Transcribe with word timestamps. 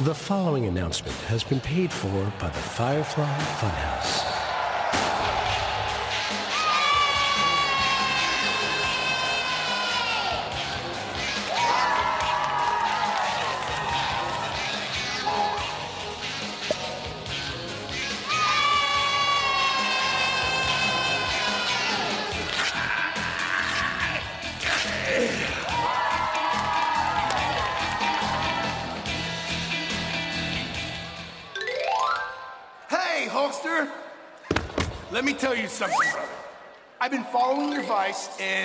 The 0.00 0.14
following 0.14 0.64
announcement 0.64 1.14
has 1.28 1.44
been 1.44 1.60
paid 1.60 1.92
for 1.92 2.32
by 2.40 2.48
the 2.48 2.58
Firefly 2.58 3.38
Funhouse. 3.60 4.31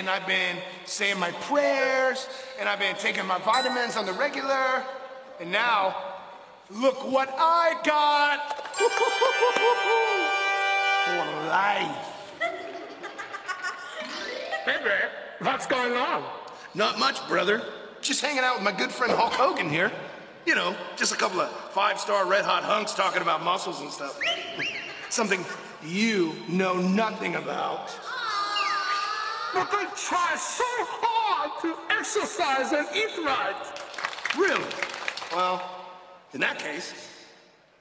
And 0.08 0.22
I've 0.22 0.26
been 0.26 0.56
saying 0.86 1.18
my 1.18 1.32
prayers, 1.32 2.28
and 2.58 2.66
I've 2.66 2.78
been 2.78 2.96
taking 2.96 3.26
my 3.26 3.36
vitamins 3.40 3.94
on 3.94 4.06
the 4.06 4.12
regular, 4.14 4.82
and 5.38 5.52
now, 5.52 5.94
look 6.70 7.06
what 7.06 7.28
I 7.36 7.78
got! 7.84 8.66
For 11.04 11.26
life. 11.48 12.06
Hey, 14.64 14.82
Brad, 14.82 15.10
what's 15.40 15.66
going 15.66 15.92
on? 15.92 16.24
Not 16.74 16.98
much, 16.98 17.28
brother. 17.28 17.60
Just 18.00 18.22
hanging 18.22 18.44
out 18.44 18.54
with 18.54 18.64
my 18.64 18.72
good 18.72 18.90
friend 18.90 19.12
Hulk 19.12 19.34
Hogan 19.34 19.68
here. 19.68 19.92
You 20.46 20.54
know, 20.54 20.74
just 20.96 21.12
a 21.12 21.16
couple 21.16 21.42
of 21.42 21.50
five-star 21.72 22.26
red-hot 22.26 22.62
hunks 22.62 22.94
talking 22.94 23.20
about 23.20 23.44
muscles 23.44 23.82
and 23.82 23.90
stuff. 23.90 24.18
Something 25.10 25.44
you 25.84 26.32
know 26.48 26.78
nothing 26.78 27.34
about. 27.34 27.94
But 29.54 29.70
they 29.70 29.84
try 29.96 30.34
so 30.36 30.64
hard 30.66 31.60
to 31.62 31.74
exercise 31.90 32.72
and 32.72 32.86
eat 32.94 33.24
right. 33.24 33.56
Really? 34.36 34.70
Well, 35.34 35.62
in 36.32 36.40
that 36.40 36.58
case, 36.58 36.92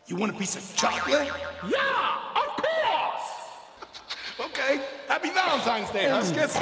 you 0.08 0.16
want 0.16 0.34
a 0.34 0.38
piece 0.38 0.56
of 0.56 0.76
chocolate? 0.76 1.28
Yeah, 1.70 2.18
of 2.36 2.64
course. 2.64 4.50
Okay. 4.50 4.82
Happy 5.08 5.30
Valentine's 5.30 5.92
Day, 5.92 6.06
Huskus. 6.06 6.56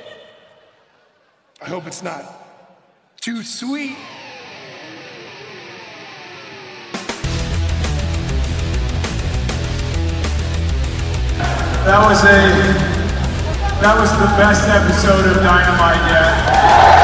I 1.62 1.66
hope 1.66 1.86
it's 1.86 2.02
not 2.02 2.24
too 3.20 3.42
sweet. 3.42 3.96
That 11.90 12.06
was 12.06 12.22
a 12.22 12.38
that 13.82 13.98
was 13.98 14.12
the 14.12 14.30
best 14.38 14.62
episode 14.68 15.26
of 15.26 15.42
Dynamite 15.42 15.98
yet. 16.06 16.99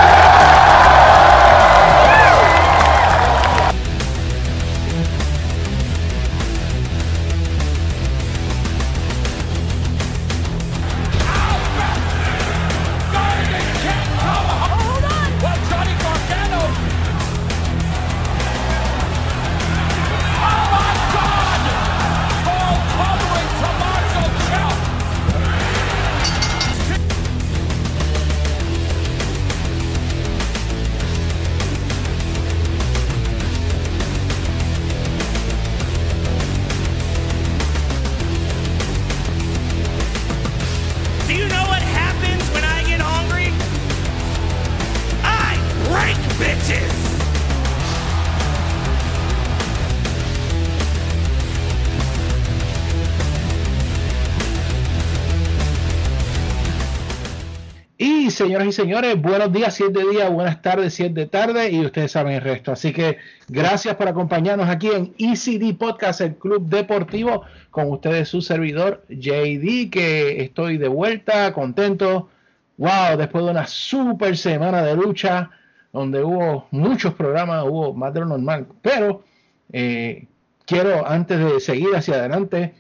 Señoras 58.47 58.69
y 58.69 58.73
señores, 58.73 59.21
buenos 59.21 59.53
días, 59.53 59.75
si 59.75 59.83
es 59.83 59.93
de 59.93 60.09
día, 60.09 60.29
buenas 60.29 60.63
tardes, 60.63 60.95
si 60.95 61.03
es 61.03 61.13
de 61.13 61.27
tarde, 61.27 61.69
y 61.69 61.85
ustedes 61.85 62.13
saben 62.13 62.35
el 62.35 62.43
resto. 62.43 62.71
Así 62.71 62.93
que 62.93 63.19
gracias 63.49 63.97
por 63.97 64.07
acompañarnos 64.07 64.69
aquí 64.69 64.87
en 64.87 65.13
ECD 65.19 65.77
Podcast, 65.77 66.21
el 66.21 66.37
club 66.37 66.65
deportivo, 66.69 67.43
con 67.73 67.91
ustedes 67.91 68.29
su 68.29 68.41
servidor 68.41 69.05
JD, 69.09 69.91
que 69.91 70.45
estoy 70.45 70.79
de 70.79 70.87
vuelta, 70.87 71.53
contento. 71.53 72.29
Wow, 72.77 73.17
después 73.19 73.45
de 73.45 73.51
una 73.51 73.67
super 73.67 74.37
semana 74.37 74.81
de 74.83 74.95
lucha, 74.95 75.51
donde 75.93 76.23
hubo 76.23 76.69
muchos 76.71 77.15
programas, 77.15 77.65
hubo 77.65 77.95
más 77.95 78.15
de 78.15 78.21
lo 78.21 78.27
normal, 78.27 78.69
pero 78.81 79.25
eh, 79.73 80.29
quiero, 80.67 81.05
antes 81.05 81.41
de 81.41 81.59
seguir 81.59 81.97
hacia 81.97 82.15
adelante, 82.15 82.77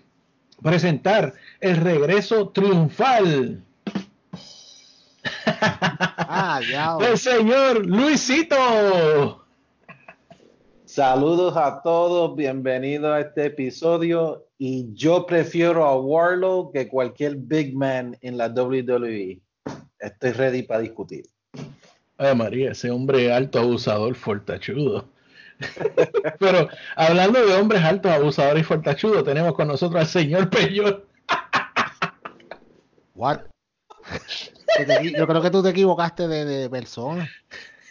presentar 0.63 1.35
el 1.61 1.79
regreso 1.79 2.51
triunfal 2.51 3.66
Ah, 5.61 6.61
ya. 6.69 6.97
del 6.97 7.19
señor 7.19 7.87
Luisito. 7.87 9.45
Saludos 10.85 11.57
a 11.57 11.83
todos, 11.83 12.37
bienvenidos 12.37 13.13
a 13.13 13.21
este 13.21 13.47
episodio. 13.47 14.47
Y 14.59 14.95
yo 14.95 15.27
prefiero 15.27 15.85
a 15.85 16.01
Warlow 16.01 16.73
que 16.73 16.89
cualquier 16.89 17.37
big 17.37 17.77
man 17.77 18.17
en 18.23 18.39
la 18.39 18.49
WWE. 18.49 19.41
Estoy 19.99 20.33
ready 20.33 20.63
para 20.63 20.81
discutir. 20.81 21.25
Ay, 22.19 22.35
María, 22.35 22.71
ese 22.71 22.91
hombre 22.91 23.33
alto 23.33 23.59
abusador, 23.59 24.15
fortachudo. 24.15 25.07
Pero 26.39 26.69
hablando 26.97 27.45
de 27.45 27.55
hombres 27.55 27.83
altos, 27.83 28.11
abusadores 28.13 28.63
y 28.63 28.65
fortachudos, 28.65 29.25
tenemos 29.25 29.55
con 29.55 29.69
nosotros 29.69 30.01
al 30.01 30.07
señor 30.07 30.51
Peyot. 30.51 31.05
What? 33.15 33.41
Te 34.77 35.11
Yo 35.13 35.27
creo 35.27 35.43
que 35.43 35.51
tú 35.51 35.63
te 35.63 35.71
equivocaste 35.71 36.29
de, 36.29 36.45
de 36.45 36.71
persona. 36.71 37.29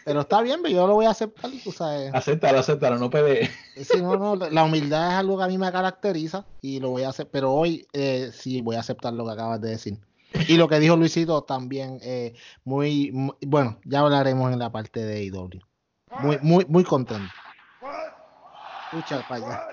Pero 0.03 0.21
está 0.21 0.41
bien, 0.41 0.63
yo 0.63 0.85
lo 0.85 0.93
voy 0.93 1.05
a 1.07 1.09
aceptar, 1.11 1.49
tú 1.63 1.71
sabes. 1.71 2.13
Acéptalo, 2.13 2.59
acéptalo, 2.59 2.97
no 2.99 3.09
pelee. 3.09 3.49
Sí, 3.75 3.99
no, 4.01 4.17
no, 4.17 4.35
la 4.35 4.63
humildad 4.63 5.09
es 5.09 5.13
algo 5.15 5.37
que 5.37 5.43
a 5.43 5.47
mí 5.47 5.57
me 5.57 5.71
caracteriza 5.71 6.45
y 6.61 6.79
lo 6.79 6.91
voy 6.91 7.03
a 7.03 7.09
hacer, 7.09 7.27
pero 7.31 7.51
hoy 7.53 7.87
eh, 7.91 8.29
sí 8.31 8.61
voy 8.61 8.75
a 8.75 8.81
aceptar 8.81 9.13
lo 9.13 9.25
que 9.25 9.31
acabas 9.31 9.59
de 9.61 9.69
decir. 9.71 9.97
Y 10.47 10.57
lo 10.57 10.67
que 10.67 10.79
dijo 10.79 10.95
Luisito 10.95 11.43
también, 11.43 11.99
eh, 12.03 12.35
muy, 12.63 13.11
muy- 13.11 13.35
bueno, 13.47 13.79
ya 13.85 14.01
hablaremos 14.01 14.51
en 14.53 14.59
la 14.59 14.71
parte 14.71 15.03
de 15.03 15.23
IW. 15.23 15.49
Muy, 16.21 16.37
muy, 16.41 16.65
muy 16.69 16.83
contento. 16.83 17.31
Escucha 18.91 19.25
para 19.27 19.45
allá. 19.45 19.67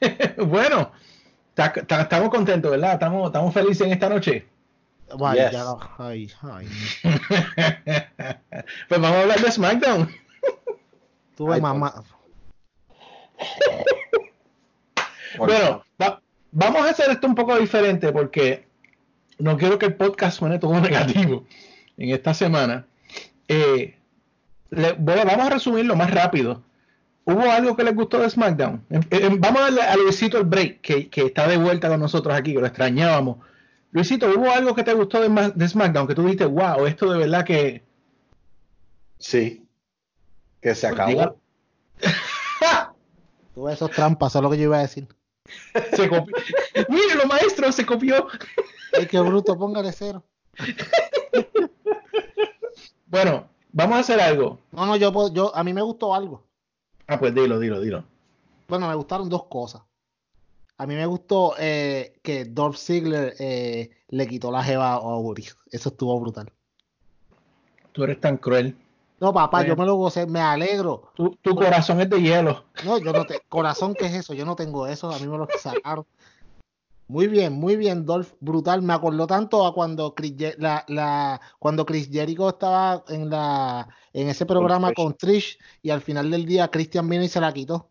bueno, 0.46 0.92
ta- 1.54 1.72
ta- 1.72 2.02
estamos 2.02 2.30
contentos, 2.30 2.70
¿verdad? 2.70 2.92
Estamos, 2.94 3.26
estamos 3.26 3.52
felices 3.52 3.86
en 3.86 3.92
esta 3.92 4.08
noche. 4.08 4.48
Vaya, 5.16 5.44
Yes. 5.44 5.52
ya 5.52 5.64
lo- 5.64 5.80
ay, 5.98 6.30
ay. 6.42 6.68
pues 8.88 9.00
vamos 9.00 9.16
a 9.16 9.20
hablar 9.22 9.40
de 9.40 9.50
SmackDown. 9.52 10.08
Tuve 11.36 11.60
mamá. 11.60 12.02
Bueno, 15.38 15.84
va- 16.00 16.20
vamos 16.52 16.82
a 16.86 16.90
hacer 16.90 17.10
esto 17.10 17.26
un 17.26 17.34
poco 17.34 17.56
diferente 17.58 18.12
porque 18.12 18.66
no 19.38 19.56
quiero 19.56 19.78
que 19.78 19.86
el 19.86 19.94
podcast 19.94 20.38
suene 20.38 20.58
todo 20.58 20.80
negativo 20.80 21.44
en 21.96 22.10
esta 22.10 22.34
semana. 22.34 22.86
Eh, 23.46 23.96
le- 24.70 24.92
bueno, 24.92 25.22
vamos 25.24 25.46
a 25.46 25.50
resumirlo 25.50 25.96
más 25.96 26.10
rápido. 26.10 26.62
¿Hubo 27.24 27.42
algo 27.50 27.76
que 27.76 27.84
les 27.84 27.94
gustó 27.94 28.18
de 28.20 28.30
SmackDown? 28.30 28.84
Vamos 29.38 29.60
a 29.60 29.64
darle 29.64 29.82
a 29.82 29.96
Luisito 29.96 30.38
el 30.38 30.44
break, 30.44 30.80
que, 30.80 31.08
que 31.10 31.26
está 31.26 31.46
de 31.46 31.58
vuelta 31.58 31.88
con 31.88 32.00
nosotros 32.00 32.34
aquí, 32.34 32.54
que 32.54 32.60
lo 32.60 32.66
extrañábamos. 32.66 33.36
Luisito, 33.90 34.26
¿hubo 34.28 34.50
algo 34.50 34.74
que 34.74 34.84
te 34.84 34.92
gustó 34.94 35.20
de, 35.20 35.28
Ma- 35.28 35.48
de 35.50 35.68
SmackDown? 35.68 36.06
Que 36.06 36.14
tú 36.14 36.22
dijiste, 36.22 36.44
wow, 36.46 36.86
esto 36.86 37.10
de 37.10 37.18
verdad 37.18 37.44
que... 37.44 37.84
Sí. 39.18 39.66
Que 40.60 40.74
se 40.74 40.86
acabó. 40.86 41.10
Diga- 41.10 41.34
Tuve 43.54 43.72
esos 43.72 43.90
trampas, 43.90 44.32
eso 44.32 44.38
es 44.38 44.42
lo 44.42 44.50
que 44.50 44.56
yo 44.58 44.64
iba 44.64 44.78
a 44.78 44.82
decir. 44.82 45.08
Se 45.94 46.08
copió. 46.08 46.34
Mire, 46.88 47.14
lo 47.16 47.26
maestro 47.26 47.72
se 47.72 47.86
copió. 47.86 48.28
Ay, 48.96 49.06
qué 49.06 49.18
bruto, 49.20 49.56
póngale 49.58 49.92
cero. 49.92 50.22
Bueno, 53.10 53.48
vamos 53.72 53.96
a 53.96 54.00
hacer 54.00 54.20
algo. 54.20 54.58
No, 54.70 54.84
no, 54.84 54.94
yo, 54.96 55.10
puedo- 55.12 55.32
yo, 55.32 55.54
a 55.56 55.64
mí 55.64 55.72
me 55.72 55.80
gustó 55.80 56.14
algo. 56.14 56.44
Ah, 57.06 57.18
pues 57.18 57.34
dilo, 57.34 57.58
dilo, 57.58 57.80
dilo. 57.80 58.04
Bueno, 58.68 58.86
me 58.86 58.94
gustaron 58.94 59.30
dos 59.30 59.46
cosas. 59.46 59.80
A 60.78 60.86
mí 60.86 60.94
me 60.94 61.06
gustó 61.06 61.54
eh, 61.58 62.18
que 62.22 62.44
Dolph 62.44 62.76
Ziggler 62.76 63.34
eh, 63.40 63.90
le 64.08 64.26
quitó 64.28 64.52
la 64.52 64.62
jeva 64.62 64.94
a 64.94 65.18
Uri. 65.18 65.44
Eso 65.70 65.88
estuvo 65.88 66.18
brutal. 66.20 66.52
Tú 67.92 68.04
eres 68.04 68.20
tan 68.20 68.36
cruel. 68.36 68.76
No, 69.20 69.32
papá, 69.32 69.66
yo 69.66 69.74
me 69.74 69.84
lo 69.84 69.96
gocé, 69.96 70.26
me 70.26 70.40
alegro. 70.40 71.10
Tu, 71.14 71.30
tu 71.42 71.56
corazón 71.56 72.00
es 72.00 72.08
de 72.08 72.22
hielo. 72.22 72.64
No, 72.84 72.98
yo 72.98 73.12
no 73.12 73.26
te. 73.26 73.40
Corazón, 73.48 73.94
¿qué 73.94 74.06
es 74.06 74.14
eso? 74.14 74.34
Yo 74.34 74.44
no 74.44 74.54
tengo 74.54 74.86
eso, 74.86 75.10
a 75.10 75.18
mí 75.18 75.26
me 75.26 75.36
lo 75.36 75.48
sacaron. 75.58 76.06
Muy 77.08 77.26
bien, 77.26 77.54
muy 77.54 77.76
bien, 77.76 78.04
Dolph, 78.06 78.34
brutal. 78.38 78.82
Me 78.82 78.92
acordó 78.92 79.26
tanto 79.26 79.66
a 79.66 79.74
cuando 79.74 80.14
Chris, 80.14 80.34
la, 80.58 80.84
la, 80.86 81.40
cuando 81.58 81.84
Chris 81.84 82.08
Jericho 82.12 82.50
estaba 82.50 83.02
en 83.08 83.30
la 83.30 83.88
en 84.12 84.28
ese 84.28 84.46
programa 84.46 84.88
Trish. 84.88 84.96
con 84.96 85.14
Trish 85.14 85.58
y 85.82 85.90
al 85.90 86.02
final 86.02 86.30
del 86.30 86.44
día 86.44 86.68
Christian 86.68 87.08
vino 87.08 87.24
y 87.24 87.28
se 87.28 87.40
la 87.40 87.52
quitó. 87.52 87.88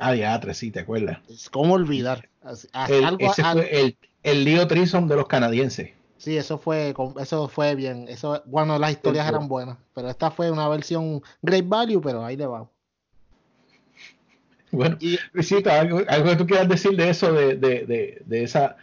Ah, 0.00 0.12
diatre, 0.12 0.54
sí, 0.54 0.70
te 0.70 0.80
acuerdas. 0.80 1.18
¿Cómo 1.50 1.74
olvidar? 1.74 2.28
Así- 2.42 2.68
así 2.72 2.92
El- 2.94 3.04
algo- 3.04 3.30
ese 3.30 3.42
fue 3.44 3.80
el, 3.80 3.96
el 4.22 4.44
lío 4.44 4.66
Trison 4.66 5.06
de 5.08 5.16
los 5.16 5.26
canadienses. 5.28 5.90
Sí, 6.18 6.36
eso 6.36 6.58
fue, 6.58 6.94
eso 7.20 7.48
fue 7.48 7.74
bien. 7.74 8.06
Eso, 8.08 8.42
bueno, 8.46 8.78
las 8.78 8.90
historias 8.92 9.26
eran 9.28 9.48
buenas, 9.48 9.78
pero 9.94 10.08
esta 10.10 10.30
fue 10.30 10.50
una 10.50 10.68
versión 10.68 11.22
Great 11.40 11.66
Value, 11.66 12.00
pero 12.02 12.24
ahí 12.24 12.36
le 12.36 12.46
vamos. 12.46 12.68
Bueno, 14.70 14.96
Y- 15.00 15.18
Luisito, 15.32 15.70
algo, 15.70 16.00
algo 16.08 16.30
que 16.30 16.36
tú 16.36 16.46
quieras 16.46 16.68
decir 16.68 16.92
de 16.96 17.08
eso, 17.10 17.32
de, 17.32 17.56
de, 17.56 17.86
de, 17.86 18.22
de 18.24 18.42
esa, 18.44 18.76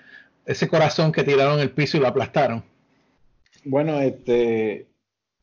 ese 0.46 0.68
corazón 0.68 1.12
que 1.12 1.24
tiraron 1.24 1.60
el 1.60 1.72
piso 1.72 1.98
y 1.98 2.00
lo 2.02 2.08
aplastaron. 2.08 2.64
Bueno, 3.64 4.00
este, 4.02 4.88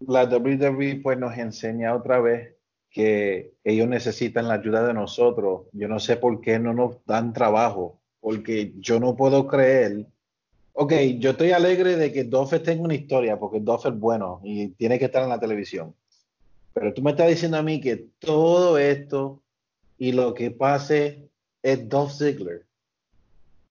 la 0.06 0.24
WWE 0.26 1.00
pues 1.02 1.18
nos 1.18 1.36
enseña 1.38 1.94
otra 1.94 2.20
vez 2.20 2.53
que 2.94 3.52
ellos 3.64 3.88
necesitan 3.88 4.46
la 4.46 4.54
ayuda 4.54 4.86
de 4.86 4.94
nosotros. 4.94 5.62
Yo 5.72 5.88
no 5.88 5.98
sé 5.98 6.16
por 6.16 6.40
qué 6.40 6.60
no 6.60 6.72
nos 6.72 7.04
dan 7.04 7.32
trabajo, 7.32 7.98
porque 8.20 8.72
yo 8.78 9.00
no 9.00 9.16
puedo 9.16 9.48
creer. 9.48 10.06
Ok, 10.74 10.92
yo 11.18 11.30
estoy 11.32 11.50
alegre 11.50 11.96
de 11.96 12.12
que 12.12 12.22
Dolph 12.22 12.54
tenga 12.62 12.82
una 12.84 12.94
historia, 12.94 13.36
porque 13.36 13.58
Dolph 13.58 13.86
es 13.86 13.98
bueno 13.98 14.40
y 14.44 14.68
tiene 14.68 14.96
que 15.00 15.06
estar 15.06 15.24
en 15.24 15.28
la 15.30 15.40
televisión. 15.40 15.92
Pero 16.72 16.94
tú 16.94 17.02
me 17.02 17.10
estás 17.10 17.28
diciendo 17.28 17.56
a 17.58 17.62
mí 17.62 17.80
que 17.80 18.06
todo 18.20 18.78
esto 18.78 19.42
y 19.98 20.12
lo 20.12 20.32
que 20.32 20.52
pase 20.52 21.28
es 21.64 21.88
Dolph 21.88 22.12
Ziggler. 22.12 22.64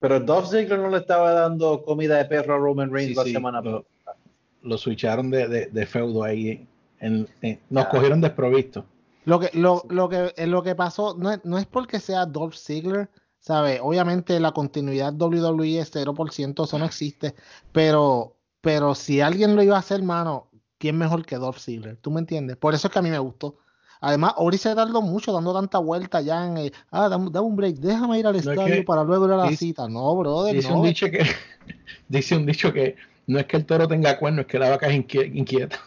Pero 0.00 0.20
Dolph 0.20 0.50
Ziggler 0.50 0.78
no 0.80 0.90
le 0.90 0.98
estaba 0.98 1.32
dando 1.32 1.82
comida 1.82 2.18
de 2.18 2.26
perro 2.26 2.54
a 2.56 2.58
Roman 2.58 2.92
Reigns 2.92 3.12
Sí, 3.12 3.16
la 3.16 3.24
sí, 3.24 3.32
semana 3.32 3.62
lo, 3.62 3.84
pasada. 4.04 4.18
lo 4.62 4.76
switcharon 4.76 5.30
de, 5.30 5.48
de, 5.48 5.66
de 5.66 5.86
feudo 5.86 6.22
ahí. 6.22 6.66
en- 7.00 7.26
en- 7.42 7.58
nos 7.70 7.84
Ah. 7.86 7.88
cogieron 7.90 8.20
desprovistos. 8.20 8.84
Lo 9.24 9.40
que, 9.40 9.50
lo, 9.54 9.82
lo 9.88 10.08
que, 10.08 10.34
eh, 10.36 10.46
lo 10.46 10.62
que 10.62 10.74
pasó 10.74 11.14
no 11.18 11.30
es, 11.32 11.44
no 11.44 11.58
es 11.58 11.66
porque 11.66 11.98
sea 12.00 12.26
Dolph 12.26 12.54
Ziggler, 12.56 13.08
¿sabes? 13.38 13.80
Obviamente 13.82 14.38
la 14.40 14.52
continuidad 14.52 15.14
WWE 15.14 15.78
es 15.80 15.92
0%, 15.94 16.64
eso 16.64 16.78
no 16.78 16.84
existe, 16.84 17.34
pero, 17.72 18.36
pero 18.60 18.94
si 18.94 19.20
alguien 19.20 19.56
lo 19.56 19.62
iba 19.62 19.76
a 19.76 19.80
hacer, 19.80 20.02
mano, 20.02 20.48
¿quién 20.78 20.98
mejor 20.98 21.24
que 21.24 21.36
Dolph 21.36 21.58
Ziggler? 21.58 21.96
¿Tú 21.96 22.10
me 22.10 22.20
entiendes? 22.20 22.56
Por 22.58 22.74
eso 22.74 22.88
es 22.88 22.92
que 22.92 22.98
a 22.98 23.02
mí 23.02 23.10
me 23.10 23.18
gustó. 23.18 23.56
Además, 24.00 24.34
Ori 24.36 24.58
se 24.58 24.74
tardó 24.74 25.00
mucho 25.00 25.32
dando 25.32 25.54
tanta 25.54 25.78
vuelta 25.78 26.20
ya 26.20 26.46
en, 26.46 26.58
eh, 26.58 26.72
ah, 26.90 27.08
dame, 27.08 27.30
dame 27.30 27.46
un 27.46 27.56
break, 27.56 27.76
déjame 27.76 28.18
ir 28.18 28.26
al 28.26 28.36
es 28.36 28.46
estadio 28.46 28.74
que 28.74 28.82
para 28.82 29.02
luego 29.02 29.24
ir 29.24 29.32
a 29.32 29.36
la 29.38 29.44
dice- 29.44 29.56
cita. 29.66 29.88
No, 29.88 30.14
brother, 30.16 30.54
Dice 30.54 30.68
no. 30.68 30.80
un 30.80 30.86
dicho 30.86 31.06
que 31.10 31.20
dice 32.08 32.36
un 32.36 32.44
dicho 32.44 32.70
que 32.70 32.96
no 33.26 33.38
es 33.38 33.46
que 33.46 33.56
el 33.56 33.64
toro 33.64 33.88
tenga 33.88 34.18
cuerno, 34.18 34.42
es 34.42 34.46
que 34.46 34.58
la 34.58 34.68
vaca 34.68 34.88
es 34.88 34.94
inquie- 35.02 35.34
inquieta. 35.34 35.78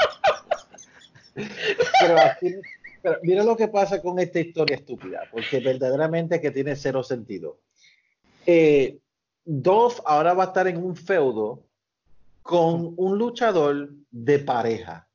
Pero, 1.35 2.19
aquí- 2.19 2.55
pero 3.01 3.19
mira 3.23 3.43
lo 3.43 3.55
que 3.57 3.67
pasa 3.67 4.01
con 4.01 4.17
esta 4.19 4.39
historia 4.39 4.77
estúpida, 4.77 5.27
porque 5.31 5.59
verdaderamente 5.59 6.39
que 6.39 6.51
tiene 6.51 6.75
cero 6.75 7.03
sentido. 7.03 7.59
Eh, 8.45 8.97
Dolph 9.43 9.99
ahora 10.05 10.33
va 10.33 10.43
a 10.45 10.47
estar 10.47 10.67
en 10.67 10.77
un 10.77 10.95
feudo 10.95 11.63
con 12.41 12.93
un 12.97 13.17
luchador 13.17 13.89
de 14.09 14.39
pareja. 14.39 15.07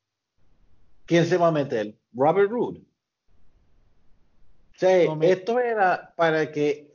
¿Quién 1.06 1.24
se 1.26 1.36
va 1.36 1.48
a 1.48 1.52
meter? 1.52 1.96
Robert 2.12 2.50
Roode. 2.50 2.80
O 2.80 4.78
sea, 4.78 5.04
No 5.06 5.16
me- 5.16 5.30
esto 5.30 5.58
era 5.58 6.12
para 6.16 6.50
que 6.52 6.90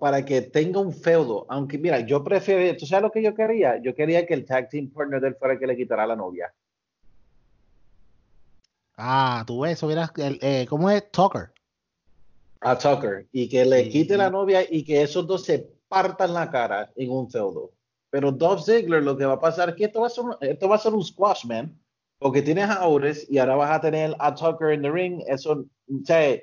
para 0.00 0.24
que 0.24 0.40
tenga 0.42 0.80
un 0.80 0.92
feudo, 0.92 1.46
aunque 1.48 1.78
mira, 1.78 2.00
yo 2.00 2.24
prefiero, 2.24 2.76
¿tú 2.76 2.86
sabes 2.86 3.04
lo 3.04 3.10
que 3.12 3.22
yo 3.22 3.34
quería? 3.34 3.80
Yo 3.80 3.94
quería 3.94 4.26
que 4.26 4.34
el 4.34 4.44
tag 4.44 4.68
team 4.68 4.90
partner 4.90 5.20
de 5.20 5.28
él 5.28 5.36
fuera 5.36 5.54
el 5.54 5.60
que 5.60 5.66
le 5.68 5.76
quitara 5.76 6.02
a 6.02 6.06
la 6.08 6.16
novia. 6.16 6.52
Ah, 9.02 9.44
tú 9.46 9.60
ves, 9.60 9.72
eso 9.72 9.86
hubiera, 9.86 10.12
el, 10.16 10.38
eh, 10.42 10.66
¿cómo 10.68 10.90
es? 10.90 11.10
Tucker. 11.10 11.50
a 12.62 12.76
Tucker 12.76 13.26
y 13.32 13.48
que 13.48 13.64
le 13.64 13.84
Sí. 13.84 13.90
quite 13.90 14.18
la 14.18 14.28
novia 14.28 14.60
y 14.70 14.84
que 14.84 15.00
esos 15.00 15.26
dos 15.26 15.44
se 15.46 15.66
partan 15.88 16.34
la 16.34 16.50
cara 16.50 16.92
en 16.94 17.10
un 17.10 17.30
feudo. 17.30 17.72
Pero 18.10 18.30
Dolph 18.32 18.62
Ziggler 18.64 19.02
lo 19.02 19.16
que 19.16 19.24
va 19.24 19.32
a 19.34 19.40
pasar 19.40 19.70
es 19.70 19.76
que 19.76 19.84
esto 19.86 20.02
va 20.02 20.08
a 20.08 20.10
ser, 20.10 20.24
un- 20.24 20.36
esto 20.42 20.68
va 20.68 20.74
a 20.76 20.78
ser 20.78 20.92
un 20.92 21.02
squash, 21.02 21.46
man. 21.46 21.74
Porque 22.18 22.42
tienes 22.42 22.68
a 22.68 22.86
Otis 22.86 23.26
y 23.30 23.38
ahora 23.38 23.56
vas 23.56 23.70
a 23.70 23.80
tener 23.80 24.14
a 24.18 24.34
Tucker 24.34 24.72
en 24.72 24.82
the 24.82 24.90
ring. 24.90 25.22
Eso, 25.26 25.52
o 25.52 26.04
sea, 26.04 26.34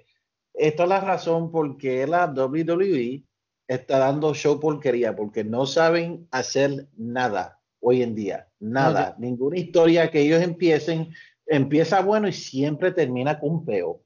esta 0.55 0.83
es 0.83 0.89
la 0.89 1.01
razón 1.01 1.51
por 1.51 1.77
qué 1.77 2.07
la 2.07 2.25
WWE 2.25 3.23
está 3.67 3.99
dando 3.99 4.33
show 4.33 4.59
porquería, 4.59 5.15
porque 5.15 5.43
no 5.43 5.67
saben 5.67 6.27
hacer 6.31 6.87
nada 6.97 7.59
hoy 7.79 8.01
en 8.01 8.15
día. 8.15 8.47
Nada. 8.59 9.15
Ninguna 9.19 9.59
historia 9.59 10.09
que 10.09 10.21
ellos 10.21 10.41
empiecen, 10.41 11.09
empieza 11.47 12.01
bueno 12.01 12.27
y 12.27 12.33
siempre 12.33 12.91
termina 12.91 13.39
con 13.39 13.49
un 13.51 13.65
peo. 13.65 14.01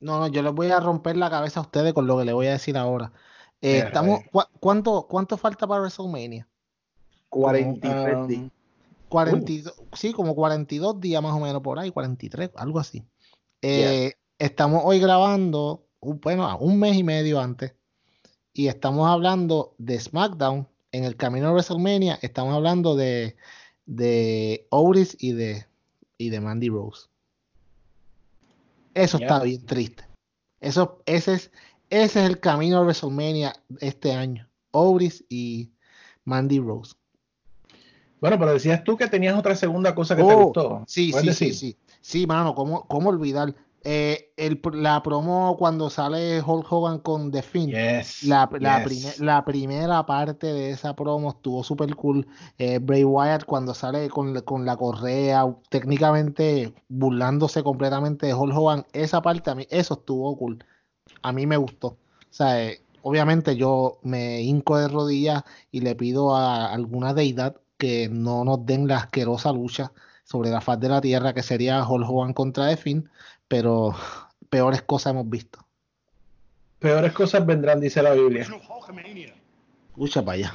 No, 0.00 0.18
no, 0.18 0.26
yo 0.28 0.42
les 0.42 0.52
voy 0.52 0.70
a 0.70 0.80
romper 0.80 1.16
la 1.16 1.30
cabeza 1.30 1.60
a 1.60 1.62
ustedes 1.62 1.92
con 1.94 2.06
lo 2.06 2.18
que 2.18 2.24
les 2.24 2.34
voy 2.34 2.46
a 2.46 2.52
decir 2.52 2.76
ahora. 2.76 3.12
Eh, 3.60 3.78
estamos, 3.78 4.18
rayos. 4.18 4.30
¿cu- 4.30 4.58
cuánto, 4.60 5.06
¿Cuánto 5.08 5.36
falta 5.36 5.66
para 5.66 5.80
WrestleMania? 5.80 6.46
43 7.30 8.16
Um, 8.16 8.26
días. 8.28 8.50
42, 9.08 9.74
sí, 9.92 10.12
como 10.12 10.34
42 10.34 11.00
días 11.00 11.22
más 11.22 11.32
o 11.32 11.40
menos 11.40 11.62
por 11.62 11.78
ahí, 11.78 11.90
43, 11.90 12.50
algo 12.56 12.78
así. 12.78 13.04
Eh, 13.62 14.12
Estamos 14.38 14.82
hoy 14.84 14.98
grabando, 14.98 15.86
un- 16.00 16.20
bueno, 16.20 16.44
a 16.46 16.56
un 16.56 16.78
mes 16.80 16.96
y 16.96 17.04
medio 17.04 17.40
antes, 17.40 17.74
y 18.52 18.66
estamos 18.66 19.08
hablando 19.08 19.74
de 19.78 19.98
SmackDown. 20.00 20.68
En 20.90 21.04
el 21.04 21.16
camino 21.16 21.48
a 21.48 21.52
WrestleMania, 21.52 22.18
estamos 22.20 22.52
hablando 22.54 22.94
de, 22.96 23.36
de 23.86 24.66
Otis 24.70 25.16
y 25.20 25.32
de, 25.32 25.66
y 26.18 26.30
de 26.30 26.40
Mandy 26.40 26.68
Rose. 26.68 27.08
Eso 28.94 29.16
está 29.18 29.42
bien 29.42 29.64
triste. 29.66 30.04
Eso, 30.60 31.02
ese, 31.06 31.34
es, 31.34 31.50
ese 31.90 32.24
es 32.24 32.30
el 32.30 32.40
camino 32.40 32.78
a 32.78 32.82
WrestleMania 32.82 33.52
este 33.80 34.12
año. 34.12 34.48
Otis 34.70 35.24
y 35.28 35.72
Mandy 36.24 36.60
Rose. 36.60 36.94
Bueno, 38.20 38.38
pero 38.38 38.52
decías 38.54 38.82
tú 38.84 38.96
que 38.96 39.08
tenías 39.08 39.36
otra 39.36 39.54
segunda 39.54 39.94
cosa 39.94 40.16
que 40.16 40.22
te 40.22 40.32
Oh, 40.32 40.44
gustó. 40.44 40.84
Sí, 40.86 41.10
¿Puedes 41.10 41.36
sí, 41.36 41.52
sí, 41.52 41.72
sí. 41.72 41.78
Sí, 42.00 42.26
mano, 42.26 42.54
¿cómo, 42.54 42.86
cómo 42.86 43.10
olvidar? 43.10 43.54
Eh, 43.86 44.32
el, 44.38 44.60
la 44.72 45.02
promo 45.02 45.56
cuando 45.58 45.90
sale 45.90 46.40
Hulk 46.40 46.72
Hogan 46.72 46.98
con 47.00 47.30
The 47.30 47.42
Fiend. 47.42 47.72
Yes, 47.72 48.22
La, 48.24 48.48
la, 48.58 48.78
yes. 48.82 49.14
prime- 49.14 49.26
la 49.26 49.44
primera 49.44 50.06
parte 50.06 50.46
de 50.46 50.70
esa 50.70 50.96
promo 50.96 51.30
estuvo 51.30 51.62
súper 51.62 51.94
cool. 51.94 52.26
Eh, 52.58 52.78
Bray 52.78 53.04
Wyatt 53.04 53.44
cuando 53.44 53.74
sale 53.74 54.08
con, 54.08 54.40
con 54.40 54.64
la 54.64 54.76
correa, 54.76 55.44
técnicamente 55.68 56.72
burlándose 56.88 57.62
completamente 57.62 58.26
de 58.26 58.34
Hulk 58.34 58.56
Hogan, 58.56 58.86
esa 58.92 59.20
parte 59.22 59.50
a 59.50 59.54
mí, 59.54 59.66
eso 59.70 59.94
estuvo 59.94 60.34
cool. 60.36 60.64
A 61.22 61.32
mí 61.32 61.46
me 61.46 61.56
gustó. 61.58 61.88
O 61.88 61.96
sea, 62.30 62.62
eh, 62.64 62.82
obviamente 63.02 63.56
yo 63.56 63.98
me 64.02 64.40
hinco 64.42 64.78
de 64.78 64.88
rodillas 64.88 65.44
y 65.70 65.80
le 65.80 65.94
pido 65.94 66.34
a 66.34 66.72
alguna 66.72 67.12
deidad 67.14 67.56
que 67.76 68.08
no 68.08 68.44
nos 68.44 68.64
den 68.64 68.88
la 68.88 68.96
asquerosa 68.98 69.52
lucha 69.52 69.92
sobre 70.24 70.48
la 70.50 70.60
faz 70.62 70.80
de 70.80 70.88
la 70.88 71.00
tierra 71.02 71.34
que 71.34 71.42
sería 71.42 71.86
Hulk 71.86 72.08
Hogan 72.08 72.32
contra 72.32 72.68
The 72.68 72.76
Fiend, 72.78 73.08
pero 73.54 73.94
peores 74.50 74.82
cosas 74.82 75.12
hemos 75.12 75.30
visto. 75.30 75.64
Peores 76.80 77.12
cosas 77.12 77.46
vendrán, 77.46 77.78
dice 77.78 78.02
la 78.02 78.12
Biblia. 78.12 78.48
Escucha 79.90 80.24
para 80.24 80.32
allá. 80.32 80.54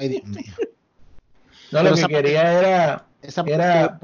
Ay, 0.00 0.08
Dios 0.08 0.24
mío. 0.24 0.54
No, 1.72 1.82
Pero 1.82 1.90
lo 1.90 1.96
que 1.96 2.06
quería 2.06 2.52
era, 2.58 3.06
Esa 3.20 3.42
era, 3.42 4.00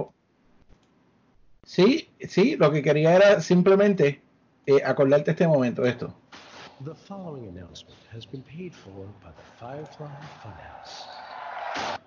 sí, 1.64 2.10
sí, 2.28 2.56
lo 2.56 2.70
que 2.70 2.82
quería 2.82 3.16
era 3.16 3.40
simplemente 3.40 4.20
eh, 4.66 4.82
acordarte 4.84 5.30
este 5.30 5.48
momento, 5.48 5.86
esto. 5.86 6.14
The 6.84 6.94
following 6.94 7.48
announcement 7.48 7.96
has 8.14 8.26
been 8.26 8.42
paid 8.42 8.74
for 8.74 8.92
by 9.22 9.30
the 9.30 9.42
Firefly 9.58 10.10
Funhouse. 10.42 11.08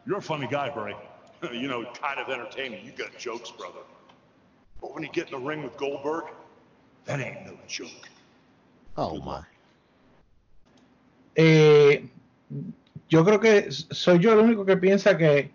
You're 0.06 0.20
a 0.20 0.22
funny 0.22 0.46
guy, 0.46 0.70
Bray. 0.70 0.96
you 1.52 1.68
know, 1.68 1.84
kind 2.00 2.20
of 2.20 2.30
entertaining. 2.30 2.86
You 2.86 2.92
got 2.92 3.18
jokes, 3.18 3.50
brother. 3.50 3.82
But 4.82 4.94
when 4.94 5.04
you 5.04 5.10
get 5.12 5.28
in 5.28 5.32
the 5.40 5.46
ring 5.46 5.64
with 5.64 5.78
Goldberg, 5.78 6.26
that 7.06 7.20
ain't 7.20 7.46
no 7.46 7.54
joke. 7.68 8.10
Oh, 8.98 9.18
my. 9.20 9.42
Eh, 11.36 12.08
yo 13.10 13.24
creo 13.26 13.40
que 13.40 13.72
soy 13.72 14.20
yo 14.20 14.34
el 14.34 14.40
único 14.40 14.66
que 14.66 14.78
piensa 14.78 15.18
que 15.18 15.52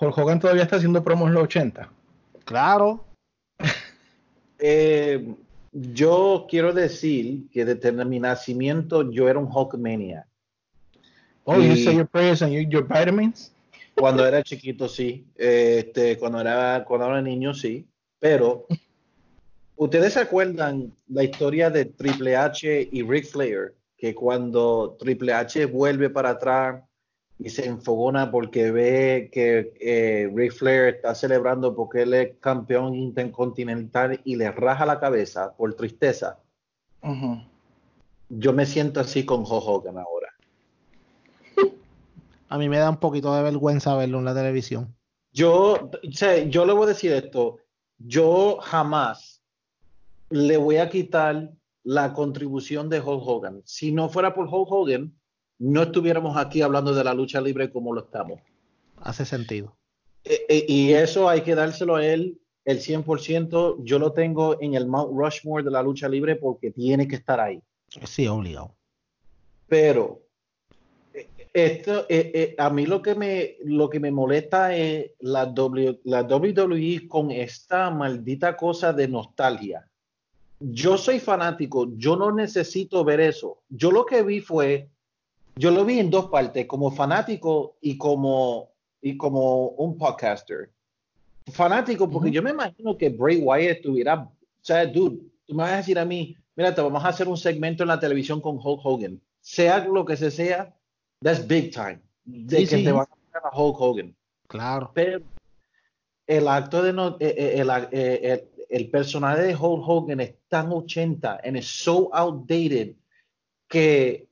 Hulk 0.00 0.16
Hogan 0.18 0.40
todavía 0.40 0.62
está 0.64 0.76
haciendo 0.76 1.02
promos 1.04 1.28
en 1.28 1.34
los 1.34 1.44
80. 1.44 1.90
Claro. 2.44 3.04
Eh, 4.62 5.34
yo 5.72 6.44
quiero 6.46 6.74
decir 6.74 7.48
que 7.50 7.64
desde 7.64 7.92
mi 8.04 8.20
nacimiento 8.20 9.10
yo 9.10 9.26
era 9.26 9.38
un 9.38 9.46
Hulkmania. 9.50 10.26
Oh, 11.44 11.56
you 11.56 11.72
Y- 11.72 11.82
say 11.82 11.94
your 11.96 12.06
prayers 12.06 12.42
and 12.42 12.52
your, 12.52 12.64
your 12.68 12.82
vitamins? 12.86 13.52
Cuando 13.94 14.22
era 14.26 14.42
chiquito, 14.42 14.86
sí. 14.86 15.24
Este, 15.34 16.18
cuando 16.18 16.40
era, 16.42 16.84
cuando 16.86 17.06
era 17.06 17.22
niño, 17.22 17.54
sí. 17.54 17.86
Pero, 18.20 18.66
¿ustedes 19.76 20.12
se 20.12 20.20
acuerdan 20.20 20.92
la 21.08 21.24
historia 21.24 21.70
de 21.70 21.86
Triple 21.86 22.36
H 22.36 22.88
y 22.92 23.02
Ric 23.02 23.26
Flair? 23.26 23.74
Que 23.96 24.14
cuando 24.14 24.96
Triple 24.98 25.32
H 25.32 25.66
vuelve 25.66 26.10
para 26.10 26.30
atrás 26.30 26.82
y 27.38 27.48
se 27.48 27.66
enfogona 27.66 28.30
porque 28.30 28.70
ve 28.70 29.30
que 29.32 29.72
eh, 29.80 30.30
Ric 30.34 30.52
Flair 30.52 30.94
está 30.94 31.14
celebrando 31.14 31.74
porque 31.74 32.02
él 32.02 32.12
es 32.12 32.36
campeón 32.38 32.94
intercontinental 32.94 34.20
y 34.24 34.36
le 34.36 34.50
raja 34.52 34.84
la 34.84 35.00
cabeza 35.00 35.54
por 35.56 35.72
tristeza. 35.74 36.38
Ujú. 37.02 37.42
Yo 38.28 38.52
me 38.52 38.66
siento 38.66 39.00
así 39.00 39.24
con 39.24 39.40
Hulk 39.40 39.50
Hogan 39.50 39.98
ahora. 39.98 40.28
A 42.50 42.58
mí 42.58 42.68
me 42.68 42.78
da 42.78 42.90
un 42.90 42.98
poquito 42.98 43.34
de 43.34 43.42
vergüenza 43.42 43.96
verlo 43.96 44.18
en 44.18 44.26
la 44.26 44.34
televisión. 44.34 44.94
Yo, 45.32 45.74
o 45.74 46.12
sea, 46.12 46.36
yo 46.44 46.66
le 46.66 46.72
voy 46.72 46.84
a 46.84 46.88
decir 46.88 47.12
esto, 47.12 47.58
yo 48.06 48.58
jamás 48.60 49.42
le 50.30 50.56
voy 50.56 50.76
a 50.76 50.88
quitar 50.88 51.50
la 51.82 52.12
contribución 52.12 52.88
de 52.88 53.00
Hulk 53.00 53.22
Hogan. 53.26 53.62
Si 53.64 53.92
no 53.92 54.08
fuera 54.08 54.34
por 54.34 54.46
Hulk 54.46 54.70
Hogan, 54.70 55.14
no 55.58 55.82
estuviéramos 55.82 56.36
aquí 56.36 56.62
hablando 56.62 56.94
de 56.94 57.04
la 57.04 57.14
lucha 57.14 57.40
libre 57.40 57.70
como 57.70 57.92
lo 57.92 58.02
estamos. 58.02 58.40
Hace 58.96 59.24
sentido. 59.24 59.76
E- 60.24 60.46
e- 60.48 60.64
y 60.68 60.92
eso 60.92 61.28
hay 61.28 61.42
que 61.42 61.54
dárselo 61.54 61.96
a 61.96 62.06
él 62.06 62.40
el 62.64 62.80
100%. 62.80 63.78
Yo 63.82 63.98
lo 63.98 64.12
tengo 64.12 64.60
en 64.60 64.74
el 64.74 64.86
Mount 64.86 65.12
Rushmore 65.18 65.64
de 65.64 65.70
la 65.70 65.82
lucha 65.82 66.08
libre 66.08 66.36
porque 66.36 66.70
tiene 66.70 67.08
que 67.08 67.16
estar 67.16 67.40
ahí. 67.40 67.62
Sí, 68.04 68.26
obligado. 68.26 68.74
pero 69.66 70.20
eh, 70.20 70.29
esto 71.52 72.06
eh, 72.08 72.30
eh, 72.34 72.54
a 72.58 72.70
mí 72.70 72.86
lo 72.86 73.02
que 73.02 73.14
me 73.14 73.56
lo 73.64 73.90
que 73.90 74.00
me 74.00 74.10
molesta 74.10 74.74
es 74.74 75.12
la, 75.20 75.46
w, 75.46 76.00
la 76.04 76.22
WWE 76.22 77.08
con 77.08 77.30
esta 77.30 77.90
maldita 77.90 78.56
cosa 78.56 78.92
de 78.92 79.08
nostalgia. 79.08 79.86
Yo 80.60 80.98
soy 80.98 81.20
fanático, 81.20 81.88
yo 81.96 82.16
no 82.16 82.30
necesito 82.32 83.02
ver 83.04 83.20
eso. 83.20 83.62
Yo 83.68 83.90
lo 83.90 84.04
que 84.04 84.22
vi 84.22 84.40
fue, 84.40 84.88
yo 85.56 85.70
lo 85.70 85.84
vi 85.84 85.98
en 85.98 86.10
dos 86.10 86.26
partes, 86.26 86.66
como 86.66 86.90
fanático 86.90 87.76
y 87.80 87.96
como 87.96 88.70
y 89.02 89.16
como 89.16 89.68
un 89.68 89.96
podcaster. 89.96 90.70
Fanático, 91.46 92.08
porque 92.08 92.30
yo 92.30 92.42
me 92.42 92.50
imagino 92.50 92.96
que 92.96 93.08
Bray 93.08 93.38
Wyatt 93.38 93.76
estuviera, 93.76 94.20
o 94.22 94.30
sea, 94.60 94.86
dude, 94.86 95.18
tú 95.46 95.54
me 95.54 95.62
vas 95.62 95.72
a 95.72 95.76
decir 95.78 95.98
a 95.98 96.04
mí, 96.04 96.36
mira, 96.54 96.74
te 96.74 96.82
vamos 96.82 97.02
a 97.02 97.08
hacer 97.08 97.26
un 97.26 97.36
segmento 97.36 97.82
en 97.82 97.88
la 97.88 97.98
televisión 97.98 98.40
con 98.40 98.58
Hulk 98.62 98.80
Hogan 98.84 99.20
sea 99.40 99.84
lo 99.84 100.04
que 100.04 100.16
se 100.16 100.30
sea, 100.30 100.74
that's 101.22 101.46
big 101.46 101.72
time. 101.72 102.00
De 102.24 102.58
Sí, 102.58 102.66
que 102.66 102.76
sí. 102.78 102.84
te 102.84 102.92
van 102.92 103.06
a 103.34 103.38
a 103.48 103.50
Hulk 103.56 103.80
Hogan. 103.80 104.14
Claro. 104.48 104.90
Pero 104.94 105.20
el 106.26 106.48
acto 106.48 106.82
de 106.82 106.92
no, 106.92 107.16
eh, 107.20 107.34
eh, 107.36 107.54
el, 107.60 107.70
eh, 107.92 108.20
el- 108.22 108.44
el 108.68 108.90
personaje 108.90 109.42
de 109.42 109.56
Hulk 109.56 109.88
Hogan 109.88 110.20
es 110.20 110.34
tan 110.48 110.70
80 110.72 111.40
and 111.44 111.56
it's 111.56 111.66
so 111.66 112.08
outdated 112.14 112.94
que 113.68 114.28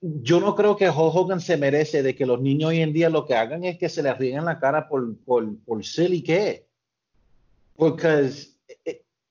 yo 0.00 0.40
no 0.40 0.54
creo 0.54 0.76
que 0.76 0.88
Hulk 0.90 1.14
Hogan 1.14 1.40
se 1.40 1.56
merece 1.56 2.02
de 2.02 2.14
que 2.14 2.26
los 2.26 2.40
niños 2.40 2.68
hoy 2.70 2.80
en 2.80 2.92
día 2.92 3.08
lo 3.08 3.24
que 3.26 3.34
hagan 3.34 3.64
es 3.64 3.78
que 3.78 3.88
se 3.88 4.02
les 4.02 4.16
ríen 4.18 4.44
la 4.44 4.58
cara 4.58 4.88
por, 4.88 5.16
por, 5.20 5.56
por 5.64 5.82
silly 5.84 6.22
que. 6.22 6.66
Porque 7.76 8.30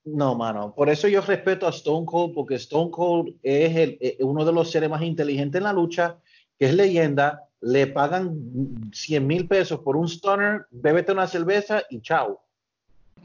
no, 0.05 0.35
mano. 0.35 0.73
Por 0.75 0.89
eso 0.89 1.07
yo 1.07 1.21
respeto 1.21 1.67
a 1.67 1.69
Stone 1.69 2.05
Cold, 2.05 2.33
porque 2.33 2.55
Stone 2.55 2.89
Cold 2.91 3.35
es 3.43 3.75
el- 3.75 3.99
uno 4.21 4.43
de 4.43 4.51
los 4.53 4.69
seres 4.71 4.89
más 4.89 5.01
inteligentes 5.03 5.59
en 5.59 5.63
la 5.65 5.73
lucha, 5.73 6.17
que 6.59 6.65
es 6.67 6.73
leyenda. 6.73 7.43
Le 7.61 7.87
pagan 7.87 8.91
100 8.91 9.25
mil 9.25 9.47
pesos 9.47 9.79
por 9.79 9.95
un 9.95 10.07
stunner, 10.09 10.65
bébete 10.71 11.11
una 11.13 11.27
cerveza 11.27 11.83
y 11.89 12.01
chao. 12.01 12.41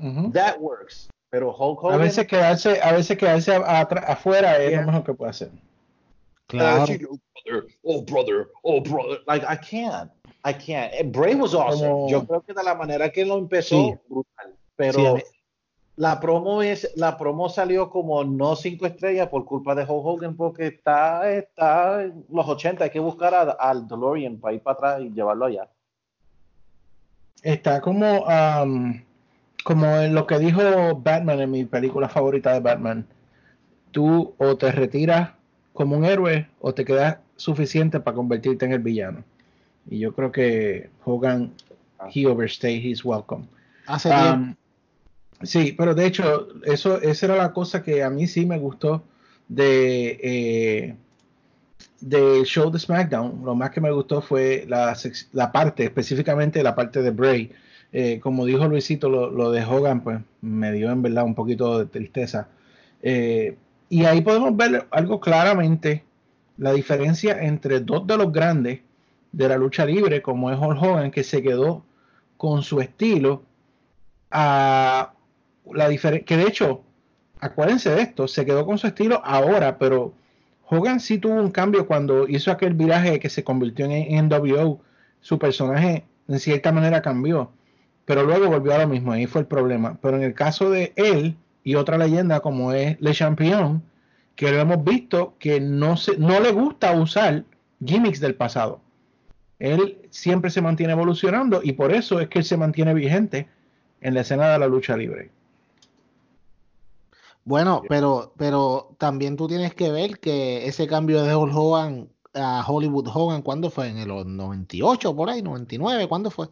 Ujú. 0.00 0.30
That 0.32 0.58
works. 0.60 1.08
Pero 1.30 1.48
Hulk 1.54 1.78
A 1.84 1.86
Hogan. 1.88 2.00
veces 2.00 2.26
quedarse, 2.26 2.80
a 2.80 2.92
veces 2.92 3.18
quedarse 3.18 3.52
a- 3.54 3.80
atra- 3.82 4.04
afuera 4.06 4.56
es 4.62 4.70
Yeah. 4.70 4.80
lo 4.82 4.86
mejor 4.86 5.04
que 5.04 5.14
puede 5.14 5.30
hacer. 5.30 5.50
Claro. 6.46 6.84
Uh, 6.84 6.86
you 6.86 6.98
know, 6.98 7.18
brother, 7.44 7.66
oh 7.82 8.02
brother, 8.02 8.48
oh 8.62 8.80
brother. 8.80 9.18
Like 9.26 9.44
I 9.44 9.56
can't, 9.56 10.10
I 10.44 10.52
can't. 10.54 11.12
Bray 11.12 11.34
was 11.34 11.52
awesome. 11.54 11.88
Como- 11.90 12.08
Yo 12.08 12.24
creo 12.26 12.40
que 12.42 12.54
de 12.54 12.62
la 12.62 12.74
manera 12.74 13.10
que 13.10 13.24
lo 13.26 13.36
empezó, 13.38 13.76
Sí. 13.76 13.94
brutal. 14.08 14.54
Pero 14.76 14.92
Sí, 15.00 15.06
a 15.06 15.12
la 15.98 16.20
promo 16.20 16.62
es, 16.62 16.92
la 16.94 17.16
promo 17.18 17.48
salió 17.48 17.90
como 17.90 18.22
no 18.22 18.54
cinco 18.54 18.86
estrellas 18.86 19.26
por 19.28 19.44
culpa 19.44 19.74
de 19.74 19.82
Hulk 19.82 20.06
Hogan 20.06 20.36
porque 20.36 20.68
está, 20.68 21.28
está 21.28 22.04
en 22.04 22.24
los 22.30 22.46
80. 22.48 22.84
Hay 22.84 22.90
que 22.90 23.00
buscar 23.00 23.34
a- 23.34 23.50
al 23.50 23.88
DeLorean 23.88 24.36
para 24.38 24.54
ir 24.54 24.62
para 24.62 24.74
atrás 24.74 25.02
y 25.02 25.10
llevarlo 25.10 25.46
allá. 25.46 25.68
Está 27.42 27.80
como, 27.80 28.24
am, 28.28 29.02
como 29.64 29.86
en 29.96 30.14
lo 30.14 30.24
que 30.26 30.38
dijo 30.38 30.60
Batman 30.96 31.40
en 31.40 31.50
mi 31.50 31.64
película 31.64 32.08
favorita 32.08 32.52
de 32.52 32.60
Batman. 32.60 33.04
Tú 33.90 34.34
o 34.38 34.56
te 34.56 34.70
retiras 34.70 35.30
como 35.72 35.96
un 35.96 36.04
héroe 36.04 36.46
o 36.60 36.72
te 36.74 36.84
quedas 36.84 37.18
suficiente 37.36 37.98
para 37.98 38.14
convertirte 38.14 38.66
en 38.66 38.72
el 38.72 38.80
villano. 38.80 39.24
Y 39.90 39.98
yo 39.98 40.12
creo 40.12 40.30
que 40.30 40.90
Hogan, 41.04 41.52
he 42.14 42.24
overstayed 42.26 42.84
his 42.84 43.04
welcome. 43.04 43.46
Hace 43.86 44.10
tiempo. 44.10 44.58
Sí, 45.42 45.74
pero 45.76 45.94
de 45.94 46.06
hecho, 46.06 46.48
eso, 46.64 47.00
esa 47.00 47.26
era 47.26 47.36
la 47.36 47.52
cosa 47.52 47.82
que 47.82 48.02
a 48.02 48.10
mí 48.10 48.26
sí 48.26 48.44
me 48.44 48.58
gustó 48.58 49.04
de 49.48 50.18
eh, 50.22 50.96
del 52.00 52.44
show 52.44 52.70
de 52.70 52.78
SmackDown. 52.78 53.44
Lo 53.44 53.54
más 53.54 53.70
que 53.70 53.80
me 53.80 53.90
gustó 53.90 54.20
fue 54.20 54.64
la, 54.68 54.96
la 55.32 55.52
parte, 55.52 55.84
específicamente 55.84 56.62
la 56.62 56.74
parte 56.74 57.02
de 57.02 57.10
Bray. 57.10 57.52
Eh, 57.92 58.20
como 58.20 58.44
dijo 58.44 58.66
Luisito, 58.66 59.08
lo, 59.08 59.30
lo 59.30 59.50
de 59.50 59.64
Hogan, 59.64 60.02
pues 60.02 60.18
me 60.42 60.72
dio 60.72 60.90
en 60.90 61.02
verdad 61.02 61.24
un 61.24 61.34
poquito 61.34 61.78
de 61.78 61.86
tristeza. 61.86 62.48
Eh, 63.02 63.56
y 63.88 64.04
ahí 64.04 64.20
podemos 64.20 64.56
ver 64.56 64.86
algo 64.90 65.20
claramente, 65.20 66.04
la 66.58 66.72
diferencia 66.72 67.40
entre 67.42 67.80
dos 67.80 68.06
de 68.06 68.16
los 68.16 68.32
grandes 68.32 68.80
de 69.32 69.48
la 69.48 69.56
lucha 69.56 69.86
libre, 69.86 70.20
como 70.20 70.50
es 70.50 70.58
Hulk 70.58 70.82
Hogan, 70.82 71.10
que 71.10 71.22
se 71.24 71.42
quedó 71.42 71.84
con 72.36 72.62
su 72.62 72.80
estilo, 72.80 73.42
a 74.30 75.12
que 76.24 76.36
de 76.36 76.42
hecho, 76.44 76.82
acuérdense 77.40 77.90
de 77.90 78.02
esto, 78.02 78.28
se 78.28 78.44
quedó 78.44 78.66
con 78.66 78.78
su 78.78 78.86
estilo 78.86 79.20
ahora, 79.24 79.78
pero 79.78 80.14
Hogan 80.68 81.00
sí 81.00 81.18
tuvo 81.18 81.34
un 81.34 81.50
cambio 81.50 81.86
cuando 81.86 82.28
hizo 82.28 82.50
aquel 82.50 82.74
viraje 82.74 83.18
que 83.18 83.30
se 83.30 83.44
convirtió 83.44 83.86
en 83.86 84.28
NWO, 84.28 84.80
su 85.20 85.38
personaje 85.38 86.04
en 86.28 86.38
cierta 86.38 86.72
manera 86.72 87.00
cambió, 87.02 87.50
pero 88.04 88.22
luego 88.22 88.48
volvió 88.48 88.74
a 88.74 88.78
lo 88.78 88.88
mismo, 88.88 89.12
ahí 89.12 89.26
fue 89.26 89.42
el 89.42 89.46
problema. 89.46 89.98
Pero 90.02 90.16
en 90.16 90.22
el 90.22 90.34
caso 90.34 90.70
de 90.70 90.92
él 90.96 91.36
y 91.64 91.74
otra 91.74 91.98
leyenda 91.98 92.40
como 92.40 92.72
es 92.72 93.00
Le 93.00 93.12
Champion, 93.12 93.82
que 94.36 94.50
lo 94.50 94.60
hemos 94.60 94.84
visto 94.84 95.34
que 95.38 95.60
no, 95.60 95.96
se, 95.96 96.16
no 96.16 96.38
le 96.40 96.52
gusta 96.52 96.92
usar 96.92 97.44
gimmicks 97.84 98.20
del 98.20 98.34
pasado. 98.34 98.80
Él 99.58 99.98
siempre 100.10 100.50
se 100.50 100.62
mantiene 100.62 100.92
evolucionando 100.92 101.60
y 101.62 101.72
por 101.72 101.92
eso 101.92 102.20
es 102.20 102.28
que 102.28 102.38
él 102.38 102.44
se 102.44 102.56
mantiene 102.56 102.94
vigente 102.94 103.48
en 104.00 104.14
la 104.14 104.20
escena 104.20 104.50
de 104.50 104.58
la 104.58 104.68
lucha 104.68 104.96
libre. 104.96 105.30
Bueno, 107.48 107.80
pero, 107.88 108.34
pero 108.36 108.94
también 108.98 109.38
tú 109.38 109.48
tienes 109.48 109.72
que 109.72 109.90
ver 109.90 110.20
que 110.20 110.66
ese 110.66 110.86
cambio 110.86 111.22
de 111.22 111.34
Hulk 111.34 111.56
Hogan 111.56 112.10
a 112.34 112.62
Hollywood 112.66 113.08
Hogan, 113.08 113.40
¿cuándo 113.40 113.70
fue? 113.70 113.88
¿En 113.88 114.06
los 114.06 114.26
98 114.26 115.16
por 115.16 115.30
ahí? 115.30 115.40
¿99? 115.40 116.08
¿Cuándo 116.08 116.30
fue? 116.30 116.48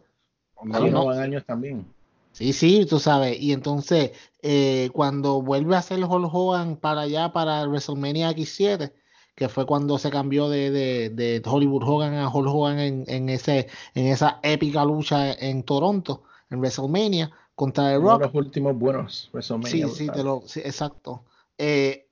Sí, 0.63 0.89
no. 0.89 1.11
años 1.11 1.45
también. 1.45 1.85
Sí, 2.31 2.51
sí, 2.51 2.87
tú 2.89 2.99
sabes. 2.99 3.39
Y 3.39 3.53
entonces, 3.53 4.13
eh, 4.41 4.89
cuando 4.91 5.43
vuelve 5.43 5.75
a 5.75 5.79
hacer 5.79 6.03
Hulk 6.03 6.33
Hogan 6.33 6.77
para 6.77 7.01
allá, 7.01 7.31
para 7.31 7.67
WrestleMania 7.67 8.31
X7, 8.31 8.91
que 9.35 9.49
fue 9.49 9.67
cuando 9.67 9.99
se 9.99 10.09
cambió 10.09 10.49
de, 10.49 10.71
de, 10.71 11.09
de 11.11 11.43
Hollywood 11.45 11.83
Hogan 11.83 12.15
a 12.15 12.27
Hulk 12.27 12.49
Hogan 12.49 12.79
en, 12.79 13.03
en, 13.05 13.29
ese, 13.29 13.67
en 13.93 14.07
esa 14.07 14.39
épica 14.41 14.83
lucha 14.83 15.31
en 15.31 15.61
Toronto, 15.61 16.23
en 16.49 16.57
WrestleMania, 16.57 17.31
contra 17.57 17.89
The 17.89 17.97
Uno 17.97 18.11
Rock. 18.11 18.19
de 18.19 18.25
los 18.27 18.35
últimos 18.35 18.77
buenos 18.77 19.29
WrestleMania. 19.33 19.87
Sí, 19.87 19.95
sí, 19.95 20.11
te 20.11 20.23
lo, 20.23 20.43
sí, 20.45 20.59
exacto. 20.63 21.23
Eh, 21.57 22.07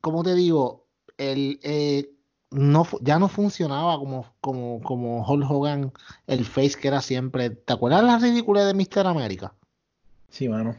como 0.00 0.24
te 0.24 0.34
digo, 0.34 0.86
el, 1.16 1.60
eh, 1.62 2.10
no, 2.50 2.84
ya 3.00 3.20
no 3.20 3.28
funcionaba 3.28 3.96
como, 3.96 4.26
como, 4.40 4.82
como 4.82 5.24
Hulk 5.24 5.48
Hogan, 5.48 5.92
el 6.26 6.44
face 6.44 6.76
que 6.80 6.88
era 6.88 7.00
siempre. 7.00 7.50
¿Te 7.50 7.74
acuerdas 7.74 8.02
la 8.02 8.18
ridícula 8.18 8.64
de 8.64 8.74
Mr. 8.74 9.06
América? 9.06 9.54
Sí, 10.30 10.48
mano. 10.48 10.74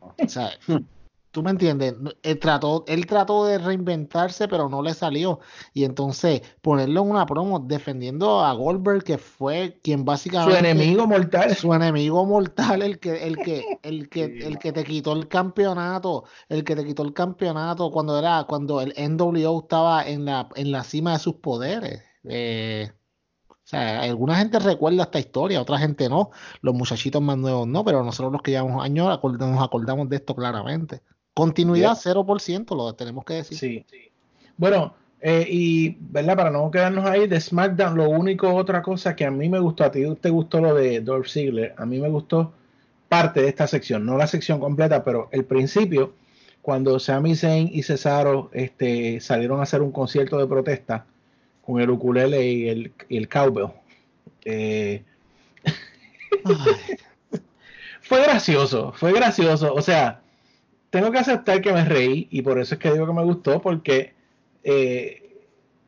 O 0.00 0.28
sea, 0.28 0.50
tú 1.36 1.42
me 1.42 1.50
entiendes, 1.50 1.94
él 2.22 2.38
trató, 2.38 2.82
él 2.88 3.04
trató 3.04 3.44
de 3.44 3.58
reinventarse, 3.58 4.48
pero 4.48 4.70
no 4.70 4.80
le 4.80 4.94
salió. 4.94 5.38
Y 5.74 5.84
entonces 5.84 6.40
ponerlo 6.62 7.02
en 7.02 7.10
una 7.10 7.26
promo 7.26 7.58
defendiendo 7.58 8.40
a 8.40 8.54
Goldberg, 8.54 9.04
que 9.04 9.18
fue 9.18 9.78
quien 9.82 10.06
básicamente 10.06 10.58
Su 10.58 10.64
enemigo 10.64 11.06
mortal. 11.06 11.54
su 11.54 11.74
enemigo 11.74 12.24
mortal, 12.24 12.80
el 12.80 12.98
que, 12.98 13.26
el 13.26 13.36
que, 13.36 13.78
el 13.82 14.08
que, 14.08 14.24
el 14.24 14.58
que 14.58 14.72
te 14.72 14.82
quitó 14.82 15.12
el 15.12 15.28
campeonato, 15.28 16.24
el 16.48 16.64
que 16.64 16.74
te 16.74 16.86
quitó 16.86 17.02
el 17.02 17.12
campeonato 17.12 17.90
cuando 17.90 18.18
era, 18.18 18.44
cuando 18.48 18.80
el 18.80 18.94
NWO 18.96 19.60
estaba 19.60 20.08
en 20.08 20.24
la, 20.24 20.48
en 20.54 20.72
la 20.72 20.84
cima 20.84 21.12
de 21.12 21.18
sus 21.18 21.34
poderes. 21.34 22.02
Eh, 22.24 22.90
o 23.44 23.68
sea, 23.68 24.00
alguna 24.00 24.36
gente 24.36 24.58
recuerda 24.58 25.02
esta 25.02 25.18
historia, 25.18 25.60
otra 25.60 25.76
gente 25.76 26.08
no, 26.08 26.30
los 26.62 26.74
muchachitos 26.74 27.20
más 27.20 27.36
nuevos 27.36 27.68
no, 27.68 27.84
pero 27.84 28.02
nosotros 28.02 28.32
los 28.32 28.40
que 28.40 28.52
llevamos 28.52 28.82
años 28.82 29.06
nos 29.22 29.62
acordamos 29.62 30.08
de 30.08 30.16
esto 30.16 30.34
claramente. 30.34 31.02
Continuidad 31.36 31.92
0%, 31.92 32.74
lo 32.74 32.94
tenemos 32.94 33.22
que 33.26 33.34
decir. 33.34 33.58
Sí. 33.58 33.84
Bueno, 34.56 34.94
eh, 35.20 35.46
y 35.46 35.98
verdad, 36.00 36.34
para 36.34 36.50
no 36.50 36.70
quedarnos 36.70 37.04
ahí 37.04 37.26
de 37.26 37.38
SmackDown, 37.38 37.94
lo 37.94 38.08
único 38.08 38.54
otra 38.54 38.80
cosa 38.80 39.14
que 39.14 39.26
a 39.26 39.30
mí 39.30 39.50
me 39.50 39.58
gustó, 39.58 39.84
a 39.84 39.90
ti 39.90 40.02
te 40.18 40.30
gustó 40.30 40.62
lo 40.62 40.74
de 40.74 41.02
Dolph 41.02 41.28
Ziggler, 41.28 41.74
a 41.76 41.84
mí 41.84 42.00
me 42.00 42.08
gustó 42.08 42.54
parte 43.10 43.42
de 43.42 43.48
esta 43.48 43.66
sección, 43.66 44.06
no 44.06 44.16
la 44.16 44.26
sección 44.26 44.60
completa, 44.60 45.04
pero 45.04 45.28
el 45.30 45.44
principio, 45.44 46.14
cuando 46.62 46.98
Sami 46.98 47.36
Zayn 47.36 47.68
y 47.70 47.82
Cesaro 47.82 48.48
este, 48.54 49.20
salieron 49.20 49.60
a 49.60 49.64
hacer 49.64 49.82
un 49.82 49.92
concierto 49.92 50.38
de 50.38 50.46
protesta 50.46 51.04
con 51.60 51.82
el 51.82 51.90
ukulele 51.90 52.50
y 52.50 52.68
el, 52.70 52.92
y 53.10 53.18
el 53.18 53.28
cowbell. 53.28 53.72
Eh, 54.46 55.02
fue 58.00 58.22
gracioso, 58.22 58.94
fue 58.96 59.12
gracioso. 59.12 59.74
O 59.74 59.82
sea, 59.82 60.22
tengo 60.96 61.12
que 61.12 61.18
aceptar 61.18 61.60
que 61.60 61.74
me 61.74 61.84
reí 61.84 62.26
y 62.30 62.40
por 62.40 62.58
eso 62.58 62.74
es 62.74 62.80
que 62.80 62.90
digo 62.90 63.06
que 63.06 63.12
me 63.12 63.22
gustó 63.22 63.60
porque 63.60 64.14
eh, 64.64 65.42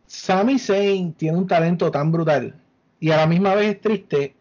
Sami 0.06 0.58
Zayn 0.58 1.14
tiene 1.14 1.38
un 1.38 1.46
talento 1.46 1.90
tan 1.90 2.12
brutal 2.12 2.54
y 3.00 3.10
a 3.10 3.16
la 3.16 3.26
misma 3.26 3.54
vez 3.54 3.76
es 3.76 3.80
triste 3.80 4.34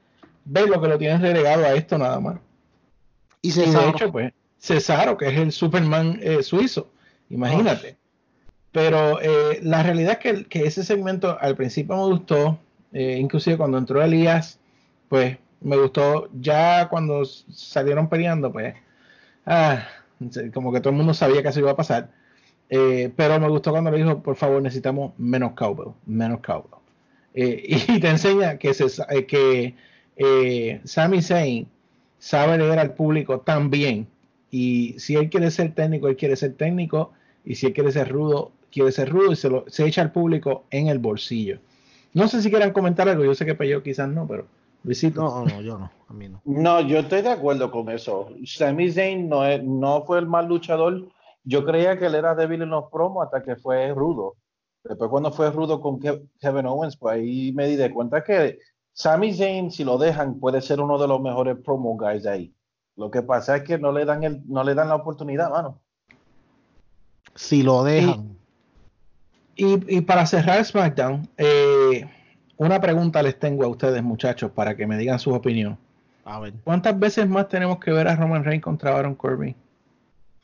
ver 0.43 0.67
lo 0.67 0.81
que 0.81 0.89
lo 0.89 0.97
tienen 0.97 1.21
relegado 1.21 1.63
a 1.63 1.73
esto 1.73 1.97
nada 1.97 2.19
más. 2.19 2.39
Y 3.41 3.47
Y 3.47 3.51
de 3.53 3.65
Cesaro, 3.65 3.89
hecho, 3.89 4.11
pues, 4.11 4.33
Cesaro, 4.59 5.17
que 5.17 5.29
es 5.29 5.39
el 5.39 5.53
Superman 5.53 6.19
eh, 6.21 6.43
suizo, 6.43 6.89
imagínate. 7.29 7.95
Pero 8.73 9.21
eh, 9.21 9.61
la 9.63 9.83
realidad 9.83 10.13
es 10.13 10.17
que, 10.17 10.45
que 10.47 10.65
ese 10.65 10.83
segmento 10.83 11.37
al 11.39 11.55
principio 11.55 11.95
me 11.95 12.03
gustó, 12.03 12.59
eh, 12.91 13.17
inclusive 13.17 13.55
cuando 13.55 13.77
entró 13.77 14.03
Elías, 14.03 14.59
pues 15.07 15.37
me 15.61 15.77
gustó. 15.77 16.27
Ya 16.41 16.89
cuando 16.89 17.23
salieron 17.23 18.09
peleando, 18.09 18.51
pues, 18.51 18.75
ah, 19.45 19.87
como 20.53 20.71
que 20.71 20.79
todo 20.79 20.91
el 20.91 20.97
mundo 20.97 21.13
sabía 21.13 21.41
que 21.41 21.49
eso 21.49 21.59
iba 21.59 21.71
a 21.71 21.75
pasar. 21.75 22.11
Eh, 22.69 23.11
pero 23.15 23.39
me 23.39 23.47
gustó 23.47 23.71
cuando 23.71 23.91
le 23.91 23.97
dijo, 23.97 24.21
por 24.21 24.35
favor, 24.35 24.61
necesitamos 24.61 25.13
menos 25.17 25.53
cowbell, 25.53 25.93
menos 26.05 26.41
cowbell. 26.41 26.79
Eh, 27.33 27.63
y 27.87 27.99
te 27.99 28.09
enseña 28.09 28.57
que, 28.57 28.73
se, 28.73 28.85
eh, 29.09 29.25
que 29.25 30.81
Sami 30.83 31.21
Zayn 31.21 31.67
sabe 32.19 32.57
leer 32.57 32.79
al 32.79 32.93
público 32.93 33.39
tan 33.39 33.69
bien. 33.69 34.07
Y 34.49 34.95
si 34.97 35.15
él 35.15 35.29
quiere 35.29 35.51
ser 35.51 35.73
técnico, 35.73 36.07
él 36.07 36.17
quiere 36.17 36.35
ser 36.35 36.53
técnico. 36.53 37.11
Y 37.45 37.55
si 37.55 37.67
él 37.67 37.73
quiere 37.73 37.91
ser 37.91 38.09
rudo, 38.09 38.51
quiere 38.71 38.91
ser 38.91 39.09
rudo 39.09 39.31
y 39.31 39.35
se, 39.35 39.49
lo, 39.49 39.65
se 39.67 39.85
echa 39.85 40.01
al 40.01 40.11
público 40.11 40.65
en 40.71 40.87
el 40.87 40.99
bolsillo. 40.99 41.59
No 42.13 42.27
sé 42.27 42.41
si 42.41 42.49
quieran 42.49 42.71
comentar 42.71 43.07
algo. 43.07 43.23
Yo 43.23 43.35
sé 43.35 43.45
que 43.45 43.55
Peyo 43.55 43.83
quizás 43.83 44.09
no, 44.09 44.27
pero 44.27 44.47
Luisito. 44.83 45.21
no, 45.21 45.45
no, 45.45 45.61
yo 45.61 45.77
no, 45.77 45.91
a 46.07 46.13
mí 46.13 46.29
no. 46.29 46.41
No, 46.45 46.81
yo 46.81 46.99
estoy 46.99 47.21
de 47.21 47.29
acuerdo 47.31 47.69
con 47.71 47.89
eso. 47.89 48.29
Sami 48.45 48.91
Zayn 48.91 49.27
no, 49.27 49.45
es- 49.45 49.63
no 49.63 50.03
fue 50.05 50.19
el 50.19 50.27
mal 50.27 50.47
luchador. 50.47 51.07
Yo 51.43 51.65
creía 51.65 51.97
que 51.97 52.05
él 52.07 52.15
era 52.15 52.35
débil 52.35 52.61
en 52.61 52.69
los 52.69 52.85
promos 52.91 53.25
hasta 53.25 53.41
que 53.43 53.55
fue 53.55 53.93
rudo. 53.93 54.35
Después 54.83 55.09
cuando 55.09 55.31
fue 55.31 55.51
rudo 55.51 55.81
con 55.81 55.99
Ke- 55.99 56.27
Kevin 56.39 56.65
Owens, 56.65 56.95
pues 56.97 57.15
ahí 57.15 57.51
me 57.53 57.67
di 57.67 57.75
de 57.75 57.91
cuenta 57.93 58.23
que 58.23 58.59
Sami 58.93 59.33
Zayn, 59.33 59.69
si 59.71 59.83
lo 59.83 59.97
dejan, 59.97 60.39
puede 60.39 60.61
ser 60.61 60.79
uno 60.81 60.97
de 60.97 61.07
los 61.07 61.19
mejores 61.21 61.57
promo 61.63 61.97
guys 61.97 62.25
ahí. 62.25 62.53
Lo 62.95 63.11
que 63.11 63.21
pasa 63.21 63.57
es 63.57 63.63
que 63.63 63.77
no 63.77 63.91
le 63.91 64.05
dan 64.05 64.23
el, 64.23 64.41
no 64.47 64.63
le 64.63 64.73
dan 64.73 64.87
la 64.89 64.95
oportunidad, 64.95 65.49
mano. 65.51 65.81
Si 67.35 67.61
lo 67.61 67.83
dejan, 67.83 68.37
Y, 69.55 69.97
y 69.97 70.01
para 70.01 70.25
cerrar 70.27 70.63
SmackDown, 70.63 71.27
eh, 71.37 72.07
una 72.57 72.79
pregunta 72.81 73.21
les 73.23 73.37
tengo 73.39 73.63
a 73.63 73.67
ustedes, 73.67 74.01
muchachos, 74.03 74.51
para 74.51 74.75
que 74.75 74.85
me 74.87 74.97
digan 74.97 75.19
su 75.19 75.33
opinión. 75.33 75.77
a 76.25 76.39
ver, 76.39 76.53
¿Cuántas 76.63 76.97
veces 76.99 77.27
más 77.27 77.47
tenemos 77.47 77.79
que 77.79 77.91
ver 77.91 78.07
a 78.07 78.15
Roman 78.15 78.43
Reigns 78.43 78.63
contra 78.63 78.91
Baron 78.91 79.15
Corbin? 79.15 79.55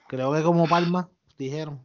creo 0.08 0.32
que 0.34 0.44
como 0.44 0.68
Palma 0.68 1.10
dijeron. 1.38 1.80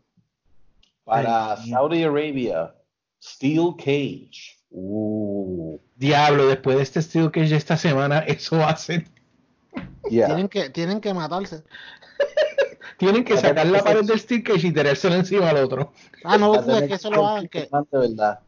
Para 1.04 1.54
Ay, 1.54 1.70
Saudi 1.70 2.02
Arabia, 2.02 2.74
Steel 3.22 3.74
Cage. 3.78 4.58
Uh, 4.70 5.78
Diablo, 5.96 6.46
después 6.46 6.76
de 6.76 6.82
este 6.82 7.00
Steel 7.00 7.30
Cage 7.30 7.48
de 7.48 7.56
esta 7.56 7.78
semana, 7.78 8.18
eso 8.18 8.58
yeah. 10.10 10.26
Tienen 10.26 10.48
que, 10.48 10.68
tienen 10.70 11.00
que 11.00 11.14
matarse. 11.14 11.64
Tienen 12.98 13.24
que 13.24 13.34
A 13.34 13.36
sacar 13.38 13.66
la 13.66 13.82
pared 13.82 14.00
es- 14.00 14.06
del 14.08 14.18
Steel 14.18 14.42
Cage 14.42 14.66
y 14.66 14.72
tirárselo 14.72 15.14
encima 15.14 15.48
al 15.50 15.56
otro. 15.58 15.92
Ah, 16.24 16.36
no, 16.36 16.62
tener 16.62 16.88
que 16.88 16.94
eso 16.94 17.10
lo 17.10 17.26
hagan, 17.26 17.48
que 17.48 17.60
impresionante, 17.60 17.96
¿verdad? 17.96 18.40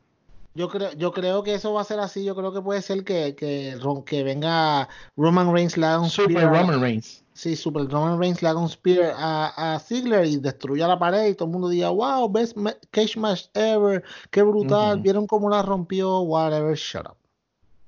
Yo 0.60 0.68
creo, 0.68 0.92
yo 0.92 1.12
creo 1.12 1.42
que 1.42 1.54
eso 1.54 1.72
va 1.72 1.80
a 1.80 1.84
ser 1.84 2.00
así. 2.00 2.22
Yo 2.24 2.36
creo 2.36 2.52
que 2.52 2.60
puede 2.60 2.82
ser 2.82 3.02
que, 3.02 3.34
que, 3.34 3.78
que 4.04 4.22
venga 4.22 4.88
Roman 5.16 5.52
Reigns 5.52 5.76
un 5.76 6.10
Super 6.10 6.36
spear 6.36 6.52
Roman 6.52 6.80
Reigns. 6.80 7.24
Sí, 7.32 7.56
Super 7.56 7.88
Roman 7.88 8.20
Reigns 8.20 8.42
un 8.42 8.68
spear 8.68 9.14
a, 9.16 9.74
a 9.74 9.78
Ziggler 9.80 10.26
y 10.26 10.36
destruya 10.36 10.86
la 10.86 10.98
pared 10.98 11.28
y 11.28 11.34
todo 11.34 11.46
el 11.46 11.52
mundo 11.52 11.70
diga, 11.70 11.88
wow, 11.88 12.30
best 12.30 12.56
cage 12.90 13.18
match 13.18 13.46
ever, 13.54 14.04
qué 14.30 14.42
brutal, 14.42 15.00
vieron 15.00 15.26
cómo 15.26 15.48
la 15.48 15.62
rompió, 15.62 16.20
whatever, 16.20 16.76
shut 16.76 17.06
up. 17.06 17.16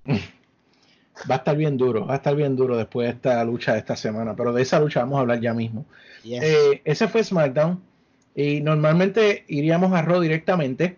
Va 1.31 1.35
a 1.37 1.39
estar 1.39 1.57
bien 1.57 1.77
duro, 1.77 2.07
va 2.07 2.15
a 2.15 2.17
estar 2.17 2.35
bien 2.35 2.57
duro 2.57 2.77
después 2.77 3.07
de 3.07 3.13
esta 3.13 3.45
lucha 3.45 3.75
de 3.75 3.79
esta 3.79 3.95
semana, 3.95 4.35
pero 4.35 4.53
de 4.53 4.63
esa 4.63 4.81
lucha 4.81 5.01
vamos 5.01 5.19
a 5.19 5.21
hablar 5.21 5.41
ya 5.41 5.53
mismo. 5.53 5.85
Yes. 6.25 6.43
Eh, 6.43 6.83
ese 6.85 7.07
fue 7.07 7.23
SmackDown 7.23 7.81
y 8.35 8.61
normalmente 8.61 9.45
iríamos 9.47 9.93
a 9.93 10.03
Raw 10.03 10.21
directamente, 10.21 10.97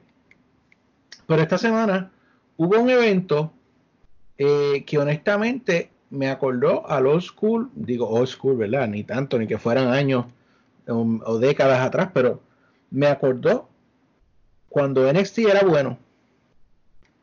pero 1.26 1.42
esta 1.42 1.58
semana 1.58 2.10
hubo 2.56 2.78
un 2.78 2.90
evento 2.90 3.52
eh, 4.36 4.84
que 4.86 4.98
honestamente 4.98 5.90
me 6.10 6.28
acordó 6.28 6.88
al 6.88 7.06
old 7.06 7.22
school, 7.22 7.70
digo 7.74 8.08
old 8.08 8.28
school, 8.28 8.56
¿verdad? 8.56 8.88
Ni 8.88 9.04
tanto, 9.04 9.38
ni 9.38 9.46
que 9.46 9.58
fueran 9.58 9.88
años 9.88 10.26
um, 10.86 11.20
o 11.24 11.38
décadas 11.38 11.80
atrás, 11.80 12.10
pero 12.12 12.40
me 12.90 13.06
acordó 13.06 13.68
cuando 14.68 15.10
NXT 15.12 15.38
era 15.38 15.62
bueno. 15.62 15.98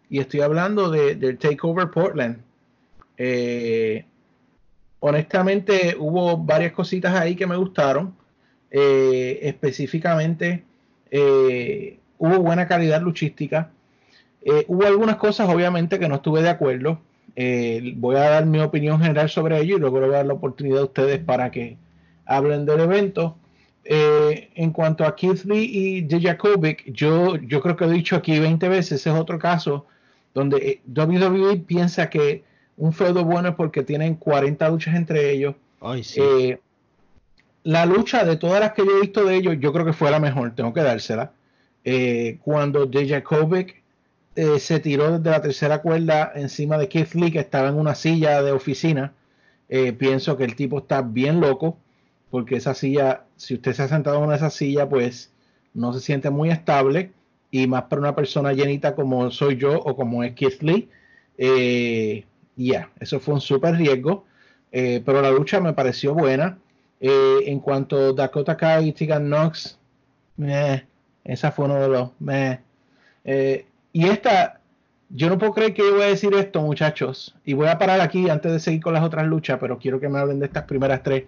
Y 0.10 0.20
estoy 0.20 0.42
hablando 0.42 0.90
de, 0.90 1.16
del 1.16 1.38
Takeover 1.38 1.90
Portland. 1.90 2.42
Eh, 3.18 4.06
honestamente 5.00 5.96
hubo 5.98 6.38
varias 6.38 6.74
cositas 6.74 7.14
ahí 7.16 7.36
que 7.36 7.48
me 7.48 7.56
gustaron. 7.56 8.16
Eh, 8.70 9.40
específicamente 9.44 10.66
hubo 12.18 12.40
buena 12.40 12.68
calidad 12.68 13.02
luchística. 13.02 13.72
Eh, 14.44 14.66
hubo 14.68 14.86
algunas 14.86 15.18
cosas 15.18 15.50
obviamente 15.50 16.00
que 16.00 16.08
no 16.08 16.16
estuve 16.16 16.42
de 16.42 16.50
acuerdo. 16.50 17.00
Eh, 17.36 17.94
voy 17.96 18.16
a 18.16 18.30
dar 18.30 18.46
mi 18.46 18.60
opinión 18.60 19.00
general 19.00 19.30
sobre 19.30 19.60
ello 19.60 19.78
y 19.78 19.80
luego 19.80 20.00
le 20.00 20.08
voy 20.08 20.16
a 20.16 20.18
dar 20.20 20.26
la 20.26 20.34
oportunidad 20.34 20.80
a 20.80 20.86
ustedes 20.86 21.20
para 21.20 21.52
que 21.52 21.78
hablen 22.26 22.66
del 22.66 22.82
evento. 22.82 23.38
Eh, 23.84 24.50
en 24.56 24.72
cuanto 24.72 25.06
a 25.06 25.16
Keith 25.16 25.44
Lee 25.46 25.70
y 25.72 26.02
Dijakovic, 26.02 26.92
yo, 26.92 27.36
yo 27.38 27.62
creo 27.62 27.76
que 27.76 27.86
he 27.86 27.90
dicho 27.90 28.16
aquí 28.16 28.40
20 28.40 28.70
veces, 28.70 28.94
ese 28.94 29.10
es 29.10 29.16
otro 29.16 29.40
caso 29.40 29.88
donde 30.34 30.82
WWE 30.88 31.58
piensa 31.58 32.10
que 32.10 32.44
un 32.78 32.94
feudo 32.94 33.26
bueno 33.26 33.50
es 33.50 33.56
porque 33.56 33.84
tienen 33.84 34.16
40 34.16 34.70
luchas 34.70 34.96
entre 34.96 35.32
ellos. 35.32 35.56
Ay, 35.82 36.04
sí. 36.04 36.22
Eh, 36.22 36.60
la 37.64 37.86
lucha 37.86 38.24
de 38.24 38.38
todas 38.38 38.60
las 38.60 38.74
que 38.74 38.86
yo 38.86 38.98
he 38.98 39.02
visto 39.02 39.26
de 39.26 39.36
ellos, 39.36 39.56
yo 39.60 39.74
creo 39.74 39.86
que 39.86 39.94
fue 39.94 40.10
la 40.10 40.20
mejor, 40.20 40.56
tengo 40.56 40.74
que 40.74 40.82
dársela. 40.82 41.32
Eh, 41.84 42.38
cuando 42.44 42.86
Dijakovic 42.86 43.81
eh, 44.36 44.60
se 44.60 44.80
tiró 44.80 45.18
desde 45.18 45.30
la 45.30 45.42
tercera 45.42 45.82
cuerda 45.82 46.32
encima 46.36 46.78
de 46.78 46.88
Keith 46.88 47.14
Lee, 47.14 47.32
que 47.32 47.40
estaba 47.40 47.70
en 47.70 47.76
una 47.76 47.96
silla 47.96 48.42
de 48.42 48.52
oficina, 48.52 49.14
eh, 49.70 49.94
pienso 49.94 50.38
que 50.38 50.44
el 50.44 50.56
tipo 50.56 50.80
está 50.80 51.02
bien 51.02 51.40
loco, 51.40 51.78
porque 52.30 52.56
esa 52.56 52.74
silla, 52.74 53.26
si 53.36 53.56
usted 53.56 53.74
se 53.74 53.84
ha 53.84 53.88
sentado 53.88 54.18
en 54.18 54.24
una 54.24 54.34
de 54.34 54.38
esas 54.38 54.54
sillas, 54.54 54.88
pues 54.90 55.32
no 55.74 55.94
se 55.94 56.00
siente 56.00 56.30
muy 56.30 56.50
estable, 56.50 57.12
y 57.52 57.68
más 57.68 57.84
para 57.84 58.02
una 58.02 58.16
persona 58.16 58.54
llenita 58.54 58.96
como 58.96 59.30
soy 59.32 59.58
yo 59.58 59.78
o 59.80 59.96
como 59.96 60.24
es 60.24 60.34
Keith 60.34 60.62
Lee. 60.62 60.90
Eh, 61.38 62.26
ya, 62.56 62.90
eso 63.00 63.20
fue 63.20 63.34
un 63.34 63.42
súper 63.42 63.76
riesgo, 63.76 64.26
pero 64.72 65.22
la 65.22 65.32
lucha 65.32 65.60
me 65.60 65.74
pareció 65.74 66.14
buena. 66.14 66.58
En 67.00 67.60
cuanto 67.60 67.98
a 67.98 68.14
Dakota 68.14 68.56
Kai 68.56 68.90
y 68.90 68.94
Tegan 68.94 69.26
Knox, 69.26 69.78
meh, 70.38 70.86
esa 71.24 71.52
fue 71.52 71.66
uno 71.66 71.76
de 71.76 71.88
los 71.88 72.10
meh. 72.20 72.60
Eh, 73.24 73.66
y 73.94 74.08
esta, 74.08 74.62
yo 75.10 75.30
no 75.30 75.38
puedo 75.38 75.54
creer 75.54 75.74
que 75.74 75.82
yo 75.82 75.94
voy 75.94 76.04
a 76.04 76.08
decir 76.08 76.34
esto, 76.34 76.62
muchachos, 76.62 77.36
y 77.44 77.54
voy 77.54 77.68
a 77.68 77.78
parar 77.78 78.02
aquí 78.02 78.30
antes 78.30 78.52
de 78.52 78.60
seguir 78.60 78.82
con 78.82 78.94
las 78.94 79.04
otras 79.04 79.26
luchas, 79.26 79.58
pero 79.60 79.78
quiero 79.78 80.00
que 80.00 80.10
me 80.10 80.20
hablen 80.20 80.40
de 80.40 80.46
estas 80.46 80.64
primeras 80.64 81.04
tres. 81.04 81.26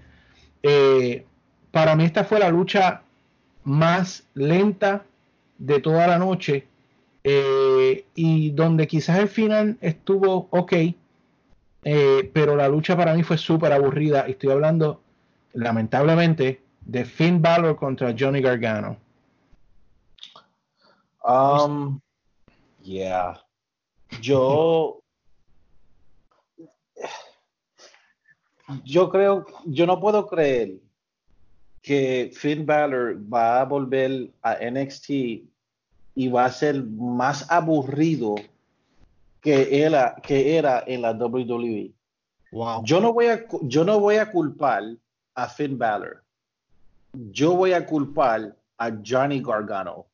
Eh, 0.61 1.25
para 1.71 1.95
mí 1.95 2.05
esta 2.05 2.23
fue 2.23 2.39
la 2.39 2.49
lucha 2.49 3.01
más 3.63 4.23
lenta 4.33 5.03
de 5.57 5.79
toda 5.79 6.07
la 6.07 6.17
noche 6.17 6.67
eh, 7.23 8.05
y 8.15 8.51
donde 8.51 8.87
quizás 8.87 9.19
el 9.19 9.27
final 9.27 9.77
estuvo 9.81 10.47
ok, 10.51 10.73
eh, 11.85 12.31
pero 12.33 12.55
la 12.55 12.67
lucha 12.67 12.95
para 12.95 13.13
mí 13.13 13.23
fue 13.23 13.37
súper 13.37 13.71
aburrida. 13.73 14.25
Y 14.27 14.31
estoy 14.31 14.51
hablando, 14.51 15.01
lamentablemente, 15.53 16.61
de 16.81 17.05
Finn 17.05 17.41
Balor 17.41 17.75
contra 17.75 18.13
Johnny 18.17 18.41
Gargano. 18.41 18.97
Um, 21.23 21.99
yeah. 22.83 23.39
Yo. 24.21 25.01
Yo 28.85 29.09
creo, 29.09 29.45
yo 29.65 29.85
no 29.85 29.99
puedo 29.99 30.25
creer 30.27 30.79
que 31.81 32.31
Finn 32.33 32.65
Balor 32.65 33.17
va 33.31 33.61
a 33.61 33.65
volver 33.65 34.31
a 34.41 34.55
NXT 34.55 35.09
y 36.15 36.27
va 36.29 36.45
a 36.45 36.51
ser 36.51 36.83
más 36.83 37.49
aburrido 37.51 38.35
que 39.41 39.83
era, 39.83 40.15
que 40.23 40.57
era 40.57 40.83
en 40.87 41.01
la 41.01 41.11
WWE. 41.11 41.91
Wow. 42.53 42.83
Yo 42.85 43.01
no 43.01 43.11
voy 43.11 43.27
a, 43.27 43.45
yo 43.63 43.83
no 43.83 43.99
voy 43.99 44.15
a 44.15 44.31
culpar 44.31 44.83
a 45.35 45.49
Finn 45.49 45.77
Balor. 45.77 46.23
Yo 47.11 47.55
voy 47.55 47.73
a 47.73 47.85
culpar 47.85 48.55
a 48.77 48.91
Johnny 49.05 49.41
Gargano. 49.41 50.07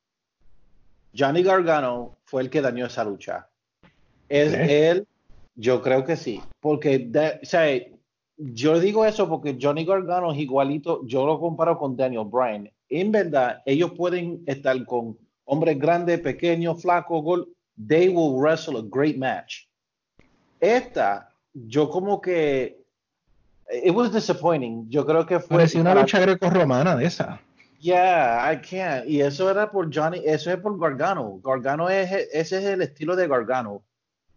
Johnny 1.17 1.43
Gargano 1.43 2.17
fue 2.25 2.41
el 2.43 2.49
que 2.49 2.61
dañó 2.61 2.85
esa 2.85 3.03
lucha. 3.03 3.47
Es 4.27 4.53
¿Eh? 4.53 4.89
él, 4.89 5.07
yo 5.55 5.81
creo 5.81 6.03
que 6.05 6.15
sí, 6.15 6.41
porque 6.59 6.99
de- 6.99 7.39
o 7.41 7.45
sea, 7.45 7.65
yo 8.37 8.79
digo 8.79 9.05
eso 9.05 9.27
porque 9.27 9.57
Johnny 9.59 9.85
Gargano 9.85 10.31
es 10.31 10.39
igualito, 10.39 11.05
yo 11.05 11.25
lo 11.25 11.39
comparo 11.39 11.77
con 11.77 11.97
Daniel 11.97 12.25
Bryan. 12.25 12.71
En 12.89 13.11
verdad, 13.11 13.61
ellos 13.65 13.91
pueden 13.97 14.43
estar 14.45 14.83
con 14.85 15.17
hombres 15.45 15.77
grandes, 15.79 16.19
pequeños, 16.21 16.81
flacos, 16.81 17.23
gol, 17.23 17.49
they 17.87 18.07
will 18.09 18.39
wrestle 18.39 18.77
a 18.77 18.83
great 18.83 19.17
match. 19.17 19.65
Esta, 20.59 21.29
yo 21.53 21.89
como 21.89 22.21
que 22.21 22.79
it 23.83 23.93
was 23.93 24.11
disappointing. 24.11 24.89
Yo 24.89 25.05
creo 25.05 25.25
que 25.25 25.39
fue 25.39 25.57
Parecía 25.57 25.81
una 25.81 25.95
lucha 25.95 26.19
greco-romana 26.19 26.95
de 26.95 27.05
esa. 27.05 27.41
Yeah, 27.79 28.51
I 28.51 28.57
can't. 28.57 29.07
Y 29.07 29.21
eso 29.21 29.49
era 29.49 29.71
por 29.71 29.89
Johnny, 29.93 30.21
eso 30.25 30.51
es 30.51 30.57
por 30.57 30.77
Gargano. 30.77 31.39
Gargano 31.43 31.89
es, 31.89 32.11
ese 32.33 32.57
es 32.57 32.65
el 32.65 32.81
estilo 32.81 33.15
de 33.15 33.27
Gargano. 33.27 33.83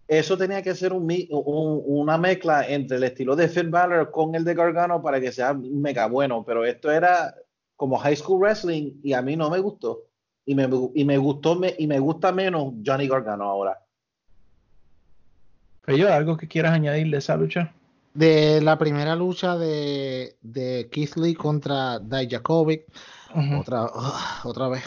Eso 0.07 0.37
tenía 0.37 0.63
que 0.63 0.75
ser 0.75 0.93
un, 0.93 1.07
mi- 1.07 1.27
un- 1.31 1.83
una 1.87 2.19
mezcla 2.19 2.67
entre 2.69 2.99
el 2.99 3.05
estilo 3.05 3.35
de 3.35 3.49
Finn 3.49 3.71
Balor 3.71 4.11
con 4.11 4.35
el 4.35 4.45
de 4.45 4.55
Gargano 4.55 5.03
para 5.03 5.21
que 5.21 5.33
sea 5.33 5.55
mega 5.55 6.07
bueno, 6.07 6.45
pero 6.45 6.65
esto 6.65 6.91
era 6.91 7.35
como 7.77 7.99
high 7.99 8.15
school 8.17 8.39
wrestling 8.41 8.93
y 9.03 9.13
a 9.13 9.23
mí 9.23 9.35
no 9.37 9.51
me 9.51 9.59
gustó. 9.59 10.03
Y 10.45 10.55
me, 10.55 10.69
y 10.95 11.05
me 11.05 11.19
gustó 11.19 11.57
me- 11.57 11.75
y 11.79 11.87
me 11.87 11.99
gusta 11.99 12.31
menos 12.31 12.75
Johnny 12.85 13.09
Gargano 13.09 13.45
ahora. 13.45 13.79
Pero 15.85 16.13
algo 16.13 16.37
que 16.37 16.47
quieras 16.47 16.73
añadir 16.75 17.11
de 17.11 17.19
esa 17.19 17.37
lucha. 17.37 17.73
De 18.15 18.61
la 18.61 18.79
primera 18.79 19.17
lucha 19.17 19.57
de, 19.57 20.37
de 20.43 20.89
Keith 20.93 21.17
Lee 21.17 21.35
contra 21.35 21.99
Dijakovic, 21.99 22.85
Otra, 23.59 23.90
otra 24.45 24.68
vez. 24.68 24.85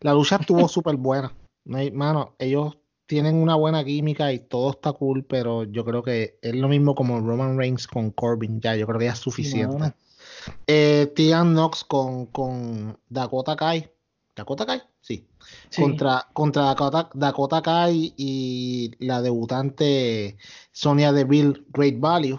La 0.00 0.12
lucha 0.12 0.36
estuvo 0.36 0.68
súper 0.68 0.96
buena. 0.96 1.32
Mano, 1.64 2.34
ellos 2.38 2.76
tienen 3.06 3.36
una 3.36 3.54
buena 3.54 3.84
química 3.84 4.32
y 4.32 4.40
todo 4.40 4.70
está 4.70 4.92
cool, 4.92 5.24
pero 5.24 5.64
yo 5.64 5.84
creo 5.84 6.02
que 6.02 6.38
es 6.42 6.54
lo 6.54 6.68
mismo 6.68 6.94
como 6.94 7.20
Roman 7.20 7.56
Reigns 7.56 7.86
con 7.86 8.10
Corbin. 8.10 8.60
Ya, 8.60 8.76
yo 8.76 8.86
creo 8.86 8.98
que 8.98 9.06
ya 9.06 9.12
es 9.12 9.18
suficiente. 9.18 9.78
mano. 9.78 9.94
Eh, 10.66 11.12
Knox 11.14 11.84
con, 11.84 12.26
con 12.26 12.98
Dakota 13.08 13.56
Kai. 13.56 13.90
¿Dakota 14.34 14.66
Kai? 14.66 14.82
Sí. 15.00 15.26
Sí. 15.70 15.82
Contra, 15.82 16.26
contra 16.32 16.64
Dakota, 16.64 17.08
Dakota 17.14 17.62
Kai 17.62 18.12
y 18.16 18.92
la 18.98 19.22
debutante 19.22 20.36
Sonia 20.72 21.12
Deville 21.12 21.64
Great 21.68 21.98
Value, 21.98 22.38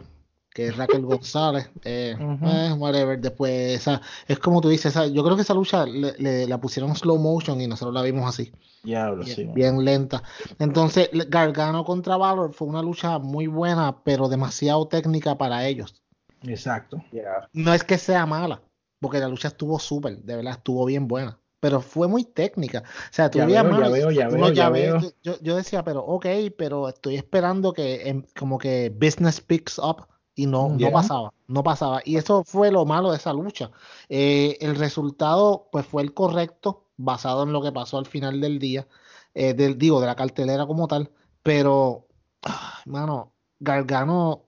que 0.58 0.70
es 0.70 0.76
Raquel 0.76 1.06
González. 1.06 1.70
Eh, 1.84 2.16
Ujú. 2.20 2.48
eh, 2.50 2.74
whatever. 2.74 3.20
Después, 3.22 3.52
esa, 3.80 4.02
es 4.28 4.40
como 4.40 4.60
tú 4.60 4.70
dices, 4.70 4.88
esa- 4.88 5.06
yo 5.06 5.24
creo 5.24 5.36
que 5.36 5.44
esa 5.44 5.54
lucha 5.54 5.86
le, 5.86 6.14
le- 6.18 6.48
la 6.48 6.60
pusieron 6.60 6.90
en 6.90 6.96
slow 6.96 7.20
motion 7.20 7.62
y 7.62 7.68
nosotros 7.68 7.94
la 7.94 8.02
vimos 8.02 8.28
así, 8.28 8.52
Diablo, 8.82 9.24
bien, 9.24 9.36
sí, 9.36 9.46
man. 9.46 9.54
bien 9.54 9.86
lenta. 9.86 10.24
Entonces, 10.58 11.12
Gargano 11.30 11.86
contra 11.86 12.18
Valor 12.18 12.54
fue 12.54 12.68
una 12.68 12.82
lucha 12.82 13.20
muy 13.20 13.46
buena, 13.46 13.98
pero 14.04 14.30
demasiado 14.30 14.88
técnica 14.88 15.38
para 15.38 15.68
ellos. 15.68 16.02
Exacto. 16.42 17.04
Yeah. 17.12 17.48
No 17.54 17.72
es 17.76 17.84
que 17.84 18.00
sea 18.00 18.26
mala, 18.26 18.60
porque 19.00 19.20
la 19.20 19.28
lucha 19.28 19.50
estuvo 19.50 19.78
súper, 19.78 20.18
de 20.24 20.36
verdad, 20.38 20.54
estuvo 20.54 20.84
bien 20.86 21.08
buena. 21.08 21.38
Pero 21.60 21.82
fue 21.82 22.08
muy 22.08 22.24
técnica. 22.24 22.80
O 22.80 23.14
sea, 23.14 23.30
tú 23.30 23.38
Ya 23.38 23.46
veo, 23.46 23.64
ya 23.64 23.90
veo, 23.90 24.10
ya 24.12 24.28
veo, 24.28 24.52
ya 24.54 24.70
veo. 24.70 25.00
Yo, 25.22 25.40
yo 25.40 25.56
decía, 25.56 25.84
pero 25.84 26.04
ok, 26.04 26.26
pero 26.58 26.90
estoy 26.90 27.16
esperando 27.16 27.74
que 27.74 28.10
em, 28.10 28.24
como 28.40 28.58
que 28.58 28.90
business 28.90 29.40
picks 29.40 29.78
up 29.78 30.08
y 30.38 30.46
no, 30.46 30.70
no 30.70 30.92
pasaba, 30.92 31.34
no 31.48 31.64
pasaba. 31.64 32.02
Y 32.06 32.16
eso 32.16 32.44
fue 32.46 32.72
lo 32.72 32.86
malo 32.86 33.10
de 33.12 33.18
esa 33.18 33.34
lucha. 33.34 33.72
Eh, 34.08 34.58
el 34.62 34.76
resultado, 34.76 35.68
pues 35.72 35.86
fue 35.86 36.04
el 36.04 36.14
correcto, 36.14 36.86
basado 36.96 37.44
en 37.44 37.52
lo 37.52 37.62
que 37.62 37.72
pasó 37.72 37.98
al 37.98 38.06
final 38.06 38.40
del 38.40 38.60
día, 38.60 38.88
eh, 39.34 39.54
del, 39.54 39.78
digo, 39.78 40.00
de 40.00 40.06
la 40.08 40.16
cartelera 40.16 40.66
como 40.68 40.88
tal. 40.88 41.10
Pero, 41.44 42.06
ah, 42.44 42.80
mano, 42.86 43.32
Gargano, 43.60 44.44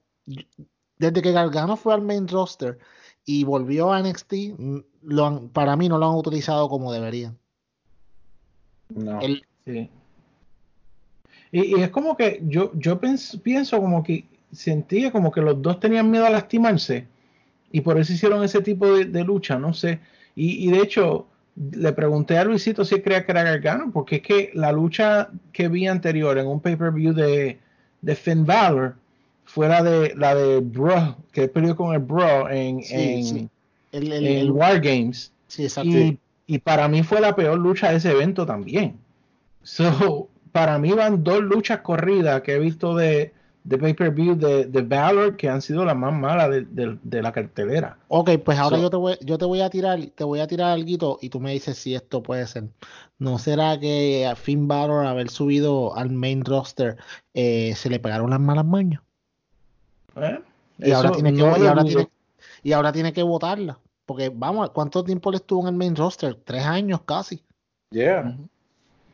desde 0.99 1.21
que 1.23 1.31
Gargano 1.31 1.75
fue 1.75 1.93
al 1.95 2.01
main 2.03 2.27
roster 2.27 2.77
y 3.25 3.43
volvió 3.43 3.91
a 3.91 3.99
NXT, 3.99 4.33
mm, 4.57 4.77
lo 5.03 5.25
han- 5.25 5.49
para 5.49 5.75
mí 5.75 5.89
no 5.89 5.97
lo 5.97 6.07
han 6.07 6.15
utilizado 6.15 6.69
como 6.69 6.93
deberían. 6.93 7.37
No. 8.89 9.19
El- 9.21 9.43
Sí. 9.65 9.89
Y, 11.51 11.75
y 11.77 11.81
es 11.81 11.89
como 11.89 12.15
que 12.15 12.41
yo, 12.43 12.71
yo 12.75 12.99
pens- 13.01 13.39
pienso 13.41 13.79
como 13.79 14.03
que 14.03 14.25
sentía 14.51 15.11
como 15.11 15.31
que 15.31 15.41
los 15.41 15.61
dos 15.61 15.79
tenían 15.79 16.09
miedo 16.09 16.25
a 16.25 16.29
lastimarse 16.29 17.05
y 17.71 17.81
por 17.81 17.99
eso 17.99 18.13
hicieron 18.13 18.43
ese 18.43 18.61
tipo 18.61 18.91
de, 18.93 19.05
de 19.05 19.23
lucha, 19.23 19.59
no 19.59 19.73
sé. 19.73 19.99
Y, 20.35 20.67
y 20.67 20.71
de 20.71 20.79
hecho, 20.79 21.27
le 21.71 21.91
pregunté 21.93 22.37
a 22.37 22.43
Luisito 22.45 22.83
si 22.85 23.01
creía 23.01 23.25
que 23.25 23.31
era 23.31 23.43
Gargano, 23.43 23.91
porque 23.93 24.17
es 24.17 24.21
que 24.21 24.51
la 24.53 24.71
lucha 24.71 25.29
que 25.51 25.67
vi 25.67 25.87
anterior 25.87 26.37
en 26.37 26.47
un 26.47 26.59
pay-per-view 26.61 27.13
de, 27.13 27.59
de 28.01 28.15
Finn 28.15 28.45
Balor 28.45 28.95
fue 29.45 29.67
la 29.67 29.83
de, 29.83 30.13
la 30.15 30.33
de 30.35 30.59
Bro, 30.61 31.17
que 31.31 31.47
perdió 31.47 31.75
con 31.75 31.93
el 31.93 31.99
Bro 31.99 32.49
en, 32.49 32.81
Sí, 32.83 32.95
en, 32.95 33.23
sí. 33.25 33.49
el, 33.91 34.11
el- 34.13 34.25
en 34.27 34.37
el- 34.37 34.51
War 34.51 34.79
Games. 34.79 35.31
sí. 35.47 35.67
Y, 35.83 36.19
y 36.47 36.57
para 36.59 36.87
mí 36.87 37.03
fue 37.03 37.19
la 37.21 37.35
peor 37.35 37.57
lucha 37.59 37.91
de 37.91 37.97
ese 37.97 38.11
evento 38.11 38.45
también. 38.45 38.95
So, 39.63 40.29
para 40.51 40.79
mí 40.79 40.91
van 40.93 41.23
dos 41.23 41.41
luchas 41.41 41.81
corridas 41.81 42.41
que 42.41 42.53
he 42.53 42.59
visto 42.59 42.95
de, 42.95 43.33
de 43.63 43.77
pay-per-view 43.77 44.35
de, 44.35 44.65
de 44.65 44.81
Valor 44.81 45.35
que 45.37 45.49
han 45.49 45.61
sido 45.61 45.85
las 45.85 45.95
más 45.95 46.13
malas 46.13 46.49
de, 46.49 46.61
de- 46.65 46.97
de 47.03 47.21
la 47.21 47.31
cartelera. 47.31 47.97
Ok, 48.07 48.31
pues 48.43 48.57
ahora 48.57 48.77
So- 48.77 48.83
yo 48.83 48.89
te 48.89 48.95
voy, 48.97 49.17
yo 49.21 49.37
te 49.37 49.45
voy 49.45 49.61
a 49.61 49.69
tirar, 49.69 49.99
te 50.15 50.23
voy 50.23 50.39
a 50.39 50.47
tirar 50.47 50.71
algo 50.71 51.19
y 51.21 51.29
tú 51.29 51.39
me 51.39 51.51
dices 51.51 51.77
si 51.77 51.93
esto 51.93 52.23
puede 52.23 52.47
ser. 52.47 52.65
¿No 53.19 53.37
será 53.37 53.79
que 53.79 54.25
a 54.25 54.35
Finn 54.35 54.67
Balor 54.67 55.05
haber 55.05 55.29
subido 55.29 55.95
al 55.95 56.09
main 56.09 56.43
roster 56.45 56.97
eh, 57.33 57.73
se 57.75 57.89
le 57.89 57.99
pegaron 57.99 58.29
las 58.29 58.39
malas 58.39 58.65
mañas? 58.65 59.01
¿Eh? 60.15 60.39
Y 60.79 60.91
ahora 60.91 61.09
Eso 61.09 61.15
tiene 61.19 61.33
que, 61.33 61.39
no 61.41 61.57
y 61.57 61.59
lo 61.61 61.69
ahora 61.69 61.83
dudo. 61.83 61.87
tiene, 61.93 62.09
y 62.63 62.71
ahora 62.71 62.91
tiene 62.91 63.13
que 63.13 63.23
votarla. 63.23 63.79
Porque 64.05 64.31
vamos, 64.33 64.69
¿cuánto 64.71 65.03
tiempo 65.03 65.29
le 65.29 65.37
estuvo 65.37 65.61
en 65.61 65.67
el 65.67 65.75
main 65.75 65.95
roster? 65.95 66.33
Tres 66.43 66.63
años 66.65 67.01
casi. 67.05 67.43
Yeah. 67.91 68.37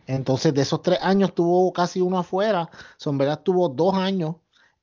Entonces, 0.08 0.54
de 0.54 0.62
esos 0.62 0.82
tres 0.82 1.00
años 1.02 1.34
tuvo 1.34 1.72
casi 1.74 2.02
uno 2.02 2.20
afuera. 2.20 2.70
Verdad, 3.18 3.41
tuvo 3.44 3.70
dos 3.70 3.96
años 3.96 4.36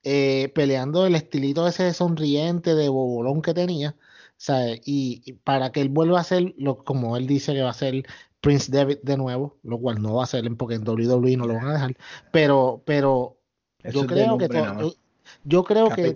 eh, 0.02 0.50
peleando 0.54 1.06
el 1.06 1.14
estilito 1.14 1.66
ese 1.66 1.92
sonriente 1.94 2.74
de 2.74 2.88
bobolón 2.88 3.42
que 3.42 3.54
tenía. 3.54 3.96
¿sabe? 4.36 4.80
Y, 4.84 5.22
y 5.24 5.34
para 5.34 5.70
que 5.70 5.80
él 5.80 5.88
vuelva 5.88 6.18
a 6.20 6.24
ser, 6.24 6.52
lo, 6.58 6.82
como 6.84 7.16
él 7.16 7.26
dice 7.28 7.52
que 7.52 7.62
va 7.62 7.70
a 7.70 7.74
ser 7.74 8.02
Prince 8.40 8.72
David 8.72 8.98
de 9.02 9.16
nuevo, 9.16 9.58
lo 9.62 9.78
cual 9.78 10.02
no 10.02 10.14
va 10.14 10.24
a 10.24 10.26
ser 10.26 10.44
porque 10.56 10.74
en 10.74 10.82
WWE 10.88 11.36
no 11.36 11.46
lo 11.46 11.54
van 11.54 11.68
a 11.68 11.72
dejar. 11.74 11.96
Pero, 12.32 12.82
pero 12.84 13.38
Eso 13.84 14.00
yo 14.00 14.06
creo 14.08 14.38
que 14.38 14.48
nombre 14.48 14.48
to- 14.48 14.64
nada 14.64 14.74
más. 14.74 14.96
Yo, 15.44 15.64
creo 15.64 15.88
que 15.90 16.14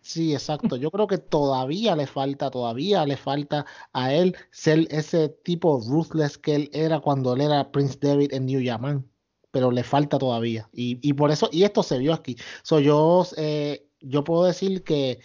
sí, 0.00 0.32
exacto. 0.32 0.76
Yo 0.76 0.90
creo 0.90 1.06
que 1.06 1.18
todavía 1.18 1.96
le 1.96 2.06
falta, 2.06 2.50
todavía 2.50 3.04
le 3.06 3.16
falta 3.16 3.66
a 3.92 4.12
él 4.12 4.36
ser 4.50 4.86
ese 4.90 5.28
tipo 5.28 5.80
ruthless 5.88 6.38
que 6.38 6.54
él 6.54 6.70
era 6.72 7.00
cuando 7.00 7.34
él 7.34 7.40
era 7.42 7.70
Prince 7.70 7.98
David 8.00 8.32
en 8.32 8.46
New 8.46 8.60
Japan. 8.64 9.06
Pero 9.50 9.70
le 9.70 9.82
falta 9.82 10.18
todavía. 10.18 10.68
Y, 10.72 10.98
y 11.02 11.12
por 11.14 11.30
eso, 11.30 11.48
y 11.50 11.64
esto 11.64 11.82
se 11.82 11.98
vio 11.98 12.12
aquí. 12.14 12.36
So, 12.62 12.78
yo, 12.78 13.26
eh, 13.36 13.88
yo 14.00 14.22
puedo 14.22 14.44
decir 14.44 14.84
que 14.84 15.18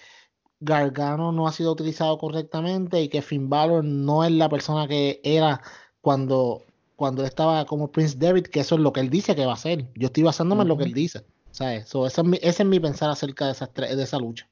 Gargano 0.60 1.32
no 1.32 1.48
ha 1.48 1.52
sido 1.52 1.72
utilizado 1.72 2.18
correctamente 2.18 3.02
y 3.02 3.10
que 3.10 3.22
Finn 3.22 3.50
Balor 3.50 3.84
no 3.84 4.24
es 4.24 4.32
la 4.32 4.50
persona 4.50 4.88
que 4.88 5.22
era 5.24 5.62
cuando, 6.02 6.64
cuando 6.96 7.24
estaba 7.24 7.66
como 7.66 7.92
Prince 7.92 8.18
David, 8.18 8.48
que 8.48 8.62
eso 8.62 8.76
es 8.76 8.82
lo 8.82 8.94
que 8.94 9.02
él 9.02 9.10
dice 9.10 9.36
que 9.36 9.46
va 9.46 9.54
a 9.54 9.58
ser. 9.58 9.88
Yo 9.96 10.08
estoy 10.08 10.24
basándome 10.24 10.64
en 10.64 10.70
lo 10.70 10.78
que 10.78 10.86
él 10.86 10.94
dice. 10.94 11.26
¿Sabes? 11.56 11.88
So, 11.88 12.06
ese, 12.06 12.22
es 12.22 12.28
mi, 12.28 12.38
ese 12.42 12.64
es 12.64 12.70
mi 12.70 12.80
pensar 12.80 13.10
acerca 13.10 13.46
de, 13.46 13.52
esas 13.54 13.70
tres- 13.74 13.96
de 13.96 14.04
esa 14.04 14.18
lucha. 14.20 14.48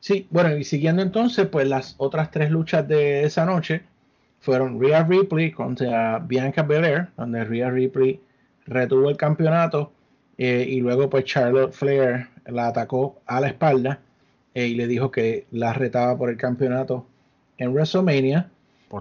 Sí, 0.00 0.26
bueno, 0.30 0.56
y 0.56 0.64
siguiendo 0.64 1.02
entonces, 1.02 1.46
pues 1.46 1.68
las 1.68 1.94
otras 1.98 2.30
tres 2.30 2.50
luchas 2.50 2.88
de 2.88 3.24
esa 3.24 3.44
noche 3.44 3.82
fueron 4.40 4.80
Rhea 4.80 5.04
Ripley 5.04 5.52
contra 5.52 6.18
Bianca 6.18 6.62
Belair, 6.62 7.08
donde 7.16 7.44
Rhea 7.44 7.70
Ripley 7.70 8.20
retuvo 8.66 9.08
el 9.10 9.16
campeonato 9.16 9.92
eh, 10.38 10.66
y 10.68 10.80
luego 10.80 11.08
pues 11.10 11.26
Charlotte 11.26 11.72
Flair 11.72 12.28
la 12.46 12.68
atacó 12.68 13.20
a 13.26 13.40
la 13.40 13.48
espalda 13.48 14.00
eh, 14.54 14.66
y 14.66 14.74
le 14.74 14.86
dijo 14.86 15.10
que 15.10 15.46
la 15.52 15.74
retaba 15.74 16.16
por 16.16 16.30
el 16.30 16.36
campeonato 16.36 17.06
en 17.58 17.72
WrestleMania. 17.72 18.50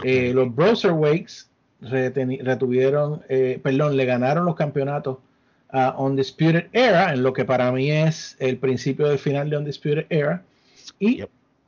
Eh, 0.04 0.34
los 0.34 0.54
Broserweights 0.54 1.50
retuvieron, 1.82 3.24
eh, 3.30 3.60
perdón, 3.64 3.96
le 3.98 4.06
ganaron 4.06 4.46
los 4.46 4.56
campeonatos 4.56 5.18
a 5.72 5.96
Undisputed 5.98 6.68
Era, 6.74 7.14
en 7.14 7.24
lo 7.24 7.34
que 7.34 7.46
para 7.46 7.72
mí 7.72 7.92
es 7.92 8.36
el 8.40 8.58
principio 8.58 9.08
del 9.08 9.20
final 9.20 9.50
de 9.50 9.58
Undisputed 9.58 10.06
Era. 10.10 10.44
Y 11.00 11.24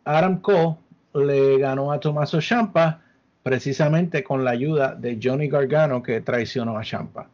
Adam 0.06 0.42
Cole 0.42 0.76
le 1.14 1.58
ganó 1.60 1.92
a 1.92 2.00
Tommaso 2.00 2.42
Ciampa 2.42 3.02
precisamente 3.44 4.24
con 4.24 4.44
la 4.44 4.52
ayuda 4.52 4.96
de 4.96 5.20
Johnny 5.22 5.48
Gargano 5.48 6.02
que 6.02 6.22
traicionó 6.22 6.78
a 6.78 6.84
Ciampa. 6.84 7.28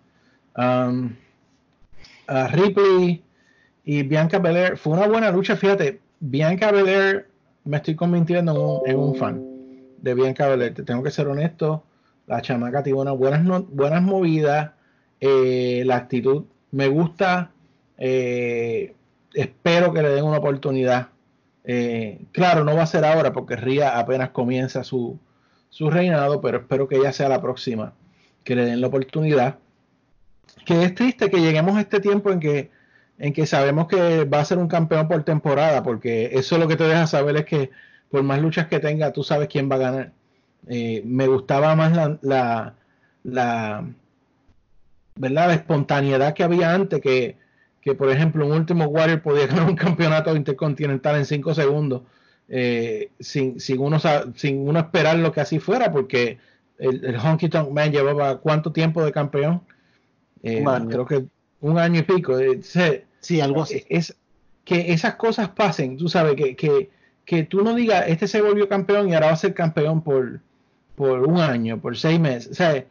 Um, 0.55 1.15
a 2.27 2.47
Ripley 2.47 3.23
y 3.85 4.03
Bianca 4.03 4.39
Belair 4.39 4.77
fue 4.77 4.93
una 4.93 5.07
buena 5.07 5.31
lucha, 5.31 5.55
fíjate, 5.55 6.01
Bianca 6.19 6.71
Belair 6.71 7.27
me 7.63 7.77
estoy 7.77 7.95
convirtiendo 7.95 8.83
en 8.85 8.97
un, 8.97 9.15
fan 9.15 9.41
de 10.01 10.13
Bianca 10.13 10.47
Belair, 10.47 10.73
te 10.73 10.83
tengo 10.83 11.03
que 11.03 11.11
ser 11.11 11.27
honesto, 11.27 11.83
la 12.25 12.41
chamaca 12.41 12.83
tiene 12.83 12.99
unas 12.99 13.17
buenas, 13.17 13.65
buenas 13.69 14.01
movidas, 14.01 14.71
eh, 15.19 15.83
la 15.85 15.97
actitud 15.97 16.43
me 16.71 16.87
gusta, 16.87 17.51
eh, 17.97 18.93
espero 19.33 19.93
que 19.93 20.01
le 20.01 20.09
den 20.09 20.25
una 20.25 20.37
oportunidad. 20.37 21.09
Eh, 21.63 22.25
claro, 22.31 22.63
no 22.63 22.75
va 22.75 22.83
a 22.83 22.87
ser 22.87 23.05
ahora 23.05 23.33
porque 23.33 23.55
Ria 23.55 23.99
apenas 23.99 24.29
comienza 24.29 24.83
su, 24.83 25.19
su 25.69 25.89
reinado, 25.89 26.41
pero 26.41 26.59
espero 26.59 26.87
que 26.87 26.97
ella 26.97 27.11
sea 27.11 27.29
la 27.29 27.41
próxima 27.41 27.93
que 28.43 28.55
le 28.55 28.65
den 28.65 28.81
la 28.81 28.87
oportunidad. 28.87 29.59
Que 30.65 30.83
es 30.83 30.95
triste 30.95 31.29
que 31.29 31.41
lleguemos 31.41 31.75
a 31.75 31.81
este 31.81 31.99
tiempo 31.99 32.31
en 32.31 32.39
que, 32.39 32.71
en 33.17 33.33
que 33.33 33.45
sabemos 33.45 33.87
que 33.87 34.23
va 34.23 34.39
a 34.39 34.45
ser 34.45 34.57
un 34.57 34.69
campeón 34.69 35.07
por 35.09 35.23
temporada, 35.23 35.83
porque 35.83 36.29
eso 36.33 36.57
lo 36.57 36.67
que 36.67 36.77
te 36.77 36.85
deja 36.85 37.07
saber 37.07 37.35
es 37.35 37.45
que 37.45 37.71
por 38.09 38.23
más 38.23 38.41
luchas 38.41 38.67
que 38.67 38.79
tenga, 38.79 39.11
tú 39.11 39.23
sabes 39.23 39.49
quién 39.49 39.69
va 39.69 39.75
a 39.75 39.79
ganar. 39.79 40.13
Eh, 40.67 41.01
me 41.05 41.27
gustaba 41.27 41.75
más 41.75 42.17
la, 42.21 42.75
la, 43.23 43.85
¿verdad? 45.17 45.47
la 45.47 45.53
espontaneidad 45.55 46.33
que 46.33 46.43
había 46.43 46.73
antes, 46.73 47.01
que, 47.01 47.37
que 47.81 47.95
por 47.95 48.09
ejemplo 48.09 48.45
un 48.45 48.53
último 48.53 48.85
Warrior 48.85 49.21
podía 49.21 49.47
ganar 49.47 49.69
un 49.69 49.75
campeonato 49.75 50.35
intercontinental 50.35 51.15
en 51.17 51.25
5 51.25 51.53
segundos, 51.53 52.01
eh, 52.49 53.11
sin, 53.19 53.59
sin, 53.59 53.79
uno, 53.79 53.99
sin 54.35 54.67
uno 54.67 54.79
esperar 54.79 55.17
lo 55.17 55.31
que 55.31 55.41
así 55.41 55.59
fuera, 55.59 55.91
porque 55.91 56.37
el, 56.77 57.03
el 57.03 57.17
Honky 57.17 57.49
Tonk 57.49 57.71
Man 57.71 57.91
llevaba 57.91 58.37
cuánto 58.37 58.71
tiempo 58.71 59.03
de 59.03 59.11
campeón, 59.11 59.61
eh, 60.43 60.63
creo 60.89 61.05
que 61.05 61.25
un 61.61 61.77
año 61.77 61.99
y 61.99 62.03
pico. 62.03 62.39
Eh, 62.39 62.61
sí, 63.19 63.41
algo 63.41 63.63
así. 63.63 63.85
Es, 63.89 64.15
que 64.63 64.91
esas 64.91 65.15
cosas 65.15 65.49
pasen, 65.49 65.97
tú 65.97 66.09
sabes, 66.09 66.35
que, 66.35 66.55
que, 66.55 66.89
que 67.23 67.43
tú 67.43 67.63
no 67.63 67.73
digas, 67.73 68.03
este 68.07 68.27
se 68.27 68.41
volvió 68.41 68.67
campeón 68.67 69.07
y 69.07 69.13
ahora 69.13 69.27
va 69.27 69.33
a 69.33 69.37
ser 69.37 69.53
campeón 69.53 70.01
por, 70.01 70.41
por 70.95 71.21
un 71.25 71.39
año, 71.39 71.79
por 71.79 71.97
seis 71.97 72.19
meses. 72.19 72.51
O 72.51 72.55
sea, 72.55 72.85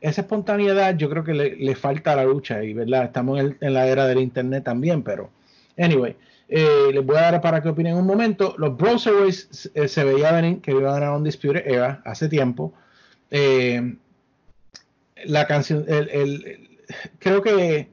esa 0.00 0.20
espontaneidad 0.20 0.96
yo 0.96 1.10
creo 1.10 1.24
que 1.24 1.34
le, 1.34 1.56
le 1.56 1.74
falta 1.74 2.12
a 2.12 2.16
la 2.16 2.24
lucha 2.24 2.62
y, 2.62 2.72
¿verdad? 2.72 3.04
Estamos 3.04 3.40
en, 3.40 3.56
en, 3.60 3.74
la 3.74 3.86
era 3.86 4.06
del 4.06 4.20
internet 4.20 4.64
también, 4.64 5.02
pero, 5.02 5.30
anyway, 5.76 6.16
eh, 6.48 6.90
les 6.92 7.04
voy 7.04 7.16
a 7.16 7.22
dar 7.22 7.40
para 7.40 7.62
que 7.62 7.68
opinen 7.68 7.96
un 7.96 8.06
momento. 8.06 8.54
Los 8.58 8.76
Browserways 8.76 9.70
eh, 9.74 9.86
se 9.86 10.04
veía 10.04 10.32
venir 10.32 10.60
que 10.60 10.70
iban 10.70 10.86
a 10.86 10.92
ganar 10.94 11.16
un 11.16 11.24
Disputed 11.24 11.66
Era 11.66 12.00
hace 12.04 12.28
tiempo. 12.28 12.72
Eh, 13.30 13.96
la 15.24 15.46
canción, 15.46 15.84
el, 15.88 16.08
el, 16.08 16.78
creo 17.18 17.42
que 17.42 17.88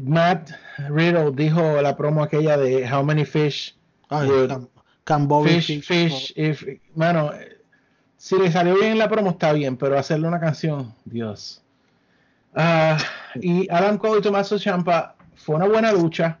Matt 0.00 0.50
Riddle 0.90 1.32
dijo 1.34 1.80
la 1.80 1.96
promo 1.96 2.22
aquella 2.22 2.56
de 2.58 2.86
How 2.90 3.02
many 3.02 3.24
fish 3.24 3.74
Ay, 4.10 4.28
would 4.28 4.48
can, 4.48 4.68
can 5.04 5.28
Bobby 5.28 5.60
fish, 5.60 5.86
fish, 5.86 6.32
if, 6.36 6.64
mano, 6.94 7.32
si 8.22 8.38
le 8.38 8.52
salió 8.52 8.76
bien 8.76 8.98
la 8.98 9.08
promo 9.08 9.30
está 9.30 9.52
bien, 9.52 9.76
pero 9.76 9.98
hacerle 9.98 10.28
una 10.28 10.38
canción, 10.38 10.94
Dios. 11.04 11.60
Uh, 12.54 12.94
y 13.40 13.68
Adam 13.68 13.98
Cole 13.98 14.20
y 14.20 14.22
Tommaso 14.22 14.60
Ciampa 14.60 15.16
fue 15.34 15.56
una 15.56 15.66
buena 15.66 15.90
lucha. 15.90 16.38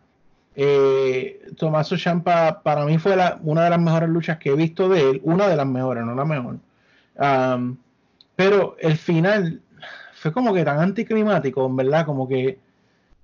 Eh, 0.54 1.44
Tommaso 1.56 1.98
Ciampa 1.98 2.62
para 2.62 2.84
mí 2.84 2.98
fue 2.98 3.16
una 3.42 3.64
de 3.64 3.70
las 3.70 3.80
mejores 3.80 4.08
luchas 4.10 4.38
que 4.38 4.50
he 4.50 4.54
visto 4.54 4.88
de 4.88 5.10
él, 5.10 5.20
una 5.24 5.48
de 5.48 5.56
las 5.56 5.66
mejores, 5.66 6.04
no 6.04 6.14
la 6.14 6.24
mejor. 6.24 6.58
Pero 8.36 8.76
el 8.78 8.96
final 8.96 9.60
fue 10.14 10.32
como 10.32 10.54
que 10.54 10.64
tan 10.64 10.78
anticlimático, 10.78 11.66
en 11.66 11.74
verdad, 11.74 12.06
como 12.06 12.28
que, 12.28 12.60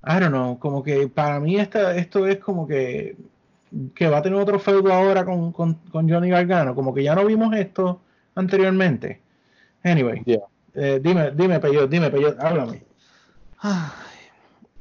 I 0.05 0.19
don't 0.19 0.31
know, 0.31 0.59
como 0.59 0.83
que 0.83 1.07
para 1.07 1.39
mí 1.39 1.61
esta, 1.61 1.95
esto 1.95 2.27
es 2.27 2.39
como 2.39 2.67
que 2.67 3.17
que 3.95 4.09
va 4.09 4.19
a 4.19 4.23
tener 4.23 4.41
otro 4.41 4.59
feudo 4.59 4.93
ahora 4.93 5.25
con, 5.25 5.53
con, 5.53 5.75
con 5.93 6.11
Johnny 6.11 6.31
Gargano, 6.31 6.75
como 6.75 6.93
que 6.93 7.05
ya 7.05 7.15
no 7.15 7.25
vimos 7.25 7.55
esto 7.55 8.01
anteriormente. 8.39 9.21
Anyway, 9.85 10.23
Yeah. 10.25 10.43
eh, 10.75 11.01
dime, 11.03 11.31
dime, 11.33 11.61
Peyot, 11.61 11.89
dime, 11.91 12.11
Peyot, 12.11 12.39
háblame. 12.41 12.85
Ay, 13.59 13.91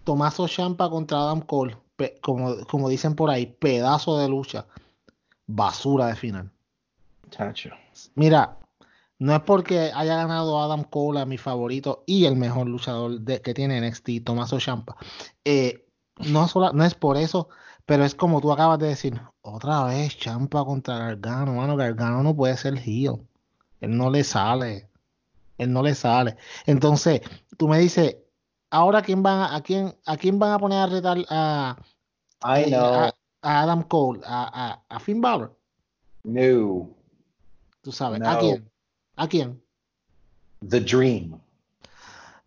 Tomaso 0.04 0.48
Champa 0.48 0.90
contra 0.90 1.18
Adam 1.20 1.42
Cole, 1.42 1.78
pe- 1.96 2.18
como, 2.22 2.56
como 2.66 2.90
dicen 2.90 3.16
por 3.16 3.30
ahí, 3.30 3.46
pedazo 3.48 4.20
de 4.20 4.28
lucha, 4.30 4.66
basura 5.48 6.08
de 6.08 6.16
final. 6.16 6.52
Chacho. 7.30 7.70
Mira, 8.16 8.58
no 9.20 9.34
es 9.36 9.42
porque 9.42 9.92
haya 9.94 10.16
ganado 10.18 10.62
Adam 10.62 10.84
Cole 10.84 11.20
a 11.22 11.26
mi 11.26 11.38
favorito 11.38 12.04
y 12.06 12.26
el 12.26 12.36
mejor 12.36 12.68
luchador 12.68 13.20
de, 13.22 13.42
que 13.42 13.54
tiene 13.54 13.78
NXT, 13.80 14.24
Tomaso 14.24 14.60
Champa. 14.60 14.96
Eh, 15.44 15.86
no, 16.30 16.48
sola- 16.48 16.72
no 16.74 16.84
es 16.86 16.94
por 16.96 17.18
eso, 17.18 17.50
pero 17.86 18.04
es 18.06 18.16
como 18.16 18.42
tú 18.42 18.52
acabas 18.52 18.80
de 18.80 18.88
decir, 18.88 19.20
otra 19.42 19.84
vez 19.86 20.18
Champa 20.18 20.64
contra 20.66 20.98
Gargano, 21.00 21.54
mano, 21.54 21.76
Gargano 21.76 22.24
no 22.24 22.36
puede 22.36 22.56
ser 22.58 22.78
heel. 22.78 23.28
Él 23.82 23.96
no 23.98 24.10
le 24.10 24.24
sale. 24.24 24.90
Él 25.58 25.72
no 25.74 25.82
le 25.82 25.96
sale. 25.96 26.38
Entonces, 26.66 27.22
tú 27.58 27.68
me 27.68 27.80
dices, 27.80 28.18
ahora 28.70 29.02
quién 29.02 29.24
van 29.24 29.40
a, 29.40 29.56
a 29.56 29.62
quién 29.62 29.96
a 30.06 30.18
quién 30.18 30.40
van 30.40 30.52
a 30.52 30.60
poner 30.60 30.80
a 30.80 30.88
retar 30.88 31.18
a, 31.30 31.78
I 32.44 32.64
eh, 32.64 32.68
know. 32.68 32.94
a, 32.94 33.14
a 33.42 33.62
Adam 33.62 33.84
Cole, 33.84 34.22
a, 34.26 34.82
a, 34.90 34.96
a 34.96 35.00
Finn 35.00 35.22
Balor, 35.22 35.56
No. 36.24 36.90
tú 37.82 37.92
sabes, 37.92 38.22
¿a 38.22 38.38
quién? 38.40 38.70
¿A 39.16 39.28
quién? 39.28 39.62
The 40.68 40.80
Dream. 40.82 41.40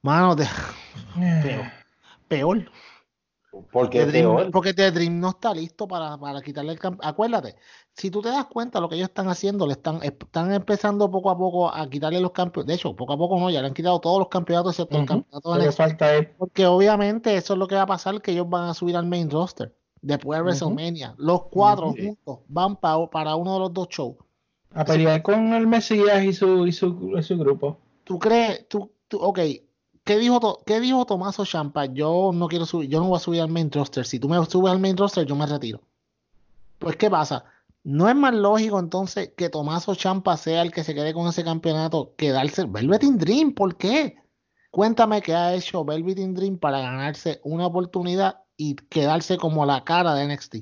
Mano, 0.02 0.34
de, 0.34 0.46
peor. 1.42 1.72
Peor. 2.28 2.70
Porque 3.72 3.98
The 4.06 4.12
Dream- 4.12 4.50
porque 4.52 4.74
The 4.74 4.90
Dream 4.92 5.18
no 5.20 5.30
está 5.30 5.52
listo 5.52 5.88
para, 5.88 6.16
para 6.18 6.40
quitarle 6.40 6.72
el 6.72 6.78
campeonato. 6.78 7.08
Acuérdate, 7.08 7.56
si 7.94 8.10
tú 8.10 8.22
te 8.22 8.28
das 8.28 8.46
cuenta 8.46 8.80
lo 8.80 8.88
que 8.88 8.94
ellos 8.94 9.08
están 9.08 9.28
haciendo, 9.28 9.66
le 9.66 9.72
están, 9.72 10.00
están 10.02 10.52
empezando 10.52 11.10
poco 11.10 11.30
a 11.30 11.36
poco 11.36 11.68
a 11.72 11.88
quitarle 11.90 12.20
los 12.20 12.30
campeonatos. 12.30 12.66
De 12.68 12.74
hecho, 12.74 12.94
poco 12.94 13.12
a 13.12 13.18
poco 13.18 13.38
no, 13.40 13.50
ya 13.50 13.60
le 13.60 13.66
han 13.68 13.74
quitado 13.74 14.00
todos 14.00 14.18
los 14.20 14.28
campeonatos 14.28 14.72
excepto 14.78 14.98
el 14.98 15.06
campeonato 15.06 15.52
de 15.54 15.72
falta 15.72 16.16
es 16.16 16.28
Porque 16.38 16.66
obviamente 16.66 17.34
eso 17.36 17.54
es 17.54 17.58
lo 17.58 17.66
que 17.66 17.74
va 17.74 17.82
a 17.82 17.86
pasar, 17.86 18.22
que 18.22 18.30
ellos 18.32 18.48
van 18.48 18.68
a 18.68 18.74
subir 18.74 18.96
al 18.96 19.06
main 19.06 19.28
roster 19.30 19.74
después 20.00 20.38
de. 20.38 20.44
WrestleMania. 20.44 21.14
Los 21.18 21.42
cuatro 21.50 21.92
juntos 22.06 22.38
van 22.48 22.76
pa- 22.76 23.10
para 23.10 23.34
uno 23.34 23.54
de 23.54 23.58
los 23.60 23.74
dos 23.74 23.88
shows. 23.88 24.14
a 24.72 24.84
pelear 24.84 25.20
con 25.22 25.52
el 25.54 25.66
Mesías 25.66 26.22
y 26.22 26.32
su, 26.32 26.66
y 26.66 26.72
su, 26.72 27.16
y 27.18 27.22
su 27.24 27.36
grupo. 27.36 27.78
¿Tú 28.04 28.18
crees? 28.20 28.68
Tú, 28.68 28.92
tú, 29.08 29.18
ok. 29.18 29.40
¿Qué 30.04 30.18
dijo, 30.18 30.62
¿Qué 30.64 30.80
dijo 30.80 31.04
Tomaso 31.04 31.44
Champa? 31.44 31.86
Yo 31.86 32.30
no 32.34 32.48
quiero 32.48 32.66
subir, 32.66 32.88
yo 32.88 33.00
no 33.00 33.08
voy 33.08 33.16
a 33.16 33.20
subir 33.20 33.40
al 33.40 33.50
main 33.50 33.70
roster. 33.70 34.04
Si 34.04 34.18
tú 34.18 34.28
me 34.28 34.44
subes 34.46 34.72
al 34.72 34.80
main 34.80 34.96
roster, 34.96 35.26
yo 35.26 35.36
me 35.36 35.46
retiro. 35.46 35.80
Pues, 36.78 36.96
¿qué 36.96 37.10
pasa? 37.10 37.44
¿No 37.82 38.08
es 38.08 38.16
más 38.16 38.34
lógico 38.34 38.78
entonces 38.78 39.32
que 39.36 39.48
Tomaso 39.48 39.94
Champa 39.94 40.36
sea 40.36 40.62
el 40.62 40.72
que 40.72 40.84
se 40.84 40.94
quede 40.94 41.14
con 41.14 41.26
ese 41.28 41.44
campeonato 41.44 42.12
que 42.16 42.30
darse 42.30 42.62
el 42.62 42.68
Velvet 42.68 43.02
in 43.04 43.18
Dream? 43.18 43.52
¿Por 43.52 43.76
qué? 43.76 44.16
Cuéntame 44.70 45.22
qué 45.22 45.34
ha 45.34 45.54
hecho 45.54 45.84
Velvet 45.84 46.18
in 46.18 46.34
Dream 46.34 46.58
para 46.58 46.80
ganarse 46.80 47.40
una 47.42 47.66
oportunidad 47.66 48.40
y 48.56 48.74
quedarse 48.74 49.38
como 49.38 49.64
la 49.64 49.84
cara 49.84 50.14
de 50.14 50.28
NXT. 50.28 50.56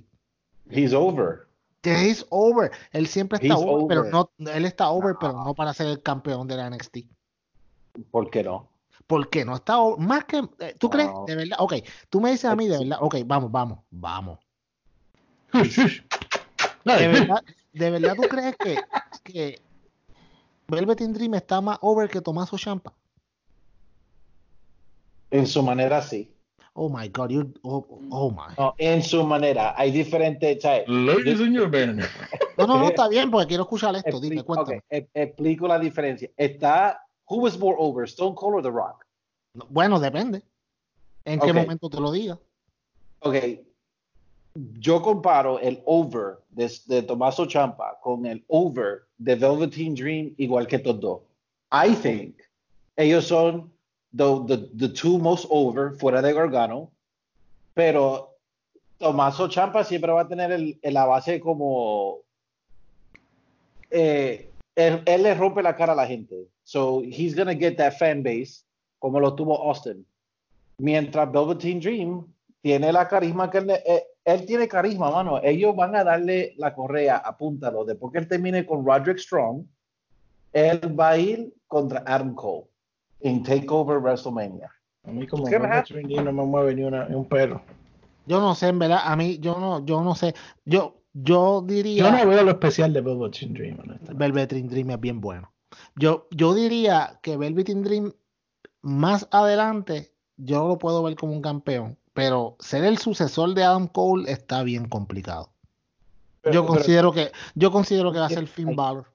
He's 0.71 0.93
over. 0.93 1.49
Que 1.81 2.11
es 2.11 2.27
over. 2.31 2.71
Él 2.93 3.07
siempre 3.07 3.37
está 3.37 3.55
He's 3.55 3.65
over, 3.67 3.87
pero 3.89 4.05
no, 4.05 4.31
él 4.53 4.65
está 4.65 4.91
over, 4.91 5.17
pero 5.21 5.33
no 5.45 5.55
para 5.55 5.75
ser 5.75 5.89
el 5.89 6.03
campeón 6.03 6.47
de 6.47 6.57
la 6.57 6.71
NXT. 6.71 6.99
¿Por 8.11 8.31
qué 8.31 8.45
no? 8.45 8.69
Porque 9.09 9.45
no 9.45 9.57
está 9.57 9.79
o- 9.81 9.97
más 9.97 10.25
que 10.27 10.39
eh, 10.61 10.75
tú 10.79 10.89
crees 10.89 11.09
de 11.27 11.35
verdad 11.35 11.57
ok 11.59 11.75
tú 12.09 12.21
me 12.21 12.31
dices 12.31 12.45
a 12.45 12.55
mí 12.55 12.69
de 12.69 12.79
verdad 12.79 12.99
ok 13.01 13.17
vamos 13.27 13.51
vamos 13.51 13.79
vamos 13.91 14.39
de 16.85 17.09
verdad 17.09 17.43
de 17.73 17.91
verdad 17.91 18.15
tú 18.15 18.23
crees 18.29 18.55
que 18.57 18.77
que 19.25 19.61
Velvet 20.69 21.01
in 21.01 21.13
Dream 21.15 21.35
está 21.35 21.61
más 21.61 21.79
over 21.81 22.09
que 22.09 22.21
Tomaso 22.21 22.57
Champa 22.59 22.93
En 25.31 25.47
su 25.47 25.63
manera 25.63 26.01
sí. 26.03 26.33
Oh 26.75 26.89
my 26.89 27.09
God, 27.09 27.31
you're, 27.31 27.51
oh, 27.63 27.85
oh 28.11 28.31
my. 28.31 28.55
No, 28.57 28.75
en 28.79 29.03
su 29.03 29.25
manera. 29.27 29.75
Hay 29.77 29.91
diferentes. 29.91 30.63
Ladies 30.87 31.41
and 31.41 31.57
gentlemen. 31.59 32.01
No, 32.57 32.67
no, 32.67 32.79
no, 32.79 32.89
está 32.89 33.09
bien, 33.09 33.31
porque 33.31 33.49
quiero 33.49 33.65
escuchar 33.65 33.95
esto. 33.97 34.21
Dime, 34.21 34.43
cuéntame. 34.45 34.83
e- 34.89 35.09
explico 35.13 35.67
la 35.67 35.79
diferencia. 35.79 36.31
Está. 36.37 37.05
Who 37.29 37.41
was 37.41 37.59
more 37.59 37.77
over, 37.79 38.07
Stone 38.07 38.35
Cold 38.35 38.55
or 38.55 38.63
The 38.63 38.71
Rock? 38.71 39.05
Bueno, 39.71 39.99
depende. 40.01 40.43
¿En 41.25 41.41
qué 41.41 41.51
Ok. 41.51 41.57
momento 41.57 41.91
te 41.91 42.01
lo 42.01 42.11
diga? 42.11 42.39
Ok. 43.21 43.35
Yo 44.81 45.03
comparo 45.03 45.59
el 45.61 45.83
over 45.85 46.39
de, 46.51 46.71
de 46.87 47.03
Tommaso 47.03 47.47
Champa 47.47 47.99
con 48.03 48.25
el 48.27 48.45
over 48.49 49.03
de 49.19 49.35
Velveteen 49.37 49.95
Dream 49.95 50.35
igual 50.39 50.67
que 50.67 50.77
estos 50.77 50.99
dos. 51.01 51.21
I 51.71 51.95
think 51.95 52.41
ellos 52.97 53.27
son 53.27 53.71
the, 54.13 54.25
the, 54.47 54.57
the 54.75 54.89
two 54.89 55.19
most 55.19 55.47
over 55.51 55.93
fuera 55.99 56.23
de 56.23 56.33
Gargano, 56.33 56.91
pero 57.75 58.35
Tommaso 58.99 59.49
Champa 59.49 59.85
siempre 59.85 60.11
va 60.13 60.23
a 60.23 60.29
tener 60.29 60.51
el, 60.51 60.79
el- 60.83 60.95
la 60.95 61.05
base 61.05 61.39
como 61.41 62.21
eh, 63.91 64.51
él, 64.79 65.03
él 65.07 65.23
le 65.25 65.35
rompe 65.35 65.63
la 65.63 65.75
cara 65.75 65.93
a 65.93 65.97
la 65.97 66.07
gente. 66.07 66.49
So 66.63 67.03
he's 67.03 67.35
gonna 67.35 67.55
get 67.55 67.77
that 67.77 67.95
fan 67.99 68.23
base 68.23 68.65
como 69.01 69.19
lo 69.21 69.35
tuvo 69.35 69.57
Austin. 69.69 70.07
Mientras 70.79 71.31
Velveteen 71.33 71.81
Dream 71.81 72.25
tiene 72.63 72.93
la 72.93 73.09
carisma 73.09 73.51
que 73.51 73.59
él, 73.59 73.67
le- 73.67 73.83
eh, 73.85 74.05
él 74.25 74.47
tiene 74.47 74.69
carisma, 74.69 75.11
mano. 75.11 75.41
Ellos 75.43 75.75
van 75.75 75.97
a 75.97 76.05
darle 76.05 76.55
la 76.57 76.75
correa, 76.75 77.17
apúntalo. 77.17 77.85
Después 77.85 78.13
que 78.13 78.19
él 78.21 78.29
termine 78.29 78.65
con 78.65 78.87
Roderick 78.87 79.19
Strong, 79.19 79.65
él 80.53 80.81
va 80.99 81.11
a 81.11 81.19
ir 81.19 81.53
contra 81.67 82.03
Adam 82.07 82.35
Cole 82.35 82.67
en 83.21 83.43
Takeover 83.43 83.99
WrestleMania. 83.99 84.71
A 85.05 85.11
mí 85.11 85.27
como 85.27 85.45
¿Qué 85.49 85.59
me 85.59 85.67
Velvet 85.69 85.89
Dream 85.89 86.25
no 86.25 86.33
me 86.33 86.45
mueve 86.45 86.75
ni, 86.75 86.85
una, 86.85 87.09
ni 87.09 87.15
un 87.15 87.25
pelo. 87.29 87.61
Yo 88.27 88.41
no 88.41 88.55
sé, 88.55 88.69
en 88.69 88.79
verdad, 88.79 89.01
a 89.05 89.17
mí, 89.17 89.39
yo 89.39 89.59
no, 89.59 89.85
yo 89.85 90.03
no 90.05 90.15
sé. 90.15 90.35
Yo, 90.65 90.98
yo 91.23 91.63
diría. 91.67 92.05
Yo 92.05 92.11
no 92.11 92.27
veo 92.29 92.43
lo 92.43 92.51
especial 92.51 92.93
de 92.93 93.01
Velvet 93.01 93.39
Dream. 93.51 93.79
honestamente. 93.83 94.15
Velvet 94.15 94.53
Dream 94.53 94.91
es 94.91 95.01
bien 95.01 95.21
bueno. 95.21 95.53
Yo, 95.97 96.29
yo 96.31 96.55
diría 96.55 97.19
que 97.23 97.37
Velvet 97.37 97.69
Dream 97.69 98.13
más 98.83 99.29
adelante 99.31 100.13
yo 100.37 100.69
lo 100.69 100.79
puedo 100.79 101.03
ver 101.03 101.17
como 101.17 101.33
un 101.33 101.43
campeón, 101.43 101.99
pero 102.15 102.57
ser 102.61 102.85
el 102.85 102.99
sucesor 102.99 103.55
de 103.55 103.65
Adam 103.65 103.89
Cole 103.89 104.31
está 104.31 104.63
bien 104.63 104.89
complicado. 104.89 105.51
Pero- 106.41 106.55
yo 106.55 106.63
pero 106.63 106.75
considero 106.75 107.13
que 107.13 107.33
yo 107.55 107.71
considero 107.71 108.13
que 108.13 108.21
va 108.21 108.27
a 108.27 108.31
ser 108.31 108.47
Finn. 108.47 108.77
Balor. 108.77 109.07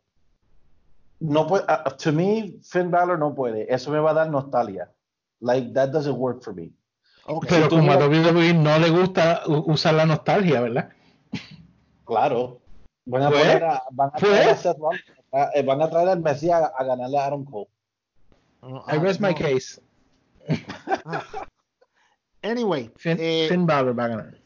no 1.20 1.48
puede, 1.48 1.64
uh, 1.64 1.90
to 1.98 2.12
me, 2.12 2.56
Finn 2.62 2.92
Balor 2.92 3.18
no 3.18 3.34
puede. 3.34 3.74
Eso 3.74 3.92
me 3.92 4.00
va 4.00 4.12
a 4.12 4.14
dar 4.14 4.30
nostalgia. 4.30 4.92
Like, 5.40 5.74
that 5.74 5.90
doesn't 5.90 6.18
work 6.18 6.44
for 6.44 6.54
me. 6.54 6.72
Ok. 7.26 7.46
Pero 7.48 7.70
como 7.70 7.92
a 7.92 7.98
WWE 7.98 8.54
no 8.54 8.78
le 8.78 8.90
gusta 8.90 9.44
usar 9.48 9.94
la 9.94 10.06
nostalgia, 10.06 10.60
¿verdad? 10.60 10.90
Claro. 12.06 12.60
Van 13.06 13.24
a, 13.24 13.30
¿Fue? 13.30 13.40
poner 13.40 13.64
a, 13.64 13.84
van 13.92 14.10
a 14.14 14.20
¿Fue? 14.20 14.30
traer 14.30 14.50
a 14.50 14.56
Seth 14.56 14.78
Rollins, 14.78 15.04
a- 15.32 15.50
eh, 15.56 15.64
van 15.64 15.82
a 15.82 15.90
traer 15.90 16.10
al 16.10 16.22
Mesías 16.22 16.62
a, 16.62 16.68
a 16.78 16.84
ganarle 16.84 17.18
a 17.18 17.26
Adam 17.26 17.44
Cole. 17.46 17.68
I 18.88 18.98
rest 18.98 19.20
my 19.20 19.34
case. 19.34 19.82
Anyway, 22.42 22.92
Finn, 22.98 23.18
eh, 23.20 23.48
Finn 23.50 23.66
Balor 23.66 23.98
va 23.98 24.06
a 24.06 24.08
ganar. 24.10 24.38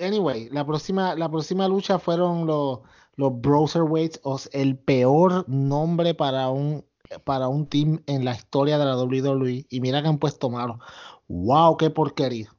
anyway, 0.00 0.48
la 0.50 0.64
próxima, 0.66 1.14
la 1.14 1.28
próxima 1.30 1.66
lucha 1.68 1.98
fueron 1.98 2.46
los, 2.46 2.80
los 3.16 3.40
Browserweights, 3.40 4.20
el 4.52 4.76
peor 4.76 5.48
nombre 5.48 6.14
para 6.14 6.48
un, 6.50 6.84
para 7.24 7.48
un 7.48 7.66
team 7.66 8.02
en 8.06 8.24
la 8.24 8.32
historia 8.34 8.78
de 8.78 8.84
la 8.84 8.96
WWE. 8.96 9.66
Y 9.68 9.80
mira 9.80 10.02
que 10.02 10.08
han 10.08 10.18
puesto 10.18 10.50
malo. 10.50 10.78
Wow, 11.28 11.76
qué 11.78 11.88
porquería. 11.90 12.54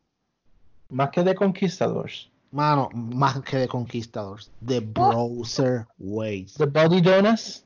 Más 0.89 1.09
que 1.11 1.23
de 1.23 1.35
Conquistadors. 1.35 2.31
Mano, 2.53 2.87
más 2.93 3.41
que 3.41 3.57
de 3.57 3.67
Conquistadors. 3.67 4.51
The 4.63 4.79
Browserweights. 4.79 6.53
The 6.53 6.67
Body 6.67 7.01
Donuts. 7.01 7.65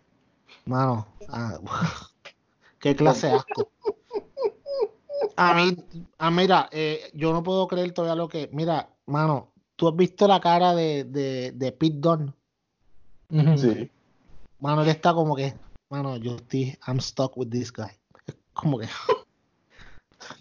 Mano, 0.65 1.05
ah, 1.27 1.59
qué 2.79 2.95
clase 2.95 3.27
de 3.27 3.33
asco. 3.33 3.69
A 5.35 5.53
mí, 5.53 5.75
ah, 6.19 6.31
mira, 6.31 6.69
eh, 6.71 7.11
yo 7.13 7.33
no 7.33 7.43
puedo 7.43 7.67
creer 7.67 7.91
todavía 7.91 8.15
lo 8.15 8.29
que. 8.29 8.49
Mira, 8.53 8.89
mano, 9.07 9.51
tú 9.75 9.89
has 9.89 9.95
visto 9.97 10.25
la 10.25 10.39
cara 10.39 10.73
de, 10.73 11.03
de, 11.03 11.51
de 11.51 11.71
Pete. 11.73 12.07
Ujú. 13.29 13.57
Sí. 13.57 13.91
Mano, 14.61 14.83
él 14.83 14.87
está 14.87 15.13
como 15.13 15.35
que, 15.35 15.53
mano, 15.89 16.15
yo 16.15 16.37
estoy, 16.37 16.77
I'm 16.87 17.01
stuck 17.01 17.35
with 17.35 17.49
this 17.49 17.73
guy. 17.73 17.91
Es 18.25 18.37
como 18.53 18.79
que. 18.79 18.87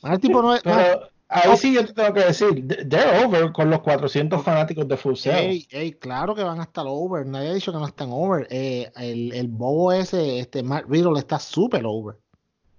Mano, 0.02 0.14
el 0.14 0.20
tipo 0.20 0.40
no 0.40 0.54
es. 0.54 0.62
Pero 0.62 1.15
ahí 1.28 1.56
sí 1.56 1.74
yo 1.74 1.84
te 1.84 1.92
tengo 1.92 2.12
que 2.14 2.24
decir, 2.24 2.66
th- 2.68 2.88
they're 2.88 3.24
over 3.24 3.52
con 3.52 3.70
los 3.70 3.80
400 3.80 4.42
fanáticos 4.42 4.86
de 4.88 4.96
Full 4.96 5.14
Sail. 5.16 5.50
Ey, 5.50 5.68
ey, 5.70 5.92
claro 5.92 6.34
que 6.34 6.42
van 6.44 6.60
a 6.60 6.64
estar 6.64 6.84
over. 6.88 7.26
Nadie 7.26 7.50
ha 7.50 7.54
dicho 7.54 7.72
que 7.72 7.78
no 7.78 7.86
están 7.86 8.08
over. 8.12 8.46
Eh, 8.50 8.90
el, 8.96 9.32
el 9.32 9.48
bobo 9.48 9.92
ese, 9.92 10.38
este 10.40 10.62
Matt 10.62 10.84
Riddle, 10.88 11.18
está 11.18 11.38
súper 11.38 11.82
over. 11.84 12.16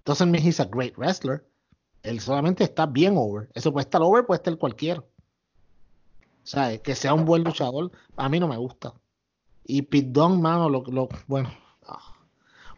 Doesn't 0.06 0.30
mean 0.32 0.46
he's 0.46 0.60
a 0.60 0.66
great 0.66 0.96
wrestler. 0.98 1.46
Él 2.04 2.20
solamente 2.22 2.64
está 2.64 2.86
bien 2.86 3.16
over. 3.18 3.50
Eso 3.54 3.74
puede 3.74 3.84
estar 3.84 4.02
over, 4.02 4.26
puede 4.26 4.38
estar 4.38 4.56
cualquiera. 4.58 5.02
O 5.02 6.50
sea, 6.50 6.78
que 6.78 6.96
sea 6.96 7.14
un 7.14 7.26
buen 7.26 7.44
luchador, 7.44 7.92
a 8.16 8.30
mí 8.30 8.40
no 8.40 8.48
me 8.48 8.56
gusta. 8.58 8.94
Y 9.66 9.82
Pete 9.82 10.08
Dunne, 10.12 10.38
mano, 10.42 10.70
lo, 10.70 10.82
lo- 10.84 11.10
bueno. 11.28 11.50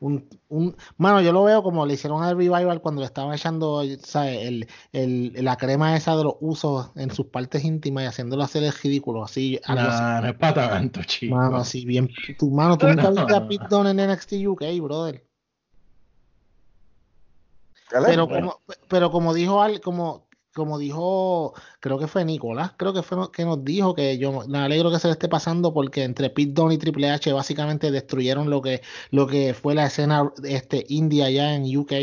Un, 0.01 0.29
un, 0.47 0.75
mano, 0.97 1.21
yo 1.21 1.33
lo 1.33 1.43
veo 1.43 1.61
como 1.61 1.85
le 1.85 1.95
hicieron 1.95 2.23
al 2.23 2.37
Revival 2.37 2.81
cuando 2.81 3.01
le 3.01 3.05
estaban 3.05 3.33
echando, 3.33 3.83
¿sabes? 4.01 4.47
El, 4.47 4.67
el, 4.93 5.33
la 5.43 5.57
crema 5.57 5.95
esa 5.95 6.15
de 6.15 6.23
los 6.23 6.35
usos 6.39 6.91
en 6.95 7.11
sus 7.11 7.25
partes 7.27 7.65
íntimas 7.65 8.03
y 8.03 8.07
haciéndolo 8.07 8.43
hacer 8.43 8.63
el 8.63 8.71
ridículo, 8.71 9.23
así. 9.23 9.59
Nah, 9.67 10.21
no 10.21 10.27
es 10.29 10.35
para 10.35 10.69
tanto, 10.69 11.03
chico. 11.03 11.35
Mano, 11.35 11.57
así 11.57 11.85
bien. 11.85 12.09
Tu 12.37 12.49
mano, 12.49 12.77
tú 12.77 12.87
nunca 12.87 13.09
viste 13.09 13.35
a. 13.35 13.47
Pete 13.47 13.65
Dunne 13.69 13.91
en 13.91 14.11
NXT 14.11 14.33
UK, 14.47 14.63
brother. 14.81 15.25
Pero 17.89 18.27
como, 18.27 18.59
pero 18.87 19.11
como 19.11 19.33
dijo 19.33 19.61
al, 19.61 19.81
como, 19.81 20.28
como 20.53 20.77
dijo, 20.79 21.53
creo 21.79 21.97
que 21.99 22.07
fue 22.07 22.25
Nicolás, 22.25 22.73
creo 22.77 22.93
que 22.93 23.03
fue 23.03 23.31
que 23.31 23.45
nos 23.45 23.63
dijo 23.63 23.93
que 23.95 24.17
yo 24.17 24.45
me 24.47 24.57
alegro 24.59 24.91
que 24.91 24.99
se 24.99 25.07
le 25.07 25.13
esté 25.13 25.27
pasando 25.29 25.73
porque 25.73 26.03
entre 26.03 26.29
Pete 26.29 26.51
Dunne 26.53 26.75
y 26.75 26.77
Triple 26.77 27.09
H 27.11 27.31
básicamente 27.33 27.91
destruyeron 27.91 28.49
lo 28.49 28.61
que, 28.61 28.81
lo 29.11 29.27
que 29.27 29.53
fue 29.53 29.75
la 29.75 29.85
escena 29.85 30.31
este 30.43 30.85
indie 30.89 31.23
allá 31.23 31.55
en 31.55 31.77
UK 31.77 31.93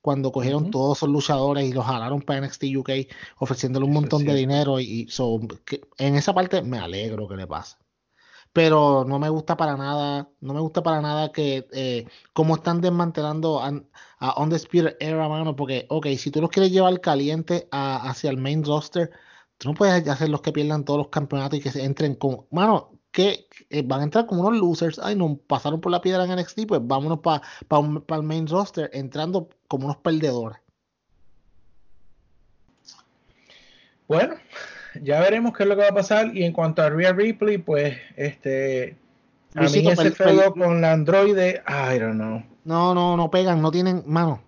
cuando 0.00 0.32
cogieron 0.32 0.70
todos 0.70 0.98
esos 0.98 1.08
luchadores 1.08 1.64
y 1.68 1.72
los 1.72 1.86
jalaron 1.86 2.20
para 2.22 2.40
NXT 2.46 2.64
UK 2.76 2.90
ofreciéndole 3.38 3.86
un 3.86 3.92
montón 3.94 4.24
de 4.24 4.34
dinero 4.34 4.78
y, 4.80 4.84
y 5.02 5.08
so, 5.08 5.40
que- 5.64 5.80
en 5.98 6.14
esa 6.16 6.34
parte 6.34 6.62
me 6.62 6.78
alegro 6.78 7.26
que 7.28 7.36
le 7.36 7.46
pase. 7.46 7.76
Pero 8.54 9.04
no 9.06 9.18
me 9.18 9.28
gusta 9.30 9.56
para 9.56 9.76
nada, 9.76 10.30
no 10.40 10.54
me 10.54 10.60
gusta 10.60 10.82
para 10.82 11.00
nada 11.02 11.32
que 11.32 11.66
eh, 11.72 12.06
como 12.32 12.54
están 12.56 12.80
desmantelando 12.80 13.60
a, 13.62 13.72
a 14.18 14.40
Undisputed 14.42 14.96
Era, 15.00 15.28
mano, 15.28 15.56
porque, 15.56 15.86
ok, 15.90 16.06
si 16.16 16.30
tú 16.30 16.40
los 16.40 16.50
quieres 16.50 16.70
llevar 16.72 17.00
caliente 17.00 17.68
a- 17.72 18.08
hacia 18.08 18.30
el 18.30 18.38
main 18.38 18.64
roster, 18.64 19.10
tú 19.58 19.68
no 19.70 19.74
puedes 19.74 20.06
hacer 20.08 20.28
los 20.30 20.40
que 20.42 20.52
pierdan 20.52 20.84
todos 20.84 20.98
los 20.98 21.08
campeonatos 21.08 21.58
y 21.58 21.62
que 21.62 21.72
se 21.72 21.84
entren 21.84 22.14
con, 22.14 22.46
mano, 22.52 22.92
que 23.10 23.48
eh, 23.70 23.82
van 23.84 24.00
a 24.00 24.04
entrar 24.04 24.26
como 24.26 24.42
unos 24.46 24.60
losers, 24.60 24.98
ay, 25.00 25.16
no, 25.16 25.36
pasaron 25.36 25.80
por 25.80 25.90
la 25.92 26.00
piedra 26.00 26.24
en 26.24 26.30
NXT, 26.32 26.66
pues 26.68 26.80
vámonos 26.84 27.20
para 27.20 27.42
el 28.20 28.22
main 28.22 28.46
roster, 28.46 28.90
entrando 28.92 29.48
como 29.68 29.86
unos 29.86 29.98
perdedores. 29.98 30.58
Bueno, 34.06 34.34
ya 35.02 35.20
veremos 35.20 35.56
qué 35.56 35.62
es 35.64 35.68
lo 35.68 35.76
que 35.76 35.82
va 35.82 35.88
a 35.88 35.94
pasar. 35.94 36.34
Y 36.36 36.44
en 36.44 36.52
cuanto 36.52 36.82
a 36.82 36.90
Rhea 36.90 37.12
Ripley, 37.12 37.58
pues, 37.58 37.96
este. 38.16 38.96
A 39.54 39.60
mí 39.60 39.66
Luisito, 39.68 39.90
ese 39.92 40.10
feudo 40.10 40.54
pel- 40.54 40.64
con 40.64 40.80
la 40.80 40.92
androide, 40.92 41.62
I 41.68 41.98
don't 41.98 42.14
know. 42.14 42.42
No, 42.64 42.94
no, 42.94 43.16
no 43.16 43.30
pegan, 43.30 43.60
no 43.62 43.70
tienen, 43.70 44.02
mano, 44.06 44.42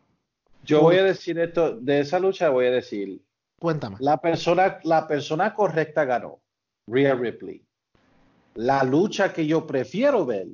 Yo 0.64 0.80
voy 0.80 0.96
a 0.96 1.04
decir 1.04 1.38
esto, 1.38 1.76
de 1.76 2.00
esa 2.00 2.18
lucha 2.18 2.48
voy 2.48 2.66
a 2.66 2.70
decir, 2.70 3.20
cuéntame. 3.60 3.96
la 4.00 4.16
persona, 4.20 4.78
la 4.82 5.06
persona 5.06 5.54
correcta 5.54 6.04
ganó, 6.04 6.40
Rhea 6.88 7.14
Ripley. 7.14 7.62
La 8.54 8.82
lucha 8.82 9.32
que 9.32 9.46
yo 9.46 9.66
prefiero 9.66 10.24
ver, 10.26 10.48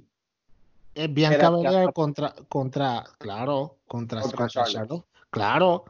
Es 0.94 1.14
Bianca 1.14 1.48
Belair 1.48 1.92
contra, 1.94 2.34
contra, 2.48 3.04
claro, 3.18 3.76
contra, 3.86 4.20
Contra 4.20 4.36
contra 4.38 4.48
Charlotte. 4.64 4.72
Charlotte. 4.88 5.06
Claro, 5.30 5.84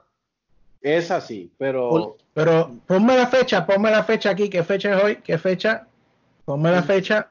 es 0.82 1.10
así, 1.10 1.50
pero 1.58 2.16
Pero 2.34 2.72
ponme 2.86 3.16
la 3.16 3.26
fecha, 3.26 3.64
ponme 3.66 3.90
la 3.90 4.02
fecha 4.04 4.30
aquí. 4.30 4.48
¿Qué 4.48 4.62
fecha 4.62 4.96
es 4.96 5.04
hoy? 5.04 5.16
¿Qué 5.16 5.38
fecha? 5.38 5.86
Ponme 6.44 6.70
la 6.70 6.82
fecha. 6.82 7.28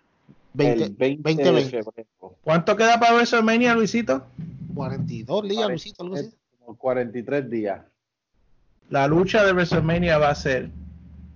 20, 0.53 0.83
el 0.83 0.93
20, 0.95 1.21
20, 1.23 1.43
de 1.43 1.51
20. 1.51 1.69
febrero, 1.83 2.35
¿Cuánto 2.43 2.75
queda 2.75 2.99
para 2.99 3.13
WrestleMania, 3.15 3.73
Luisito? 3.73 4.25
42 4.75 5.43
días, 5.43 5.53
Cuarenta- 5.55 5.69
Luisito, 5.69 6.03
algo 6.03 6.15
así. 6.15 6.33
como 6.59 6.77
43 6.77 7.49
días. 7.49 7.81
La 8.89 9.07
lucha 9.07 9.43
de 9.45 9.53
WrestleMania 9.53 10.17
va 10.17 10.29
a 10.29 10.35
ser 10.35 10.69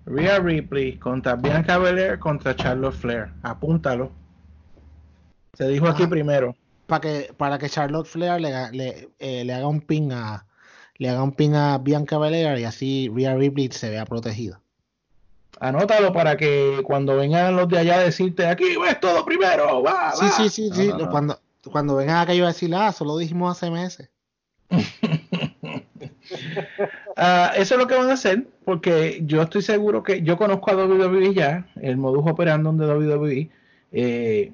Rhea 0.05 0.39
Ripley 0.39 0.97
contra 0.97 1.35
Bianca 1.35 1.77
Belair 1.77 2.19
contra 2.19 2.55
Charlotte 2.55 2.93
Flair. 2.95 3.29
Apúntalo. 3.43 4.11
Se 5.53 5.67
dijo 5.69 5.87
aquí 5.87 6.05
primero. 6.05 6.55
Para 6.85 7.01
que, 7.01 7.33
para 7.37 7.57
que 7.57 7.69
Charlotte 7.69 8.05
Flair 8.07 8.39
le, 8.41 8.71
le, 8.71 9.09
eh, 9.19 9.43
le 9.45 9.53
haga 9.53 9.67
un 9.67 9.81
ping 9.81 10.11
a, 10.11 10.45
le 10.97 11.09
haga 11.09 11.23
un 11.23 11.31
pin 11.33 11.55
a 11.55 11.77
Bianca 11.77 12.17
Belair 12.17 12.57
y 12.59 12.63
así 12.63 13.11
Rhea 13.13 13.35
Ripley 13.35 13.69
se 13.71 13.89
vea 13.89 14.05
protegida. 14.05 14.59
Anótalo 15.59 16.11
para 16.11 16.35
que 16.37 16.81
cuando 16.83 17.15
vengan 17.15 17.55
los 17.55 17.67
de 17.69 17.77
allá 17.79 17.95
a 17.95 17.99
decirte 18.03 18.45
aquí 18.45 18.75
ves 18.77 18.99
todo 18.99 19.23
primero. 19.25 19.81
Va, 19.81 20.11
Sí, 20.13 20.25
va". 20.25 20.31
sí, 20.31 20.49
sí, 20.49 20.69
No, 20.69 20.75
sí. 20.75 20.87
no, 20.89 20.97
no. 20.99 21.09
Cuando, 21.09 21.39
cuando 21.71 21.95
vengan 21.95 22.17
acá 22.17 22.33
yo 22.33 22.39
voy 22.43 22.49
a 22.49 22.53
decir, 22.53 22.73
ah, 22.75 22.91
solo 22.91 23.17
dijimos 23.17 23.57
hace 23.57 23.71
meses. 23.71 24.09
Ah, 27.17 27.53
eso 27.55 27.75
es 27.75 27.79
lo 27.79 27.87
que 27.87 27.95
van 27.95 28.09
a 28.09 28.13
hacer, 28.13 28.47
porque 28.65 29.21
yo 29.25 29.41
estoy 29.41 29.61
seguro 29.61 30.03
que 30.03 30.21
yo 30.23 30.37
conozco 30.37 30.71
a 30.71 30.75
WWE 30.75 31.33
ya, 31.33 31.65
el 31.81 31.97
modus 31.97 32.25
operandum 32.29 32.77
de 32.77 32.85
WWE. 32.87 33.49
eh, 33.93 34.51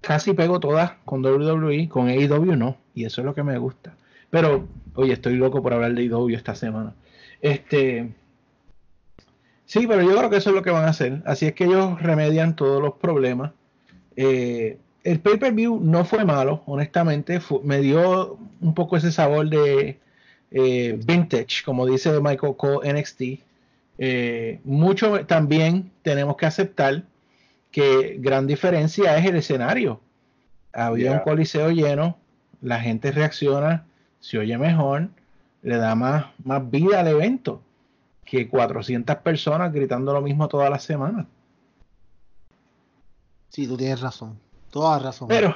casi 0.00 0.32
pego 0.32 0.60
todas 0.60 0.92
con 1.04 1.22
WWE, 1.24 1.88
con 1.90 2.08
AEW 2.08 2.56
no, 2.56 2.78
y 2.94 3.04
eso 3.04 3.20
es 3.20 3.24
lo 3.26 3.34
que 3.34 3.42
me 3.42 3.58
gusta. 3.58 3.94
Pero, 4.30 4.66
oye, 4.94 5.12
estoy 5.12 5.36
loco 5.36 5.62
por 5.62 5.74
hablar 5.74 5.94
de 5.94 6.02
AEW 6.02 6.34
esta 6.34 6.54
semana. 6.54 6.94
Este. 7.40 8.12
Sí, 9.66 9.86
pero 9.86 10.02
yo 10.02 10.16
creo 10.16 10.30
que 10.30 10.36
eso 10.36 10.50
es 10.50 10.56
lo 10.56 10.62
que 10.62 10.70
van 10.70 10.84
a 10.84 10.90
hacer. 10.90 11.22
Así 11.24 11.46
es 11.46 11.54
que 11.54 11.64
ellos 11.64 12.00
remedian 12.02 12.56
todos 12.56 12.82
los 12.82 12.94
problemas. 12.94 13.52
Eh, 14.16 14.78
el 15.04 15.20
pay-per-view 15.20 15.80
no 15.80 16.04
fue 16.04 16.24
malo, 16.24 16.62
honestamente. 16.66 17.40
me 17.62 17.80
dio 17.80 18.36
un 18.60 18.74
poco 18.74 18.96
ese 18.96 19.12
sabor 19.12 19.48
de 19.48 19.98
eh, 20.50 21.00
vintage, 21.04 21.62
como 21.64 21.86
dice 21.86 22.20
Michael 22.20 22.56
Cole 22.56 22.92
NXT. 22.92 23.22
Eh, 23.98 24.60
mucho 24.64 25.26
también 25.26 25.90
tenemos 26.02 26.36
que 26.36 26.46
aceptar 26.46 27.04
que 27.70 28.16
gran 28.18 28.46
diferencia 28.46 29.16
es 29.16 29.26
el 29.26 29.36
escenario. 29.36 30.00
Había 30.72 31.12
un 31.12 31.18
coliseo 31.20 31.70
lleno, 31.70 32.16
la 32.62 32.80
gente 32.80 33.12
reacciona, 33.12 33.84
se 34.20 34.38
oye 34.38 34.56
mejor, 34.58 35.08
le 35.62 35.76
da 35.76 35.94
más, 35.94 36.26
más 36.44 36.70
vida 36.70 37.00
al 37.00 37.08
evento 37.08 37.62
que 38.24 38.48
400 38.48 39.16
personas 39.16 39.72
gritando 39.72 40.12
lo 40.12 40.20
mismo 40.22 40.46
todas 40.48 40.70
las 40.70 40.82
semanas. 40.84 41.26
Sí, 43.48 43.66
tú 43.66 43.76
tienes 43.76 44.00
razón. 44.00 44.38
Toda 44.70 44.98
razón. 45.00 45.28
Pero 45.28 45.54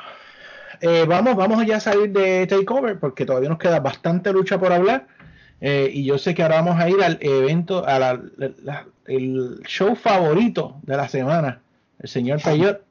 eh, 0.80 1.04
vamos, 1.08 1.36
vamos 1.36 1.64
ya 1.64 1.76
a 1.76 1.80
salir 1.80 2.10
de 2.12 2.46
Takeover 2.46 2.98
porque 2.98 3.24
todavía 3.24 3.48
nos 3.48 3.58
queda 3.58 3.78
bastante 3.80 4.32
lucha 4.32 4.58
por 4.58 4.72
hablar. 4.72 5.06
Eh, 5.60 5.88
y 5.92 6.04
yo 6.04 6.18
sé 6.18 6.34
que 6.34 6.42
ahora 6.42 6.56
vamos 6.56 6.80
a 6.80 6.88
ir 6.90 7.02
al 7.02 7.16
evento, 7.20 7.86
a 7.86 7.98
la- 7.98 8.20
la- 8.36 8.86
el 9.06 9.60
show 9.66 9.94
favorito 9.94 10.76
de 10.82 10.96
la 10.96 11.08
semana, 11.08 11.60
el 12.00 12.08
señor 12.08 12.42
Peyot, 12.42 12.82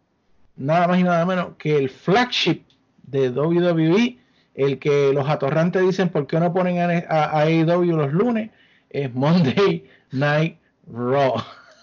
nada 0.55 0.87
más 0.87 0.99
y 0.99 1.03
nada 1.03 1.25
menos 1.25 1.49
que 1.57 1.75
el 1.77 1.89
flagship 1.89 2.61
de 3.03 3.29
WWE, 3.29 4.17
el 4.55 4.79
que 4.79 5.11
los 5.13 5.27
atorrantes 5.29 5.81
dicen 5.81 6.09
por 6.09 6.27
qué 6.27 6.39
no 6.39 6.53
ponen 6.53 6.79
a, 6.79 6.85
a- 7.09 7.39
a 7.39 7.41
AEW 7.43 7.95
los 7.95 8.11
lunes, 8.13 8.51
es 8.89 9.13
Monday 9.13 9.87
Night 10.11 10.57
Raw. 10.91 11.33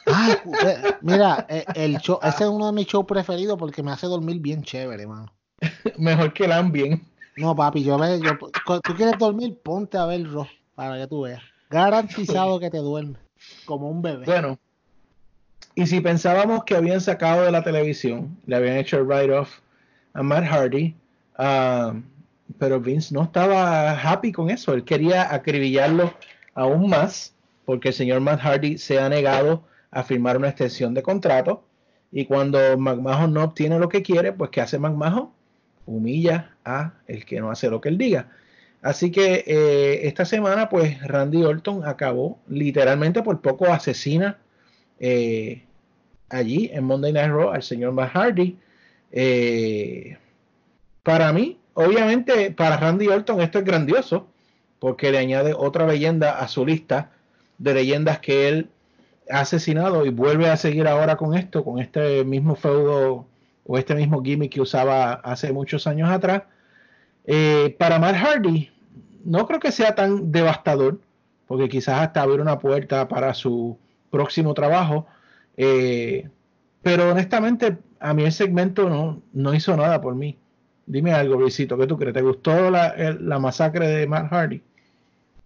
Ah, 0.06 0.36
eh, 0.66 0.94
mira, 1.02 1.46
eh, 1.48 1.64
el 1.74 1.98
show, 1.98 2.18
ese 2.22 2.44
es 2.44 2.50
uno 2.50 2.66
de 2.66 2.72
mis 2.72 2.86
shows 2.86 3.06
preferidos 3.06 3.58
porque 3.58 3.82
me 3.82 3.90
hace 3.92 4.06
dormir 4.06 4.38
bien 4.40 4.62
chévere, 4.62 5.06
mano. 5.06 5.32
Mejor 5.98 6.32
que 6.32 6.44
el 6.44 6.52
Ambien. 6.52 7.02
No, 7.36 7.54
papi, 7.54 7.82
yo 7.82 7.98
ve, 7.98 8.20
yo, 8.20 8.32
tú 8.80 8.94
quieres 8.94 9.18
dormir, 9.18 9.58
ponte 9.62 9.96
a 9.98 10.04
ver 10.06 10.30
Raw 10.30 10.46
para 10.74 10.96
que 10.98 11.06
tú 11.06 11.22
veas. 11.22 11.42
Garantizado 11.70 12.58
que 12.58 12.70
te 12.70 12.78
duermes, 12.78 13.20
como 13.64 13.88
un 13.90 14.02
bebé. 14.02 14.24
Bueno, 14.26 14.58
y 15.74 15.86
si 15.86 16.00
pensábamos 16.00 16.64
que 16.64 16.74
habían 16.76 17.00
sacado 17.00 17.42
de 17.42 17.52
la 17.52 17.62
televisión, 17.62 18.36
le 18.46 18.56
habían 18.56 18.76
hecho 18.76 18.96
el 18.98 19.04
write-off 19.04 19.58
a 20.14 20.22
Matt 20.22 20.44
Hardy, 20.44 20.94
ah, 21.38 21.94
pero 22.58 22.80
Vince 22.80 23.14
no 23.14 23.22
estaba 23.22 23.92
happy 23.92 24.32
con 24.32 24.50
eso. 24.50 24.74
Él 24.74 24.84
quería 24.84 25.32
acribillarlo 25.32 26.14
aún 26.54 26.88
más, 26.88 27.34
porque 27.64 27.88
el 27.88 27.94
señor 27.94 28.20
Matt 28.20 28.40
Hardy 28.40 28.78
se 28.78 28.98
ha 28.98 29.08
negado 29.08 29.64
a 29.90 30.02
firmar 30.02 30.36
una 30.36 30.48
extensión 30.48 30.94
de 30.94 31.02
contrato. 31.02 31.64
Y 32.12 32.24
cuando 32.24 32.58
McMahon 32.76 33.32
no 33.32 33.44
obtiene 33.44 33.78
lo 33.78 33.88
que 33.88 34.02
quiere, 34.02 34.32
pues 34.32 34.50
¿qué 34.50 34.60
hace 34.60 34.78
McMahon? 34.78 35.30
Humilla 35.86 36.56
a 36.64 36.94
el 37.06 37.24
que 37.24 37.40
no 37.40 37.50
hace 37.50 37.70
lo 37.70 37.80
que 37.80 37.88
él 37.88 37.98
diga. 37.98 38.30
Así 38.82 39.10
que 39.10 39.44
eh, 39.46 40.06
esta 40.06 40.24
semana, 40.24 40.68
pues 40.68 41.00
Randy 41.06 41.44
Orton 41.44 41.84
acabó 41.84 42.40
literalmente 42.48 43.22
por 43.22 43.40
poco 43.40 43.66
asesina 43.66 44.38
eh, 44.98 45.64
allí 46.30 46.70
en 46.72 46.84
Monday 46.84 47.12
Night 47.12 47.30
Raw 47.30 47.50
al 47.50 47.62
señor 47.62 47.92
Matt 47.92 48.12
Hardy. 48.12 48.58
Eh, 49.12 50.16
para 51.02 51.32
mí, 51.32 51.59
obviamente, 51.80 52.50
para 52.50 52.76
Randy 52.76 53.08
Orton 53.08 53.40
esto 53.40 53.58
es 53.58 53.64
grandioso 53.64 54.26
porque 54.78 55.12
le 55.12 55.18
añade 55.18 55.54
otra 55.54 55.86
leyenda 55.86 56.38
a 56.38 56.48
su 56.48 56.64
lista 56.64 57.10
de 57.58 57.74
leyendas 57.74 58.18
que 58.18 58.48
él 58.48 58.70
ha 59.30 59.40
asesinado 59.40 60.06
y 60.06 60.10
vuelve 60.10 60.48
a 60.48 60.56
seguir 60.56 60.88
ahora 60.88 61.16
con 61.16 61.34
esto, 61.34 61.62
con 61.62 61.78
este 61.78 62.24
mismo 62.24 62.56
feudo 62.56 63.26
o 63.66 63.78
este 63.78 63.94
mismo 63.94 64.22
gimmick 64.22 64.52
que 64.52 64.60
usaba 64.60 65.12
hace 65.12 65.52
muchos 65.52 65.86
años 65.86 66.10
atrás. 66.10 66.42
Eh, 67.26 67.76
para 67.78 67.98
Matt 67.98 68.16
Hardy, 68.16 68.70
no 69.24 69.46
creo 69.46 69.60
que 69.60 69.70
sea 69.70 69.94
tan 69.94 70.32
devastador, 70.32 70.98
porque 71.46 71.68
quizás 71.68 72.00
hasta 72.00 72.22
abre 72.22 72.40
una 72.40 72.58
puerta 72.58 73.06
para 73.06 73.34
su 73.34 73.78
próximo 74.10 74.54
trabajo. 74.54 75.06
Eh, 75.56 76.28
pero 76.82 77.10
honestamente, 77.10 77.76
a 78.00 78.14
mí 78.14 78.24
el 78.24 78.32
segmento 78.32 78.88
no, 78.88 79.22
no 79.32 79.54
hizo 79.54 79.76
nada 79.76 80.00
por 80.00 80.14
mí. 80.14 80.38
Dime 80.90 81.12
algo, 81.12 81.36
Luisito, 81.36 81.78
¿qué 81.78 81.86
tú 81.86 81.96
crees? 81.96 82.12
¿Te 82.12 82.20
gustó 82.20 82.68
la, 82.68 82.96
la 83.20 83.38
masacre 83.38 83.86
de 83.86 84.08
Matt 84.08 84.28
Hardy? 84.32 84.60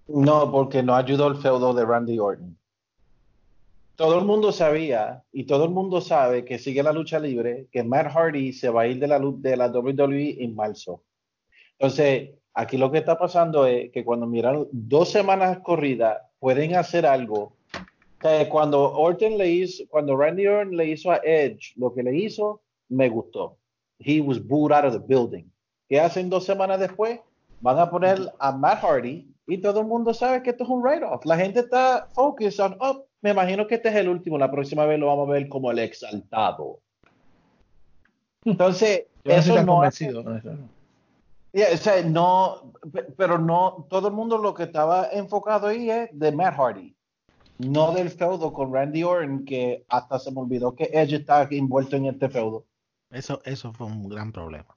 No, 0.09 0.51
porque 0.51 0.82
no 0.82 0.95
ayudó 0.95 1.26
el 1.26 1.36
feudo 1.36 1.74
de 1.74 1.84
Randy 1.84 2.18
Orton. 2.18 2.57
Todo 3.95 4.18
el 4.18 4.24
mundo 4.24 4.53
sabía 4.53 5.22
y 5.32 5.45
todo 5.45 5.64
el 5.64 5.70
mundo 5.70 6.01
sabe 6.01 6.47
que 6.47 6.59
sigue 6.59 6.82
la 6.82 6.95
lucha 6.95 7.18
libre, 7.18 7.68
que 7.70 7.84
Matt 7.84 8.12
Hardy 8.14 8.55
se 8.55 8.70
va 8.70 8.82
a 8.82 8.86
ir 8.86 8.99
de 8.99 9.07
la, 9.07 9.20
de 9.20 9.57
la 9.59 9.68
WWE 9.68 10.42
en 10.42 10.55
marzo. 10.55 11.03
Entonces, 11.78 12.30
aquí 12.55 12.78
lo 12.78 12.90
que 12.90 12.99
está 12.99 13.18
pasando 13.18 13.66
es 13.66 13.92
que 13.92 14.03
cuando 14.03 14.26
miran 14.26 14.66
dos 14.72 15.11
semanas 15.11 15.59
corridas, 15.59 16.22
pueden 16.38 16.74
hacer 16.74 17.05
algo. 17.05 17.53
Cuando 18.49 18.92
Orton 18.92 19.36
le 19.36 19.51
hizo, 19.51 19.84
cuando 19.90 20.16
Randy 20.16 20.47
Orton 20.47 20.74
le 20.74 20.86
hizo 20.86 21.11
a 21.11 21.20
Edge 21.22 21.74
lo 21.76 21.92
que 21.92 22.03
le 22.03 22.16
hizo, 22.16 22.62
me 22.88 23.11
gustó. 23.11 23.59
He 23.99 24.20
was 24.20 24.38
booed 24.38 24.72
out 24.72 24.84
of 24.84 24.92
the 24.92 24.99
building. 24.99 25.51
¿Qué 25.88 26.01
hacen 26.01 26.28
dos 26.30 26.45
semanas 26.45 26.80
después? 26.80 27.20
Van 27.61 27.78
a 27.78 27.90
poner 27.90 28.18
a 28.38 28.53
Matt 28.53 28.82
Hardy 28.82 29.28
y 29.47 29.59
todo 29.59 29.80
el 29.80 29.86
mundo 29.86 30.12
sabe 30.12 30.42
que 30.42 30.51
esto 30.51 30.64
es 30.64 30.70
un 30.70 30.82
write-off. 30.82 31.24
La 31.24 31.36
gente 31.36 31.61
está 31.61 32.09
focused 32.14 32.61
on, 32.61 32.76
oh, 32.80 33.05
me 33.22 33.30
imagino 33.30 33.66
que 33.66 33.76
este 33.76 33.88
es 33.90 33.95
el 33.97 34.09
último. 34.09 34.36
La 34.38 34.51
próxima 34.51 34.84
vez 34.86 34.99
lo 34.99 35.07
vamos 35.07 35.28
a 35.28 35.32
ver 35.32 35.49
como 35.49 35.70
el 35.70 35.78
exaltado. 35.78 36.80
Entonces, 38.45 39.05
Yo 39.24 39.32
eso 39.32 39.62
no 39.62 39.82
hace-. 39.82 40.12
Yeah, 41.53 41.68
o 41.72 41.76
sea, 41.76 42.03
no, 42.03 42.72
pe- 42.92 43.05
pero 43.16 43.38
no, 43.38 43.86
todo 43.88 44.09
el 44.09 44.14
mundo 44.14 44.36
lo 44.38 44.55
que 44.55 44.64
estaba 44.64 45.09
enfocado 45.12 45.68
ahí 45.68 45.88
es 45.88 46.09
de 46.12 46.32
Matt 46.32 46.57
Hardy, 46.57 46.95
no 47.59 47.92
del 47.92 48.11
feudo 48.11 48.53
con 48.53 48.72
Randy 48.74 49.05
Orton, 49.05 49.45
que 49.45 49.84
hasta 49.88 50.18
se 50.18 50.32
me 50.32 50.40
olvidó 50.40 50.74
que 50.74 50.90
Edge 50.92 51.14
está 51.16 51.47
envuelto 51.51 51.95
en 51.97 52.07
este 52.07 52.28
feudo. 52.28 52.64
Eso, 53.15 53.41
eso 53.45 53.73
fue 53.73 53.87
un 53.87 54.09
gran 54.09 54.33
problema. 54.33 54.77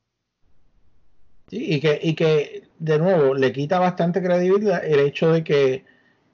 Sí, 1.49 1.73
y 1.73 1.79
que, 1.79 1.99
y 2.01 2.13
que 2.13 2.63
de 2.77 2.99
nuevo 2.99 3.33
le 3.33 3.51
quita 3.51 3.79
bastante 3.79 4.21
credibilidad 4.21 4.85
el 4.85 4.99
hecho 4.99 5.31
de 5.31 5.43
que, 5.43 5.85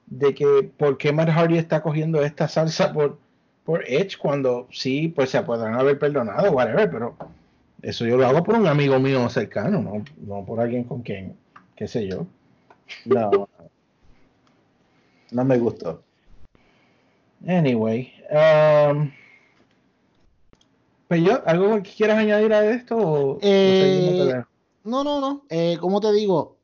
de 0.06 0.34
que 0.34 0.70
por 0.76 0.98
qué 0.98 1.12
Matt 1.12 1.30
Hardy 1.30 1.56
está 1.56 1.82
cogiendo 1.82 2.22
esta 2.22 2.46
salsa 2.46 2.92
por, 2.92 3.18
por 3.64 3.88
Edge 3.88 4.18
cuando 4.18 4.68
sí, 4.70 5.08
pues 5.08 5.30
se 5.30 5.42
podrán 5.42 5.74
haber 5.74 5.98
perdonado, 5.98 6.52
whatever, 6.52 6.90
pero 6.90 7.16
eso 7.80 8.04
yo 8.04 8.18
lo 8.18 8.26
hago 8.26 8.44
por 8.44 8.56
un 8.56 8.66
amigo 8.66 8.98
mío 8.98 9.26
cercano, 9.30 9.80
no, 9.80 10.04
no 10.26 10.44
por 10.44 10.60
alguien 10.60 10.84
con 10.84 11.00
quien, 11.00 11.34
qué 11.74 11.88
sé 11.88 12.06
yo. 12.06 12.26
No, 13.06 13.48
no 15.30 15.44
me 15.44 15.58
gustó. 15.58 16.02
Anyway, 17.46 18.12
um, 18.30 19.10
yo, 21.22 21.42
¿algo 21.46 21.82
que 21.82 21.90
quieras 21.90 22.18
añadir 22.18 22.52
a 22.52 22.64
esto? 22.70 22.96
O, 22.96 23.38
Eh, 23.42 24.42
No, 24.84 25.04
no, 25.04 25.20
no. 25.20 25.44
Eh, 25.48 25.78
como 25.80 26.00
te 26.00 26.12
digo, 26.12 26.58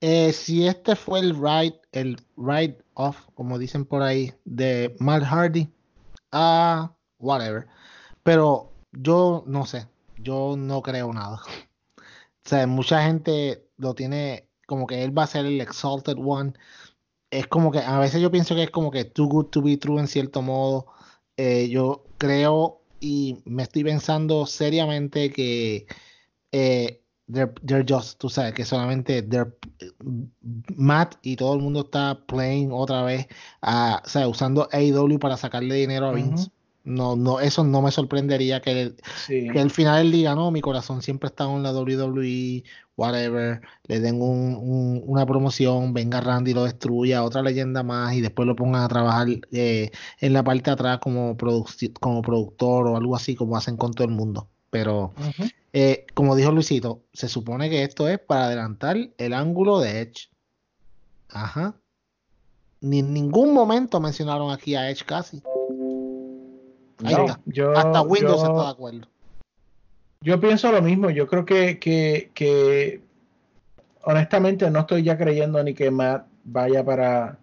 eh, 0.00 0.32
si 0.32 0.66
este 0.66 0.94
fue 0.94 1.20
el 1.20 1.34
ride, 1.34 1.80
el 1.92 2.20
ride 2.36 2.78
off, 2.94 3.26
como 3.34 3.58
dicen 3.58 3.84
por 3.84 4.02
ahí, 4.02 4.32
de 4.44 4.94
Matt 5.00 5.24
Hardy, 5.24 5.68
ah, 6.32 6.92
whatever. 7.18 7.66
Pero 8.22 8.72
yo 8.92 9.42
no 9.46 9.66
sé, 9.66 9.86
yo 10.18 10.54
no 10.56 10.82
creo 10.82 11.12
nada. 11.12 11.40
O 12.44 12.48
sea, 12.48 12.66
mucha 12.66 13.02
gente 13.02 13.68
lo 13.76 13.94
tiene 13.94 14.48
como 14.66 14.86
que 14.86 15.04
él 15.04 15.16
va 15.16 15.24
a 15.24 15.26
ser 15.26 15.44
el 15.44 15.60
exalted 15.60 16.16
one. 16.18 16.54
Es 17.30 17.46
como 17.46 17.70
que 17.70 17.80
a 17.80 17.98
veces 17.98 18.22
yo 18.22 18.30
pienso 18.30 18.54
que 18.54 18.62
es 18.62 18.70
como 18.70 18.90
que 18.90 19.04
too 19.04 19.26
good 19.28 19.46
to 19.48 19.60
be 19.60 19.76
true 19.76 20.00
en 20.00 20.08
cierto 20.08 20.40
modo. 20.40 20.86
Eh, 21.36 21.68
yo 21.68 22.06
creo 22.16 22.80
y 23.00 23.38
me 23.44 23.62
estoy 23.62 23.84
pensando 23.84 24.46
seriamente 24.46 25.30
que 25.30 25.86
eh, 26.52 27.00
they're, 27.26 27.52
they're 27.62 27.84
just, 27.88 28.18
tú 28.18 28.28
sabes, 28.28 28.54
que 28.54 28.64
solamente 28.64 29.22
they're, 29.22 29.52
Matt 30.76 31.16
y 31.22 31.36
todo 31.36 31.54
el 31.54 31.60
mundo 31.60 31.80
está 31.80 32.24
playing 32.26 32.70
otra 32.72 33.02
vez, 33.02 33.26
a, 33.60 34.02
o 34.04 34.08
sea, 34.08 34.26
usando 34.28 34.68
AEW 34.72 35.18
para 35.18 35.36
sacarle 35.36 35.74
dinero 35.74 36.06
a 36.06 36.12
Vince. 36.12 36.50
No, 36.84 37.16
no, 37.16 37.38
eso 37.40 37.64
no 37.64 37.82
me 37.82 37.90
sorprendería 37.90 38.62
que, 38.62 38.82
el- 38.82 38.96
Sí. 39.26 39.50
que 39.52 39.60
al 39.60 39.70
final 39.70 40.04
del 40.04 40.12
día, 40.12 40.34
no, 40.34 40.50
mi 40.50 40.62
corazón 40.62 41.02
siempre 41.02 41.28
está 41.28 41.44
en 41.44 41.62
la 41.62 41.72
WWE, 41.72 42.64
whatever, 42.98 43.62
le 43.84 44.00
den 44.00 44.20
un- 44.20 44.56
un- 44.56 45.02
una 45.06 45.24
promoción, 45.24 45.94
venga 45.94 46.20
Randy, 46.20 46.52
lo 46.52 46.64
destruya, 46.64 47.24
otra 47.24 47.40
leyenda 47.42 47.82
más 47.82 48.12
y 48.14 48.20
después 48.20 48.46
lo 48.46 48.54
pongan 48.56 48.82
a 48.82 48.88
trabajar 48.88 49.28
eh, 49.52 49.90
en 50.20 50.32
la 50.34 50.42
parte 50.42 50.64
de 50.64 50.72
atrás 50.72 50.98
como, 50.98 51.36
como 52.00 52.20
productor 52.22 52.88
o 52.88 52.96
algo 52.96 53.16
así 53.16 53.34
como 53.36 53.56
hacen 53.56 53.76
con 53.78 53.92
todo 53.94 54.06
el 54.06 54.12
mundo. 54.12 54.48
Pero, 54.70 55.14
eh, 55.72 56.04
como 56.12 56.36
dijo 56.36 56.52
Luisito, 56.52 57.00
se 57.14 57.28
supone 57.28 57.70
que 57.70 57.82
esto 57.84 58.06
es 58.08 58.18
para 58.18 58.44
adelantar 58.46 58.96
el 59.16 59.32
ángulo 59.32 59.78
de 59.80 60.00
Edge. 60.00 60.28
Ajá. 61.30 61.74
Ni 62.80 62.98
en 62.98 63.14
ningún 63.14 63.54
momento 63.54 63.98
mencionaron 64.00 64.50
aquí 64.50 64.74
a 64.74 64.90
Edge 64.90 65.04
casi. 65.06 65.42
Ahí 67.04 67.14
No, 67.14 67.26
está. 67.26 67.40
yo- 67.46 67.76
Hasta 67.76 68.02
Windows 68.02 68.40
yo- 68.42 68.46
está 68.48 68.62
de 68.64 68.70
acuerdo. 68.70 69.08
Yo 70.20 70.40
pienso 70.40 70.72
lo 70.72 70.82
mismo. 70.82 71.10
Yo 71.10 71.26
creo 71.26 71.44
que, 71.44 71.78
que, 71.78 72.30
que 72.34 73.00
honestamente 74.02 74.70
no 74.70 74.80
estoy 74.80 75.02
ya 75.02 75.16
creyendo 75.16 75.62
ni 75.62 75.74
que 75.74 75.90
Matt 75.90 76.26
vaya 76.44 76.84
para, 76.84 77.38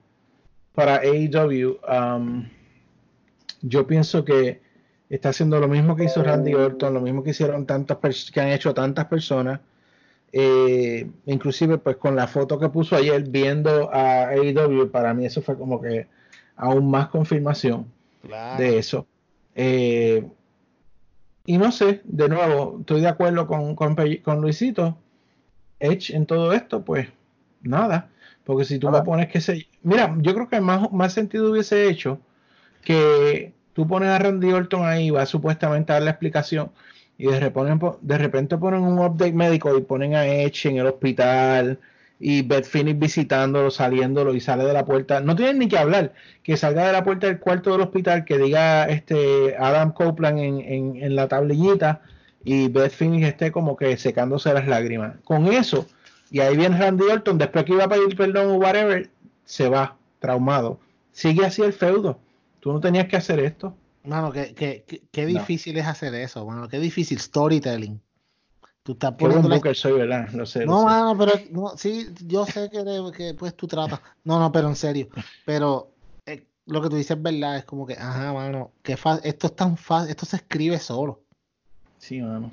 para 0.73 0.97
AEW. 0.97 1.79
Um, 1.87 2.49
yo 3.61 3.87
pienso 3.87 4.25
que 4.25 4.61
está 5.09 5.29
haciendo 5.29 5.59
lo 5.59 5.67
mismo 5.67 5.95
que 5.95 6.05
hizo 6.05 6.23
Randy 6.23 6.53
Orton, 6.53 6.93
lo 6.93 7.01
mismo 7.01 7.23
que 7.23 7.31
hicieron 7.31 7.65
tantas 7.65 7.97
que 8.31 8.41
han 8.41 8.49
hecho 8.49 8.73
tantas 8.73 9.05
personas. 9.05 9.61
Eh, 10.31 11.09
inclusive 11.27 11.77
pues 11.77 11.95
con 11.95 12.15
la 12.15 12.27
foto 12.27 12.59
que 12.59 12.67
puso 12.67 12.97
ayer 12.97 13.23
viendo 13.23 13.89
a 13.93 14.27
AEW, 14.29 14.91
para 14.91 15.13
mí 15.13 15.25
eso 15.25 15.41
fue 15.41 15.57
como 15.57 15.81
que 15.81 16.07
aún 16.57 16.91
más 16.91 17.07
confirmación 17.07 17.85
de 18.57 18.77
eso. 18.77 19.07
Eh, 19.55 20.27
y 21.45 21.57
no 21.57 21.71
sé, 21.71 22.01
de 22.05 22.29
nuevo, 22.29 22.77
estoy 22.79 23.01
de 23.01 23.07
acuerdo 23.07 23.47
con, 23.47 23.75
con, 23.75 24.41
Luisito. 24.41 24.97
Edge 25.79 26.15
en 26.15 26.25
todo 26.25 26.53
esto, 26.53 26.83
pues 26.83 27.09
nada. 27.61 28.09
Porque 28.43 28.65
si 28.65 28.79
tú 28.79 28.89
me 28.89 29.01
pones 29.01 29.27
que 29.27 29.41
se. 29.41 29.67
Mira, 29.83 30.15
yo 30.19 30.33
creo 30.33 30.49
que 30.49 30.61
más, 30.61 30.91
más 30.91 31.13
sentido 31.13 31.51
hubiese 31.51 31.89
hecho 31.89 32.19
que 32.83 33.53
tú 33.73 33.87
pones 33.87 34.09
a 34.09 34.19
Randy 34.19 34.53
Orton 34.53 34.85
ahí, 34.85 35.09
va 35.09 35.25
supuestamente 35.25 35.91
a 35.91 35.95
dar 35.95 36.03
la 36.03 36.11
explicación, 36.11 36.71
y 37.17 37.27
de 37.27 37.39
repente, 37.39 37.87
de 38.01 38.17
repente 38.17 38.57
ponen 38.57 38.81
un 38.83 38.99
update 38.99 39.33
médico 39.33 39.77
y 39.77 39.81
ponen 39.81 40.15
a 40.15 40.25
Edge 40.25 40.69
en 40.69 40.77
el 40.77 40.87
hospital 40.87 41.79
y 42.19 42.41
Beth 42.43 42.65
Phoenix 42.65 42.97
visitándolo, 42.99 43.69
saliéndolo 43.71 44.33
y 44.33 44.39
sale 44.39 44.63
de 44.63 44.73
la 44.73 44.85
puerta. 44.85 45.19
No 45.19 45.35
tienen 45.35 45.59
ni 45.59 45.67
que 45.67 45.77
hablar, 45.77 46.13
que 46.43 46.55
salga 46.57 46.87
de 46.87 46.93
la 46.93 47.03
puerta 47.03 47.27
del 47.27 47.39
cuarto 47.39 47.71
del 47.71 47.81
hospital, 47.81 48.23
que 48.25 48.37
diga 48.37 48.85
este 48.85 49.55
Adam 49.57 49.91
Copeland 49.93 50.39
en, 50.39 50.59
en, 50.61 50.95
en 51.03 51.15
la 51.15 51.27
tablillita 51.27 52.01
y 52.43 52.69
Beth 52.69 52.91
Phoenix 52.93 53.27
esté 53.27 53.51
como 53.51 53.75
que 53.75 53.97
secándose 53.97 54.53
las 54.53 54.67
lágrimas. 54.67 55.15
Con 55.23 55.47
eso, 55.47 55.87
y 56.31 56.39
ahí 56.39 56.55
viene 56.55 56.77
Randy 56.77 57.03
Orton, 57.05 57.37
después 57.37 57.65
que 57.65 57.73
iba 57.73 57.83
a 57.85 57.89
pedir 57.89 58.15
perdón 58.15 58.51
o 58.51 58.55
whatever, 58.55 59.09
se 59.43 59.67
va, 59.69 59.97
traumado. 60.19 60.79
Sigue 61.11 61.45
así 61.45 61.61
el 61.61 61.73
feudo. 61.73 62.19
Tú 62.59 62.71
no 62.73 62.79
tenías 62.79 63.07
que 63.07 63.15
hacer 63.17 63.39
esto. 63.39 63.75
Mano, 64.03 64.31
qué, 64.31 64.53
qué, 64.55 64.83
qué, 64.87 65.01
qué 65.11 65.21
No. 65.23 65.39
difícil 65.39 65.77
es 65.77 65.85
hacer 65.87 66.13
eso, 66.15 66.45
mano. 66.45 66.67
Qué 66.69 66.79
difícil 66.79 67.19
storytelling. 67.19 67.99
Tú 68.85 68.91
estás 68.91 69.15
Qué 69.17 69.27
buen 69.27 69.49
la- 69.49 69.73
soy, 69.73 69.93
¿verdad? 69.93 70.29
Lo 70.33 70.45
sé. 70.45 70.63
lo 70.63 70.73
No, 70.73 70.79
sé. 70.81 70.85
mano, 70.85 71.17
pero 71.17 71.31
no, 71.49 71.75
sí, 71.75 72.07
yo 72.27 72.45
sé 72.45 72.69
que, 72.69 72.83
de- 72.83 73.11
que, 73.17 73.33
pues 73.33 73.55
tú 73.55 73.65
tratas. 73.65 73.99
No, 74.23 74.37
no, 74.39 74.51
pero 74.51 74.67
en 74.67 74.75
serio. 74.75 75.07
Pero 75.43 75.89
eh, 76.27 76.45
lo 76.67 76.83
que 76.83 76.89
tú 76.89 76.95
dices 76.95 77.17
es 77.17 77.23
verdad, 77.23 77.57
es 77.57 77.65
como 77.65 77.87
que, 77.87 77.93
ajá, 77.95 78.31
mano, 78.31 78.73
que 78.83 78.95
fa- 78.95 79.19
esto 79.23 79.47
es 79.47 79.55
tan 79.55 79.75
fácil, 79.75 80.11
esto 80.11 80.27
se 80.27 80.35
escribe 80.35 80.77
solo. 80.77 81.23
Sí, 81.97 82.21
mano. 82.21 82.47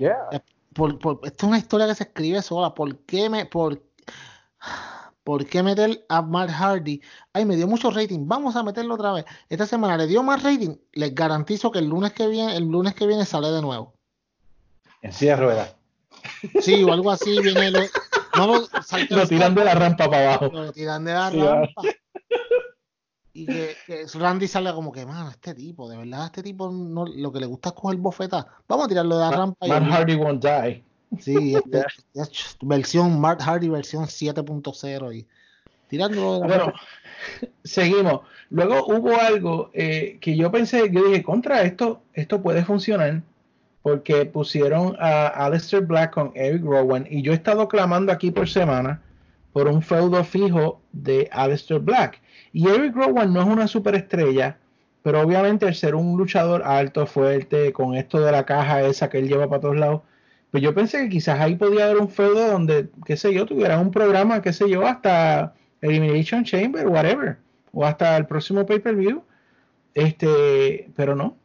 Por, 0.73 0.99
por- 0.99 1.21
esto 1.23 1.45
es 1.45 1.49
una 1.51 1.59
historia 1.59 1.87
que 1.87 1.95
se 1.97 2.05
escribe 2.05 2.41
sola. 2.41 2.73
¿Por 2.73 2.97
qué 3.01 3.29
me, 3.29 3.45
por, 3.45 3.83
por 5.25 5.45
qué 5.45 5.63
meter 5.63 6.07
a 6.09 6.23
Mark 6.23 6.51
Hardy? 6.51 7.03
Ay, 7.35 7.45
me 7.45 7.57
dio 7.57 7.69
mucho 7.69 7.91
rating. 7.91 8.21
Vamos 8.27 8.57
a 8.57 8.63
meterlo 8.63 8.95
otra 8.95 9.13
vez. 9.13 9.27
Esta 9.51 9.67
semana 9.67 9.99
le 9.99 10.07
dio 10.07 10.23
más 10.23 10.43
rating. 10.43 10.77
Les 10.95 11.15
garantizo 11.15 11.71
que 11.71 11.81
el 11.81 11.89
lunes 11.89 12.15
que 12.15 12.27
viene, 12.27 12.57
el 12.57 12.65
lunes 12.65 12.95
que 12.95 13.07
viene 13.07 13.27
sale 13.27 13.49
de 13.51 13.61
nuevo. 13.61 13.93
En 15.03 15.13
silla 15.13 15.37
de 15.37 15.43
ruedas. 15.43 15.77
Sí, 16.61 16.83
o 16.85 16.93
algo 16.93 17.11
así 17.11 17.41
viene. 17.41 17.71
Lo, 17.71 17.81
no 18.37 18.47
lo, 18.47 18.67
salte- 18.83 19.15
Lo 19.15 19.27
tiran 19.27 19.55
de 19.55 19.65
la 19.65 19.75
rampa 19.75 20.09
para 20.11 20.35
abajo. 20.35 20.51
lo 20.53 20.73
tiran 20.73 21.05
de 21.05 21.13
la 21.13 21.31
Sí, 21.31 21.39
rampa. 21.41 21.83
Y 23.35 23.47
que, 23.47 23.75
que 23.87 24.05
Randy 24.15 24.47
salga 24.47 24.75
como 24.75 24.93
que, 24.93 25.07
mano, 25.07 25.31
este 25.31 25.55
tipo, 25.55 25.89
de 25.89 25.97
verdad, 25.97 26.27
este 26.27 26.43
tipo 26.43 26.71
no, 26.71 27.07
lo 27.07 27.33
que 27.33 27.41
le 27.41 27.47
gusta 27.47 27.71
es 27.71 27.75
coger 27.75 27.99
bofeta. 27.99 28.47
Vamos 28.69 28.85
a 28.87 28.89
tirarlo 28.89 29.17
de 29.17 29.25
la 29.25 29.31
rampa. 29.31 29.67
y 29.67 29.71
Matt. 29.71 29.83
Hardy 29.91 30.15
won't 30.17 30.45
die. 30.45 30.85
Sí, 31.19 31.55
este, 31.57 31.83
es 32.15 32.57
versión 32.61 33.19
Mark 33.21 33.41
Hardy, 33.41 33.69
versión 33.69 34.05
7.0 34.05 35.15
y 35.17 35.27
tirándolo 35.89 36.35
de 36.35 36.41
la 36.41 36.47
Bueno, 36.47 36.65
rampa. 36.67 36.81
seguimos. 37.65 38.21
Luego 38.51 38.85
hubo 38.87 39.17
algo 39.19 39.71
eh, 39.73 40.19
que 40.21 40.37
yo 40.37 40.51
pensé, 40.51 40.91
yo 40.93 41.05
dije, 41.05 41.23
contra 41.23 41.63
esto, 41.63 42.03
esto 42.13 42.43
puede 42.43 42.67
funcionar, 42.67 43.23
porque 43.83 44.25
pusieron 44.27 44.97
a 45.01 45.27
Aleister 45.27 45.83
Black 45.83 46.13
con 46.15 46.33
Eric 46.35 46.63
Rowan, 46.63 47.07
y 47.11 47.23
yo 47.23 47.33
he 47.33 47.35
estado 47.35 47.69
clamando 47.69 48.13
aquí 48.13 48.31
por 48.31 48.49
semana 48.49 49.03
por 49.53 49.69
un 49.69 49.83
feudo 49.83 50.25
fijo 50.25 50.81
de 50.93 51.29
Aleister 51.33 51.79
Black. 51.79 52.21
Y 52.53 52.69
Eric 52.69 52.95
Rowan 52.95 53.33
no 53.33 53.43
es 53.43 53.47
una 53.49 53.67
superestrella, 53.67 54.59
pero 55.03 55.21
obviamente 55.21 55.67
al 55.67 55.75
ser 55.75 55.95
un 55.95 56.17
luchador 56.17 56.63
alto, 56.65 57.07
fuerte, 57.07 57.73
con 57.73 57.95
esto 57.95 58.21
de 58.21 58.33
la 58.33 58.47
caja 58.47 58.83
esa 58.83 59.11
que 59.11 59.19
él 59.19 59.29
lleva 59.29 59.49
para 59.49 59.61
todos 59.61 59.77
lados, 59.77 60.03
pues 60.51 60.63
yo 60.63 60.75
pensé 60.75 60.99
que 61.05 61.09
quizás 61.09 61.41
ahí 61.41 61.57
podía 61.57 61.85
haber 61.85 61.99
un 61.99 62.09
feudo 62.09 62.47
donde, 62.47 62.89
qué 63.07 63.17
sé 63.17 63.33
yo, 63.33 63.47
tuviera 63.47 63.79
un 63.79 63.91
programa, 63.91 64.43
qué 64.43 64.53
sé 64.53 64.69
yo, 64.69 64.87
hasta 64.87 65.55
Elimination 65.81 66.45
Chamber, 66.45 66.87
whatever, 66.89 67.39
o 67.73 67.85
hasta 67.85 68.17
el 68.17 68.27
próximo 68.27 68.65
pay-per-view. 68.67 69.23
Este, 69.95 70.91
pero 70.95 71.15
no. 71.15 71.37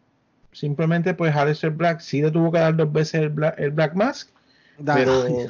Simplemente, 0.51 1.13
pues, 1.13 1.35
Aleister 1.35 1.69
Black 1.71 1.99
sí 1.99 2.21
le 2.21 2.31
tuvo 2.31 2.51
que 2.51 2.59
dar 2.59 2.75
dos 2.75 2.91
veces 2.91 3.21
el 3.21 3.29
Black, 3.29 3.59
el 3.59 3.71
Black 3.71 3.93
Mask, 3.95 4.29
Da- 4.79 4.95
pero 4.95 5.23
ay, 5.23 5.47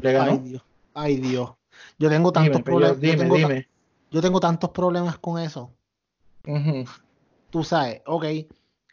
le 0.00 0.12
ganó. 0.12 0.32
ay, 0.32 0.38
Dios, 0.40 0.62
ay, 0.94 1.16
Dios. 1.18 1.50
Yo 1.98 2.08
tengo 2.10 2.32
tantos 2.32 2.62
problemas. 2.62 3.00
dime, 3.00 3.12
yo, 3.16 3.22
tengo, 3.22 3.34
ta- 3.40 3.48
dime. 3.48 3.68
yo 4.10 4.20
tengo 4.20 4.40
tantos 4.40 4.70
problemas 4.70 5.18
con 5.18 5.40
eso. 5.40 5.72
Tú 7.50 7.64
sabes, 7.64 8.02
ok, 8.06 8.24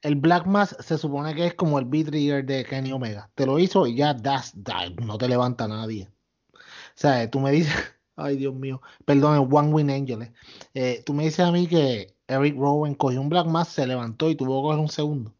el 0.01 0.15
Black 0.15 0.45
Mask 0.45 0.79
se 0.81 0.97
supone 0.97 1.33
que 1.35 1.47
es 1.47 1.53
como 1.55 1.79
el 1.79 1.85
B-Trigger 1.85 2.45
de 2.45 2.63
Kenny 2.65 2.91
Omega. 2.91 3.29
Te 3.35 3.45
lo 3.45 3.59
hizo 3.59 3.85
y 3.87 3.95
ya 3.95 4.13
das, 4.13 4.51
da- 4.55 4.89
no 5.01 5.17
te 5.17 5.27
levanta 5.27 5.67
nadie. 5.67 6.09
O 6.53 6.57
sea, 6.95 7.29
tú 7.29 7.39
me 7.39 7.51
dices, 7.51 7.73
ay 8.15 8.37
Dios 8.37 8.53
mío, 8.53 8.81
perdón, 9.05 9.35
el 9.35 9.47
One 9.53 9.73
Win 9.73 9.89
Angel. 9.89 10.21
eh. 10.21 10.33
Eh, 10.73 11.03
tú 11.05 11.13
me 11.13 11.23
dices 11.23 11.39
a 11.45 11.51
mí 11.51 11.67
que 11.67 12.13
Eric 12.27 12.55
Rowan 12.57 12.95
cogió 12.95 13.19
un 13.21 13.29
Black 13.29 13.47
Mask, 13.47 13.71
se 13.71 13.87
levantó 13.87 14.29
y 14.29 14.35
tuvo 14.35 14.61
que 14.61 14.67
coger 14.67 14.79
un 14.79 14.89
segundo. 14.89 15.33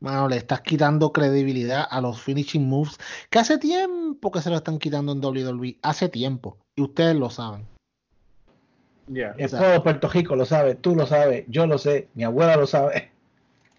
Mano, 0.00 0.28
le 0.28 0.36
estás 0.36 0.60
quitando 0.60 1.12
credibilidad 1.12 1.86
a 1.90 2.00
los 2.00 2.20
finishing 2.20 2.68
moves 2.68 2.98
que 3.30 3.38
hace 3.40 3.58
tiempo 3.58 4.30
que 4.30 4.40
se 4.40 4.50
lo 4.50 4.56
están 4.56 4.78
quitando 4.78 5.12
en 5.12 5.24
WWE. 5.24 5.78
Hace 5.82 6.08
tiempo. 6.08 6.56
Y 6.76 6.82
ustedes 6.82 7.16
lo 7.16 7.30
saben. 7.30 7.66
Es 9.36 9.52
O 9.54 9.56
sea- 9.56 9.72
todo 9.72 9.82
Puerto 9.82 10.08
Rico 10.08 10.36
lo 10.36 10.44
sabe, 10.44 10.74
tú 10.74 10.94
lo 10.94 11.06
sabes, 11.06 11.44
yo 11.48 11.66
lo 11.66 11.78
sé, 11.78 12.08
mi 12.14 12.24
abuela 12.24 12.56
lo 12.56 12.66
sabe. 12.66 13.10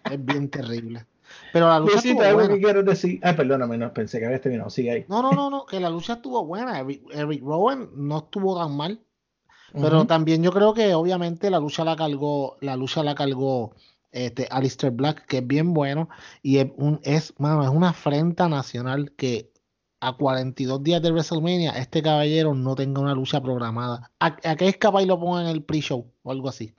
Es 0.04 0.24
bien 0.24 0.48
terrible. 0.50 1.06
Pero 1.52 1.68
la 1.68 1.78
lucha 1.78 1.92
Luisita, 1.92 2.08
estuvo 2.10 2.24
algo 2.26 2.38
buena. 2.40 2.54
que 2.54 2.60
quieres 2.60 2.84
decir. 2.84 3.20
Ay, 3.22 3.34
perdóname, 3.34 3.78
no 3.78 3.92
pensé 3.92 4.18
que 4.18 4.26
habías 4.26 4.40
terminado. 4.40 4.68
Sigue 4.70 4.90
ahí. 4.90 5.04
No, 5.08 5.22
no, 5.22 5.30
no, 5.32 5.48
no, 5.48 5.64
que 5.64 5.78
la 5.78 5.88
lucha 5.88 6.14
estuvo 6.14 6.44
buena. 6.44 6.80
Eric, 6.80 7.02
Eric 7.12 7.42
Rowan 7.44 7.88
no 7.94 8.18
estuvo 8.18 8.58
tan 8.58 8.76
mal. 8.76 9.00
Pero 9.72 10.04
también 10.04 10.42
yo 10.42 10.50
creo 10.50 10.74
que 10.74 10.94
obviamente 10.94 11.48
la 11.48 11.60
lucha 11.60 11.84
la 11.84 11.94
cargó, 11.94 12.56
la 12.60 12.74
lucha 12.74 13.04
la 13.04 13.14
cargó 13.14 13.72
este 14.12 14.46
Alistair 14.50 14.92
Black, 14.92 15.26
que 15.26 15.38
es 15.38 15.46
bien 15.46 15.74
bueno. 15.74 16.08
Y 16.42 16.58
es 16.58 16.66
un, 16.76 17.00
es, 17.02 17.34
mano, 17.38 17.62
es 17.62 17.70
una 17.70 17.90
afrenta 17.90 18.48
nacional 18.48 19.12
que 19.16 19.50
a 20.00 20.12
42 20.14 20.82
días 20.82 21.02
de 21.02 21.10
WrestleMania, 21.10 21.72
este 21.72 22.02
caballero 22.02 22.54
no 22.54 22.74
tenga 22.74 23.00
una 23.00 23.14
lucha 23.14 23.40
programada. 23.42 24.10
¿A, 24.18 24.36
a 24.44 24.56
qué 24.56 24.68
es 24.68 24.76
capaz 24.78 25.02
y 25.02 25.06
lo 25.06 25.20
pongan 25.20 25.46
en 25.46 25.50
el 25.50 25.62
pre-show 25.62 26.06
o 26.22 26.32
algo 26.32 26.48
así? 26.48 26.72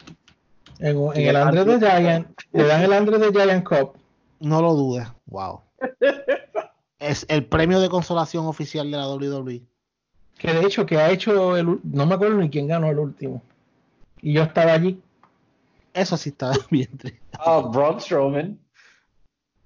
En, 0.80 0.98
en 1.14 1.28
el 1.28 1.36
Andre 1.36 1.64
de 1.64 1.80
Giant, 1.80 2.28
le 2.54 2.64
dan 2.66 2.82
el 2.82 2.94
Andre 2.94 3.20
de 3.20 3.32
Giant 3.32 3.64
Cup. 3.64 3.94
No 4.40 4.62
lo 4.62 4.74
dudes. 4.74 5.08
Wow. 5.28 5.62
Es 6.98 7.26
el 7.30 7.46
premio 7.46 7.80
de 7.80 7.90
consolación 7.90 8.46
oficial 8.46 8.90
de 8.90 8.98
la. 8.98 9.08
WWE. 9.08 9.62
Que 10.38 10.54
de 10.54 10.66
hecho, 10.66 10.86
que 10.88 10.98
ha 10.98 11.12
hecho, 11.12 11.56
el, 11.56 11.80
no 11.84 12.06
me 12.08 12.16
acuerdo 12.16 12.38
ni 12.38 12.50
quién 12.50 12.68
ganó 12.68 12.90
el 12.90 12.98
último. 12.98 13.44
Y 14.22 14.34
yo 14.34 14.44
estaba 14.44 14.74
allí. 14.74 15.00
Eso 15.94 16.18
sí 16.18 16.30
está 16.30 16.52
bien 16.70 16.98
triste. 16.98 17.22
Ah, 17.40 17.62
Braun 17.62 18.00
Strowman. 18.00 18.60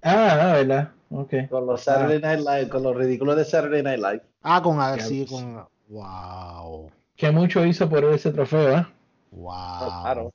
Ah, 0.01 0.29
ah, 0.31 0.53
¿verdad? 0.53 0.91
Ok. 1.09 1.33
Con 1.49 1.65
los 1.65 1.81
Saturday 1.81 2.19
Night 2.19 2.39
Live, 2.39 2.69
con 2.69 2.83
los 2.83 2.95
ridículos 2.95 3.35
de 3.35 3.45
Saturday 3.45 3.83
Night 3.83 3.99
Live. 3.99 4.21
Ah, 4.41 4.61
con 4.61 4.79
a 4.79 4.91
ver, 4.91 5.01
sí, 5.01 5.25
con. 5.25 5.65
Wow. 5.87 6.91
Que 7.15 7.31
mucho 7.31 7.65
hizo 7.65 7.89
por 7.89 8.03
ese 8.05 8.31
trofeo, 8.31 8.77
¿eh? 8.77 8.87
Wow. 9.31 10.01
Claro. 10.01 10.33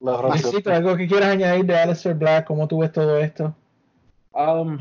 Luisito, 0.00 0.72
algo 0.72 0.96
que 0.96 1.08
quieras 1.08 1.30
añadir 1.30 1.66
de 1.66 1.76
Aleister 1.76 2.14
Black, 2.14 2.46
¿cómo 2.46 2.68
tú 2.68 2.78
ves 2.78 2.92
todo 2.92 3.18
esto? 3.18 3.54
Um, 4.32 4.78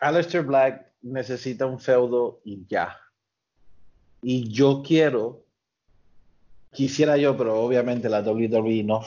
Aleister 0.00 0.42
Black 0.42 0.86
necesita 1.02 1.66
un 1.66 1.78
feudo 1.78 2.40
y 2.44 2.66
ya. 2.66 2.96
Y 4.20 4.50
yo 4.50 4.82
quiero, 4.84 5.44
quisiera 6.72 7.16
yo, 7.16 7.36
pero 7.36 7.60
obviamente 7.60 8.08
la 8.08 8.20
WWE 8.20 8.82
no, 8.84 9.02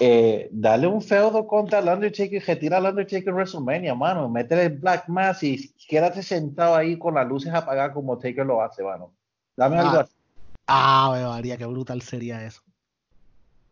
eh, 0.00 0.48
darle 0.52 0.86
un 0.86 1.02
feudo 1.02 1.46
contra 1.46 1.78
el 1.80 1.88
Undertaker 1.88 2.34
y 2.34 2.38
retira 2.38 2.76
al 2.78 2.86
Undertaker 2.86 3.28
en 3.28 3.34
WrestleMania, 3.34 3.94
mano. 3.94 4.28
Métele 4.28 4.64
el 4.66 4.78
Black 4.78 5.08
Mass 5.08 5.42
y 5.42 5.74
quédate 5.88 6.22
sentado 6.22 6.76
ahí 6.76 6.98
con 6.98 7.14
las 7.14 7.26
luces 7.26 7.52
apagadas 7.52 7.92
como 7.92 8.18
Taker 8.18 8.46
lo 8.46 8.62
hace, 8.62 8.82
mano. 8.82 9.12
Dame 9.56 9.78
algo 9.78 9.98
Ah. 9.98 10.00
así. 10.02 10.12
Ah, 10.66 11.10
me 11.14 11.24
María, 11.24 11.56
qué 11.56 11.66
brutal 11.66 12.02
sería 12.02 12.44
eso. 12.44 12.62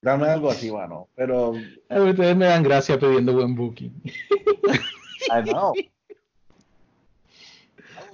Dame 0.02 0.28
algo 0.28 0.50
así, 0.50 0.70
mano. 0.70 1.08
Pero, 1.14 1.54
Eh, 1.56 2.00
Ustedes 2.00 2.36
me 2.36 2.46
dan 2.46 2.62
gracia 2.62 2.98
pidiendo 2.98 3.32
buen 3.34 3.54
booking. 3.54 3.92
I 5.30 5.42
know. 5.44 5.72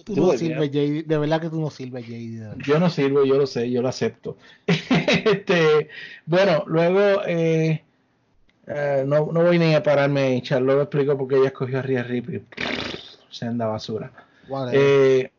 Tú 0.05 0.15
Do 0.15 0.27
no 0.27 0.35
it, 0.35 0.39
sirves, 0.39 0.71
JD. 0.71 1.07
De 1.07 1.19
verdad 1.19 1.41
que 1.41 1.49
tú 1.51 1.61
no 1.61 1.71
sirves, 1.71 2.07
JD. 2.07 2.63
Yo 2.65 2.79
no 2.79 2.91
sirvo, 2.91 3.25
yo 3.25 3.37
lo 3.37 3.47
sé, 3.47 3.71
yo 3.71 3.83
lo 3.83 3.89
acepto. 3.89 4.37
este, 4.67 5.89
bueno, 6.27 6.65
luego 6.67 7.23
eh, 7.27 7.83
eh, 8.67 9.05
no, 9.07 9.31
no 9.33 9.43
voy 9.43 9.59
ni 9.59 9.75
a 9.75 9.83
pararme 9.83 10.21
a 10.21 10.29
echar, 10.29 10.63
lo 10.63 10.81
explico 10.81 11.17
porque 11.17 11.37
ella 11.37 11.49
escogió 11.49 11.79
a 11.79 11.83
Rhea 11.83 12.03
Ripley. 12.03 12.45
Se 13.31 13.47
anda 13.47 13.67
basura. 13.67 14.13
Eh, 14.73 15.31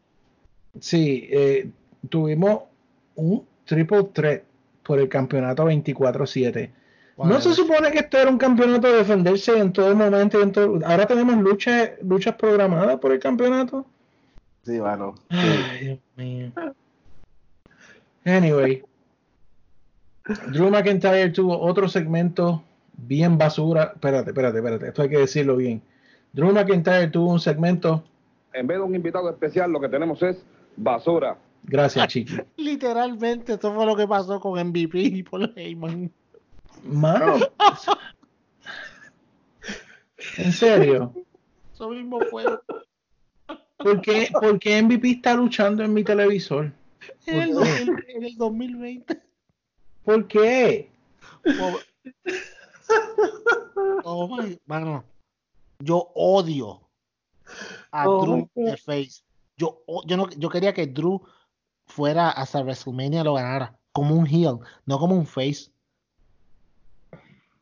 sí, 0.79 1.27
eh, 1.31 1.69
tuvimos 2.09 2.63
un 3.15 3.45
triple 3.65 4.03
threat 4.13 4.43
por 4.83 4.99
el 4.99 5.07
campeonato 5.07 5.65
24-7. 5.65 6.69
No 7.17 7.39
se 7.39 7.53
supone 7.53 7.91
que 7.91 7.99
esto 7.99 8.17
era 8.17 8.29
un 8.29 8.39
campeonato 8.39 8.91
de 8.91 8.97
defenderse 8.97 9.57
en 9.57 9.71
todo 9.71 9.95
momento. 9.95 10.39
y 10.39 10.43
En 10.43 10.51
todo... 10.51 10.79
Ahora 10.83 11.05
tenemos 11.05 11.37
luchas, 11.37 11.91
luchas 12.01 12.35
programadas 12.35 12.99
por 12.99 13.11
el 13.11 13.19
campeonato. 13.19 13.85
Sí, 14.63 14.79
mano. 14.79 15.15
Sí. 15.29 15.37
Ay, 15.37 15.85
Dios 15.85 15.99
mío. 16.15 16.51
Anyway, 18.25 18.83
Drew 20.51 20.69
McIntyre 20.69 21.29
tuvo 21.29 21.59
otro 21.59 21.89
segmento 21.89 22.63
bien 22.93 23.37
basura. 23.37 23.91
Espérate, 23.93 24.29
espérate, 24.29 24.57
espérate. 24.59 24.87
Esto 24.87 25.01
hay 25.01 25.09
que 25.09 25.17
decirlo 25.17 25.57
bien. 25.57 25.81
Drew 26.31 26.53
McIntyre 26.53 27.07
tuvo 27.07 27.31
un 27.31 27.39
segmento. 27.39 28.03
En 28.53 28.67
vez 28.67 28.77
de 28.77 28.83
un 28.83 28.95
invitado 28.95 29.29
especial, 29.29 29.71
lo 29.71 29.81
que 29.81 29.89
tenemos 29.89 30.21
es 30.23 30.43
basura. 30.77 31.37
Gracias, 31.63 32.07
Chiqui. 32.07 32.37
Literalmente, 32.57 33.53
esto 33.53 33.73
fue 33.73 33.85
lo 33.85 33.95
que 33.95 34.07
pasó 34.07 34.39
con 34.39 34.59
MVP 34.67 34.99
y 34.99 35.23
Paul 35.23 35.53
Heyman. 35.55 36.11
Mano. 36.83 37.37
En 40.37 40.53
serio. 40.53 41.13
Eso 41.73 41.89
mismo 41.89 42.19
fue. 42.31 42.45
¿Por 43.77 44.01
qué, 44.01 44.29
por 44.41 44.59
qué 44.59 44.81
MVP 44.81 45.09
está 45.11 45.33
luchando 45.33 45.83
en 45.83 45.93
mi 45.93 46.03
televisor? 46.03 46.71
En 47.25 47.41
el, 47.41 47.53
¿Por 47.53 47.63
qué? 47.63 47.81
en- 47.81 48.03
en 48.17 48.23
el 48.23 48.37
2020. 48.37 49.21
¿Por 50.03 50.27
qué? 50.27 50.91
Oh 54.03 54.27
my, 54.27 54.59
mano. 54.65 55.03
Yo 55.79 56.11
odio 56.15 56.81
a 57.91 58.07
Oh 58.09 58.25
Drew 58.25 58.49
de 58.55 58.77
Face. 58.77 59.23
Yo, 59.57 59.81
yo, 60.05 60.17
no, 60.17 60.29
yo 60.31 60.49
quería 60.49 60.73
que 60.73 60.87
Drew 60.87 61.21
fuera 61.85 62.29
hasta 62.29 62.61
WrestleMania 62.61 63.23
lo 63.23 63.33
ganara. 63.35 63.77
Como 63.91 64.15
un 64.15 64.25
heel, 64.25 64.57
no 64.85 64.97
como 64.97 65.15
un 65.15 65.27
face. 65.27 65.71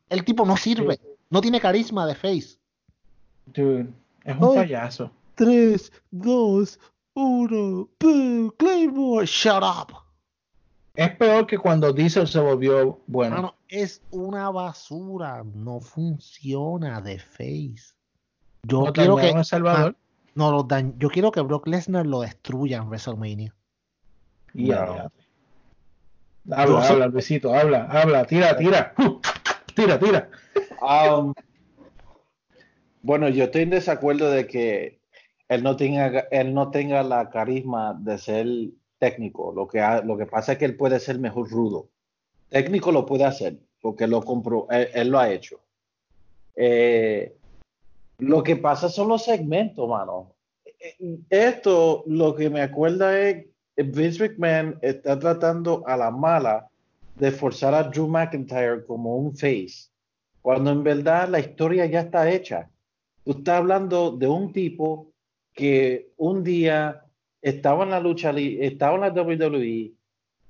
El 0.09 0.23
tipo 0.23 0.45
no 0.45 0.55
sirve. 0.55 0.99
No 1.29 1.41
tiene 1.41 1.59
carisma 1.59 2.05
de 2.05 2.15
face. 2.15 2.57
Dude, 3.47 3.89
es 4.23 4.37
un 4.37 4.49
Ay. 4.49 4.55
payaso. 4.55 5.11
3, 5.45 5.91
2, 6.11 6.79
1. 7.15 7.89
Claymore. 8.57 9.25
Shut 9.25 9.63
up. 9.63 9.91
Es 10.93 11.09
peor 11.15 11.47
que 11.47 11.57
cuando 11.57 11.91
Diesel 11.91 12.27
se 12.27 12.39
volvió 12.39 12.99
bueno. 13.07 13.35
Mano, 13.37 13.55
es 13.67 14.03
una 14.11 14.51
basura. 14.51 15.43
No 15.43 15.79
funciona 15.79 17.01
de 17.01 17.17
face. 17.17 17.95
Yo 18.63 18.83
quiero 18.93 19.15
que. 19.15 19.43
Salvador. 19.43 19.95
Ah, 19.97 20.01
no, 20.35 20.51
lo 20.51 20.63
dañ- 20.67 20.93
yo 20.99 21.09
quiero 21.09 21.31
que 21.31 21.41
Brock 21.41 21.65
Lesnar 21.67 22.05
lo 22.05 22.21
destruya 22.21 22.77
en 22.77 22.87
WrestleMania. 22.89 23.55
Y 24.53 24.65
No. 24.65 24.67
ya, 24.67 24.85
ya. 26.45 26.55
Habla, 26.55 26.87
habla, 26.87 27.07
Luisito, 27.07 27.53
habla, 27.55 27.85
habla, 27.89 28.25
tira, 28.25 28.55
tira. 28.57 28.93
Tira, 29.75 29.97
tira. 29.97 30.29
Um, 30.81 31.33
bueno, 33.01 33.27
yo 33.29 33.45
estoy 33.45 33.63
en 33.63 33.69
desacuerdo 33.71 34.29
de 34.29 34.45
que 34.45 35.00
él 35.51 35.63
no 35.63 35.75
tenga, 35.75 36.27
él 36.31 36.53
no 36.53 36.71
tenga 36.71 37.03
la 37.03 37.29
carisma 37.29 37.93
de 37.93 38.17
ser 38.17 38.47
técnico. 38.99 39.51
Lo 39.53 39.67
que, 39.67 39.81
lo 40.05 40.17
que 40.17 40.25
pasa 40.25 40.53
es 40.53 40.57
que 40.57 40.63
él 40.63 40.77
puede 40.77 40.97
ser 40.97 41.19
mejor 41.19 41.49
rudo. 41.51 41.89
Técnico 42.47 42.89
lo 42.89 43.05
puede 43.05 43.25
hacer, 43.25 43.57
porque 43.81 44.07
lo 44.07 44.21
compró, 44.21 44.65
él, 44.69 45.09
lo 45.09 45.19
ha 45.19 45.29
hecho. 45.29 45.59
Eh, 46.55 47.35
lo 48.19 48.41
que 48.43 48.55
pasa 48.55 48.87
son 48.87 49.09
los 49.09 49.25
segmentos, 49.25 49.89
mano. 49.89 50.35
Esto, 51.29 52.05
lo 52.07 52.33
que 52.33 52.49
me 52.49 52.61
acuerda 52.61 53.19
es 53.19 53.45
Vince 53.75 54.29
McMahon 54.29 54.79
está 54.81 55.19
tratando 55.19 55.83
a 55.85 55.97
la 55.97 56.11
mala 56.11 56.69
de 57.15 57.29
forzar 57.29 57.73
a 57.73 57.83
Drew 57.83 58.07
McIntyre 58.07 58.85
como 58.85 59.17
un 59.17 59.35
face, 59.35 59.89
cuando 60.41 60.71
en 60.71 60.81
verdad 60.81 61.27
la 61.27 61.41
historia 61.41 61.87
ya 61.87 61.99
está 62.01 62.31
hecha. 62.31 62.69
Tú 63.25 63.31
estás 63.31 63.57
hablando 63.57 64.11
de 64.11 64.29
un 64.29 64.53
tipo 64.53 65.10
que 65.61 66.09
un 66.17 66.43
día 66.43 67.05
estaba 67.39 67.83
en 67.83 67.91
la 67.91 67.99
lucha, 67.99 68.31
estaba 68.35 68.95
en 68.95 69.01
la 69.01 69.21
WWE, 69.21 69.91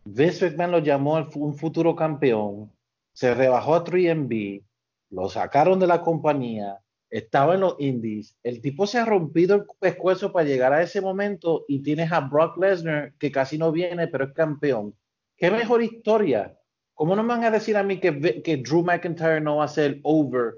Vince 0.05 0.45
McMahon 0.45 0.71
lo 0.71 0.79
llamó 0.79 1.27
un 1.35 1.53
futuro 1.53 1.97
campeón, 1.97 2.71
se 3.11 3.33
rebajó 3.33 3.75
a 3.75 3.83
3MB, 3.83 4.63
lo 5.09 5.27
sacaron 5.27 5.81
de 5.81 5.87
la 5.87 6.01
compañía, 6.01 6.79
estaba 7.09 7.55
en 7.55 7.59
los 7.59 7.75
indies, 7.79 8.37
el 8.41 8.61
tipo 8.61 8.87
se 8.87 8.99
ha 8.99 9.05
rompido 9.05 9.57
el 9.57 9.65
pescuezo 9.81 10.31
para 10.31 10.47
llegar 10.47 10.71
a 10.71 10.81
ese 10.81 11.01
momento 11.01 11.65
y 11.67 11.79
tienes 11.79 12.09
a 12.13 12.21
Brock 12.21 12.55
Lesnar 12.57 13.11
que 13.19 13.33
casi 13.33 13.57
no 13.57 13.73
viene, 13.73 14.07
pero 14.07 14.23
es 14.23 14.31
campeón. 14.31 14.95
¿Qué 15.35 15.51
mejor 15.51 15.83
historia? 15.83 16.57
¿Cómo 16.93 17.17
no 17.17 17.23
me 17.23 17.33
van 17.33 17.43
a 17.43 17.51
decir 17.51 17.75
a 17.75 17.83
mí 17.83 17.99
que 17.99 18.63
Drew 18.63 18.81
McIntyre 18.81 19.41
no 19.41 19.57
va 19.57 19.65
a 19.65 19.67
ser 19.67 19.99
over 20.03 20.53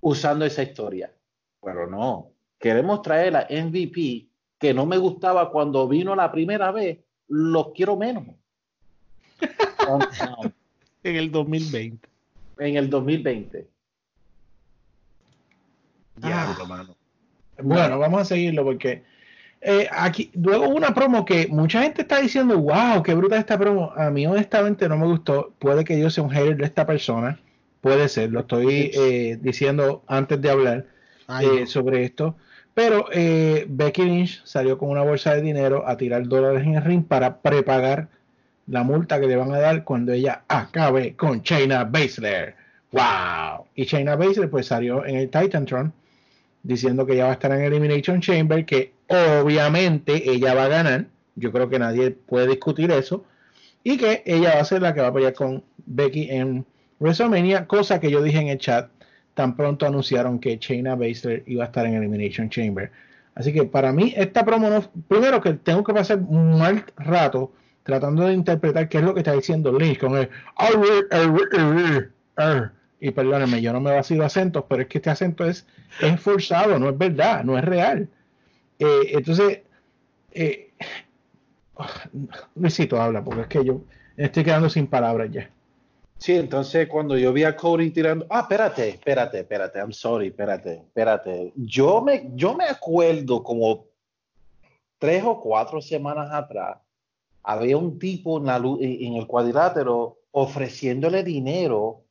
usando 0.00 0.44
esa 0.44 0.64
historia? 0.64 1.12
Pero 1.62 1.86
no, 1.86 2.32
queremos 2.60 3.02
traer 3.02 3.34
a 3.36 3.48
MVP 3.50 4.28
que 4.58 4.74
no 4.74 4.86
me 4.86 4.98
gustaba 4.98 5.50
cuando 5.50 5.88
vino 5.88 6.14
la 6.14 6.30
primera 6.30 6.70
vez, 6.70 6.98
lo 7.28 7.72
quiero 7.72 7.96
menos. 7.96 8.24
En 11.02 11.16
el 11.16 11.32
2020. 11.32 12.06
en 12.58 12.76
el 12.76 12.90
2020. 12.90 13.66
Diablo, 16.16 16.66
mano. 16.66 16.94
Bueno, 17.62 17.98
vamos 17.98 18.20
a 18.20 18.24
seguirlo 18.26 18.64
porque 18.64 19.02
eh, 19.62 19.88
aquí 19.90 20.30
luego 20.34 20.68
hubo 20.68 20.76
una 20.76 20.94
promo 20.94 21.24
que 21.24 21.48
mucha 21.48 21.82
gente 21.82 22.02
está 22.02 22.20
diciendo, 22.20 22.58
wow, 22.58 23.02
qué 23.02 23.14
bruta 23.14 23.38
esta 23.38 23.58
promo. 23.58 23.92
A 23.96 24.10
mí 24.10 24.26
honestamente 24.26 24.88
no 24.90 24.98
me 24.98 25.06
gustó. 25.06 25.54
Puede 25.58 25.84
que 25.84 25.98
yo 25.98 26.10
sea 26.10 26.22
un 26.22 26.30
hater 26.30 26.56
de 26.58 26.64
esta 26.64 26.86
persona, 26.86 27.40
puede 27.80 28.08
ser. 28.08 28.30
Lo 28.30 28.40
estoy 28.40 28.90
eh, 28.92 29.38
diciendo 29.40 30.02
antes 30.06 30.40
de 30.40 30.50
hablar 30.50 30.86
Ay, 31.26 31.46
eh, 31.46 31.60
no. 31.60 31.66
sobre 31.66 32.04
esto. 32.04 32.36
Pero 32.82 33.08
eh, 33.12 33.66
Becky 33.68 34.04
Lynch 34.04 34.42
salió 34.46 34.78
con 34.78 34.88
una 34.88 35.02
bolsa 35.02 35.34
de 35.34 35.42
dinero 35.42 35.86
a 35.86 35.98
tirar 35.98 36.26
dólares 36.26 36.62
en 36.66 36.76
el 36.76 36.82
ring 36.82 37.04
para 37.04 37.36
prepagar 37.36 38.08
la 38.66 38.84
multa 38.84 39.20
que 39.20 39.26
le 39.26 39.36
van 39.36 39.52
a 39.52 39.58
dar 39.58 39.84
cuando 39.84 40.12
ella 40.12 40.44
acabe 40.48 41.14
con 41.14 41.42
Shayna 41.42 41.84
Baszler. 41.84 42.54
¡Wow! 42.92 43.66
Y 43.74 43.84
Shayna 43.84 44.16
Baszler 44.16 44.48
pues 44.48 44.68
salió 44.68 45.04
en 45.04 45.16
el 45.16 45.28
Titantron 45.28 45.92
diciendo 46.62 47.04
que 47.04 47.12
ella 47.12 47.24
va 47.24 47.30
a 47.32 47.34
estar 47.34 47.52
en 47.52 47.60
Elimination 47.60 48.22
Chamber, 48.22 48.64
que 48.64 48.94
obviamente 49.08 50.30
ella 50.30 50.54
va 50.54 50.64
a 50.64 50.68
ganar. 50.68 51.04
Yo 51.34 51.52
creo 51.52 51.68
que 51.68 51.78
nadie 51.78 52.12
puede 52.12 52.46
discutir 52.46 52.90
eso. 52.92 53.26
Y 53.84 53.98
que 53.98 54.22
ella 54.24 54.54
va 54.54 54.60
a 54.62 54.64
ser 54.64 54.80
la 54.80 54.94
que 54.94 55.02
va 55.02 55.08
a 55.08 55.12
pelear 55.12 55.34
con 55.34 55.62
Becky 55.84 56.30
en 56.30 56.64
WrestleMania, 56.98 57.66
cosa 57.66 58.00
que 58.00 58.10
yo 58.10 58.22
dije 58.22 58.38
en 58.38 58.48
el 58.48 58.58
chat 58.58 58.88
tan 59.40 59.56
pronto 59.56 59.86
anunciaron 59.86 60.38
que 60.38 60.58
Shayna 60.58 60.96
Baszler 60.96 61.42
iba 61.46 61.64
a 61.64 61.68
estar 61.68 61.86
en 61.86 61.94
Elimination 61.94 62.50
Chamber. 62.50 62.92
Así 63.34 63.54
que 63.54 63.64
para 63.64 63.90
mí 63.90 64.12
esta 64.14 64.44
promo 64.44 64.68
no, 64.68 64.82
primero 65.08 65.40
que 65.40 65.54
tengo 65.54 65.82
que 65.82 65.94
pasar 65.94 66.18
un 66.18 66.58
mal 66.58 66.84
rato 66.98 67.50
tratando 67.82 68.26
de 68.26 68.34
interpretar 68.34 68.90
qué 68.90 68.98
es 68.98 69.04
lo 69.04 69.14
que 69.14 69.20
está 69.20 69.32
diciendo 69.32 69.72
Lynch 69.72 69.98
con 69.98 70.14
el 70.18 70.28
y 73.00 73.10
perdónenme, 73.12 73.62
yo 73.62 73.72
no 73.72 73.80
me 73.80 73.92
vacilo 73.92 74.26
acentos, 74.26 74.64
pero 74.68 74.82
es 74.82 74.88
que 74.88 74.98
este 74.98 75.08
acento 75.08 75.46
es, 75.46 75.66
es 76.02 76.20
forzado, 76.20 76.78
no 76.78 76.90
es 76.90 76.98
verdad, 76.98 77.42
no 77.42 77.56
es 77.56 77.64
real. 77.64 78.10
Eh, 78.78 79.12
entonces, 79.12 79.60
eh, 80.32 80.70
Luisito 82.56 83.00
habla, 83.00 83.24
porque 83.24 83.40
es 83.40 83.46
que 83.46 83.64
yo 83.64 83.80
estoy 84.18 84.44
quedando 84.44 84.68
sin 84.68 84.86
palabras 84.86 85.30
ya. 85.32 85.48
Sí, 86.20 86.34
entonces 86.36 86.86
cuando 86.86 87.16
yo 87.16 87.32
vi 87.32 87.44
a 87.44 87.56
Cody 87.56 87.90
tirando, 87.90 88.26
ah, 88.28 88.40
espérate, 88.40 88.90
espérate, 88.90 89.40
espérate, 89.40 89.78
I'm 89.78 89.90
sorry, 89.92 90.26
espérate, 90.28 90.74
espérate. 90.74 91.52
Yo 91.56 92.02
me, 92.02 92.30
yo 92.34 92.54
me 92.54 92.64
acuerdo 92.66 93.42
como 93.42 93.86
tres 94.98 95.24
o 95.24 95.40
cuatro 95.40 95.80
semanas 95.80 96.28
atrás, 96.30 96.76
había 97.42 97.78
un 97.78 97.98
tipo 97.98 98.36
en, 98.36 98.44
la, 98.46 98.58
lu- 98.58 98.78
en 98.82 99.14
el 99.14 99.26
cuadrilátero 99.26 100.18
ofreciéndole 100.32 101.24
dinero 101.24 102.02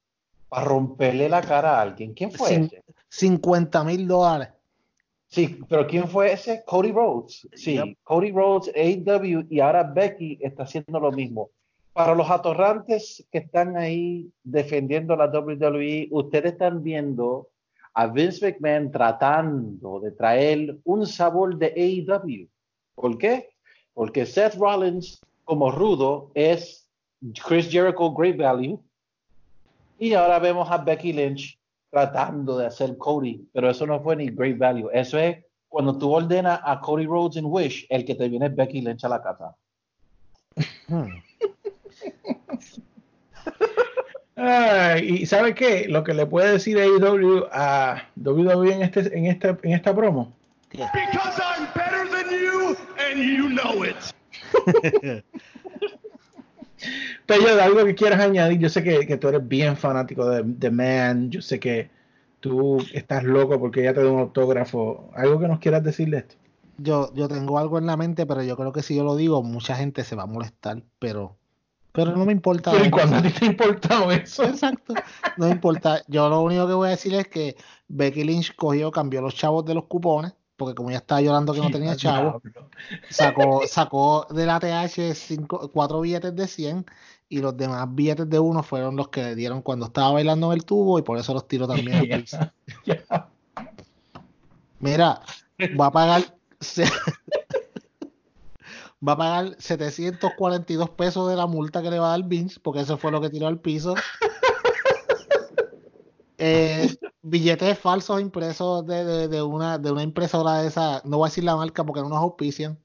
para 0.49 0.65
romperle 0.65 1.29
la 1.29 1.41
cara 1.41 1.77
a 1.77 1.81
alguien. 1.83 2.15
¿Quién 2.15 2.31
fue 2.31 2.49
Cin- 2.49 2.65
ese? 2.65 2.83
50 3.09 3.83
mil 3.83 4.07
dólares. 4.07 4.49
Sí, 5.27 5.59
pero 5.69 5.85
¿quién 5.85 6.07
fue 6.07 6.33
ese? 6.33 6.63
Cody 6.65 6.91
Rhodes. 6.91 7.47
Sí, 7.53 7.75
Yep. 7.75 7.97
Cody 8.01 8.31
Rhodes, 8.31 8.71
AEW 8.75 9.45
y 9.51 9.59
ahora 9.59 9.83
Becky 9.83 10.39
está 10.41 10.63
haciendo 10.63 10.99
lo 10.99 11.11
mismo. 11.11 11.51
Para 11.93 12.15
los 12.15 12.29
atorrantes 12.29 13.25
que 13.31 13.39
están 13.39 13.75
ahí 13.75 14.31
defendiendo 14.43 15.15
la 15.15 15.25
WWE, 15.25 16.07
ustedes 16.11 16.53
están 16.53 16.83
viendo 16.83 17.49
a 17.93 18.07
Vince 18.07 18.45
McMahon 18.45 18.91
tratando 18.91 19.99
de 19.99 20.11
traer 20.11 20.77
un 20.83 21.05
sabor 21.05 21.57
de 21.57 21.67
AEW. 21.67 22.47
¿Por 22.95 23.17
qué? 23.17 23.49
Porque 23.93 24.25
Seth 24.25 24.55
Rollins, 24.55 25.19
como 25.43 25.71
rudo, 25.71 26.31
es 26.33 26.89
Chris 27.45 27.69
Jericho 27.69 28.13
Great 28.13 28.37
Value. 28.37 28.79
Y 29.97 30.13
ahora 30.13 30.39
vemos 30.39 30.69
a 30.71 30.77
Becky 30.77 31.11
Lynch 31.11 31.59
tratando 31.89 32.57
de 32.57 32.67
hacer 32.67 32.97
Cody, 32.97 33.45
pero 33.51 33.69
eso 33.69 33.85
no 33.85 33.99
fue 33.99 34.15
ni 34.15 34.27
Great 34.29 34.57
Value. 34.57 34.89
Eso 34.93 35.17
es 35.17 35.43
cuando 35.67 35.97
tú 35.97 36.11
ordenas 36.11 36.61
a 36.63 36.79
Cody 36.79 37.05
Rhodes 37.05 37.37
en 37.37 37.45
Wish, 37.45 37.85
el 37.89 38.05
que 38.05 38.15
te 38.15 38.29
viene 38.29 38.45
es 38.45 38.55
Becky 38.55 38.81
Lynch 38.81 39.03
a 39.03 39.09
la 39.09 39.21
casa. 39.21 39.55
Ay, 44.35 45.17
y 45.21 45.25
¿sabe 45.25 45.53
qué? 45.53 45.87
Lo 45.89 46.03
que 46.03 46.13
le 46.13 46.25
puede 46.25 46.53
decir 46.53 46.77
AEW 46.77 47.47
a 47.51 48.07
WWE 48.15 48.73
en, 48.73 48.81
este, 48.83 49.17
en, 49.17 49.25
esta, 49.25 49.57
en 49.63 49.73
esta 49.73 49.93
promo. 49.93 50.33
Because 50.71 51.41
I'm 51.41 51.67
better 51.75 52.07
than 52.09 52.29
you, 52.29 52.77
and 52.97 53.19
you 53.19 53.49
know 53.49 53.83
it. 53.83 53.97
Pero 57.25 57.61
algo 57.61 57.85
que 57.85 57.95
quieras 57.95 58.21
añadir, 58.21 58.59
yo 58.59 58.69
sé 58.69 58.81
que, 58.83 59.05
que 59.05 59.17
tú 59.17 59.27
eres 59.27 59.45
bien 59.47 59.75
fanático 59.75 60.29
de, 60.29 60.43
de 60.43 60.71
Man, 60.71 61.29
yo 61.29 61.41
sé 61.41 61.59
que 61.59 61.89
tú 62.39 62.77
estás 62.93 63.23
loco 63.23 63.59
porque 63.59 63.81
ella 63.81 63.93
te 63.93 64.03
da 64.03 64.09
un 64.09 64.19
autógrafo. 64.19 65.11
¿Algo 65.15 65.39
que 65.39 65.47
nos 65.47 65.59
quieras 65.59 65.83
decir 65.83 66.09
de 66.09 66.19
esto? 66.19 66.35
Yo, 66.77 67.13
yo 67.13 67.27
tengo 67.27 67.59
algo 67.59 67.77
en 67.77 67.85
la 67.85 67.97
mente, 67.97 68.25
pero 68.25 68.41
yo 68.43 68.55
creo 68.55 68.71
que 68.71 68.81
si 68.81 68.95
yo 68.95 69.03
lo 69.03 69.15
digo, 69.15 69.43
mucha 69.43 69.75
gente 69.75 70.03
se 70.03 70.15
va 70.15 70.23
a 70.23 70.27
molestar, 70.27 70.81
pero, 70.97 71.37
pero 71.91 72.15
no 72.15 72.25
me 72.25 72.31
importa. 72.31 72.71
Pero 72.71 72.85
¿y 72.85 72.89
cuándo 72.89 73.17
a 73.17 73.21
ti 73.21 73.29
te 73.29 73.45
ha 73.45 73.47
importado 73.47 74.11
eso? 74.11 74.43
Exacto. 74.43 74.93
No 75.37 75.47
me 75.47 75.51
importa. 75.51 76.03
Yo 76.07 76.29
lo 76.29 76.41
único 76.41 76.67
que 76.67 76.73
voy 76.73 76.87
a 76.87 76.91
decir 76.91 77.13
es 77.15 77.27
que 77.27 77.55
Becky 77.87 78.23
Lynch 78.23 78.55
cogió, 78.55 78.91
cambió 78.91 79.21
los 79.21 79.35
chavos 79.35 79.65
de 79.65 79.73
los 79.73 79.85
cupones, 79.85 80.33
porque 80.55 80.75
como 80.75 80.91
ya 80.91 80.97
estaba 80.97 81.21
llorando 81.21 81.53
que 81.53 81.61
no 81.61 81.71
tenía 81.71 81.95
chavos, 81.95 82.41
sacó, 83.09 83.61
sacó 83.67 84.27
de 84.29 84.45
la 84.45 84.59
TH 84.59 85.15
cinco, 85.15 85.71
cuatro 85.73 86.01
billetes 86.01 86.35
de 86.35 86.47
100 86.47 86.85
y 87.29 87.39
los 87.39 87.55
demás 87.55 87.87
billetes 87.89 88.29
de 88.29 88.39
uno 88.39 88.61
fueron 88.61 88.95
los 88.95 89.09
que 89.09 89.23
le 89.23 89.35
dieron 89.35 89.61
cuando 89.61 89.85
estaba 89.85 90.11
bailando 90.11 90.51
en 90.51 90.59
el 90.59 90.65
tubo 90.65 90.99
y 90.99 91.01
por 91.01 91.17
eso 91.17 91.33
los 91.33 91.47
tiró 91.47 91.67
también 91.67 91.97
al 91.97 92.07
piso. 92.21 92.37
Mira, 94.79 95.21
va 95.79 95.87
a 95.87 95.91
pagar 95.91 96.35
va 99.07 99.13
a 99.13 99.17
pagar 99.17 99.55
742 99.59 100.89
pesos 100.91 101.29
de 101.29 101.35
la 101.35 101.47
multa 101.47 101.81
que 101.81 101.89
le 101.89 101.99
va 101.99 102.07
a 102.07 102.17
dar 102.17 102.27
Vince, 102.27 102.59
porque 102.61 102.81
eso 102.81 102.97
fue 102.97 103.11
lo 103.11 103.21
que 103.21 103.29
tiró 103.29 103.47
al 103.47 103.59
piso. 103.59 103.95
Eh, 106.41 106.95
billetes 107.21 107.77
falsos 107.77 108.21
impresos 108.21 108.85
de, 108.87 109.03
de- 109.03 109.27
de 109.27 109.41
una, 109.41 109.77
de 109.77 109.91
una 109.91 110.03
impresora 110.03 110.61
de 110.61 110.69
esa, 110.69 111.01
no 111.03 111.17
voy 111.17 111.27
a 111.27 111.29
decir 111.29 111.43
la 111.43 111.57
marca 111.57 111.83
porque 111.83 112.01
no 112.01 112.07
nos 112.07 112.19
auspician. 112.19 112.79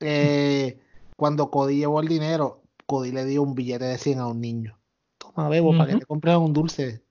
Eh, 0.00 0.78
cuando 1.16 1.50
Cody 1.50 1.78
llevó 1.78 2.00
el 2.00 2.08
dinero, 2.08 2.60
Cody 2.84 3.12
le 3.12 3.24
dio 3.24 3.42
un 3.42 3.54
billete 3.54 3.86
de 3.86 3.96
100 3.96 4.18
a 4.18 4.26
un 4.26 4.42
niño. 4.42 4.78
Toma, 5.16 5.48
bebo, 5.48 5.70
para 5.76 5.90
que 5.94 6.00
te 6.00 6.04
compres 6.04 6.36
un 6.36 6.52
dulce. 6.52 7.02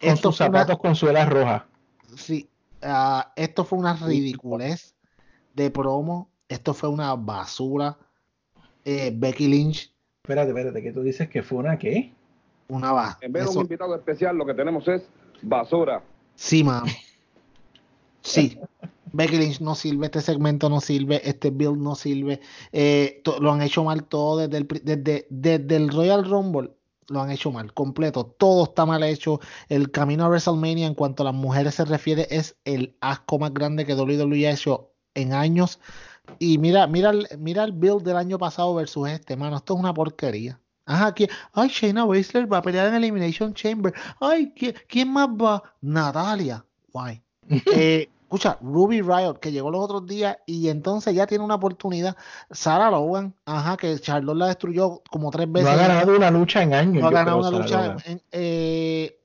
Con 0.00 0.08
Esto 0.10 0.30
sus 0.32 0.38
fue 0.38 0.48
una- 0.48 0.58
zapatos 0.58 0.78
con 0.80 0.96
suela 0.96 1.24
roja. 1.26 1.68
Sí, 2.16 2.48
ah, 2.82 3.32
esto 3.36 3.64
fue 3.64 3.78
una 3.78 3.94
ridiculez 3.94 4.96
de 5.54 5.70
promo. 5.70 6.28
Esto 6.48 6.74
fue 6.74 6.88
una 6.88 7.14
basura. 7.14 7.96
Eh, 8.84 9.12
Becky 9.14 9.48
Lynch, 9.48 9.92
Espérate, 10.22 10.48
espérate, 10.50 10.82
que 10.82 10.92
tú 10.92 11.02
dices 11.02 11.28
que 11.28 11.42
fue 11.42 11.58
una 11.58 11.78
qué? 11.78 12.12
una 12.68 12.90
basura. 12.92 13.18
En 13.26 13.32
vez 13.32 13.44
de 13.44 13.50
un 13.50 13.60
invitado 13.62 13.94
especial, 13.94 14.36
lo 14.36 14.44
que 14.46 14.54
tenemos 14.54 14.86
es 14.88 15.02
basura. 15.42 16.02
Sí, 16.34 16.64
mami. 16.64 16.90
Sí. 18.22 18.58
Becky 19.12 19.38
Lynch 19.38 19.60
no 19.60 19.74
sirve, 19.74 20.06
este 20.06 20.20
segmento 20.20 20.68
no 20.68 20.80
sirve, 20.80 21.20
este 21.28 21.50
build 21.50 21.78
no 21.78 21.94
sirve. 21.94 22.40
Eh, 22.72 23.20
to- 23.24 23.38
lo 23.40 23.52
han 23.52 23.62
hecho 23.62 23.84
mal 23.84 24.04
todo 24.04 24.38
desde 24.46 24.58
el, 24.58 24.66
desde, 24.82 25.26
desde 25.30 25.76
el 25.76 25.88
Royal 25.90 26.24
Rumble. 26.28 26.72
Lo 27.08 27.20
han 27.20 27.30
hecho 27.30 27.52
mal, 27.52 27.72
completo. 27.72 28.26
Todo 28.36 28.64
está 28.64 28.84
mal 28.84 29.04
hecho. 29.04 29.38
El 29.68 29.92
camino 29.92 30.24
a 30.24 30.28
WrestleMania 30.28 30.88
en 30.88 30.94
cuanto 30.94 31.22
a 31.22 31.26
las 31.26 31.34
mujeres 31.34 31.76
se 31.76 31.84
refiere 31.84 32.26
es 32.30 32.56
el 32.64 32.96
asco 33.00 33.38
más 33.38 33.54
grande 33.54 33.86
que 33.86 33.94
WWE 33.94 34.48
ha 34.48 34.52
hecho 34.52 34.90
en 35.14 35.32
años. 35.32 35.78
Y 36.38 36.58
mira, 36.58 36.86
mira, 36.86 37.12
mira 37.38 37.64
el 37.64 37.72
build 37.72 38.02
del 38.02 38.16
año 38.16 38.38
pasado 38.38 38.74
versus 38.74 39.08
este, 39.08 39.36
mano. 39.36 39.56
Esto 39.56 39.74
es 39.74 39.80
una 39.80 39.94
porquería. 39.94 40.60
Ajá, 40.84 41.12
¿quién? 41.12 41.30
Ay, 41.52 41.68
Shayna 41.68 42.04
Baszler 42.04 42.52
va 42.52 42.58
a 42.58 42.62
pelear 42.62 42.86
en 42.88 42.94
Elimination 42.94 43.52
Chamber. 43.54 43.92
Ay, 44.20 44.52
¿quién, 44.56 44.74
quién 44.88 45.12
más 45.12 45.28
va? 45.28 45.62
Natalia. 45.80 46.64
Guay. 46.92 47.22
Eh, 47.74 48.08
escucha, 48.22 48.58
Ruby 48.60 49.00
Riot, 49.02 49.34
que 49.40 49.52
llegó 49.52 49.70
los 49.70 49.84
otros 49.84 50.06
días 50.06 50.36
y 50.46 50.68
entonces 50.68 51.14
ya 51.14 51.26
tiene 51.26 51.44
una 51.44 51.54
oportunidad. 51.54 52.16
Sarah 52.50 52.90
Logan, 52.90 53.34
ajá, 53.44 53.76
que 53.76 53.98
Charlotte 54.00 54.36
la 54.36 54.46
destruyó 54.48 55.02
como 55.10 55.30
tres 55.30 55.46
No 55.46 55.52
veces. 55.54 55.70
ha 55.70 55.76
ganado 55.76 56.16
una 56.16 56.30
lucha 56.30 56.62
en 56.62 56.74
años. 56.74 57.02
No 57.02 57.08
ha 57.08 57.12
ganado 57.12 57.38
una 57.38 57.50
lucha. 57.50 57.82
Logan. 57.82 57.98
En, 58.04 58.22
eh, 58.32 59.18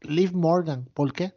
Liv 0.00 0.34
Morgan, 0.34 0.88
¿por 0.94 1.12
qué? 1.12 1.34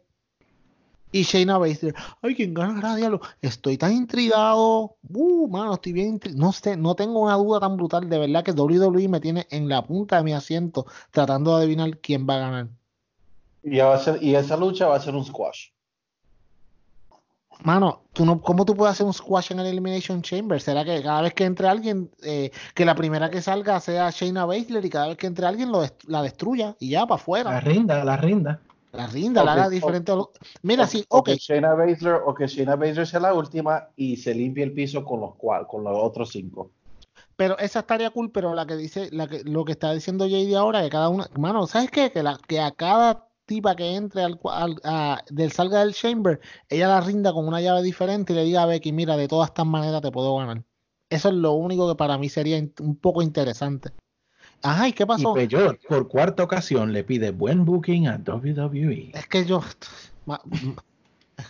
Y 1.12 1.22
Shayna 1.24 1.58
Baszler, 1.58 1.94
ay, 2.22 2.34
¿quién 2.36 2.54
ganará, 2.54 2.94
diablo? 2.94 3.20
Estoy 3.42 3.76
tan 3.76 3.92
intrigado. 3.92 4.96
Uh, 5.12 5.48
mano, 5.48 5.74
estoy 5.74 5.92
bien 5.92 6.20
intri- 6.20 6.34
No 6.34 6.52
sé, 6.52 6.76
no 6.76 6.94
tengo 6.94 7.18
una 7.20 7.34
duda 7.34 7.58
tan 7.58 7.76
brutal. 7.76 8.08
De 8.08 8.18
verdad 8.18 8.44
que 8.44 8.52
WWE 8.52 9.08
me 9.08 9.18
tiene 9.20 9.46
en 9.50 9.68
la 9.68 9.84
punta 9.84 10.18
de 10.18 10.22
mi 10.22 10.32
asiento 10.32 10.86
tratando 11.10 11.56
de 11.56 11.64
adivinar 11.64 11.98
quién 11.98 12.26
va 12.28 12.36
a 12.36 12.38
ganar. 12.38 12.68
Y, 13.64 13.78
va 13.78 13.94
a 13.94 13.98
ser- 13.98 14.22
y 14.22 14.34
esa 14.36 14.56
lucha 14.56 14.86
va 14.86 14.96
a 14.96 15.00
ser 15.00 15.14
un 15.16 15.24
squash. 15.24 15.70
Mano, 17.62 18.04
tú 18.14 18.24
no, 18.24 18.40
¿cómo 18.40 18.64
tú 18.64 18.74
puedes 18.74 18.92
hacer 18.92 19.04
un 19.04 19.12
squash 19.12 19.52
en 19.52 19.60
el 19.60 19.66
Elimination 19.66 20.22
Chamber? 20.22 20.60
¿Será 20.62 20.82
que 20.82 21.02
cada 21.02 21.20
vez 21.22 21.34
que 21.34 21.44
entre 21.44 21.68
alguien, 21.68 22.10
eh, 22.22 22.50
que 22.74 22.86
la 22.86 22.94
primera 22.94 23.28
que 23.28 23.42
salga 23.42 23.78
sea 23.80 24.08
Shayna 24.10 24.46
Baszler 24.46 24.82
y 24.84 24.88
cada 24.88 25.08
vez 25.08 25.18
que 25.18 25.26
entre 25.26 25.44
alguien 25.44 25.70
lo 25.70 25.82
dest- 25.84 26.04
la 26.06 26.22
destruya 26.22 26.74
y 26.78 26.88
ya 26.90 27.00
para 27.00 27.10
La 27.10 27.14
afuera? 27.16 27.60
rinda, 27.60 28.02
la 28.04 28.16
rinda. 28.16 28.60
La 28.92 29.06
rinda, 29.06 29.44
la 29.44 29.52
haga 29.52 29.68
diferente. 29.68 30.12
Mira, 30.62 30.84
O- 30.84 30.86
sí, 30.86 31.04
o 31.08 31.18
ok. 31.18 31.26
que 31.26 31.36
Shayna 31.36 31.74
Baszler, 31.74 32.20
o 32.26 32.34
que 32.34 32.46
Shayna 32.46 32.76
Baszler 32.76 33.06
sea 33.06 33.20
la 33.20 33.34
última 33.34 33.88
y 33.96 34.16
se 34.16 34.34
limpie 34.34 34.64
el 34.64 34.72
piso 34.72 35.04
con 35.04 35.20
los 35.20 35.36
cual, 35.36 35.66
con 35.66 35.84
los 35.84 35.96
otros 35.96 36.30
cinco. 36.30 36.72
Pero 37.36 37.56
esa 37.58 37.80
estaría 37.80 38.10
cool, 38.10 38.30
pero 38.32 38.54
la 38.54 38.66
que 38.66 38.76
dice, 38.76 39.08
la 39.12 39.26
que, 39.28 39.42
lo 39.44 39.64
que 39.64 39.72
está 39.72 39.92
diciendo 39.92 40.26
JD 40.26 40.54
ahora, 40.56 40.82
que 40.82 40.90
cada 40.90 41.08
una, 41.08 41.28
mano, 41.38 41.66
¿sabes 41.66 41.90
qué? 41.90 42.10
Que, 42.10 42.22
la, 42.22 42.38
que 42.48 42.60
a 42.60 42.72
cada 42.72 43.28
tipa 43.46 43.74
que 43.76 43.94
entre 43.94 44.22
al, 44.22 44.38
al- 44.44 44.80
a- 44.84 45.22
del 45.30 45.52
salga 45.52 45.80
del 45.80 45.94
chamber, 45.94 46.40
ella 46.68 46.88
la 46.88 47.00
rinda 47.00 47.32
con 47.32 47.46
una 47.48 47.60
llave 47.60 47.82
diferente 47.82 48.32
y 48.32 48.36
le 48.36 48.44
diga 48.44 48.62
a 48.62 48.66
Becky, 48.66 48.92
mira, 48.92 49.16
de 49.16 49.28
todas 49.28 49.48
estas 49.50 49.66
maneras 49.66 50.02
te 50.02 50.10
puedo 50.10 50.36
ganar. 50.36 50.62
Eso 51.08 51.28
es 51.28 51.34
lo 51.34 51.52
único 51.52 51.88
que 51.88 51.96
para 51.96 52.18
mí 52.18 52.28
sería 52.28 52.58
un 52.80 52.96
poco 52.96 53.22
interesante. 53.22 53.90
Ajá, 54.62 54.88
¿y 54.88 54.92
qué 54.92 55.04
Y 55.04 55.06
pasó? 55.06 55.34
Peyot, 55.34 55.80
por 55.86 56.08
cuarta 56.08 56.42
ocasión, 56.42 56.92
le 56.92 57.04
pide 57.04 57.30
buen 57.30 57.64
booking 57.64 58.08
a 58.08 58.16
WWE. 58.16 59.12
Es 59.14 59.26
que 59.26 59.44
yo, 59.44 59.62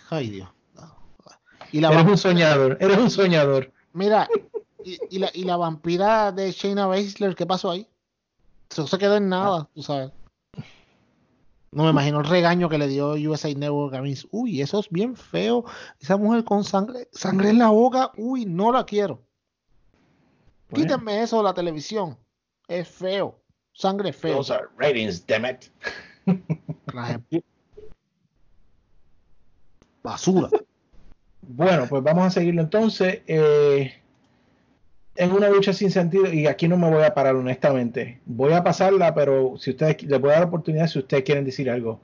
ay 0.09 0.29
Dios. 0.29 0.49
Y 1.71 1.79
la 1.79 1.91
Eres 1.91 2.05
un 2.05 2.17
soñador, 2.17 2.77
eres 2.81 2.97
un 2.97 3.09
soñador. 3.09 3.71
Mira, 3.93 4.27
y, 4.83 4.97
y 5.09 5.19
la, 5.19 5.29
y 5.33 5.43
la 5.43 5.57
vampira 5.57 6.31
de 6.31 6.51
Shayna 6.51 6.85
Baszler, 6.85 7.35
¿qué 7.35 7.45
pasó 7.45 7.71
ahí? 7.71 7.87
Eso 8.69 8.87
se 8.87 8.97
quedó 8.97 9.17
en 9.17 9.29
nada, 9.29 9.69
tú 9.73 9.83
sabes. 9.83 10.11
No 11.71 11.85
me 11.85 11.91
imagino 11.91 12.19
el 12.19 12.25
regaño 12.25 12.67
que 12.67 12.77
le 12.77 12.87
dio 12.87 13.13
USA 13.13 13.53
Network 13.53 13.95
a 13.95 14.01
mí. 14.01 14.13
Uy, 14.31 14.61
eso 14.61 14.79
es 14.79 14.89
bien 14.89 15.15
feo. 15.15 15.63
Esa 15.99 16.17
mujer 16.17 16.43
con 16.43 16.65
sangre, 16.65 17.07
sangre 17.13 17.49
en 17.49 17.59
la 17.59 17.69
boca, 17.69 18.11
uy, 18.17 18.45
no 18.45 18.73
la 18.73 18.85
quiero. 18.85 19.21
Bueno. 20.69 20.85
Quítenme 20.85 21.21
eso 21.21 21.37
de 21.37 21.43
la 21.43 21.53
televisión. 21.53 22.17
Es 22.71 22.87
feo. 22.87 23.37
Sangre 23.73 24.13
feo. 24.13 24.37
Those 24.37 24.53
are 24.53 24.69
ratings, 24.77 25.25
damn 25.27 25.45
it. 25.45 25.69
Basura. 30.01 30.49
Bueno, 31.41 31.85
pues 31.89 32.01
vamos 32.01 32.27
a 32.27 32.29
seguirlo 32.29 32.61
entonces. 32.61 33.23
Eh, 33.27 33.93
es 35.15 35.29
una 35.29 35.49
lucha 35.49 35.73
sin 35.73 35.91
sentido 35.91 36.31
y 36.31 36.47
aquí 36.47 36.69
no 36.69 36.77
me 36.77 36.89
voy 36.89 37.03
a 37.03 37.13
parar 37.13 37.35
honestamente. 37.35 38.21
Voy 38.25 38.53
a 38.53 38.63
pasarla, 38.63 39.13
pero 39.13 39.57
si 39.57 39.71
ustedes 39.71 40.03
les 40.03 40.21
voy 40.21 40.29
a 40.29 40.33
dar 40.35 40.43
la 40.43 40.47
oportunidad 40.47 40.87
si 40.87 40.99
ustedes 40.99 41.23
quieren 41.23 41.43
decir 41.43 41.69
algo. 41.69 41.99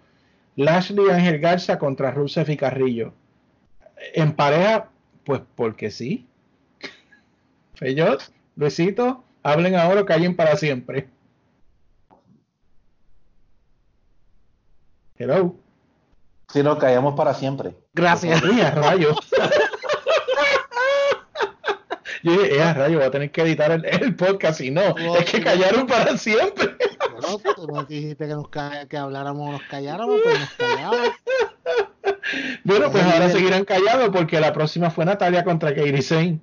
Lashley 0.57 1.09
Ángel 1.09 1.39
Garza 1.39 1.79
contra 1.79 2.11
Rusev 2.11 2.49
y 2.49 2.57
Carrillo. 2.57 3.13
En 4.13 4.33
pareja, 4.33 4.89
pues 5.23 5.41
porque 5.55 5.91
sí. 5.91 6.27
Ellos, 7.79 8.33
Luisito, 8.57 9.23
hablen 9.43 9.75
ahora 9.75 10.01
o 10.01 10.05
callen 10.05 10.35
para 10.35 10.55
siempre. 10.55 11.09
Hello. 15.17 15.55
Si 16.49 16.63
nos 16.63 16.77
callamos 16.77 17.15
para 17.15 17.33
siempre. 17.33 17.75
Gracias. 17.93 18.41
Uy, 18.43 18.61
a 18.61 18.71
rayo. 18.71 19.15
Yo 22.23 22.31
dije, 22.31 22.55
eh, 22.55 22.61
a 22.63 22.73
rayo, 22.73 22.97
voy 22.97 23.07
a 23.07 23.11
tener 23.11 23.31
que 23.31 23.41
editar 23.41 23.71
el, 23.71 23.85
el 23.85 24.15
podcast 24.15 24.61
y 24.61 24.71
no, 24.71 24.95
es 24.97 25.31
que 25.31 25.41
callaron 25.41 25.85
para 25.87 26.17
siempre. 26.17 26.75
Bueno, 27.11 27.39
tú 27.55 27.67
me 27.71 27.83
dijiste 27.85 28.27
que, 28.27 28.33
nos 28.33 28.47
que 28.89 28.97
habláramos 28.97 29.49
o 29.49 29.51
nos 29.53 29.61
calláramos, 29.63 30.19
pues 30.23 30.39
nos 30.39 30.49
callamos. 30.51 31.09
Bueno, 32.63 32.91
pues 32.91 33.03
ahora 33.03 33.29
seguirán 33.29 33.65
callados 33.65 34.09
porque 34.09 34.39
la 34.39 34.53
próxima 34.53 34.89
fue 34.89 35.05
Natalia 35.05 35.43
contra 35.43 35.73
Kairi 35.73 36.01
Sane. 36.01 36.39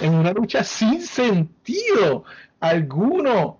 En 0.00 0.14
una 0.14 0.32
lucha 0.32 0.64
sin 0.64 1.02
sentido 1.02 2.24
alguno. 2.60 3.58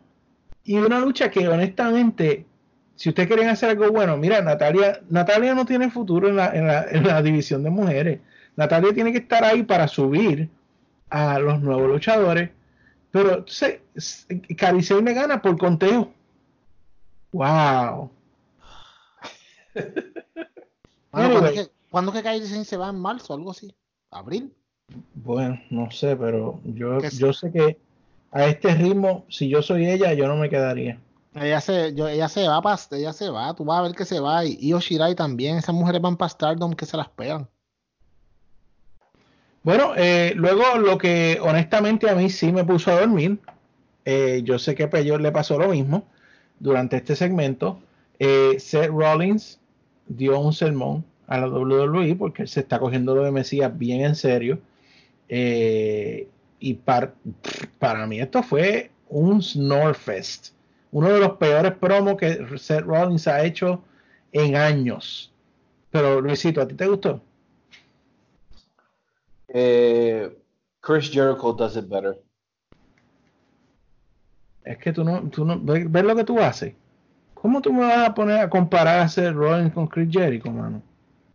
Y 0.64 0.76
una 0.76 1.00
lucha 1.00 1.30
que 1.30 1.48
honestamente, 1.48 2.46
si 2.94 3.08
ustedes 3.08 3.28
quieren 3.28 3.48
hacer 3.48 3.70
algo 3.70 3.90
bueno, 3.90 4.16
mira, 4.16 4.40
Natalia, 4.40 5.00
Natalia 5.08 5.54
no 5.54 5.66
tiene 5.66 5.90
futuro 5.90 6.28
en 6.28 6.36
la, 6.36 6.54
en 6.54 6.66
la, 6.66 6.84
en 6.84 7.06
la 7.06 7.20
división 7.20 7.62
de 7.62 7.70
mujeres. 7.70 8.20
Natalia 8.56 8.94
tiene 8.94 9.12
que 9.12 9.18
estar 9.18 9.44
ahí 9.44 9.62
para 9.62 9.88
subir 9.88 10.48
a 11.10 11.38
los 11.38 11.60
nuevos 11.60 11.88
luchadores. 11.88 12.50
Pero 13.10 13.38
entonces, 13.38 13.80
Kairi 14.56 14.82
Sane 14.82 15.02
le 15.02 15.14
gana 15.14 15.42
por 15.42 15.58
conteo. 15.58 16.12
Wow. 17.32 18.10
Bueno, 21.10 21.30
¿cuándo, 21.30 21.46
es 21.46 21.52
que, 21.52 21.72
¿Cuándo 21.90 22.12
que 22.12 22.46
se 22.64 22.76
va 22.76 22.88
en 22.88 22.98
marzo? 22.98 23.34
Algo 23.34 23.50
así. 23.50 23.74
¿Abril? 24.10 24.54
Bueno, 25.14 25.60
no 25.70 25.90
sé, 25.90 26.16
pero 26.16 26.60
yo, 26.64 26.98
yo 27.00 27.32
sé 27.32 27.50
que 27.52 27.78
a 28.30 28.46
este 28.46 28.74
ritmo, 28.74 29.24
si 29.28 29.48
yo 29.48 29.62
soy 29.62 29.86
ella, 29.86 30.12
yo 30.14 30.26
no 30.28 30.36
me 30.36 30.48
quedaría. 30.48 30.98
Ella 31.34 31.60
se, 31.60 31.94
yo, 31.94 32.08
ella 32.08 32.28
se 32.28 32.46
va, 32.46 32.60
pa- 32.60 32.78
ella 32.90 33.12
se 33.12 33.30
va, 33.30 33.54
tú 33.54 33.64
vas 33.64 33.78
a 33.78 33.82
ver 33.82 33.92
que 33.94 34.04
se 34.04 34.20
va. 34.20 34.44
Y 34.44 34.58
Io 34.60 34.80
Shirai 34.80 35.14
también, 35.14 35.56
esas 35.56 35.74
mujeres 35.74 36.00
van 36.02 36.16
para 36.16 36.28
Stardom 36.28 36.74
que 36.74 36.84
se 36.86 36.96
las 36.96 37.08
pegan. 37.08 37.48
Bueno, 39.62 39.92
eh, 39.96 40.32
luego 40.34 40.78
lo 40.78 40.98
que 40.98 41.38
honestamente 41.40 42.10
a 42.10 42.14
mí 42.14 42.30
sí 42.30 42.52
me 42.52 42.64
puso 42.64 42.90
a 42.90 43.00
dormir, 43.00 43.38
eh, 44.04 44.42
yo 44.44 44.58
sé 44.58 44.74
que 44.74 44.84
a 44.84 44.90
Peyor 44.90 45.20
le 45.20 45.30
pasó 45.30 45.58
lo 45.58 45.68
mismo 45.68 46.04
durante 46.58 46.96
este 46.96 47.14
segmento. 47.14 47.78
Eh, 48.18 48.56
Seth 48.58 48.90
Rollins 48.90 49.60
dio 50.08 50.38
un 50.40 50.52
sermón 50.52 51.04
a 51.28 51.38
la 51.38 51.48
WWE 51.48 52.16
porque 52.16 52.42
él 52.42 52.48
se 52.48 52.60
está 52.60 52.78
cogiendo 52.80 53.14
lo 53.14 53.22
de 53.22 53.30
Mesías 53.30 53.76
bien 53.78 54.00
en 54.00 54.16
serio. 54.16 54.58
Eh, 55.34 56.28
y 56.60 56.74
par- 56.74 57.14
para 57.78 58.06
mí 58.06 58.20
esto 58.20 58.42
fue 58.42 58.90
un 59.08 59.40
Snorfest. 59.42 60.48
Uno 60.90 61.08
de 61.08 61.20
los 61.20 61.38
peores 61.38 61.72
promos 61.72 62.18
que 62.18 62.46
Seth 62.58 62.82
Rollins 62.84 63.26
ha 63.26 63.42
hecho 63.42 63.82
en 64.30 64.56
años. 64.56 65.32
Pero 65.90 66.20
Luisito, 66.20 66.60
¿a 66.60 66.68
ti 66.68 66.74
te 66.74 66.86
gustó? 66.86 67.22
Eh, 69.48 70.36
Chris 70.80 71.10
Jericho 71.10 71.54
does 71.54 71.76
it 71.76 71.88
better. 71.88 72.20
Es 74.64 74.76
que 74.76 74.92
tú 74.92 75.02
no, 75.04 75.22
tú 75.30 75.46
no, 75.46 75.58
ve- 75.58 75.86
ves 75.88 76.04
lo 76.04 76.14
que 76.14 76.24
tú 76.24 76.38
haces. 76.40 76.74
¿Cómo 77.32 77.62
tú 77.62 77.72
me 77.72 77.80
vas 77.86 78.06
a 78.10 78.14
poner 78.14 78.38
a 78.40 78.50
comparar 78.50 79.00
a 79.00 79.08
Seth 79.08 79.32
Rollins 79.32 79.72
con 79.72 79.86
Chris 79.86 80.10
Jericho, 80.12 80.50
mano? 80.50 80.82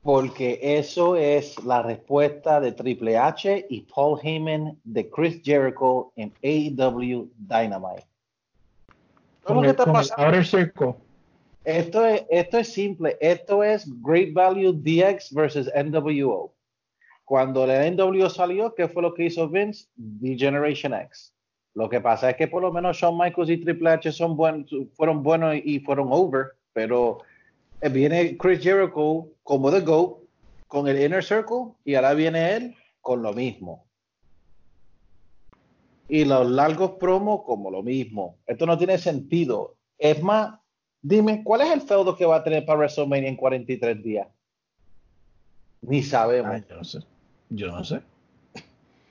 Porque 0.07 0.57
eso 0.61 1.17
es 1.17 1.61
la 1.65 1.81
respuesta 1.83 2.61
de 2.61 2.71
Triple 2.71 3.17
H 3.17 3.65
y 3.69 3.81
Paul 3.81 4.17
Heyman 4.23 4.79
de 4.85 5.09
Chris 5.09 5.41
Jericho 5.43 6.13
en 6.15 6.31
AEW 6.41 7.29
Dynamite. 7.37 8.07
Con 9.43 9.57
que 9.59 9.65
el, 9.65 9.71
está 9.71 9.83
con 9.83 9.95
el 9.97 10.01
pasando- 10.03 10.25
Outer 10.27 10.45
Circle. 10.45 10.95
Esto 11.65 12.05
es, 12.05 12.23
esto 12.29 12.57
es 12.57 12.71
simple. 12.71 13.17
Esto 13.19 13.61
es 13.61 13.85
Great 14.01 14.31
Value 14.33 14.71
DX 14.71 15.33
versus 15.33 15.69
NWO. 15.75 16.53
Cuando 17.25 17.67
la 17.67 17.85
NWO 17.91 18.29
salió, 18.29 18.73
¿qué 18.75 18.87
fue 18.87 19.01
lo 19.01 19.13
que 19.13 19.25
hizo 19.25 19.49
Vince? 19.49 19.89
The 20.21 20.37
Generation 20.37 20.93
X. 20.93 21.33
Lo 21.73 21.89
que 21.89 21.99
pasa 21.99 22.29
es 22.29 22.37
que 22.37 22.47
por 22.47 22.61
lo 22.61 22.71
menos 22.71 22.95
Shawn 22.95 23.17
Michaels 23.17 23.49
y 23.49 23.57
Triple 23.57 23.89
H 23.89 24.09
son 24.13 24.37
buen- 24.37 24.65
fueron 24.93 25.21
buenos 25.21 25.57
y 25.61 25.81
fueron 25.81 26.07
over, 26.11 26.45
pero 26.71 27.17
viene 27.81 28.37
Chris 28.37 28.61
Jericho 28.61 29.29
como 29.43 29.71
The 29.71 29.81
GOAT 29.81 30.19
con 30.67 30.87
el 30.87 31.01
Inner 31.01 31.23
Circle 31.23 31.73
y 31.85 31.95
ahora 31.95 32.13
viene 32.13 32.55
él 32.55 32.75
con 33.01 33.21
lo 33.21 33.33
mismo. 33.33 33.85
Y 36.09 36.25
los 36.25 36.49
largos 36.49 36.91
promos 36.99 37.43
como 37.45 37.69
lo 37.69 37.83
mismo. 37.83 38.37
Esto 38.45 38.65
no 38.65 38.77
tiene 38.77 38.97
sentido. 38.97 39.75
Es 39.97 40.21
más, 40.23 40.59
dime, 41.01 41.43
¿cuál 41.43 41.61
es 41.61 41.71
el 41.71 41.81
feudo 41.81 42.15
que 42.15 42.25
va 42.25 42.37
a 42.37 42.43
tener 42.43 42.65
para 42.65 42.79
WrestleMania 42.79 43.29
en 43.29 43.35
43 43.35 44.03
días? 44.03 44.27
Ni 45.81 46.01
sabemos. 46.03 46.53
Ay, 46.53 46.63
yo 46.69 46.75
no 46.77 46.83
sé. 46.83 46.99
Yo 47.49 47.67
no 47.67 47.83
sé. 47.83 48.01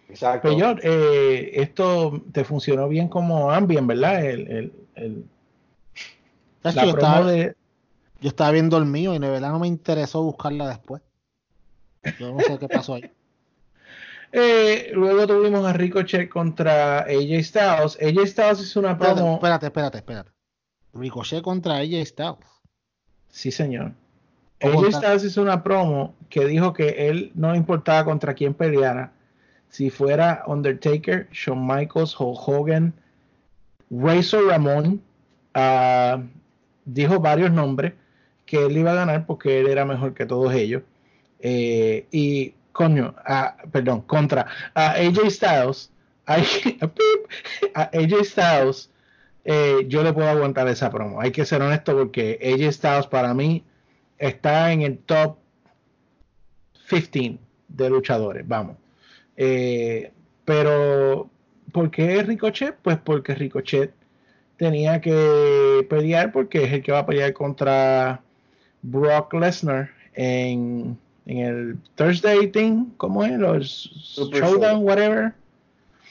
Exacto. 0.08 0.48
Peyor, 0.48 0.80
eh, 0.82 1.50
esto 1.54 2.22
te 2.32 2.44
funcionó 2.44 2.88
bien 2.88 3.08
como 3.08 3.50
ambient, 3.50 3.86
¿verdad? 3.86 4.24
El, 4.24 4.50
el, 4.50 4.72
el- 4.94 5.24
Tacho, 6.62 6.76
la 6.76 6.86
yo, 6.86 6.92
promo 6.92 7.06
estaba, 7.06 7.30
de, 7.30 7.54
yo 8.20 8.28
estaba 8.28 8.50
viendo 8.50 8.76
el 8.78 8.86
mío 8.86 9.14
y 9.14 9.18
de 9.18 9.28
verdad 9.28 9.50
no 9.50 9.58
me 9.58 9.66
interesó 9.66 10.22
buscarla 10.22 10.68
después. 10.68 11.02
Yo 12.18 12.32
no 12.32 12.40
sé 12.40 12.58
qué 12.58 12.68
pasó 12.68 12.94
ahí. 12.94 13.10
Eh, 14.32 14.90
luego 14.92 15.26
tuvimos 15.26 15.64
a 15.64 15.72
Ricochet 15.72 16.28
contra 16.28 16.98
AJ 16.98 17.42
Styles. 17.42 17.98
AJ 18.02 18.26
Styles 18.26 18.60
hizo 18.60 18.80
una 18.80 18.98
promo. 18.98 19.34
espérate, 19.34 19.66
espérate, 19.66 19.98
espérate. 19.98 20.30
Ricochet 20.92 21.42
contra 21.42 21.76
AJ 21.76 22.04
Styles. 22.04 22.38
Sí, 23.30 23.50
señor. 23.50 23.92
¿Cómo 24.60 24.80
AJ? 24.80 24.96
Styles 24.96 25.24
hizo 25.24 25.40
una 25.40 25.62
promo 25.62 26.14
que 26.28 26.44
dijo 26.44 26.72
que 26.72 27.08
él 27.08 27.30
no 27.34 27.54
importaba 27.54 28.04
contra 28.04 28.34
quién 28.34 28.52
peleara. 28.52 29.12
Si 29.70 29.90
fuera 29.90 30.42
Undertaker, 30.46 31.28
Shawn 31.30 31.64
Michaels, 31.64 32.18
Hulk 32.18 32.48
Hogan, 32.48 32.92
Razor 33.90 34.48
Ramón, 34.48 35.00
ah, 35.54 36.20
dijo 36.84 37.20
varios 37.20 37.52
nombres 37.52 37.94
que 38.46 38.64
él 38.64 38.78
iba 38.78 38.92
a 38.92 38.94
ganar 38.94 39.26
porque 39.26 39.60
él 39.60 39.66
era 39.66 39.84
mejor 39.84 40.14
que 40.14 40.24
todos 40.24 40.54
ellos. 40.54 40.82
Eh, 41.40 42.06
y, 42.10 42.54
coño, 42.72 43.14
ah, 43.26 43.56
perdón, 43.70 44.02
contra 44.02 44.46
a 44.74 44.92
AJ 44.92 45.30
Styles, 45.30 45.92
a 46.26 47.82
AJ 47.92 48.24
Styles, 48.24 48.90
eh, 49.44 49.84
yo 49.88 50.02
le 50.02 50.12
puedo 50.12 50.28
aguantar 50.28 50.68
esa 50.68 50.90
promo. 50.90 51.20
Hay 51.20 51.32
que 51.32 51.44
ser 51.44 51.60
honesto 51.60 51.92
porque 51.96 52.38
AJ 52.42 52.72
Styles 52.72 53.06
para 53.08 53.34
mí 53.34 53.64
está 54.18 54.72
en 54.72 54.82
el 54.82 54.98
top 54.98 55.36
15 56.88 57.38
de 57.68 57.90
luchadores, 57.90 58.46
vamos. 58.46 58.76
Eh, 59.36 60.12
pero, 60.44 61.28
¿por 61.72 61.90
qué 61.90 62.22
Ricochet? 62.22 62.76
Pues 62.82 62.98
porque 62.98 63.34
Ricochet 63.34 63.92
tenía 64.56 65.00
que 65.00 65.86
pelear 65.90 66.32
porque 66.32 66.64
es 66.64 66.72
el 66.72 66.82
que 66.82 66.92
va 66.92 67.00
a 67.00 67.06
pelear 67.06 67.32
contra 67.32 68.22
Brock 68.90 69.34
Lesnar 69.34 69.90
en, 70.14 70.96
en 71.26 71.38
el 71.38 71.76
Thursday 71.94 72.46
thing, 72.48 72.86
¿cómo 72.96 73.24
es? 73.24 73.32
Los 73.38 73.90
Super 74.02 74.40
Showdown, 74.42 74.78
Show. 74.80 74.86
whatever. 74.88 75.32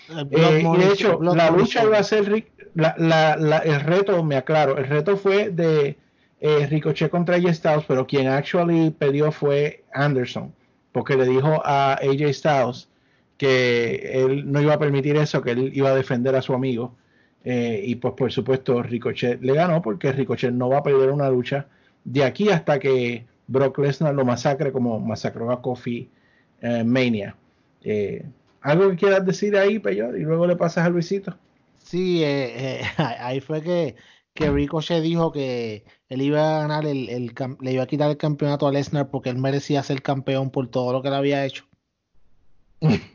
El 0.09 0.19
Eh, 0.32 0.59
Blood 0.61 0.76
y 0.76 0.78
de 0.86 0.93
hecho, 0.93 1.17
Blood 1.17 1.36
la 1.36 1.49
lucha 1.49 1.84
iba 1.84 1.97
a 1.97 2.03
ser 2.03 2.26
Ric- 2.32 2.51
la, 2.76 2.95
la- 2.97 3.36
la- 3.38 3.57
el 3.59 3.80
reto, 3.82 4.23
me 4.23 4.36
aclaro, 4.36 4.78
el 4.78 4.86
reto 4.88 5.17
fue 5.17 5.49
de 5.49 5.97
eh, 6.41 6.67
Ricochet 6.67 7.09
contra 7.09 7.38
AJ 7.38 7.53
Styles, 7.55 7.86
pero 7.88 8.05
quien 8.05 8.28
actually 8.28 8.91
perdió 8.91 9.32
fue 9.32 9.84
Anderson, 9.93 10.53
porque 10.91 11.15
le 11.15 11.26
dijo 11.26 11.61
a 11.65 11.93
AJ 11.93 12.34
Styles 12.34 12.88
que 13.38 14.11
él 14.13 14.51
no 14.51 14.61
iba 14.61 14.73
a 14.76 14.80
permitir 14.80 15.15
eso, 15.17 15.41
que 15.41 15.51
él 15.51 15.71
iba 15.73 15.89
a 15.89 15.95
defender 15.95 16.36
a 16.36 16.41
su 16.41 16.53
amigo. 16.53 16.93
Eh, 17.43 17.82
y 17.86 17.95
pues 17.95 18.13
por 18.15 18.32
supuesto 18.32 18.82
Ricochet 18.84 19.41
le 19.41 19.53
ganó 19.53 19.82
porque 19.82 20.11
Ricochet 20.11 20.51
no 20.51 20.67
va 20.69 20.80
a 20.80 20.84
perder 20.84 21.09
una 21.11 21.30
lucha 21.30 21.67
de 22.05 22.23
aquí 22.23 22.49
hasta 22.49 22.79
que 22.79 23.25
Brock 23.47 23.79
Lesnar 23.79 24.13
lo 24.15 24.23
masacre 24.23 24.71
como 24.71 24.99
masacró 24.99 25.51
a 25.51 25.61
Kofi 25.61 26.09
eh, 26.61 26.83
Mania. 26.83 27.35
Eh, 27.83 28.25
¿Algo 28.61 28.89
que 28.89 28.95
quieras 28.95 29.25
decir 29.25 29.57
ahí, 29.57 29.79
Peyor? 29.79 30.17
Y 30.17 30.21
luego 30.21 30.47
le 30.47 30.55
pasas 30.55 30.85
a 30.85 30.89
Luisito. 30.89 31.37
Sí, 31.77 32.23
eh, 32.23 32.81
ahí 32.97 33.41
fue 33.41 33.61
que, 33.61 33.95
que 34.33 34.49
Ricochet 34.49 35.03
dijo 35.03 35.31
que 35.31 35.83
él 36.09 36.21
iba 36.21 36.57
a 36.57 36.61
ganar 36.61 36.85
el, 36.85 37.09
el 37.09 37.33
le 37.61 37.73
iba 37.73 37.83
a 37.83 37.87
quitar 37.87 38.09
el 38.09 38.17
campeonato 38.17 38.67
a 38.67 38.71
Lesnar 38.71 39.09
porque 39.09 39.29
él 39.29 39.37
merecía 39.37 39.83
ser 39.83 40.01
campeón 40.01 40.49
por 40.49 40.67
todo 40.67 40.93
lo 40.93 41.01
que 41.01 41.09
le 41.09 41.15
había 41.15 41.45
hecho. 41.45 41.65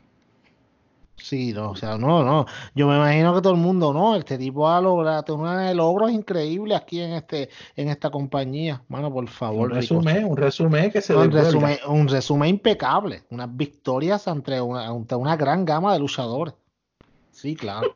Sí, 1.21 1.53
no, 1.53 1.71
o 1.71 1.75
sea, 1.75 1.97
no, 1.97 2.23
no. 2.23 2.45
Yo 2.73 2.87
me 2.87 2.95
imagino 2.95 3.33
que 3.35 3.41
todo 3.41 3.53
el 3.53 3.59
mundo, 3.59 3.93
no, 3.93 4.15
este 4.15 4.37
tipo 4.37 4.67
ha 4.67 4.81
logrado 4.81 5.35
unos 5.35 5.75
logros 5.75 6.11
increíbles 6.11 6.77
aquí 6.77 6.99
en 6.99 7.13
este, 7.13 7.49
en 7.75 7.89
esta 7.89 8.09
compañía. 8.09 8.81
Mano, 8.87 9.13
por 9.13 9.27
favor, 9.27 9.69
Un 9.69 9.75
resumen, 9.75 10.25
un 10.25 10.35
resumen 10.35 10.91
que 10.91 10.99
se 10.99 11.15
un 11.15 11.31
resumen, 11.31 11.77
un 11.87 12.07
resumen 12.07 12.49
impecable, 12.49 13.23
unas 13.29 13.55
victorias 13.55 14.27
ante 14.27 14.59
una, 14.59 14.87
ante 14.87 15.15
una 15.15 15.35
gran 15.35 15.63
gama 15.63 15.93
de 15.93 15.99
luchadores. 15.99 16.55
Sí, 17.31 17.55
claro. 17.55 17.95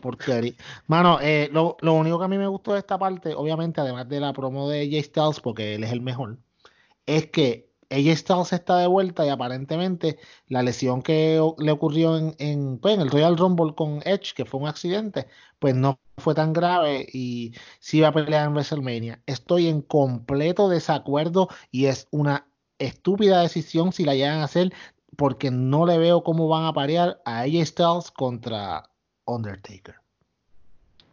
Porquería. 0.00 0.54
Mano, 0.86 1.18
eh, 1.20 1.48
lo, 1.52 1.76
lo 1.80 1.94
único 1.94 2.18
que 2.18 2.24
a 2.24 2.28
mí 2.28 2.38
me 2.38 2.46
gustó 2.46 2.74
de 2.74 2.78
esta 2.78 2.98
parte, 2.98 3.34
obviamente, 3.34 3.80
además 3.80 4.08
de 4.08 4.20
la 4.20 4.32
promo 4.32 4.68
de 4.68 4.82
AJ 4.82 5.04
Styles, 5.04 5.40
porque 5.40 5.74
él 5.74 5.82
es 5.82 5.92
el 5.92 6.02
mejor, 6.02 6.38
es 7.04 7.26
que 7.30 7.67
AJ 7.90 8.16
Styles 8.16 8.52
está 8.52 8.76
de 8.78 8.86
vuelta 8.86 9.24
y 9.24 9.30
aparentemente 9.30 10.18
la 10.46 10.62
lesión 10.62 11.00
que 11.02 11.40
le 11.58 11.70
ocurrió 11.70 12.10
pues, 12.10 12.94
en 12.94 13.00
el 13.00 13.10
Royal 13.10 13.36
Rumble 13.36 13.74
con 13.74 14.00
Edge, 14.04 14.34
que 14.34 14.44
fue 14.44 14.60
un 14.60 14.68
accidente, 14.68 15.26
pues 15.58 15.74
no 15.74 15.98
fue 16.18 16.34
tan 16.34 16.52
grave 16.52 17.06
y 17.12 17.54
sí 17.80 18.00
va 18.00 18.08
a 18.08 18.12
pelear 18.12 18.46
en 18.46 18.52
WrestleMania. 18.54 19.20
Estoy 19.26 19.68
en 19.68 19.80
completo 19.82 20.68
desacuerdo 20.68 21.48
y 21.70 21.86
es 21.86 22.08
una 22.10 22.46
estúpida 22.78 23.40
decisión 23.40 23.92
si 23.92 24.04
la 24.04 24.14
llegan 24.14 24.40
a 24.40 24.44
hacer 24.44 24.72
porque 25.16 25.50
no 25.50 25.86
le 25.86 25.98
veo 25.98 26.22
cómo 26.22 26.46
van 26.48 26.64
a 26.64 26.72
parear 26.72 27.20
a 27.24 27.40
AJ 27.40 27.66
Styles 27.66 28.10
contra 28.10 28.88
Undertaker. 29.24 29.96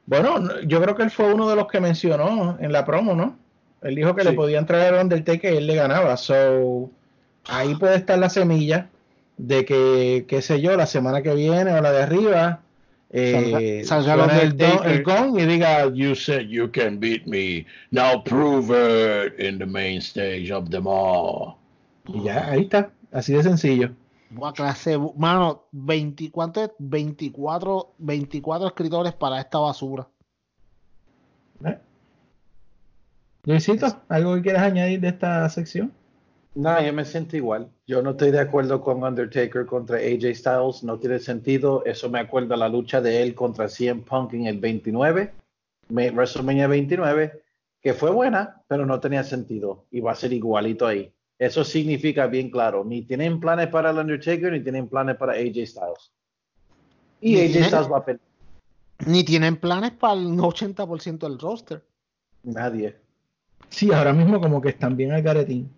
Bueno, 0.06 0.40
no- 0.40 0.62
yo 0.62 0.82
creo 0.82 0.96
que 0.96 1.04
él 1.04 1.12
fue 1.12 1.34
uno 1.34 1.50
de 1.50 1.56
los 1.56 1.68
que 1.68 1.80
mencionó 1.80 2.58
en 2.60 2.72
la 2.72 2.86
promo, 2.86 3.16
¿no? 3.16 3.45
Él 3.86 3.96
dijo 3.96 4.16
que 4.16 4.24
le 4.24 4.32
podían 4.34 4.66
traer 4.66 4.96
a 4.96 5.02
Undertaker 5.02 5.54
y 5.54 5.58
él 5.58 5.68
le 5.68 5.76
ganaba. 5.76 6.18
So, 6.18 6.90
ahí 7.48 7.76
puede 7.76 7.96
estar 7.96 8.18
la 8.20 8.30
semilla 8.30 8.90
de 9.38 9.64
que, 9.66 10.26
qué 10.28 10.42
sé 10.42 10.60
yo, 10.62 10.76
la 10.76 10.86
semana 10.88 11.22
que 11.22 11.34
viene 11.36 11.72
o 11.72 11.82
la 11.82 11.92
de 11.92 12.04
arriba, 12.04 12.62
eh, 13.12 13.84
Salga- 13.86 14.04
salga 14.04 14.26
suena 14.28 14.42
el, 14.42 14.58
don- 14.58 14.86
el 14.86 15.04
gong 15.04 15.40
y 15.40 15.46
diga, 15.46 15.88
you 15.94 16.16
said 16.16 16.48
you 16.48 16.70
can 16.72 17.00
beat 17.00 17.26
me, 17.28 17.66
now 17.92 18.24
prove 18.24 18.72
it 18.72 19.40
in 19.40 19.60
the 19.60 19.66
main 19.66 20.02
stage 20.02 20.52
of 20.52 20.70
them 20.70 20.88
all. 20.88 21.56
Y 22.08 22.24
ya, 22.24 22.50
ahí 22.50 22.62
está, 22.62 22.90
así 23.12 23.34
de 23.34 23.44
sencillo. 23.44 23.92
Buah, 24.32 24.54
clase, 24.54 24.98
mano, 25.16 25.66
20, 25.72 26.32
¿cuánto 26.32 26.64
es? 26.64 26.72
24, 26.80 27.94
24 28.00 28.68
escritores 28.68 29.14
para 29.14 29.40
esta 29.40 29.60
basura. 29.60 30.08
¿Eh? 31.64 31.78
Luisito, 33.46 33.88
¿algo 34.10 34.36
que 34.36 34.42
quieras 34.42 34.64
añadir 34.64 35.00
de 35.00 35.10
esta 35.10 35.48
sección? 35.50 35.94
No, 36.56 36.82
yo 36.82 36.94
me 36.94 37.04
siento 37.06 37.36
igual. 37.36 37.70
Yo 37.86 38.02
no 38.02 38.12
estoy 38.12 38.32
de 38.32 38.40
acuerdo 38.40 38.82
con 38.82 39.04
Undertaker 39.04 39.66
contra 39.66 39.98
AJ 39.98 40.34
Styles. 40.36 40.84
No 40.84 40.98
tiene 41.00 41.20
sentido. 41.20 41.84
Eso 41.86 42.10
me 42.10 42.20
acuerda 42.20 42.56
a 42.56 42.58
la 42.58 42.70
lucha 42.70 43.02
de 43.02 43.22
él 43.22 43.36
contra 43.36 43.68
CM 43.68 44.02
Punk 44.04 44.34
en 44.34 44.48
el 44.48 44.60
29, 44.60 45.34
me- 45.90 46.12
WrestleMania 46.12 46.68
29, 46.68 47.44
que 47.82 47.94
fue 47.94 48.10
buena, 48.10 48.62
pero 48.68 48.86
no 48.86 49.00
tenía 49.02 49.24
sentido. 49.24 49.86
Y 49.92 50.00
va 50.00 50.14
a 50.14 50.16
ser 50.16 50.32
igualito 50.32 50.88
ahí. 50.88 51.12
Eso 51.38 51.66
significa 51.66 52.28
bien 52.28 52.50
claro. 52.50 52.86
Ni 52.86 53.02
tienen 53.02 53.42
planes 53.42 53.68
para 53.68 53.90
el 53.92 53.98
Undertaker, 53.98 54.54
ni 54.54 54.62
tienen 54.62 54.88
planes 54.88 55.18
para 55.18 55.34
AJ 55.34 55.68
Styles. 55.68 56.12
Y 57.20 57.36
AJ 57.38 57.66
Styles 57.68 57.92
va 57.92 57.98
a 57.98 58.06
pelear. 58.06 58.22
Ni 59.06 59.26
tienen 59.26 59.58
planes 59.58 59.92
para 59.92 60.14
el 60.14 60.38
80% 60.38 61.28
del 61.28 61.38
roster. 61.38 61.84
Nadie. 62.44 62.96
Sí, 63.76 63.92
ahora 63.92 64.14
mismo 64.14 64.40
como 64.40 64.62
que 64.62 64.70
están 64.70 64.96
bien 64.96 65.12
al 65.12 65.22
garetín. 65.22 65.70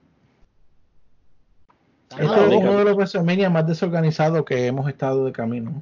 Ah, 2.11 2.17
Este 2.21 2.25
es 2.25 2.61
uno 2.61 2.77
de 2.77 2.83
los 2.83 2.95
WrestleMania 2.95 3.49
más 3.49 3.65
desorganizados 3.65 4.45
que 4.45 4.67
hemos 4.67 4.87
estado 4.87 5.25
de 5.25 5.31
camino. 5.31 5.81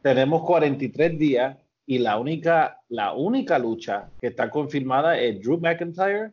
Tenemos 0.00 0.44
43 0.44 1.18
días 1.18 1.56
y 1.84 1.98
la 1.98 2.16
única, 2.16 2.80
la 2.88 3.12
única 3.12 3.58
lucha 3.58 4.08
que 4.20 4.28
está 4.28 4.48
confirmada 4.50 5.18
es 5.18 5.42
Drew 5.42 5.58
McIntyre 5.58 6.30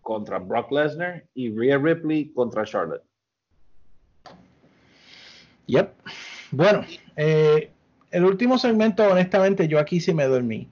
contra 0.00 0.38
Brock 0.38 0.72
Lesnar 0.72 1.26
y 1.34 1.54
Rhea 1.54 1.76
Ripley 1.76 2.32
contra 2.32 2.64
Charlotte. 2.64 3.04
Yep. 5.66 5.92
Bueno, 6.50 6.86
eh, 7.16 7.70
el 8.10 8.24
último 8.24 8.56
segmento, 8.56 9.06
honestamente, 9.06 9.68
yo 9.68 9.78
aquí 9.78 10.00
sí 10.00 10.14
me 10.14 10.24
dormí. 10.24 10.66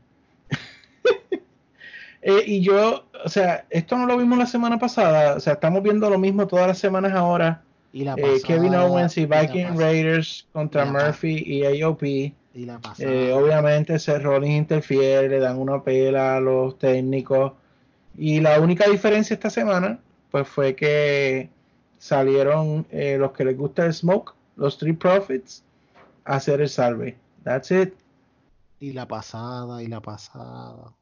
Eh, 2.22 2.42
y 2.46 2.60
yo, 2.60 3.04
o 3.24 3.28
sea, 3.28 3.66
esto 3.70 3.96
no 3.96 4.06
lo 4.06 4.16
vimos 4.16 4.38
la 4.38 4.46
semana 4.46 4.78
pasada, 4.78 5.36
o 5.36 5.40
sea, 5.40 5.54
estamos 5.54 5.82
viendo 5.82 6.10
lo 6.10 6.18
mismo 6.18 6.46
todas 6.46 6.66
las 6.66 6.78
semanas 6.78 7.12
ahora. 7.12 7.62
Y 7.92 8.04
la 8.04 8.14
Eh, 8.14 8.40
Kevin 8.44 8.74
Owens 8.74 9.16
y 9.16 9.26
Viking 9.26 9.76
Raiders 9.76 10.46
contra 10.52 10.86
y 10.86 10.90
Murphy 10.90 11.42
y 11.44 11.82
AOP. 11.82 12.02
Y 12.02 12.34
la 12.66 12.78
pasada. 12.78 13.10
Eh, 13.10 13.32
obviamente 13.32 13.98
Seth 13.98 14.22
Rollins 14.22 14.56
interfiere, 14.56 15.28
le 15.28 15.38
dan 15.38 15.58
una 15.58 15.82
pela 15.82 16.36
a 16.36 16.40
los 16.40 16.78
técnicos. 16.78 17.52
Y 18.16 18.40
la 18.40 18.60
única 18.60 18.88
diferencia 18.88 19.34
esta 19.34 19.50
semana, 19.50 19.98
pues 20.30 20.46
fue 20.46 20.76
que 20.76 21.48
salieron 21.98 22.86
los 22.90 23.32
que 23.32 23.44
les 23.44 23.56
gusta 23.56 23.86
el 23.86 23.94
smoke, 23.94 24.34
los 24.56 24.74
Street 24.74 24.98
Profits, 24.98 25.64
a 26.24 26.36
hacer 26.36 26.60
el 26.60 26.68
salve. 26.68 27.16
That's 27.44 27.70
it. 27.70 27.94
y 28.78 28.92
la 28.92 29.06
pasada, 29.06 29.82
y 29.82 29.86
la 29.86 30.00
pasada. 30.00 30.92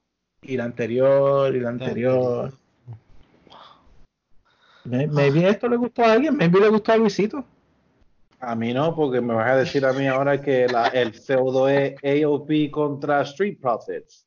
Y 0.42 0.56
la 0.56 0.64
anterior, 0.64 1.54
y 1.54 1.60
la 1.60 1.68
anterior. 1.70 2.52
May- 4.84 5.06
Maybe 5.08 5.48
esto 5.48 5.68
le 5.68 5.76
gustó 5.76 6.04
a 6.04 6.12
alguien, 6.12 6.36
maybe 6.36 6.60
le 6.60 6.68
gustó 6.68 6.92
a 6.92 6.96
Luisito. 6.96 7.44
A 8.40 8.54
mí 8.54 8.72
no, 8.72 8.94
porque 8.94 9.20
me 9.20 9.34
vas 9.34 9.48
a 9.48 9.56
decir 9.56 9.84
a 9.84 9.92
mí 9.92 10.06
ahora 10.06 10.40
que 10.40 10.68
la- 10.68 10.86
el 10.88 11.12
feudo 11.12 11.68
es 11.68 11.96
AOP 12.04 12.70
contra 12.70 13.22
Street 13.22 13.58
Profits. 13.60 14.24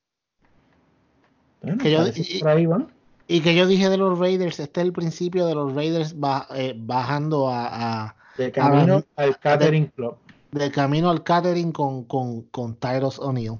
Bueno, 1.62 1.78
Que 1.82 1.92
yo- 1.92 2.06
y- 2.14 2.40
por 2.40 2.50
ahí 2.50 2.66
van. 2.66 2.88
Y 3.28 3.40
que 3.42 3.56
yo 3.56 3.66
dije 3.66 3.90
de 3.90 3.96
los 3.98 4.20
Raiders, 4.20 4.60
este 4.60 4.82
es 4.82 4.86
el 4.88 4.92
principio 4.92 5.46
de 5.46 5.56
los 5.56 5.74
Raiders 5.74 6.20
ba- 6.20 6.48
eh, 6.54 6.74
bajando 6.78 7.48
a, 7.48 8.04
a- 8.08 8.16
De 8.38 8.52
camino 8.52 9.04
al 9.16 9.40
Catering 9.40 9.88
Club. 9.88 10.18
del 10.52 10.72
camino 10.72 11.10
al 11.10 11.24
catering 11.24 11.72
con, 11.72 12.04
con, 12.04 12.42
con 12.44 12.76
Tyros 12.76 13.18
O'Neill. 13.20 13.58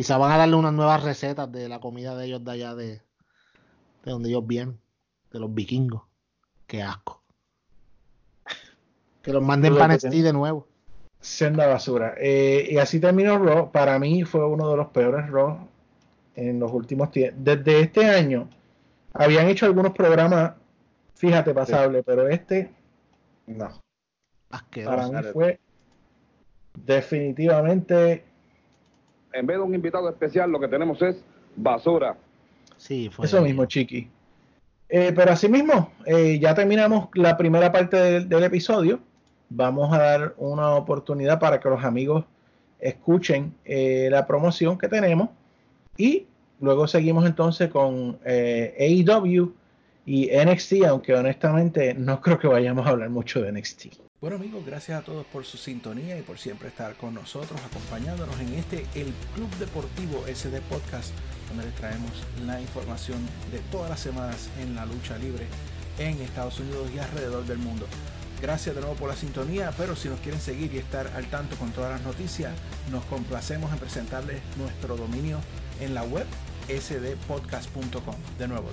Quizá 0.00 0.16
van 0.16 0.32
a 0.32 0.38
darle 0.38 0.56
unas 0.56 0.72
nuevas 0.72 1.02
recetas 1.02 1.52
de 1.52 1.68
la 1.68 1.78
comida 1.78 2.16
de 2.16 2.24
ellos 2.24 2.42
de 2.42 2.50
allá 2.50 2.74
de, 2.74 2.86
de 2.86 3.02
donde 4.10 4.30
ellos 4.30 4.46
vienen, 4.46 4.80
de 5.30 5.38
los 5.38 5.52
vikingos. 5.52 6.04
Qué 6.66 6.82
asco. 6.82 7.22
Que 9.20 9.30
los 9.30 9.42
manden 9.42 9.76
para 9.76 9.98
de 9.98 10.32
nuevo. 10.32 10.66
Senda 11.20 11.66
basura. 11.66 12.14
Eh, 12.18 12.68
y 12.70 12.78
así 12.78 12.98
terminó 12.98 13.36
Raw. 13.36 13.72
Para 13.72 13.98
mí 13.98 14.24
fue 14.24 14.46
uno 14.46 14.70
de 14.70 14.78
los 14.78 14.86
peores 14.86 15.28
Raw 15.28 15.68
en 16.34 16.58
los 16.58 16.72
últimos 16.72 17.10
tiempos. 17.10 17.44
Desde 17.44 17.80
este 17.80 18.06
año 18.06 18.48
habían 19.12 19.48
hecho 19.48 19.66
algunos 19.66 19.92
programas, 19.92 20.54
fíjate, 21.14 21.52
pasables, 21.52 22.04
pero 22.06 22.26
este 22.26 22.70
No. 23.46 23.68
Asqueroso. 24.48 24.96
para 24.96 25.22
mí 25.22 25.28
fue 25.30 25.60
definitivamente 26.86 28.29
En 29.32 29.46
vez 29.46 29.56
de 29.56 29.62
un 29.62 29.74
invitado 29.74 30.08
especial, 30.08 30.50
lo 30.50 30.60
que 30.60 30.68
tenemos 30.68 31.00
es 31.02 31.16
basura. 31.56 32.16
Sí, 32.76 33.10
fue. 33.10 33.26
eso 33.26 33.40
mismo, 33.42 33.64
Chiqui. 33.66 34.08
Eh, 34.88 35.12
pero 35.14 35.32
así 35.32 35.48
mismo, 35.48 35.92
eh, 36.04 36.38
ya 36.40 36.54
terminamos 36.54 37.08
la 37.14 37.36
primera 37.36 37.70
parte 37.70 37.96
del, 37.96 38.28
del 38.28 38.44
episodio. 38.44 39.00
Vamos 39.48 39.92
a 39.92 39.98
dar 39.98 40.34
una 40.36 40.74
oportunidad 40.74 41.38
para 41.38 41.60
que 41.60 41.68
los 41.68 41.84
amigos 41.84 42.24
escuchen 42.80 43.54
eh, 43.64 44.08
la 44.10 44.26
promoción 44.26 44.78
que 44.78 44.88
tenemos 44.88 45.28
y 45.96 46.26
luego 46.60 46.86
seguimos 46.86 47.26
entonces 47.26 47.70
con 47.70 48.18
eh, 48.24 49.04
AEW 49.06 49.54
y 50.06 50.30
NXT, 50.32 50.84
aunque 50.88 51.14
honestamente 51.14 51.94
no 51.94 52.20
creo 52.20 52.38
que 52.38 52.48
vayamos 52.48 52.86
a 52.86 52.90
hablar 52.90 53.10
mucho 53.10 53.42
de 53.42 53.52
NXT. 53.52 54.09
Bueno 54.20 54.36
amigos, 54.36 54.66
gracias 54.66 54.98
a 54.98 55.02
todos 55.02 55.24
por 55.24 55.46
su 55.46 55.56
sintonía 55.56 56.18
y 56.18 56.20
por 56.20 56.36
siempre 56.38 56.68
estar 56.68 56.94
con 56.96 57.14
nosotros, 57.14 57.58
acompañándonos 57.64 58.38
en 58.38 58.52
este, 58.52 58.84
el 58.94 59.14
Club 59.34 59.48
Deportivo 59.58 60.26
SD 60.26 60.60
Podcast, 60.68 61.12
donde 61.48 61.64
les 61.64 61.74
traemos 61.74 62.10
la 62.44 62.60
información 62.60 63.16
de 63.50 63.60
todas 63.72 63.88
las 63.88 64.00
semanas 64.00 64.50
en 64.60 64.74
la 64.74 64.84
lucha 64.84 65.16
libre 65.16 65.46
en 65.98 66.20
Estados 66.20 66.60
Unidos 66.60 66.90
y 66.94 66.98
alrededor 66.98 67.46
del 67.46 67.56
mundo. 67.56 67.86
Gracias 68.42 68.74
de 68.74 68.82
nuevo 68.82 68.96
por 68.96 69.08
la 69.08 69.16
sintonía, 69.16 69.72
pero 69.78 69.96
si 69.96 70.10
nos 70.10 70.20
quieren 70.20 70.40
seguir 70.42 70.74
y 70.74 70.76
estar 70.76 71.06
al 71.16 71.24
tanto 71.30 71.56
con 71.56 71.70
todas 71.72 71.90
las 71.90 72.02
noticias, 72.02 72.52
nos 72.90 73.02
complacemos 73.06 73.72
en 73.72 73.78
presentarles 73.78 74.42
nuestro 74.58 74.98
dominio 74.98 75.40
en 75.80 75.94
la 75.94 76.02
web 76.02 76.26
sdpodcast.com. 76.68 78.16
De 78.38 78.48
nuevo, 78.48 78.68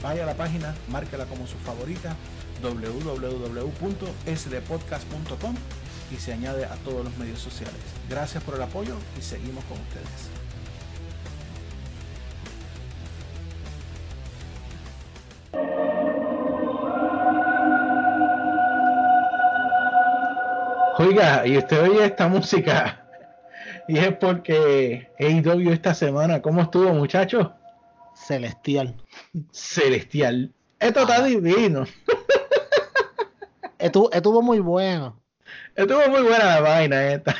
vaya 0.02 0.22
a 0.22 0.26
la 0.26 0.34
página, 0.34 0.74
márquela 0.88 1.26
como 1.26 1.46
su 1.46 1.58
favorita, 1.58 2.16
www.sdpodcast.com 2.62 5.54
y 6.10 6.16
se 6.16 6.32
añade 6.32 6.64
a 6.64 6.76
todos 6.76 7.04
los 7.04 7.14
medios 7.18 7.40
sociales. 7.40 7.76
Gracias 8.08 8.42
por 8.42 8.54
el 8.54 8.62
apoyo 8.62 8.96
y 9.18 9.22
seguimos 9.22 9.62
con 9.64 9.78
ustedes. 9.78 10.29
Oiga, 20.98 21.46
y 21.46 21.56
usted 21.56 21.82
oye 21.82 22.04
esta 22.04 22.28
música 22.28 23.06
y 23.88 23.98
es 23.98 24.14
porque 24.16 25.10
AEW 25.18 25.72
esta 25.72 25.94
semana, 25.94 26.42
¿cómo 26.42 26.60
estuvo 26.60 26.92
muchachos? 26.92 27.48
Celestial. 28.14 28.94
Celestial. 29.50 30.52
Esto 30.78 31.00
está 31.00 31.24
divino. 31.24 31.86
Estuvo, 33.78 34.12
estuvo 34.12 34.42
muy 34.42 34.60
bueno. 34.60 35.18
Estuvo 35.74 36.06
muy 36.08 36.20
buena 36.20 36.44
la 36.44 36.60
vaina 36.60 37.12
esta. 37.14 37.34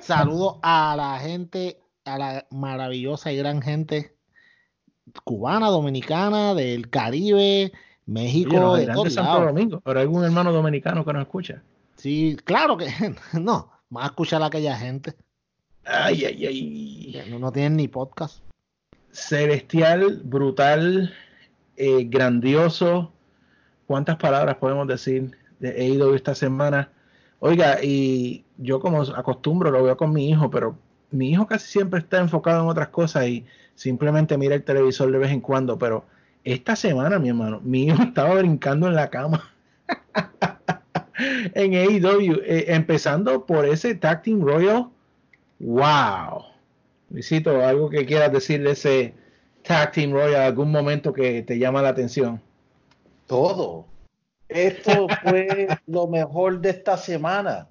Saludo 0.00 0.60
a 0.62 0.94
la 0.96 1.18
gente, 1.18 1.80
a 2.04 2.18
la 2.18 2.46
maravillosa 2.50 3.32
y 3.32 3.36
gran 3.36 3.60
gente 3.60 4.13
cubana, 5.22 5.68
dominicana, 5.68 6.54
del 6.54 6.90
Caribe, 6.90 7.72
México, 8.06 8.72
Oye, 8.72 8.86
de 8.86 8.92
todos 8.92 9.14
Santo. 9.14 9.46
Domingo, 9.46 9.80
pero 9.84 10.00
hay 10.00 10.04
algún 10.04 10.24
hermano 10.24 10.52
dominicano 10.52 11.04
que 11.04 11.12
nos 11.12 11.22
escucha. 11.22 11.62
Sí, 11.96 12.36
claro 12.44 12.76
que 12.76 12.88
no, 13.40 13.70
más 13.90 14.06
escuchar 14.06 14.42
a 14.42 14.46
aquella 14.46 14.76
gente 14.76 15.14
Ay, 15.86 16.24
ay, 16.24 16.46
ay. 16.46 17.30
no, 17.30 17.38
no 17.38 17.52
tienen 17.52 17.76
ni 17.76 17.88
podcast. 17.88 18.42
Celestial, 19.10 20.22
brutal, 20.24 21.12
eh, 21.76 22.04
grandioso. 22.08 23.12
¿Cuántas 23.86 24.16
palabras 24.16 24.56
podemos 24.56 24.88
decir 24.88 25.36
de 25.60 25.70
AEW 25.70 26.14
esta 26.14 26.34
semana? 26.34 26.90
Oiga, 27.38 27.78
y 27.82 28.44
yo 28.56 28.80
como 28.80 29.02
acostumbro, 29.02 29.70
lo 29.70 29.82
veo 29.82 29.96
con 29.96 30.12
mi 30.12 30.30
hijo, 30.30 30.50
pero 30.50 30.78
mi 31.10 31.30
hijo 31.30 31.46
casi 31.46 31.70
siempre 31.70 32.00
está 32.00 32.18
enfocado 32.18 32.62
en 32.62 32.68
otras 32.70 32.88
cosas 32.88 33.26
y 33.26 33.44
simplemente 33.74 34.36
mira 34.38 34.54
el 34.54 34.64
televisor 34.64 35.10
de 35.12 35.18
vez 35.18 35.30
en 35.30 35.40
cuando, 35.40 35.78
pero 35.78 36.04
esta 36.44 36.76
semana, 36.76 37.18
mi 37.18 37.28
hermano, 37.30 37.60
mi 37.62 37.84
hijo 37.84 38.02
estaba 38.02 38.34
brincando 38.36 38.86
en 38.88 38.94
la 38.94 39.10
cama. 39.10 39.50
en 41.54 41.74
AEW, 41.74 42.40
eh, 42.44 42.64
empezando 42.68 43.46
por 43.46 43.64
ese 43.66 43.94
Tag 43.94 44.22
Team 44.22 44.40
Royal. 44.42 44.88
¡Wow! 45.60 46.44
Luisito, 47.10 47.64
algo 47.64 47.88
que 47.90 48.04
quieras 48.06 48.32
decir 48.32 48.62
de 48.62 48.72
ese 48.72 49.14
Tag 49.62 49.92
Team 49.92 50.12
Royal, 50.12 50.42
algún 50.42 50.70
momento 50.70 51.12
que 51.12 51.42
te 51.42 51.58
llama 51.58 51.82
la 51.82 51.90
atención. 51.90 52.40
Todo. 53.26 53.86
Esto 54.48 55.06
fue 55.22 55.68
lo 55.86 56.06
mejor 56.06 56.60
de 56.60 56.70
esta 56.70 56.96
semana. 56.96 57.68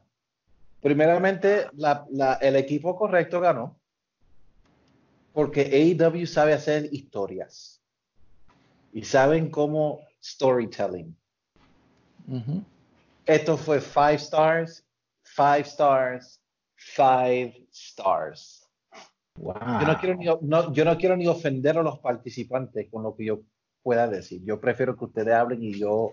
Primeramente, 0.82 1.68
la- 1.74 2.06
la- 2.12 2.34
el 2.36 2.56
equipo 2.56 2.96
correcto 2.96 3.40
ganó. 3.40 3.76
Porque 5.34 5.62
AEW 5.62 6.26
sabe 6.28 6.54
hacer 6.54 6.90
historias. 6.92 7.82
Y 8.92 9.04
saben 9.04 9.50
cómo 9.50 10.00
storytelling. 10.22 11.16
Ujú. 12.28 12.64
Esto 13.26 13.58
fue 13.58 13.82
five 13.82 14.20
stars, 14.20 14.86
five 15.24 15.66
stars, 15.66 16.40
five 16.76 17.54
stars. 17.72 18.70
Wow. 19.38 19.56
Yo 19.80 19.88
no 19.88 19.98
quiero 20.00 20.16
ni, 20.16 20.26
no, 20.48 20.74
yo 20.74 20.86
no 20.86 20.98
quiero 20.98 21.18
ni 21.18 21.28
ofender 21.28 21.78
a 21.78 21.84
los 21.84 22.00
participantes 22.00 22.88
con 22.92 23.02
lo 23.02 23.16
que 23.16 23.26
yo 23.26 23.42
pueda 23.82 24.08
decir. 24.08 24.44
Yo 24.44 24.60
prefiero 24.60 24.96
que 24.96 25.06
ustedes 25.06 25.34
hablen 25.34 25.64
y 25.64 25.78
yo, 25.80 26.12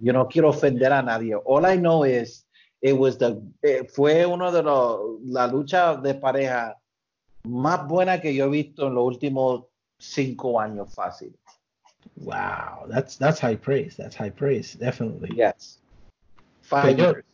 yo 0.00 0.12
no 0.12 0.26
quiero 0.26 0.50
ofender 0.50 0.92
a 0.92 1.02
nadie. 1.02 1.34
All 1.44 1.64
I 1.72 1.78
know 1.78 2.04
is 2.04 2.46
it 2.80 2.94
was 2.98 3.16
the, 3.18 3.40
eh, 3.62 3.86
fue 3.88 4.26
uno 4.26 4.50
de 4.50 4.62
los, 4.62 5.20
la 5.24 5.46
lucha 5.46 5.96
de 5.96 6.14
pareja 6.14 6.76
más 7.44 7.86
buena 7.86 8.20
que 8.20 8.34
yo 8.34 8.46
he 8.46 8.48
visto 8.48 8.88
en 8.88 8.94
los 8.94 9.04
últimos 9.04 9.64
cinco 9.98 10.60
años 10.60 10.92
fácil. 10.94 11.36
Wow, 12.16 12.88
that's 12.88 13.16
that's 13.16 13.40
high 13.40 13.56
praise. 13.56 13.96
That's 13.96 14.16
high 14.16 14.30
praise, 14.30 14.78
definitely. 14.78 15.30
Yes. 15.36 15.80
Five 16.62 16.96
Señor. 16.96 17.24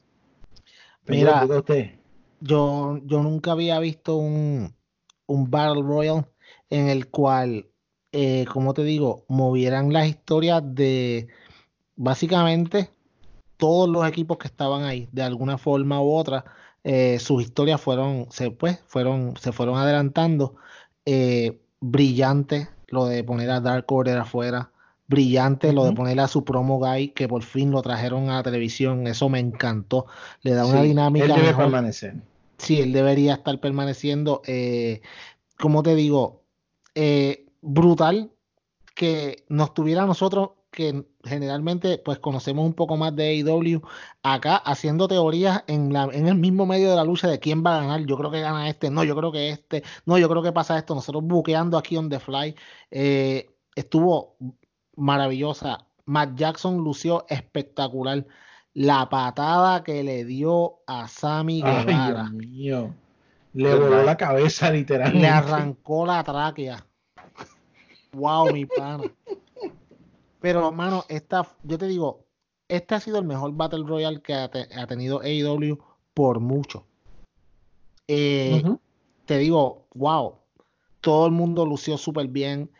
Mira, 1.06 1.44
usted. 1.44 1.98
Yo, 2.40 2.98
yo 3.04 3.22
nunca 3.22 3.52
había 3.52 3.78
visto 3.80 4.16
un, 4.16 4.74
un 5.26 5.50
Battle 5.50 5.82
Royal 5.82 6.26
en 6.70 6.88
el 6.88 7.08
cual, 7.08 7.66
eh, 8.12 8.46
como 8.52 8.74
te 8.74 8.82
digo, 8.84 9.24
movieran 9.28 9.92
las 9.92 10.08
historias 10.08 10.62
de 10.64 11.28
básicamente 11.96 12.90
todos 13.56 13.88
los 13.88 14.08
equipos 14.08 14.38
que 14.38 14.48
estaban 14.48 14.84
ahí, 14.84 15.08
de 15.12 15.22
alguna 15.22 15.58
forma 15.58 16.00
u 16.00 16.14
otra, 16.14 16.44
eh, 16.84 17.18
sus 17.18 17.42
historias 17.42 17.80
fueron, 17.80 18.26
se, 18.30 18.50
pues, 18.50 18.80
fueron, 18.86 19.34
se 19.36 19.52
fueron 19.52 19.76
adelantando. 19.76 20.56
Eh, 21.04 21.60
brillante 21.80 22.68
lo 22.88 23.06
de 23.06 23.24
poner 23.24 23.50
a 23.50 23.60
Dark 23.60 23.90
Order 23.90 24.18
afuera. 24.18 24.70
Brillante 25.06 25.72
lo 25.72 25.84
de 25.84 25.92
poner 25.92 26.20
a 26.20 26.28
su 26.28 26.44
promo 26.44 26.78
guy, 26.78 27.08
que 27.08 27.26
por 27.26 27.42
fin 27.42 27.72
lo 27.72 27.82
trajeron 27.82 28.30
a 28.30 28.36
la 28.36 28.42
televisión. 28.44 29.06
Eso 29.08 29.28
me 29.28 29.40
encantó. 29.40 30.06
Le 30.42 30.52
da 30.52 30.64
una 30.64 30.82
dinámica. 30.82 31.24
Él 31.26 31.32
debe 31.32 31.46
mejor. 31.48 31.64
permanecer. 31.64 32.14
Sí, 32.58 32.80
él 32.80 32.92
debería 32.92 33.34
estar 33.34 33.58
permaneciendo. 33.58 34.40
Eh, 34.46 35.00
como 35.58 35.82
te 35.82 35.96
digo, 35.96 36.42
eh, 36.94 37.46
brutal 37.60 38.30
que 38.94 39.44
nos 39.48 39.74
tuviera 39.74 40.04
a 40.04 40.06
nosotros, 40.06 40.50
que 40.70 41.04
generalmente 41.24 41.98
pues 41.98 42.18
conocemos 42.18 42.64
un 42.64 42.74
poco 42.74 42.96
más 42.96 43.14
de 43.14 43.28
AEW, 43.28 43.82
acá 44.22 44.56
haciendo 44.56 45.08
teorías 45.08 45.64
en, 45.66 45.92
la, 45.92 46.04
en 46.12 46.28
el 46.28 46.36
mismo 46.36 46.66
medio 46.66 46.90
de 46.90 46.96
la 46.96 47.04
lucha 47.04 47.28
de 47.28 47.40
quién 47.40 47.64
va 47.64 47.76
a 47.76 47.80
ganar. 47.82 48.06
Yo 48.06 48.16
creo 48.16 48.30
que 48.30 48.40
gana 48.40 48.68
este, 48.68 48.90
no, 48.90 49.04
yo 49.04 49.16
creo 49.16 49.32
que 49.32 49.50
este, 49.50 49.82
no, 50.06 50.18
yo 50.18 50.28
creo 50.28 50.42
que 50.42 50.52
pasa 50.52 50.78
esto. 50.78 50.94
Nosotros 50.94 51.24
buqueando 51.24 51.76
aquí 51.76 51.96
on 51.96 52.08
the 52.08 52.20
fly. 52.20 52.54
Eh, 52.90 53.50
estuvo 53.74 54.36
maravillosa. 54.96 55.86
Matt 56.06 56.36
Jackson 56.36 56.78
lució 56.78 57.26
espectacular. 57.28 58.26
La 58.72 59.08
patada 59.08 59.82
que 59.82 60.04
le 60.04 60.24
dio 60.24 60.80
a 60.86 61.08
Sammy 61.08 61.62
Ay, 61.64 61.84
Guevara. 61.84 62.28
Dios 62.30 62.32
mío. 62.32 62.94
Le 63.52 63.74
voló 63.74 64.02
la 64.04 64.16
cabeza 64.16 64.70
literalmente. 64.70 65.26
Le 65.26 65.28
arrancó 65.28 66.06
la 66.06 66.22
tráquea. 66.22 66.86
Wow, 68.12 68.52
mi 68.52 68.66
pana. 68.66 69.04
Pero, 70.40 70.68
hermano, 70.68 71.04
esta, 71.08 71.46
yo 71.62 71.76
te 71.78 71.86
digo, 71.86 72.24
este 72.68 72.94
ha 72.94 73.00
sido 73.00 73.18
el 73.18 73.24
mejor 73.24 73.52
Battle 73.52 73.84
Royale 73.86 74.20
que 74.22 74.34
ha, 74.34 74.50
te- 74.50 74.68
ha 74.74 74.86
tenido 74.86 75.20
AEW 75.20 75.78
por 76.14 76.40
mucho. 76.40 76.86
Eh. 78.08 78.62
Te 79.26 79.38
digo, 79.38 79.86
wow, 79.94 80.34
todo 81.00 81.26
el 81.26 81.32
mundo 81.32 81.64
lució 81.66 81.96
súper 81.98 82.26
bien. 82.28 82.70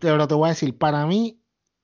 Pero 0.00 0.26
te 0.28 0.34
voy 0.34 0.46
a 0.46 0.52
decir, 0.52 0.76
para 0.76 1.06
mí, 1.06 1.38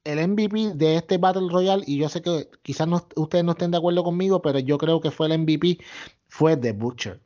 el 0.05 0.19
MVP 0.19 0.75
de 0.75 0.97
este 0.97 1.19
Battle 1.19 1.49
Royale, 1.51 1.85
y 1.87 1.99
yo 1.99 2.09
sé 2.09 2.23
que 2.23 2.49
quizás 2.63 2.89
no- 2.89 3.07
ustedes 3.17 3.45
no 3.45 3.53
estén 3.53 3.71
de 3.71 3.79
acuerdo 3.79 4.03
conmigo, 4.05 4.41
pero 4.43 4.59
yo 4.59 4.79
creo 4.79 5.01
que 5.01 5.11
fue 5.11 5.27
el 5.27 5.33
MVP, 5.33 5.79
fue 6.29 6.57
The 6.57 6.73
Butcher. 6.73 7.21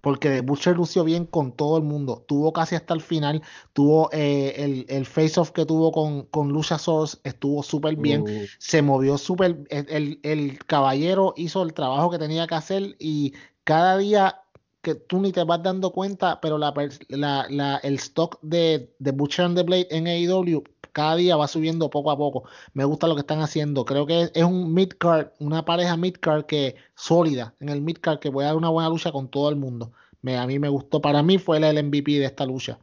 Porque 0.00 0.30
The 0.30 0.40
Butcher 0.40 0.76
lució 0.76 1.04
bien 1.04 1.26
con 1.26 1.52
todo 1.52 1.76
el 1.76 1.82
mundo. 1.82 2.24
Tuvo 2.26 2.52
casi 2.52 2.74
hasta 2.74 2.94
el 2.94 3.00
final. 3.00 3.42
Tuvo 3.72 4.08
eh, 4.12 4.54
el, 4.56 4.86
el 4.88 5.04
face-off 5.06 5.50
que 5.50 5.66
tuvo 5.66 5.92
con, 5.92 6.22
con 6.26 6.48
Luchasaurus. 6.48 7.20
Estuvo 7.24 7.62
súper 7.62 7.96
bien. 7.96 8.22
Uh, 8.22 8.46
Se 8.58 8.80
movió 8.82 9.18
súper. 9.18 9.58
El, 9.68 9.86
el- 9.90 10.20
el 10.22 10.58
caballero 10.66 11.34
hizo 11.36 11.62
el 11.62 11.74
trabajo 11.74 12.10
que 12.10 12.18
tenía 12.18 12.46
que 12.46 12.54
hacer. 12.54 12.96
Y 12.98 13.34
cada 13.64 13.98
día 13.98 14.40
que 14.82 14.94
tú 14.94 15.20
ni 15.20 15.30
te 15.32 15.44
vas 15.44 15.62
dando 15.62 15.92
cuenta, 15.92 16.40
pero 16.40 16.56
la, 16.56 16.72
la- 17.08 17.46
la- 17.50 17.76
el 17.82 17.96
stock 17.96 18.38
de, 18.40 18.94
de 18.98 19.10
Butcher 19.12 19.44
and 19.44 19.56
the 19.56 19.62
Blade 19.62 19.88
en 19.90 20.06
AEW 20.06 20.62
cada 20.92 21.16
día 21.16 21.36
va 21.36 21.48
subiendo 21.48 21.90
poco 21.90 22.10
a 22.10 22.16
poco. 22.16 22.44
Me 22.74 22.84
gusta 22.84 23.06
lo 23.06 23.14
que 23.14 23.20
están 23.20 23.40
haciendo. 23.40 23.84
Creo 23.84 24.06
que 24.06 24.30
es, 24.34 24.44
un 24.44 24.74
mid-card, 24.74 25.28
una 25.38 25.64
pareja 25.64 25.96
mid-card 25.96 26.44
que 26.44 26.76
sólida 26.94 27.54
en 27.60 27.68
el 27.68 27.80
mid-card 27.80 28.18
que 28.18 28.30
puede 28.30 28.48
dar 28.48 28.56
una 28.56 28.68
buena 28.68 28.88
lucha 28.88 29.12
con 29.12 29.28
todo 29.28 29.50
el 29.50 29.56
mundo. 29.56 29.92
Me, 30.22 30.36
a 30.36 30.46
mí 30.46 30.58
me 30.58 30.68
gustó. 30.68 31.00
Para 31.00 31.22
mí 31.22 31.38
fue 31.38 31.58
el 31.58 31.84
MVP 31.84 32.12
de 32.12 32.26
esta 32.26 32.44
lucha. 32.44 32.78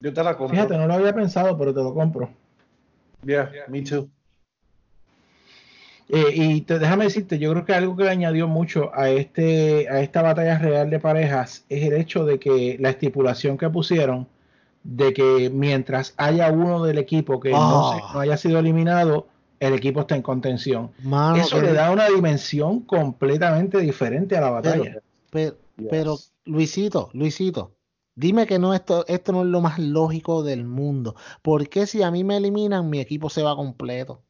Yo 0.00 0.12
te 0.12 0.22
la 0.22 0.36
compro. 0.36 0.54
Fíjate, 0.54 0.76
no 0.76 0.86
lo 0.86 0.94
había 0.94 1.14
pensado, 1.14 1.56
pero 1.56 1.74
te 1.74 1.82
lo 1.82 1.94
compro. 1.94 2.30
Yeah, 3.24 3.50
me 3.68 3.82
too. 3.82 4.08
Eh, 6.08 6.32
y 6.34 6.60
te, 6.62 6.78
déjame 6.78 7.04
decirte, 7.04 7.38
yo 7.38 7.50
creo 7.52 7.64
que 7.66 7.74
algo 7.74 7.94
que 7.96 8.04
le 8.04 8.10
añadió 8.10 8.48
mucho 8.48 8.90
a 8.94 9.10
este 9.10 9.88
a 9.90 10.00
esta 10.00 10.22
batalla 10.22 10.58
real 10.58 10.88
de 10.88 10.98
parejas 11.00 11.66
es 11.68 11.84
el 11.84 11.92
hecho 11.92 12.24
de 12.24 12.38
que 12.38 12.78
la 12.80 12.90
estipulación 12.90 13.58
que 13.58 13.68
pusieron 13.68 14.26
de 14.84 15.12
que 15.12 15.50
mientras 15.52 16.14
haya 16.16 16.50
uno 16.50 16.82
del 16.84 16.98
equipo 16.98 17.40
que 17.40 17.50
no, 17.50 17.90
Ah. 17.92 17.96
se- 17.96 18.14
no 18.14 18.20
haya 18.20 18.36
sido 18.36 18.58
eliminado, 18.58 19.26
el 19.60 19.74
equipo 19.74 20.00
está 20.00 20.14
en 20.16 20.22
contención. 20.22 20.90
Mano, 21.02 21.36
Eso 21.36 21.60
le 21.60 21.72
da 21.72 21.90
una 21.90 22.06
dimensión 22.08 22.80
completamente 22.80 23.78
diferente 23.78 24.36
a 24.36 24.40
la 24.40 24.50
batalla. 24.50 25.00
Pero, 25.30 25.56
Yes. 25.76 25.86
pero, 25.90 26.16
Luisito, 26.44 27.10
Luisito, 27.12 27.72
dime 28.14 28.46
que 28.46 28.58
no 28.58 28.72
esto, 28.72 29.04
esto 29.08 29.32
no 29.32 29.40
es 29.42 29.48
lo 29.48 29.60
más 29.60 29.78
lógico 29.78 30.42
del 30.42 30.64
mundo. 30.64 31.14
¿Por 31.42 31.68
qué 31.68 31.86
si 31.86 32.02
a 32.02 32.10
mí 32.10 32.24
me 32.24 32.36
eliminan, 32.36 32.88
mi 32.88 33.00
equipo 33.00 33.28
se 33.30 33.42
va 33.42 33.54
completo? 33.56 34.22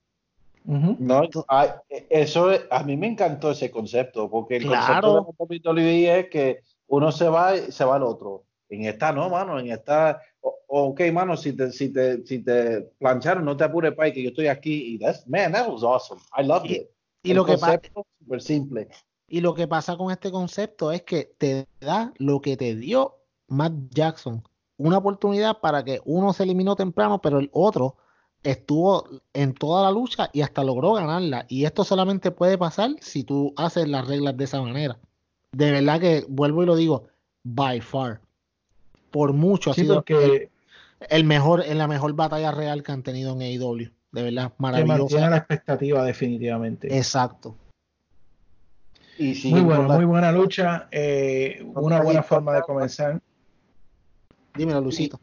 Ujú. 0.64 0.96
No, 0.98 1.22
ay, 1.48 1.68
eso 2.10 2.50
es- 2.50 2.62
a 2.70 2.82
mí 2.82 2.96
me 2.96 3.06
encantó 3.06 3.50
ese 3.50 3.70
concepto, 3.70 4.28
porque 4.28 4.56
el 4.56 4.64
Claro. 4.64 4.84
concepto 4.86 5.08
de 5.08 5.14
la 5.14 5.72
WWE 5.72 6.18
es 6.20 6.28
que 6.30 6.60
uno 6.88 7.12
se 7.12 7.28
va 7.28 7.56
y 7.56 7.70
se 7.72 7.84
va 7.84 7.96
al 7.96 8.02
otro. 8.02 8.44
En 8.70 8.84
esta 8.84 9.12
no, 9.12 9.30
mano, 9.30 9.58
en 9.58 9.70
esta, 9.72 10.20
o- 10.40 10.58
ok, 10.68 11.00
mano, 11.12 11.36
si 11.36 11.52
te, 11.54 11.72
si 11.72 11.90
te, 11.90 12.24
si 12.26 12.40
te 12.40 12.82
plancharon, 12.98 13.44
no 13.44 13.56
te 13.56 13.64
apures, 13.64 13.94
pai, 13.94 14.12
que 14.12 14.22
yo 14.22 14.28
estoy 14.30 14.48
aquí. 14.48 14.94
Y 14.94 14.98
that's, 14.98 15.26
man, 15.26 15.52
that 15.52 15.68
was 15.68 15.82
awesome. 15.82 16.20
I 16.36 16.42
loved 16.44 16.66
Y- 16.70 16.74
it. 16.74 16.90
Y 17.22 17.30
El 17.30 17.36
lo, 17.38 17.44
que 17.44 17.56
súper 17.56 18.40
simple. 18.40 18.88
y 19.26 19.40
lo 19.40 19.52
que 19.54 19.66
pasa 19.66 19.96
con 19.96 20.10
este 20.12 20.30
concepto 20.30 20.92
es 20.92 21.02
que 21.02 21.34
te 21.36 21.66
da 21.80 22.12
lo 22.18 22.40
que 22.40 22.56
te 22.56 22.76
dio 22.76 23.16
Matt 23.48 23.72
Jackson. 23.90 24.42
Una 24.76 24.98
oportunidad 24.98 25.58
para 25.60 25.82
que 25.84 26.00
uno 26.04 26.32
se 26.32 26.44
eliminó 26.44 26.76
temprano, 26.76 27.20
pero 27.20 27.38
el 27.40 27.50
otro 27.52 27.96
estuvo 28.44 29.04
en 29.32 29.52
toda 29.54 29.82
la 29.82 29.90
lucha 29.90 30.30
y 30.32 30.42
hasta 30.42 30.62
logró 30.62 30.92
ganarla. 30.92 31.44
Y 31.48 31.64
esto 31.64 31.82
solamente 31.82 32.30
puede 32.30 32.56
pasar 32.56 32.90
si 33.00 33.24
tú 33.24 33.52
haces 33.56 33.88
las 33.88 34.06
reglas 34.06 34.36
de 34.36 34.44
esa 34.44 34.62
manera. 34.62 34.98
De 35.52 35.72
verdad 35.72 35.98
que 36.00 36.24
vuelvo 36.28 36.62
y 36.62 36.66
lo 36.66 36.76
digo, 36.76 37.08
by 37.42 37.80
far. 37.80 38.20
Por 39.10 39.32
mucho 39.32 39.70
ha 39.70 39.74
Sí, 39.74 39.82
sido 39.82 39.96
porque 39.96 40.50
el 41.08 41.24
mejor, 41.24 41.62
en 41.64 41.78
la 41.78 41.86
mejor 41.88 42.12
batalla 42.14 42.50
real 42.52 42.82
que 42.82 42.92
han 42.92 43.02
tenido 43.02 43.32
en 43.32 43.42
AEW. 43.42 43.90
De 44.10 44.22
verdad, 44.22 44.52
maravilloso. 44.58 44.98
mantiene 45.02 45.30
la 45.30 45.36
expectativa 45.36 46.02
definitivamente. 46.04 46.96
Exacto. 46.96 47.56
Y 49.18 49.48
Muy 49.50 49.60
bueno, 49.62 49.82
muy 49.82 50.04
buena 50.04 50.30
lucha, 50.32 50.88
eh, 50.92 51.60
una 51.74 52.00
buena 52.02 52.22
forma 52.22 52.54
de 52.54 52.62
comenzar. 52.62 53.20
Dímelo, 54.54 54.80
Luisito. 54.80 55.20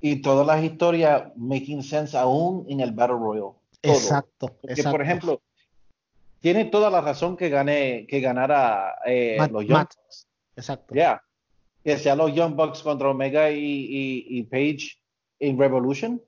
y 0.00 0.22
todas 0.22 0.46
las 0.46 0.62
historias 0.62 1.32
making 1.36 1.82
sense 1.82 2.16
aún 2.16 2.64
en 2.68 2.80
el 2.80 2.92
Battle 2.92 3.16
Royal. 3.16 3.50
Todo. 3.80 3.92
Exacto. 3.94 4.46
Porque, 4.60 4.72
exacto. 4.74 4.90
por 4.92 5.02
ejemplo, 5.02 5.40
tiene 6.40 6.66
toda 6.66 6.88
la 6.90 7.00
razón 7.00 7.36
que 7.36 7.48
gane, 7.48 8.06
que 8.08 8.20
ganara 8.20 8.94
eh, 9.04 9.36
Matt- 9.38 9.50
los 9.52 9.62
Young 9.64 9.72
Matt. 9.78 9.92
Exacto. 10.56 10.94
Yeah. 10.94 11.20
Que 11.86 11.96
sea 11.96 12.16
los 12.16 12.34
Young 12.34 12.56
Bucks 12.56 12.82
contra 12.82 13.10
Omega 13.10 13.48
y, 13.48 13.62
y, 13.62 14.26
y 14.28 14.42
Page 14.42 14.98
en 15.38 15.56
Revolution. 15.56 16.20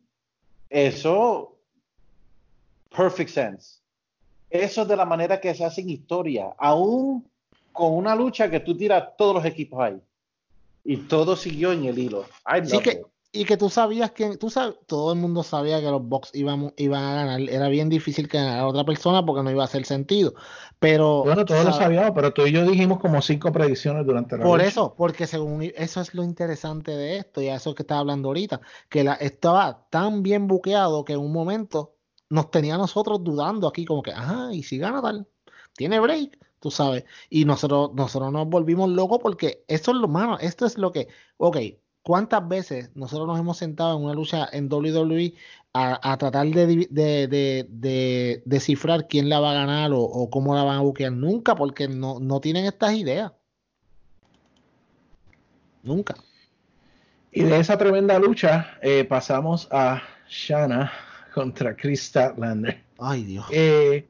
Eso, 0.70 1.58
perfect 2.96 3.30
sense. 3.30 3.80
Eso 4.48 4.82
es 4.82 4.88
de 4.88 4.96
la 4.96 5.04
manera 5.04 5.40
que 5.40 5.52
se 5.56 5.64
hace 5.64 5.80
en 5.80 5.90
historia. 5.90 6.54
Aún 6.58 7.28
con 7.72 7.92
una 7.92 8.14
lucha 8.14 8.48
que 8.48 8.60
tú 8.60 8.76
tiras 8.76 9.16
todos 9.18 9.34
los 9.34 9.44
equipos 9.44 9.80
ahí. 9.80 10.00
Y 10.84 10.96
todo 10.96 11.34
siguió 11.34 11.72
en 11.72 11.86
el 11.86 11.98
hilo. 11.98 12.24
I 12.46 12.64
Sí 12.64 12.74
love 12.74 12.84
que, 12.84 12.90
it. 12.92 12.98
Y 13.30 13.44
que 13.44 13.56
tú 13.56 13.68
sabías 13.68 14.12
que, 14.12 14.36
tú 14.38 14.48
sabes, 14.48 14.76
todo 14.86 15.12
el 15.12 15.18
mundo 15.18 15.42
sabía 15.42 15.80
que 15.80 15.90
los 15.90 16.02
Bucks 16.02 16.30
iban, 16.34 16.72
iban 16.76 17.04
a 17.04 17.14
ganar. 17.14 17.40
Era 17.42 17.68
bien 17.68 17.88
difícil 17.88 18.28
que 18.28 18.38
ganara 18.38 18.66
otra 18.66 18.84
persona 18.84 19.24
porque 19.24 19.42
no 19.42 19.50
iba 19.50 19.62
a 19.62 19.66
hacer 19.66 19.84
sentido. 19.84 20.34
Pero 20.78 21.24
Bueno, 21.24 21.44
todos 21.44 21.64
lo 21.64 21.72
sabíamos, 21.72 22.12
pero 22.14 22.32
tú 22.32 22.46
y 22.46 22.52
yo 22.52 22.64
dijimos 22.64 23.00
como 23.00 23.20
cinco 23.20 23.52
predicciones 23.52 24.06
durante 24.06 24.38
la 24.38 24.44
Por 24.44 24.58
lucha. 24.58 24.68
eso, 24.68 24.94
porque 24.96 25.26
según 25.26 25.62
eso 25.62 26.00
es 26.00 26.14
lo 26.14 26.24
interesante 26.24 26.92
de 26.92 27.18
esto, 27.18 27.42
y 27.42 27.48
a 27.48 27.56
eso 27.56 27.74
que 27.74 27.82
estaba 27.82 28.00
hablando 28.00 28.28
ahorita, 28.28 28.60
que 28.88 29.04
la, 29.04 29.14
estaba 29.14 29.86
tan 29.90 30.22
bien 30.22 30.46
buqueado 30.46 31.04
que 31.04 31.12
en 31.14 31.20
un 31.20 31.32
momento 31.32 31.96
nos 32.30 32.50
tenía 32.50 32.76
a 32.76 32.78
nosotros 32.78 33.22
dudando 33.22 33.68
aquí, 33.68 33.84
como 33.84 34.02
que, 34.02 34.12
ajá, 34.12 34.52
y 34.52 34.62
si 34.62 34.78
gana 34.78 35.02
tal, 35.02 35.28
tiene 35.76 36.00
break, 36.00 36.38
tú 36.60 36.70
sabes. 36.70 37.04
Y 37.28 37.44
nosotros, 37.44 37.90
nosotros 37.94 38.32
nos 38.32 38.48
volvimos 38.48 38.88
locos 38.90 39.18
porque 39.22 39.64
eso 39.68 39.90
es 39.90 39.96
lo 39.98 40.08
malo, 40.08 40.38
esto 40.38 40.64
es 40.66 40.78
lo 40.78 40.92
que, 40.92 41.08
ok, 41.36 41.56
¿cuántas 42.08 42.48
veces 42.48 42.90
nosotros 42.94 43.26
nos 43.28 43.38
hemos 43.38 43.58
sentado 43.58 43.98
en 43.98 44.02
una 44.04 44.14
lucha 44.14 44.48
en 44.50 44.72
WWE 44.72 45.34
a, 45.74 46.12
a 46.12 46.16
tratar 46.16 46.46
de, 46.46 46.66
de, 46.88 47.28
de- 47.28 47.66
de 47.68 48.42
descifrar 48.46 49.06
quién 49.08 49.28
la 49.28 49.40
va 49.40 49.50
a 49.50 49.54
ganar 49.54 49.92
o, 49.92 50.00
o 50.00 50.30
cómo 50.30 50.54
la 50.54 50.62
van 50.64 50.78
a 50.78 50.80
buquear? 50.80 51.12
Nunca, 51.12 51.54
porque 51.54 51.86
no, 51.86 52.18
no 52.18 52.40
tienen 52.40 52.64
estas 52.64 52.94
ideas. 52.94 53.32
Nunca. 55.82 56.14
Y 57.30 57.42
de 57.42 57.58
esa 57.60 57.76
tremenda 57.76 58.18
lucha 58.18 58.78
eh, 58.80 59.04
pasamos 59.04 59.68
a 59.70 60.02
Shana 60.30 60.90
contra 61.34 61.76
Chris 61.76 62.04
Statlander. 62.04 62.82
Ay, 62.98 63.24
Dios. 63.24 63.44
Eh, 63.52 64.08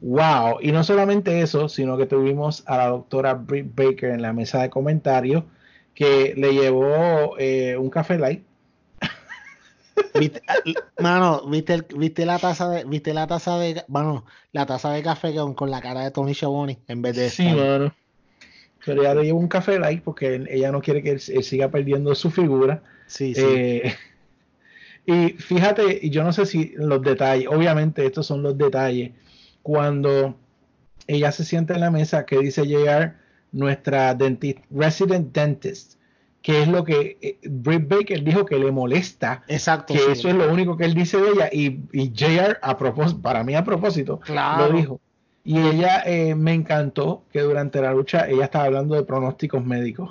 wow, 0.00 0.58
y 0.60 0.70
no 0.70 0.84
solamente 0.84 1.40
eso, 1.42 1.68
sino 1.68 1.96
que 1.96 2.06
tuvimos 2.06 2.62
a 2.66 2.76
la 2.76 2.86
doctora 2.90 3.34
Britt 3.34 3.74
Baker 3.74 4.10
en 4.10 4.22
la 4.22 4.32
mesa 4.32 4.62
de 4.62 4.70
comentarios 4.70 5.42
que 5.98 6.32
le 6.36 6.52
llevó 6.54 7.36
eh, 7.40 7.76
un 7.76 7.90
café 7.90 8.18
light. 8.18 8.44
¿Viste, 10.14 10.40
mano, 11.00 11.42
¿viste, 11.48 11.74
el- 11.74 11.86
viste 11.96 12.24
la 12.24 12.38
taza 12.38 12.68
de, 12.70 12.84
viste 12.84 13.12
la 13.12 13.26
taza 13.26 13.58
de, 13.58 13.82
bueno, 13.88 14.24
la 14.52 14.64
taza 14.64 14.92
de 14.92 15.02
café 15.02 15.34
con, 15.34 15.54
con 15.54 15.72
la 15.72 15.80
cara 15.80 16.02
de 16.04 16.12
Tony 16.12 16.34
Schiavone 16.34 16.78
en 16.86 17.02
vez 17.02 17.16
de 17.16 17.28
Sí, 17.28 17.42
esta? 17.42 17.56
mano. 17.56 17.94
Pero 18.86 19.00
ella 19.02 19.14
le 19.14 19.24
llevó 19.24 19.40
un 19.40 19.48
café 19.48 19.80
light 19.80 20.04
porque 20.04 20.36
él- 20.36 20.48
ella 20.48 20.70
no 20.70 20.80
quiere 20.80 21.02
que 21.02 21.10
él, 21.10 21.20
él 21.28 21.42
siga 21.42 21.68
perdiendo 21.68 22.14
su 22.14 22.30
figura. 22.30 22.84
Sí, 23.08 23.34
sí. 23.34 23.40
Eh, 23.42 23.92
y 25.06 25.30
fíjate, 25.30 25.98
y 26.00 26.10
yo 26.10 26.22
no 26.22 26.32
sé 26.32 26.46
si 26.46 26.74
los 26.76 27.02
detalles, 27.02 27.48
obviamente 27.48 28.06
estos 28.06 28.24
son 28.26 28.42
los 28.44 28.56
detalles, 28.56 29.12
cuando 29.62 30.36
ella 31.08 31.32
se 31.32 31.44
sienta 31.44 31.74
en 31.74 31.80
la 31.80 31.90
mesa 31.90 32.24
que 32.24 32.38
dice 32.38 32.66
llegar 32.66 33.18
nuestra 33.58 34.14
dentist, 34.14 34.58
resident 34.70 35.32
dentist, 35.34 35.98
que 36.42 36.62
es 36.62 36.68
lo 36.68 36.84
que 36.84 37.18
eh, 37.20 37.38
Britt 37.50 37.88
Baker 37.88 38.22
dijo 38.22 38.44
que 38.46 38.58
le 38.58 38.70
molesta, 38.70 39.42
Exacto. 39.48 39.92
que 39.94 40.00
sí. 40.00 40.06
eso 40.12 40.28
es 40.28 40.34
lo 40.36 40.50
único 40.52 40.76
que 40.76 40.84
él 40.84 40.94
dice 40.94 41.18
de 41.18 41.28
ella, 41.30 41.48
y, 41.52 41.80
y 41.92 42.12
JR 42.14 42.58
a 42.62 42.76
propósito, 42.76 43.20
para 43.20 43.42
mí 43.42 43.54
a 43.54 43.64
propósito, 43.64 44.20
Claro. 44.20 44.68
lo 44.72 44.78
dijo. 44.78 45.00
Y 45.44 45.58
ella 45.58 46.02
eh, 46.04 46.34
me 46.34 46.52
encantó 46.54 47.24
que 47.32 47.40
durante 47.40 47.80
la 47.80 47.92
lucha 47.92 48.28
ella 48.28 48.44
estaba 48.44 48.66
hablando 48.66 48.94
de 48.94 49.02
pronósticos 49.02 49.64
médicos. 49.64 50.10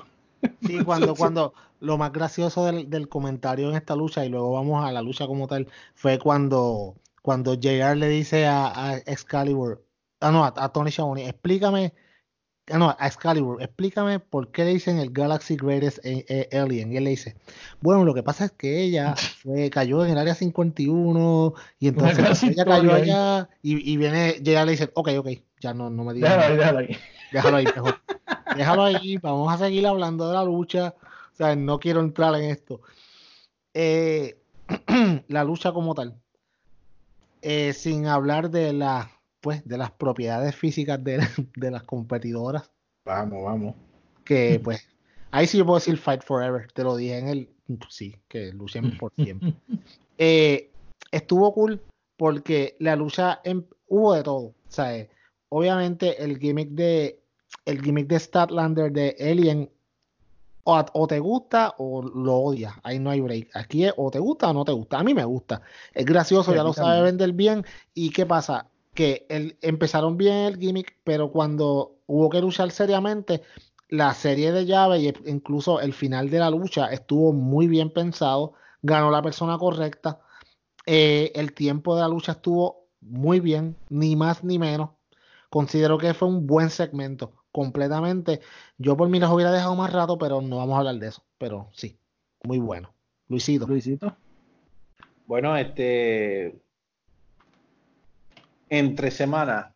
Sí, 0.66 0.84
cuando, 0.84 1.16
cuando 1.16 1.54
lo 1.80 1.98
más 1.98 2.12
gracioso 2.12 2.66
del, 2.66 2.90
del 2.90 3.08
comentario 3.08 3.70
en 3.70 3.76
esta 3.76 3.96
lucha, 3.96 4.26
y 4.26 4.30
luego 4.30 4.52
vamos 4.54 4.84
a 4.86 4.92
la 4.92 5.02
lucha 5.02 5.28
como 5.28 5.48
tal, 5.48 5.68
fue 5.96 6.20
cuando, 6.20 6.96
cuando 7.22 7.54
JR 7.56 7.96
le 7.96 8.10
dice 8.10 8.46
a, 8.48 8.68
a 8.92 8.98
Excalibur, 8.98 9.84
ah, 10.22 10.32
no, 10.32 10.44
a, 10.44 10.54
a 10.58 10.70
Tony 10.70 10.92
Schiavone, 10.92 11.28
explícame, 11.30 11.94
no, 12.70 12.96
a 12.98 13.08
Excalibur, 13.08 13.62
explícame 13.62 14.20
por 14.20 14.52
qué 14.52 14.66
le 14.66 14.74
dicen 14.74 14.98
el 15.00 15.12
Galaxy 15.12 15.56
Greatest 15.56 16.00
eh, 16.04 16.26
eh, 16.28 16.58
Alien. 16.58 16.92
Y 16.92 16.98
él 16.98 17.06
le 17.06 17.12
dice, 17.12 17.36
bueno, 17.80 18.04
lo 18.04 18.14
que 18.14 18.24
pasa 18.24 18.46
es 18.46 18.52
que 18.52 18.82
ella 18.82 19.16
fue, 19.44 19.70
cayó 19.70 20.04
en 20.04 20.12
el 20.12 20.18
área 20.18 20.36
51 20.36 21.54
y 21.80 21.88
entonces 21.88 22.44
ella 22.44 22.66
cayó 22.66 22.94
allá 22.94 23.50
y, 23.62 23.92
y 23.92 23.98
viene, 23.98 24.42
JR 24.44 24.66
le 24.66 24.72
dice, 24.72 24.92
ok, 24.94 25.10
ok, 25.20 25.28
ya 25.62 25.74
no, 25.74 25.90
no 25.90 26.04
me 26.04 26.14
digas. 26.14 26.36
Déjalo 26.36 26.56
nada". 26.56 26.56
ahí, 26.56 26.58
déjalo 26.58 26.80
ahí. 26.80 26.98
Déjalo 27.32 27.58
ahí, 27.58 27.66
mejor. 27.76 28.00
Déjalo 28.56 28.84
ahí, 28.84 29.18
vamos 29.18 29.54
a 29.54 29.58
seguir 29.58 29.88
hablando 29.88 30.28
de 30.28 30.34
la 30.34 30.44
lucha. 30.44 30.94
O 31.34 31.36
sea, 31.38 31.56
no 31.56 31.80
quiero 31.80 32.02
entrar 32.02 32.36
en 32.36 32.50
esto. 32.50 32.82
Eh, 33.74 34.38
la 35.28 35.44
lucha 35.44 35.72
como 35.72 35.94
tal. 35.94 36.16
Eh, 37.42 37.74
sin 37.74 38.08
hablar 38.08 38.50
de 38.50 38.74
la, 38.74 39.12
pues, 39.48 39.66
de 39.66 39.78
las 39.78 39.92
propiedades 39.92 40.54
físicas 40.58 41.02
de, 41.02 41.20
de 41.56 41.72
las 41.72 41.84
competidoras. 41.84 42.70
Vamos, 43.06 43.46
vamos. 43.46 43.76
Que 44.26 44.60
pues, 44.62 44.86
ahí 45.32 45.48
sí 45.48 45.58
yo 45.58 45.66
puedo 45.66 45.80
decir 45.80 45.96
Fight 45.98 46.22
Forever. 46.22 46.70
Te 46.74 46.84
lo 46.84 46.98
dije 46.98 47.18
en 47.18 47.30
el. 47.30 47.50
Sí, 47.88 48.14
que 48.28 48.52
luchen 48.52 48.92
por 49.00 49.14
siempre. 49.16 49.54
Eh, 50.18 50.70
estuvo 51.14 51.54
cool 51.54 51.82
porque 52.18 52.76
la 52.80 52.98
lucha 52.98 53.40
em- 53.46 53.64
hubo 53.88 54.16
de 54.16 54.24
todo. 54.24 54.54
Eh, 54.80 55.10
obviamente 55.48 56.22
el 56.22 56.40
gimmick 56.40 56.72
de 56.72 57.22
el 57.64 57.82
gimmick 57.82 58.08
de 58.08 58.20
Statlander 58.20 58.92
de 58.92 59.16
Alien 59.18 59.72
o, 60.66 61.08
te 61.08 61.20
gusta 61.20 61.74
o 61.78 62.02
lo 62.02 62.36
odias. 62.36 62.74
Ahí 62.84 63.00
no 63.00 63.12
hay 63.12 63.22
break. 63.22 63.52
Aquí 63.54 63.86
es 63.86 63.94
o 63.96 64.12
te 64.12 64.20
gusta 64.20 64.50
o 64.50 64.54
no 64.54 64.66
te 64.66 64.74
gusta. 64.74 65.00
A 65.00 65.04
mí 65.06 65.14
me 65.14 65.24
gusta. 65.24 65.62
Es 65.94 66.06
gracioso, 66.06 66.52
Sí, 66.52 66.58
ya 66.58 66.64
lo 66.64 66.74
sabe 66.74 67.02
vender 67.02 67.32
bien. 67.32 67.64
¿Y 67.94 68.10
qué 68.10 68.26
pasa? 68.26 68.70
Que 68.98 69.28
el, 69.30 69.60
empezaron 69.62 70.18
bien 70.18 70.34
el 70.34 70.58
gimmick, 70.58 70.98
pero 71.04 71.32
cuando 71.32 71.98
hubo 72.08 72.32
que 72.32 72.42
luchar 72.42 72.72
seriamente, 72.72 73.44
la 73.90 74.12
serie 74.16 74.52
de 74.52 74.66
llaves 74.66 75.02
y 75.04 75.10
e- 75.10 75.14
incluso 75.28 75.80
el 75.80 75.94
final 75.94 76.32
de 76.32 76.40
la 76.40 76.50
lucha 76.50 76.88
estuvo 76.88 77.32
muy 77.32 77.68
bien 77.68 77.92
pensado. 77.92 78.54
Ganó 78.82 79.12
la 79.12 79.22
persona 79.22 79.56
correcta. 79.60 80.20
Eh, 80.88 81.32
el 81.36 81.54
tiempo 81.54 81.96
de 81.96 82.02
la 82.02 82.08
lucha 82.08 82.32
estuvo 82.32 82.88
muy 83.02 83.40
bien, 83.40 83.76
ni 83.90 84.16
más 84.16 84.44
ni 84.44 84.58
menos. 84.58 84.90
Considero 85.52 86.00
que 86.00 86.16
fue 86.16 86.28
un 86.28 86.48
buen 86.48 86.72
segmento, 86.72 87.34
completamente. 87.52 88.42
Yo 88.80 88.98
por 88.98 89.10
mí 89.10 89.20
los 89.20 89.32
hubiera 89.32 89.52
dejado 89.52 89.76
más 89.76 89.94
rato, 89.94 90.18
pero 90.18 90.42
no 90.42 90.58
vamos 90.58 90.74
a 90.74 90.80
hablar 90.80 90.96
de 90.96 91.10
eso. 91.10 91.24
Pero 91.38 91.70
sí, 91.72 92.00
muy 92.44 92.58
bueno. 92.58 92.92
Luisito. 93.30 93.68
Luisito. 93.68 94.18
Bueno, 95.28 95.56
este. 95.56 96.60
Entre 98.70 99.12
semanas. 99.12 99.74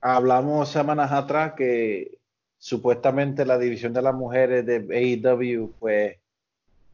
Hablamos 0.00 0.68
semanas 0.70 1.12
atrás 1.12 1.54
que 1.56 2.18
supuestamente 2.58 3.44
la 3.44 3.58
división 3.58 3.92
de 3.92 4.02
las 4.02 4.14
mujeres 4.14 4.64
de 4.64 4.76
AEW, 4.76 5.72
pues, 5.78 6.16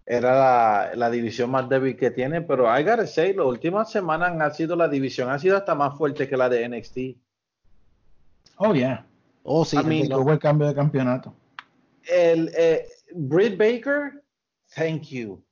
era 0.06 0.35
la, 0.35 0.90
la 0.94 1.11
división 1.11 1.51
más 1.51 1.69
débil 1.69 1.97
que 1.97 2.11
tiene, 2.11 2.43
pero 2.43 2.66
I 2.66 2.82
gotta 2.82 3.06
say, 3.06 3.32
las 3.32 3.47
últimas 3.47 3.90
semanas 3.90 4.39
ha 4.40 4.51
sido 4.51 4.77
la 4.77 4.89
división, 4.89 5.31
ha 5.31 5.39
sido 5.39 5.56
hasta 5.56 5.74
más 5.74 5.97
fuerte 5.97 6.28
que 6.28 6.36
la 6.36 6.48
de 6.48 6.69
NXT. 6.69 6.98
Oh, 8.56 8.74
yeah. 8.74 9.06
Oh, 9.43 9.65
sí, 9.65 9.77
I 9.77 9.82
mean, 9.85 9.90
desde 9.90 10.09
luego. 10.09 10.23
Tuvo 10.23 10.32
el 10.32 10.39
cambio 10.39 10.69
de 10.69 10.74
campeonato. 10.74 11.35
El, 12.06 12.51
eh, 12.56 12.86
Britt 13.15 13.56
Baker, 13.56 14.23
thank 14.74 15.05
you. 15.05 15.43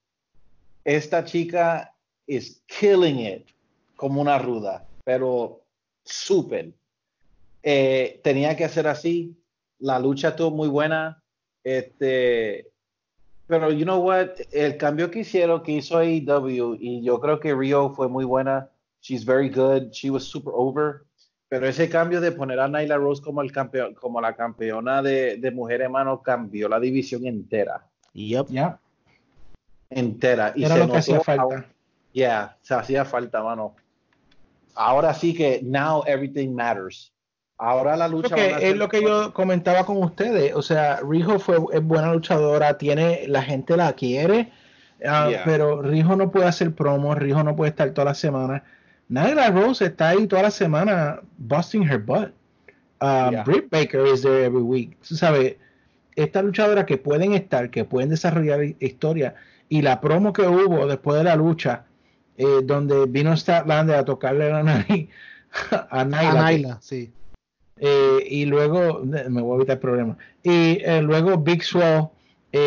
Esta 0.85 1.25
chica 1.25 1.95
is 2.27 2.63
killing 2.67 3.21
it 3.21 3.52
como 4.03 4.21
una 4.21 4.37
ruda, 4.37 4.85
pero 5.05 5.63
súper. 6.03 6.73
Eh, 7.63 8.21
tenía 8.25 8.57
que 8.57 8.65
hacer 8.65 8.89
así. 8.89 9.41
La 9.79 10.01
lucha 10.01 10.31
estuvo 10.31 10.51
muy 10.51 10.67
buena. 10.67 11.23
Este, 11.63 12.69
pero 13.47 13.71
you 13.71 13.85
know 13.85 14.03
what? 14.03 14.31
El 14.51 14.77
cambio 14.77 15.09
que 15.09 15.21
hicieron, 15.21 15.63
que 15.63 15.71
hizo 15.71 15.99
AEW, 15.99 16.79
y 16.81 17.01
yo 17.05 17.21
creo 17.21 17.39
que 17.39 17.55
Rio 17.55 17.91
fue 17.91 18.09
muy 18.09 18.25
buena. 18.25 18.69
She's 19.03 19.25
very 19.25 19.49
good. 19.49 19.93
She 19.93 20.11
was 20.11 20.25
super 20.25 20.53
over. 20.53 21.03
Pero 21.49 21.69
ese 21.69 21.89
cambio 21.89 22.21
de 22.21 22.33
poner 22.33 22.59
a 22.59 22.67
Nyla 22.67 22.97
Rose 22.97 23.23
como, 23.23 23.41
el 23.41 23.53
campeón, 23.53 23.95
como 23.95 24.21
la 24.21 24.35
campeona 24.35 25.01
de, 25.01 25.37
de 25.37 25.51
mujeres, 25.53 25.85
hermano, 25.85 26.23
cambió 26.23 26.69
la 26.69 26.81
división 26.81 27.25
entera. 27.25 27.87
Yep. 28.15 28.49
Ya. 28.49 28.81
Entera. 29.91 30.53
Y 30.57 30.65
Era 30.65 30.75
se 30.75 30.81
lo 30.81 30.91
que 30.91 30.99
hacía 30.99 31.21
falta. 31.21 31.67
Yeah, 32.13 32.57
se 32.63 32.75
hacía 32.75 33.05
falta, 33.05 33.45
mano. 33.45 33.77
Ahora 34.75 35.13
sí 35.15 35.35
que 35.35 35.61
now 35.63 36.03
everything 36.07 36.55
matters. 36.55 37.13
Ahora 37.59 37.97
la 37.97 38.09
lucha. 38.09 38.35
Es 38.59 38.77
lo 38.77 38.89
que 38.89 39.03
yo 39.03 39.33
comentaba 39.33 39.85
con 39.85 39.99
ustedes. 40.03 40.53
O 40.55 40.63
sea, 40.63 41.01
Rijo 41.09 41.39
fue, 41.39 41.59
es 41.73 41.83
buena 41.83 42.13
luchadora, 42.13 42.77
tiene, 42.79 43.25
la 43.29 43.43
gente 43.43 43.77
la 43.77 43.93
quiere, 43.93 44.51
ah, 45.07 45.29
Yeah. 45.31 45.43
pero 45.45 45.81
Rijo 45.83 46.17
no 46.17 46.31
puede 46.31 46.47
hacer 46.47 46.75
promos, 46.75 47.19
Rijo 47.19 47.43
no 47.45 47.55
puede 47.55 47.71
estar 47.71 47.91
toda 47.91 48.07
la 48.07 48.15
semana. 48.15 48.65
Nyla 49.09 49.51
Rose 49.51 49.85
está 49.87 50.09
ahí 50.09 50.27
toda 50.27 50.43
la 50.43 50.51
semana 50.51 51.21
busting 51.39 51.83
her 51.89 51.99
butt. 51.99 52.33
Um, 53.01 53.33
Yeah. 53.33 53.43
Britt 53.45 53.69
Baker 53.71 54.07
is 54.07 54.23
there 54.23 54.45
every 54.45 54.63
week. 54.63 54.97
Sabes, 55.03 55.57
esta 56.17 56.41
luchadora 56.43 56.85
que 56.87 56.97
pueden 56.99 57.33
estar, 57.35 57.71
que 57.71 57.85
pueden 57.85 58.09
desarrollar 58.11 58.63
hi- 58.65 58.77
historia, 58.81 59.35
y 59.69 59.83
la 59.83 60.01
promo 60.01 60.33
que 60.33 60.43
hubo 60.49 60.87
después 60.87 61.19
de 61.19 61.25
la 61.25 61.37
lucha, 61.37 61.85
eh, 62.37 62.61
donde 62.65 63.07
vino 63.07 63.37
Statlander 63.37 63.97
a 63.97 64.05
tocarle 64.05 64.51
la 64.51 64.63
nariz 64.63 65.09
a 65.91 66.05
Naila, 66.05 66.79
sí. 66.81 67.13
eh, 67.77 68.27
y 68.29 68.45
luego, 68.47 69.01
me 69.05 69.41
voy 69.43 69.53
a 69.53 69.57
evitar 69.57 69.77
el 69.77 69.81
problema. 69.81 70.19
Y 70.43 70.79
eh, 70.83 71.03
luego 71.03 71.37
Big 71.39 71.63
Swell 71.63 72.09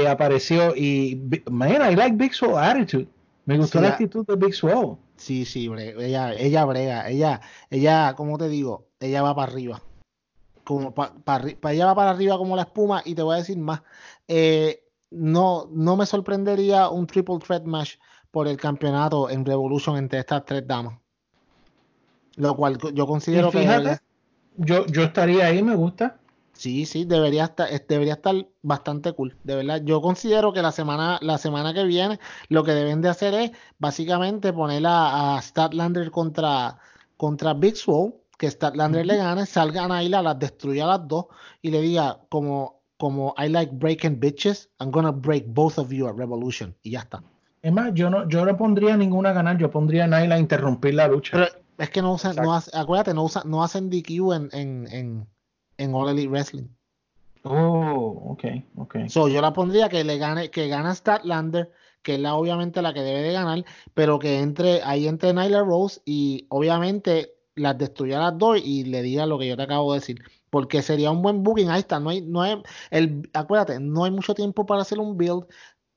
apareció 0.08 0.76
y, 0.76 1.22
man, 1.50 1.72
I 1.72 1.96
like 1.96 2.16
Big 2.16 2.34
Swell 2.34 2.58
attitude. 2.58 3.08
Me 3.46 3.58
gustó 3.58 3.78
Sí, 3.80 3.84
la 3.84 3.90
actitud 3.92 4.26
de 4.26 4.36
Big 4.36 4.54
Swell. 4.54 4.98
Sí, 5.18 5.46
sí, 5.46 5.70
ella, 6.00 6.34
ella 6.34 6.66
brega, 6.66 7.08
ella, 7.10 7.42
ella, 7.70 8.14
como 8.18 8.38
te 8.38 8.50
digo, 8.50 8.88
ella 9.00 9.22
va 9.22 9.36
para 9.36 9.52
arriba. 9.52 9.82
Como 10.64 10.94
pa- 10.94 11.14
pa 11.24 11.40
arri- 11.40 11.56
pa- 11.56 11.72
ella 11.74 11.86
va 11.86 11.96
para 11.96 12.10
arriba 12.10 12.38
como 12.38 12.56
la 12.56 12.64
espuma, 12.64 13.02
y 13.06 13.14
te 13.14 13.22
voy 13.22 13.36
a 13.36 13.38
decir 13.40 13.58
más. 13.58 13.82
eh, 14.28 14.82
no, 15.12 15.70
no 15.72 15.96
me 15.96 16.06
sorprendería 16.06 16.90
un 16.90 17.06
triple 17.08 17.38
threat 17.38 17.64
match 17.64 17.94
por 18.36 18.50
el 18.50 18.58
campeonato 18.58 19.30
en 19.30 19.46
Revolution 19.46 19.96
entre 19.96 20.20
estas 20.20 20.44
tres 20.44 20.68
damas. 20.68 21.00
Lo 22.36 22.54
cual 22.58 22.78
yo 22.94 23.08
considero 23.08 23.50
que 23.50 23.60
fíjate, 23.60 24.00
yo, 24.58 24.86
yo 24.88 25.04
estaría 25.04 25.46
ahí, 25.46 25.64
me 25.64 25.74
gusta. 25.74 26.20
sí, 26.52 26.86
sí, 26.86 27.06
debería 27.06 27.46
estar, 27.46 27.72
es- 27.72 27.88
debería 27.88 28.16
estar 28.16 28.36
bastante 28.62 29.14
cool, 29.14 29.38
de 29.42 29.56
verdad. 29.56 29.82
Yo 29.86 30.02
considero 30.02 30.52
que 30.52 30.62
la 30.62 30.74
semana, 30.74 31.18
la 31.22 31.38
semana 31.38 31.74
que 31.74 31.86
viene 31.86 32.20
lo 32.50 32.66
que 32.66 32.72
deben 32.74 33.00
de 33.02 33.08
hacer 33.08 33.34
es 33.36 33.52
básicamente 33.80 34.52
poner 34.52 34.86
a, 34.86 35.38
a 35.38 35.42
Statlander 35.42 36.12
contra, 36.12 36.78
contra 37.16 37.54
Big 37.54 37.78
Swole, 37.78 38.16
que 38.38 38.52
Statlander 38.52 39.06
le 39.06 39.16
gane, 39.16 39.46
salga 39.46 39.86
a 39.86 39.88
Naila, 39.88 40.22
las 40.22 40.38
destruya 40.38 40.84
a 40.84 40.88
las 40.98 41.08
dos 41.08 41.28
y 41.62 41.72
le 41.72 41.80
diga 41.80 42.20
como, 42.28 42.82
como 42.98 43.34
I 43.38 43.48
like 43.48 43.72
breaking 43.76 44.20
bitches, 44.20 44.68
I'm 44.82 44.92
gonna 44.92 45.14
break 45.14 45.46
both 45.48 45.78
of 45.80 45.90
you 45.94 46.06
at 46.10 46.16
Revolution 46.18 46.76
y 46.84 46.92
ya 46.92 47.00
está. 47.00 47.24
Es 47.66 47.74
más, 47.74 47.96
yo 47.96 48.12
no, 48.12 48.30
yo 48.30 48.46
no 48.46 48.56
pondría 48.56 48.96
ninguna 48.96 49.32
a 49.32 49.34
ganar, 49.34 49.58
yo 49.58 49.72
pondría 49.72 50.04
a 50.04 50.08
Nyla 50.08 50.36
a 50.36 50.40
interrumpir 50.40 50.94
la 50.94 51.08
lucha. 51.08 51.32
Pero 51.36 51.48
es 51.80 51.90
que 51.90 52.00
no 52.04 52.14
usan, 52.14 52.36
no 52.36 52.54
hace- 52.54 52.70
acuérdate, 52.78 53.16
no, 53.16 53.24
usan, 53.24 53.50
no 53.50 53.64
hacen 53.64 53.90
DQ 53.90 54.34
en, 54.36 54.50
en, 54.54 54.88
en, 54.92 55.28
en 55.78 55.96
All 55.96 56.10
Elite 56.10 56.30
Wrestling. 56.30 56.68
oh, 57.42 58.22
ok, 58.34 58.44
ok. 58.78 58.96
So, 59.08 59.28
yo 59.30 59.42
la 59.42 59.52
pondría 59.52 59.90
que 59.90 60.04
le 60.04 60.20
gane, 60.20 60.52
que 60.52 60.68
gana 60.68 60.94
Statlander, 60.94 61.72
que 62.04 62.14
es 62.16 62.20
la 62.20 62.36
obviamente 62.36 62.84
la 62.84 62.94
que 62.94 63.02
debe 63.02 63.24
de 63.24 63.34
ganar, 63.34 63.66
pero 63.96 64.20
que 64.20 64.42
entre, 64.42 64.84
ahí 64.84 65.08
entre 65.08 65.34
Nyla 65.34 65.64
Rose 65.64 66.02
y 66.06 66.46
obviamente 66.50 67.32
las 67.56 67.76
destruya 67.80 68.20
a 68.20 68.30
las 68.32 68.38
dos 68.38 68.60
y 68.64 68.84
le 68.84 69.02
diga 69.02 69.26
lo 69.26 69.40
que 69.40 69.48
yo 69.48 69.58
te 69.58 69.64
acabo 69.64 69.92
de 69.94 70.02
decir. 70.02 70.22
Porque 70.52 70.82
sería 70.84 71.10
un 71.10 71.22
buen 71.24 71.42
booking. 71.42 71.70
Ahí 71.70 71.80
está, 71.80 72.00
no 72.00 72.12
hay, 72.12 72.22
no 72.22 72.42
hay, 72.44 72.62
el, 72.92 73.28
acuérdate, 73.34 73.80
no 73.80 74.04
hay 74.06 74.12
mucho 74.12 74.36
tiempo 74.36 74.68
para 74.68 74.82
hacer 74.84 75.00
un 75.00 75.18
build. 75.18 75.46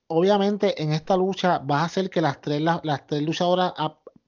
Obviamente, 0.09 0.83
en 0.83 0.93
esta 0.93 1.17
lucha 1.17 1.59
vas 1.59 1.83
a 1.83 1.85
hacer 1.85 2.11
que 2.11 2.21
las 2.21 2.41
tres, 2.41 2.61
las, 2.63 3.07
tres 3.07 3.23
luchadoras 3.23 3.73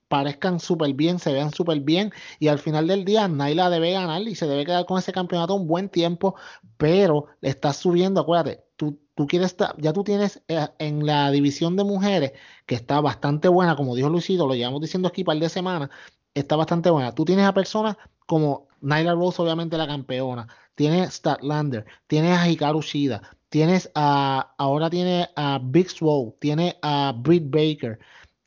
parezcan 0.08 0.60
súper 0.60 0.92
bien, 0.94 1.18
se 1.18 1.32
vean 1.32 1.52
súper 1.52 1.80
bien, 1.80 2.12
y 2.38 2.48
al 2.48 2.58
final 2.58 2.86
del 2.86 3.04
día 3.04 3.28
Nyla 3.28 3.70
debe 3.70 3.92
ganar 3.92 4.20
y 4.22 4.34
se 4.34 4.46
debe 4.46 4.66
quedar 4.66 4.84
con 4.84 4.98
ese 4.98 5.12
campeonato 5.12 5.54
un 5.54 5.66
buen 5.68 5.88
tiempo, 5.88 6.34
pero 6.76 7.26
le 7.40 7.48
estás 7.50 7.76
subiendo, 7.76 8.20
acuérdate, 8.20 8.64
tú, 8.76 8.98
tú 9.14 9.26
quieres 9.26 9.52
estar, 9.52 9.74
ya 9.78 9.92
tú 9.92 10.04
tienes 10.04 10.42
eh, 10.48 10.68
en 10.78 11.06
la 11.06 11.30
división 11.30 11.76
de 11.76 11.84
mujeres, 11.84 12.32
que 12.66 12.74
está 12.74 13.00
bastante 13.00 13.48
buena, 13.48 13.76
como 13.76 13.94
dijo 13.94 14.08
Luisito, 14.08 14.46
lo 14.46 14.54
llevamos 14.54 14.80
diciendo 14.80 15.08
aquí 15.08 15.24
par 15.24 15.38
de 15.38 15.48
semanas, 15.48 15.90
está 16.34 16.56
bastante 16.56 16.90
buena. 16.90 17.14
Tú 17.14 17.24
tienes 17.24 17.46
a 17.46 17.54
personas 17.54 17.96
como 18.26 18.68
Nyla 18.80 19.14
Rose, 19.14 19.40
obviamente 19.40 19.78
la 19.78 19.86
campeona, 19.86 20.48
tienes 20.74 21.14
Statlander, 21.14 21.84
tienes 22.06 22.38
a 22.38 22.48
Hikaru 22.48 22.82
Shida, 22.82 23.22
tienes 23.50 23.90
a, 23.94 24.54
ahora 24.56 24.88
tienes 24.88 25.28
a 25.36 25.60
Big 25.62 25.90
Swole, 25.90 26.34
tienes 26.38 26.76
a 26.80 27.12
Britt 27.16 27.50
Baker, 27.50 27.98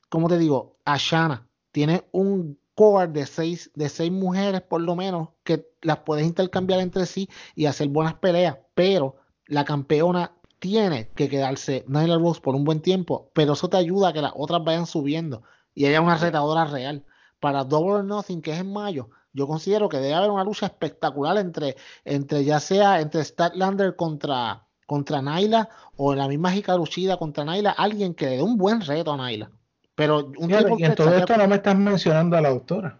como 0.09 0.27
te 0.27 0.37
digo, 0.39 0.77
a 0.85 0.97
Shana, 0.97 1.47
tienes 1.71 2.03
un 2.11 2.57
core 2.75 3.07
de 3.07 3.25
seis, 3.27 3.69
de 3.75 3.89
seis 3.89 4.11
mujeres 4.11 4.61
por 4.61 4.81
lo 4.81 4.95
menos 4.95 5.29
que 5.43 5.69
las 5.81 5.99
puedes 5.99 6.25
intercambiar 6.25 6.79
entre 6.79 7.05
sí 7.05 7.29
y 7.55 7.67
hacer 7.67 7.89
buenas 7.89 8.15
peleas, 8.15 8.57
pero 8.73 9.17
la 9.45 9.65
campeona 9.65 10.31
tiene 10.59 11.09
que 11.09 11.29
quedarse 11.29 11.83
Nyla 11.87 12.17
Rose 12.17 12.41
por 12.41 12.55
un 12.55 12.63
buen 12.63 12.81
tiempo, 12.81 13.29
pero 13.33 13.53
eso 13.53 13.69
te 13.69 13.77
ayuda 13.77 14.09
a 14.09 14.13
que 14.13 14.21
las 14.21 14.31
otras 14.35 14.63
vayan 14.63 14.85
subiendo 14.85 15.43
y 15.75 15.85
es 15.85 15.99
una 15.99 16.17
retadora 16.17 16.65
real. 16.65 17.05
Para 17.39 17.65
Double 17.65 17.95
or 17.95 18.05
Nothing, 18.05 18.41
que 18.41 18.53
es 18.53 18.59
en 18.59 18.71
mayo, 18.71 19.09
yo 19.33 19.47
considero 19.47 19.89
que 19.89 19.97
debe 19.97 20.13
haber 20.13 20.31
una 20.31 20.45
lucha 20.45 20.67
espectacular 20.67 21.37
entre, 21.37 21.75
entre 22.05 22.45
ya 22.45 22.59
sea 22.61 23.01
entre 23.01 23.23
Statlander 23.23 23.97
contra, 23.97 24.62
contra 24.85 25.21
Nyla 25.21 25.69
o 25.97 26.15
la 26.15 26.27
misma 26.27 26.55
Hikaru 26.55 26.85
Shida 26.85 27.17
contra 27.17 27.43
Nyla, 27.43 27.71
alguien 27.71 28.13
que 28.13 28.25
le 28.25 28.37
dé 28.37 28.41
un 28.41 28.57
buen 28.57 28.81
reto 28.81 29.13
a 29.13 29.17
Nyla. 29.17 29.51
Pero 29.95 30.31
un 30.37 30.47
Fíjate, 30.47 30.65
triple 30.65 30.81
y 30.81 30.85
en 30.85 30.95
todo 30.95 31.15
esto 31.15 31.37
no 31.37 31.47
me 31.47 31.55
estás 31.55 31.77
mencionando 31.77 32.37
a 32.37 32.41
la 32.41 32.49
autora. 32.49 32.99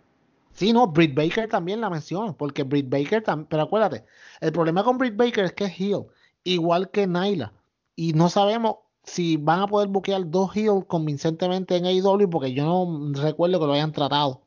Sí, 0.53 0.71
no, 0.71 0.87
Britt 0.87 1.15
Baker 1.15 1.49
también 1.49 1.81
la 1.81 1.89
menciono, 1.89 2.37
porque 2.37 2.63
Britt 2.63 2.87
Baker 2.87 3.23
también, 3.23 3.47
pero 3.49 3.63
acuérdate, 3.63 4.05
el 4.39 4.51
problema 4.51 4.83
con 4.83 4.99
Britt 4.99 5.15
Baker 5.15 5.45
es 5.45 5.53
que 5.53 5.65
es 5.65 5.79
heel, 5.79 6.05
igual 6.43 6.91
que 6.91 7.07
Nyla, 7.07 7.53
y 7.95 8.13
no 8.13 8.29
sabemos 8.29 8.75
si 9.03 9.37
van 9.37 9.61
a 9.61 9.67
poder 9.67 9.89
buquear 9.89 10.29
dos 10.29 10.55
heel 10.55 10.85
convincentemente 10.85 11.75
en 11.75 11.85
AEW, 11.85 12.29
porque 12.29 12.53
yo 12.53 12.65
no 12.65 13.11
recuerdo 13.21 13.59
que 13.59 13.65
lo 13.65 13.73
hayan 13.73 13.91
tratado 13.91 14.41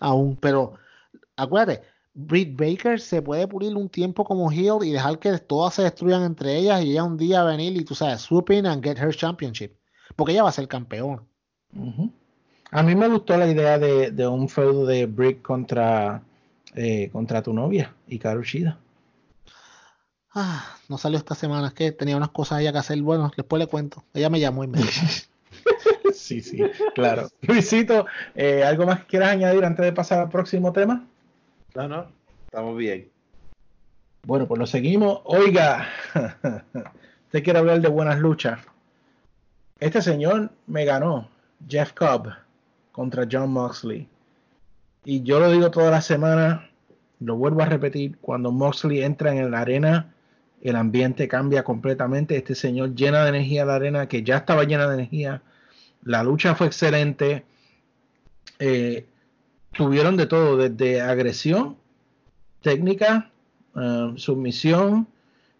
aún, 0.00 0.36
pero 0.36 0.74
acuérdate, 1.36 1.82
Britt 2.20 2.56
Baker 2.58 3.00
se 3.00 3.22
puede 3.22 3.46
pulir 3.46 3.76
un 3.76 3.88
tiempo 3.88 4.24
como 4.24 4.50
heel 4.50 4.82
y 4.82 4.90
dejar 4.90 5.20
que 5.20 5.38
todas 5.38 5.74
se 5.74 5.82
destruyan 5.82 6.24
entre 6.24 6.56
ellas 6.56 6.82
y 6.82 6.90
ella 6.90 7.04
un 7.04 7.16
día 7.16 7.44
venir 7.44 7.76
y 7.76 7.84
tú 7.84 7.94
sabes, 7.94 8.22
swoop 8.22 8.50
in 8.50 8.66
and 8.66 8.82
get 8.82 8.98
her 8.98 9.14
championship. 9.14 9.72
Porque 10.16 10.32
ella 10.32 10.42
va 10.42 10.48
a 10.48 10.52
ser 10.52 10.66
campeona. 10.66 11.22
Ujú. 11.76 12.10
A 12.72 12.82
mí 12.82 12.96
me 12.96 13.06
gustó 13.06 13.36
la 13.36 13.46
idea 13.46 13.78
de, 13.78 14.10
de 14.10 14.26
un 14.26 14.48
feudo 14.48 14.84
de 14.84 15.06
Brick 15.06 15.42
contra, 15.42 16.20
eh, 16.74 17.08
contra 17.12 17.40
tu 17.40 17.52
novia, 17.52 17.94
Hikaru 18.08 18.42
Shida. 18.42 18.80
Ah, 20.34 20.76
no 20.88 20.98
salió 20.98 21.18
esta 21.18 21.36
semana, 21.36 21.68
es 21.68 21.74
que 21.74 21.92
tenía 21.92 22.16
unas 22.16 22.30
cosas 22.30 22.60
ella 22.60 22.72
que 22.72 22.78
hacer. 22.78 23.00
Bueno, 23.00 23.30
después 23.36 23.60
le 23.60 23.68
cuento. 23.68 24.02
Ella 24.12 24.28
me 24.28 24.40
llamó 24.40 24.64
y 24.64 24.66
me 24.66 24.78
dijo. 24.78 24.90
Sí, 26.12 26.40
sí, 26.42 26.60
claro. 26.94 27.28
Luisito, 27.42 28.06
eh, 28.34 28.62
¿algo 28.64 28.84
más 28.86 29.00
que 29.00 29.06
quieras 29.06 29.30
añadir 29.30 29.64
antes 29.64 29.84
de 29.84 29.92
pasar 29.92 30.20
al 30.20 30.28
próximo 30.28 30.72
tema? 30.72 31.06
No, 31.74 31.88
no, 31.88 32.06
estamos 32.46 32.76
bien. 32.76 33.10
Bueno, 34.24 34.46
pues 34.46 34.58
lo 34.58 34.66
seguimos. 34.66 35.20
Oiga, 35.24 35.88
usted 37.26 37.42
quiere 37.42 37.58
hablar 37.58 37.80
de 37.80 37.88
buenas 37.88 38.18
luchas. 38.18 38.60
Este 39.80 40.02
señor 40.02 40.50
me 40.66 40.84
ganó, 40.84 41.28
Jeff 41.68 41.92
Cobb, 41.92 42.32
contra 42.92 43.28
John 43.30 43.50
Moxley. 43.52 44.08
Y 45.04 45.22
yo 45.22 45.38
lo 45.40 45.50
digo 45.50 45.70
toda 45.70 45.90
la 45.90 46.02
semana, 46.02 46.68
lo 47.20 47.36
vuelvo 47.36 47.62
a 47.62 47.66
repetir, 47.66 48.18
cuando 48.18 48.50
Moxley 48.50 49.02
entra 49.02 49.34
en 49.34 49.50
la 49.50 49.60
arena, 49.60 50.12
el 50.60 50.76
ambiente 50.76 51.28
cambia 51.28 51.62
completamente. 51.62 52.36
Este 52.36 52.54
señor 52.54 52.94
llena 52.94 53.22
de 53.22 53.30
energía 53.30 53.64
la 53.64 53.76
arena, 53.76 54.08
que 54.08 54.22
ya 54.22 54.38
estaba 54.38 54.64
llena 54.64 54.88
de 54.88 54.94
energía. 54.94 55.42
La 56.02 56.22
lucha 56.22 56.54
fue 56.54 56.66
excelente. 56.66 57.44
Eh, 58.58 59.06
tuvieron 59.72 60.16
de 60.16 60.26
todo, 60.26 60.56
desde 60.56 61.00
agresión, 61.00 61.76
técnica, 62.62 63.30
uh, 63.74 64.16
sumisión, 64.16 65.06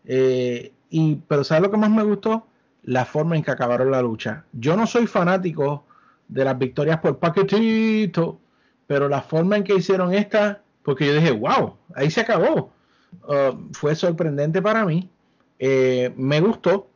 eh, 0.05 0.72
y, 0.90 1.16
pero 1.28 1.44
¿sabes 1.44 1.64
lo 1.64 1.70
que 1.70 1.76
más 1.76 1.90
me 1.90 2.02
gustó? 2.02 2.47
La 2.82 3.05
forma 3.05 3.36
en 3.36 3.43
que 3.43 3.51
acabaron 3.51 3.90
la 3.90 4.02
lucha. 4.02 4.44
Yo 4.52 4.76
no 4.76 4.86
soy 4.86 5.06
fanático 5.06 5.85
de 6.28 6.44
las 6.44 6.59
victorias 6.59 6.98
por 7.01 7.18
paquetito, 7.18 8.40
pero 8.86 9.09
la 9.09 9.20
forma 9.20 9.56
en 9.56 9.64
que 9.64 9.74
hicieron 9.74 10.14
esta, 10.14 10.62
porque 10.82 11.06
yo 11.06 11.14
dije, 11.14 11.30
wow, 11.32 11.76
ahí 11.94 12.10
se 12.10 12.22
acabó. 12.22 12.72
Uh, 13.26 13.72
fue 13.72 13.94
sorprendente 13.94 14.62
para 14.62 14.85
mí. 14.85 15.09
Eh, 15.59 16.12
me 16.16 16.40
gustó. 16.40 16.89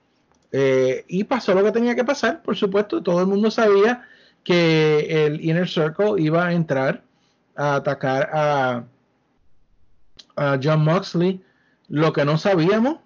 Eh, 0.53 1.05
y 1.09 1.25
pasó 1.25 1.55
lo 1.55 1.65
que 1.65 1.73
tenía 1.73 1.95
que 1.95 2.05
pasar, 2.05 2.43
por 2.43 2.57
supuesto. 2.57 3.03
Todo 3.03 3.21
el 3.21 3.27
mundo 3.27 3.51
sabía 3.51 4.07
que 4.45 5.27
el 5.27 5.45
Inner 5.45 5.69
Circle 5.69 6.15
iba 6.19 6.47
a 6.47 6.53
entrar 6.53 7.03
a 7.57 7.77
atacar 7.77 8.31
a, 8.33 8.85
John 10.63 10.85
Moxley. 10.85 11.41
Lo 11.89 12.13
que 12.13 12.25
no 12.25 12.39
sabíamos 12.39 12.97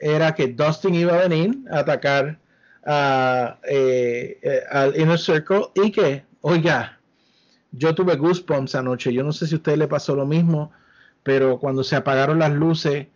era 0.00 0.34
que 0.34 0.48
Dustin 0.48 0.94
iba 0.94 1.14
a 1.14 1.28
venir 1.28 1.56
a 1.70 1.78
atacar 1.78 2.38
a, 2.84 3.58
eh, 3.68 4.38
eh, 4.42 4.60
al 4.70 4.98
Inner 4.98 5.18
Circle 5.18 5.68
y 5.74 5.92
que, 5.92 6.24
oiga, 6.40 6.98
yo 7.72 7.94
tuve 7.94 8.16
goosebumps 8.16 8.74
anoche. 8.74 9.12
Yo 9.12 9.22
no 9.22 9.32
sé 9.32 9.46
si 9.46 9.54
a 9.54 9.58
usted 9.58 9.76
le 9.76 9.88
pasó 9.88 10.14
lo 10.14 10.26
mismo, 10.26 10.72
pero 11.22 11.58
cuando 11.58 11.84
se 11.84 11.96
apagaron 11.96 12.40
las 12.40 12.52
luces 12.52 13.06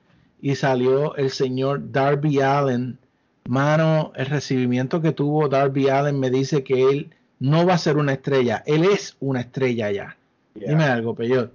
y 0.40 0.55
salió 0.55 1.16
el 1.16 1.31
señor 1.31 1.93
Darby 1.93 2.40
Allen, 2.40 2.99
mano, 3.47 4.12
el 4.15 4.27
recibimiento 4.27 5.01
que 5.01 5.12
tuvo 5.12 5.49
Darby 5.49 5.89
Allen 5.89 6.19
me 6.19 6.31
dice 6.31 6.65
que 6.65 6.89
él 6.90 7.15
no 7.40 7.65
va 7.66 7.74
a 7.74 7.78
ser 7.78 7.97
una 7.97 8.12
estrella, 8.12 8.62
él 8.66 8.85
es 8.85 9.16
una 9.20 9.40
estrella 9.40 9.90
ya. 9.90 10.16
Yeah. 10.55 10.70
Dime 10.70 10.85
algo, 10.85 11.15
Peyot. 11.15 11.52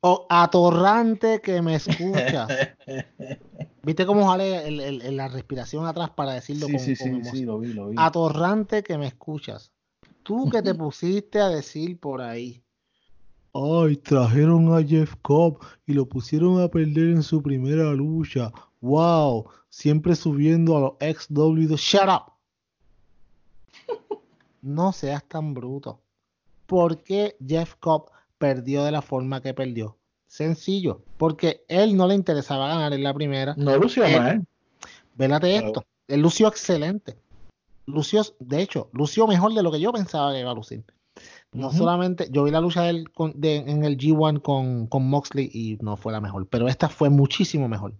O 0.00 0.26
atorrante 0.28 1.40
que 1.40 1.62
me 1.62 1.76
escuchas. 1.76 2.48
¿Viste 3.84 4.04
cómo 4.06 4.30
sale 4.30 4.66
el- 4.66 4.80
el- 4.80 5.02
el- 5.02 5.16
la 5.16 5.28
respiración 5.28 5.86
atrás 5.86 6.10
para 6.10 6.32
decirlo 6.34 6.66
Sí, 6.66 6.72
con, 6.72 6.80
sí, 6.80 6.96
con 6.96 7.04
sí, 7.06 7.08
emoción? 7.14 7.36
sí, 7.36 7.44
lo 7.44 7.58
vi, 7.60 7.72
lo 7.72 7.88
vi. 7.88 7.96
Atorrante 7.98 8.82
que 8.82 8.98
me 8.98 9.06
escuchas. 9.06 9.72
Tú 10.24 10.48
que 10.50 10.60
te 10.62 10.74
pusiste 10.74 11.40
a 11.40 11.48
decir 11.48 11.98
por 11.98 12.20
ahí. 12.20 12.62
Ay, 13.54 13.96
trajeron 13.96 14.74
a 14.74 14.82
Jeff 14.82 15.14
Cobb 15.22 15.58
y 15.86 15.92
lo 15.92 16.06
pusieron 16.06 16.60
a 16.62 16.68
perder 16.68 17.10
en 17.10 17.22
su 17.22 17.42
primera 17.42 17.92
lucha. 17.92 18.50
Wow, 18.80 19.48
siempre 19.68 20.16
subiendo 20.16 20.76
a 20.76 20.80
los 20.80 20.92
ex. 21.00 21.28
Shut 21.28 22.08
up. 22.08 22.31
No 24.62 24.92
seas 24.92 25.24
tan 25.28 25.54
bruto. 25.54 26.00
¿Por 26.66 27.02
qué 27.02 27.36
Jeff 27.46 27.74
Cobb 27.80 28.10
perdió 28.38 28.84
de 28.84 28.92
la 28.92 29.02
forma 29.02 29.42
que 29.42 29.54
perdió? 29.54 29.98
Sencillo, 30.26 31.02
porque 31.18 31.64
él 31.68 31.96
no 31.96 32.06
le 32.06 32.14
interesaba 32.14 32.68
ganar 32.68 32.92
en 32.94 33.02
la 33.02 33.12
primera. 33.12 33.54
No 33.58 33.76
lució 33.76 34.04
Eh, 34.04 34.18
mal. 34.18 34.46
Vélate 35.14 35.56
esto. 35.56 35.84
Él 36.08 36.20
lució 36.20 36.48
excelente. 36.48 37.16
Lució, 37.86 38.22
de 38.38 38.62
hecho, 38.62 38.88
lució 38.92 39.26
mejor 39.26 39.52
de 39.52 39.62
lo 39.62 39.70
que 39.70 39.80
yo 39.80 39.92
pensaba 39.92 40.32
que 40.32 40.40
iba 40.40 40.50
a 40.50 40.54
lucir. 40.54 40.84
No 41.52 41.70
solamente, 41.70 42.28
yo 42.30 42.44
vi 42.44 42.50
la 42.50 42.60
lucha 42.62 42.82
de 42.84 42.90
él 42.90 43.10
con- 43.12 43.38
de- 43.38 43.56
en 43.56 43.84
el 43.84 43.98
G1 43.98 44.40
con, 44.40 44.86
con 44.86 45.06
Moxley 45.06 45.50
y 45.52 45.76
no 45.82 45.98
fue 45.98 46.12
la 46.12 46.20
mejor, 46.22 46.46
pero 46.48 46.66
esta 46.68 46.88
fue 46.88 47.10
muchísimo 47.10 47.68
mejor. 47.68 47.92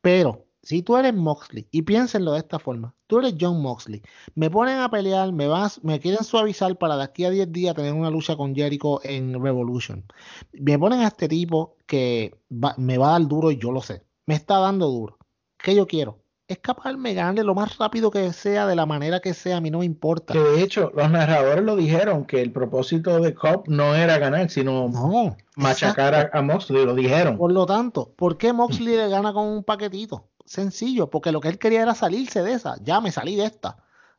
Pero 0.00 0.44
si 0.64 0.82
tú 0.82 0.96
eres 0.96 1.14
Moxley, 1.14 1.68
y 1.70 1.82
piénsenlo 1.82 2.32
de 2.32 2.38
esta 2.38 2.58
forma, 2.58 2.94
tú 3.06 3.18
eres 3.20 3.34
John 3.40 3.62
Moxley, 3.62 4.02
me 4.34 4.50
ponen 4.50 4.78
a 4.78 4.90
pelear, 4.90 5.32
me 5.32 5.46
vas, 5.46 5.82
me 5.84 6.00
quieren 6.00 6.24
suavizar 6.24 6.76
para 6.78 6.96
de 6.96 7.04
aquí 7.04 7.24
a 7.24 7.30
10 7.30 7.52
días 7.52 7.74
tener 7.76 7.92
una 7.92 8.10
lucha 8.10 8.36
con 8.36 8.54
Jericho 8.54 9.00
en 9.04 9.40
Revolution. 9.42 10.04
Me 10.52 10.78
ponen 10.78 11.00
a 11.00 11.08
este 11.08 11.28
tipo 11.28 11.76
que 11.86 12.34
va- 12.50 12.74
me 12.78 12.98
va 12.98 13.08
a 13.10 13.12
dar 13.18 13.28
duro 13.28 13.50
y 13.52 13.58
yo 13.58 13.70
lo 13.70 13.80
sé. 13.82 14.02
Me 14.26 14.34
está 14.34 14.58
dando 14.58 14.88
duro. 14.88 15.18
¿Qué 15.58 15.74
yo 15.76 15.86
quiero? 15.86 16.18
Escaparme, 16.46 17.14
ganarle 17.14 17.42
lo 17.42 17.54
más 17.54 17.78
rápido 17.78 18.10
que 18.10 18.30
sea, 18.34 18.66
de 18.66 18.76
la 18.76 18.84
manera 18.84 19.20
que 19.20 19.32
sea, 19.32 19.56
a 19.56 19.60
mí 19.62 19.70
no 19.70 19.78
me 19.78 19.86
importa. 19.86 20.34
Que 20.34 20.40
de 20.40 20.62
hecho, 20.62 20.92
los 20.94 21.10
narradores 21.10 21.64
lo 21.64 21.74
dijeron, 21.74 22.26
que 22.26 22.42
el 22.42 22.52
propósito 22.52 23.18
de 23.20 23.34
Cobb 23.34 23.64
no 23.68 23.94
era 23.94 24.18
ganar, 24.18 24.50
sino 24.50 24.88
No, 24.90 25.36
machacar 25.56 26.14
a, 26.14 26.38
a 26.38 26.42
Moxley, 26.42 26.84
lo 26.84 26.94
dijeron. 26.94 27.38
Por 27.38 27.50
lo 27.52 27.64
tanto, 27.64 28.12
¿por 28.16 28.36
qué 28.36 28.52
Moxley 28.52 28.94
le 28.96 29.08
gana 29.08 29.32
con 29.32 29.46
un 29.46 29.64
paquetito? 29.64 30.28
Sencillo, 30.44 31.10
porque 31.10 31.32
lo 31.32 31.40
que 31.40 31.48
él 31.48 31.58
quería 31.58 31.82
era 31.82 31.94
salirse 31.94 32.42
de 32.42 32.52
esa. 32.52 32.76
Ya 32.82 33.00
me 33.00 33.10
salí 33.10 33.36
de 33.36 33.46
esta. 33.46 33.76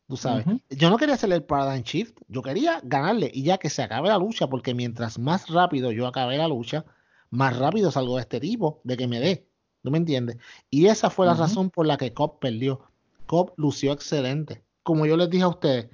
Tú 0.08 0.18
sabes. 0.18 0.46
Yo 0.70 0.90
no 0.90 0.98
quería 0.98 1.16
hacerle 1.16 1.36
el 1.36 1.44
paradigm 1.44 1.84
shift. 1.84 2.18
Yo 2.28 2.42
quería 2.42 2.80
ganarle 2.84 3.32
y 3.34 3.44
ya 3.44 3.58
que 3.58 3.70
se 3.70 3.82
acabe 3.82 4.10
la 4.10 4.18
lucha, 4.18 4.48
porque 4.48 4.74
mientras 4.74 5.18
más 5.18 5.50
rápido 5.50 5.92
yo 5.92 6.08
acabe 6.08 6.38
la 6.38 6.48
lucha, 6.48 6.86
más 7.30 7.58
rápido 7.58 7.92
salgo 7.92 8.16
de 8.16 8.22
este 8.22 8.40
tipo, 8.40 8.82
de 8.84 8.98
que 8.98 9.08
me 9.08 9.20
dé. 9.20 9.48
¿Tú 9.84 9.92
me 9.92 9.98
entiendes? 9.98 10.38
Y 10.70 10.88
esa 10.88 11.10
fue 11.10 11.26
la 11.26 11.36
razón 11.36 11.70
por 11.70 11.86
la 11.86 11.98
que 11.98 12.14
Cobb 12.14 12.40
perdió. 12.40 12.82
Cobb 13.28 13.54
lució 13.58 13.94
excelente. 13.94 14.64
Como 14.84 15.06
yo 15.06 15.18
les 15.18 15.30
dije 15.30 15.44
a 15.44 15.48
ustedes, 15.48 15.90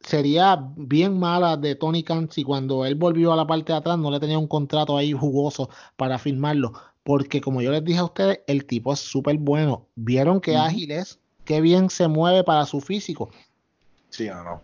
sería 0.00 0.70
bien 0.76 1.18
mala 1.18 1.56
de 1.56 1.74
Tony 1.74 2.02
Khan 2.02 2.30
si 2.30 2.44
cuando 2.44 2.84
él 2.84 2.94
volvió 2.94 3.32
a 3.32 3.36
la 3.36 3.46
parte 3.46 3.72
de 3.72 3.78
atrás 3.78 3.98
no 3.98 4.10
le 4.10 4.20
tenía 4.20 4.38
un 4.38 4.46
contrato 4.46 4.96
ahí 4.96 5.12
jugoso 5.12 5.68
para 5.96 6.18
firmarlo. 6.18 6.72
Porque 7.04 7.40
como 7.40 7.60
yo 7.62 7.70
les 7.70 7.84
dije 7.84 7.98
a 8.00 8.04
ustedes, 8.04 8.40
el 8.46 8.64
tipo 8.66 8.92
es 8.92 8.98
súper 8.98 9.36
bueno. 9.38 9.86
¿Vieron 9.94 10.40
qué 10.40 10.56
ágil 10.56 10.90
es? 10.90 11.20
Qué 11.44 11.60
bien 11.60 11.90
se 11.90 12.08
mueve 12.08 12.42
para 12.44 12.64
su 12.66 12.80
físico. 12.80 13.30
Sí 14.08 14.28
o 14.30 14.42
no. 14.42 14.60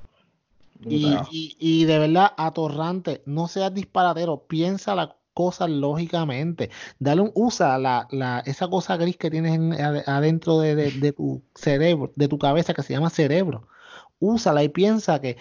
Y, 0.88 1.04
y- 1.30 1.56
y 1.58 1.84
de 1.84 1.98
verdad, 1.98 2.32
atorrante, 2.38 3.22
no 3.26 3.48
seas 3.48 3.74
disparatero, 3.74 4.44
piensa 4.48 4.94
las 4.94 5.10
cosas 5.34 5.68
lógicamente. 5.68 6.70
Dale 6.98 7.20
un, 7.20 7.32
usa 7.34 7.76
la, 7.78 8.08
la, 8.10 8.40
esa 8.46 8.68
cosa 8.68 8.96
gris 8.96 9.16
que 9.18 9.30
tienes 9.30 9.54
en- 9.54 9.72
ade- 9.74 10.04
adentro 10.06 10.58
de, 10.60 10.74
de- 10.74 10.90
de 10.92 11.12
tu 11.12 11.42
cerebro, 11.54 12.10
de 12.16 12.28
tu 12.28 12.38
cabeza 12.38 12.72
que 12.72 12.82
se 12.82 12.94
llama 12.94 13.10
cerebro. 13.10 13.68
Úsala 14.18 14.64
y 14.64 14.68
piensa 14.70 15.20
que, 15.20 15.36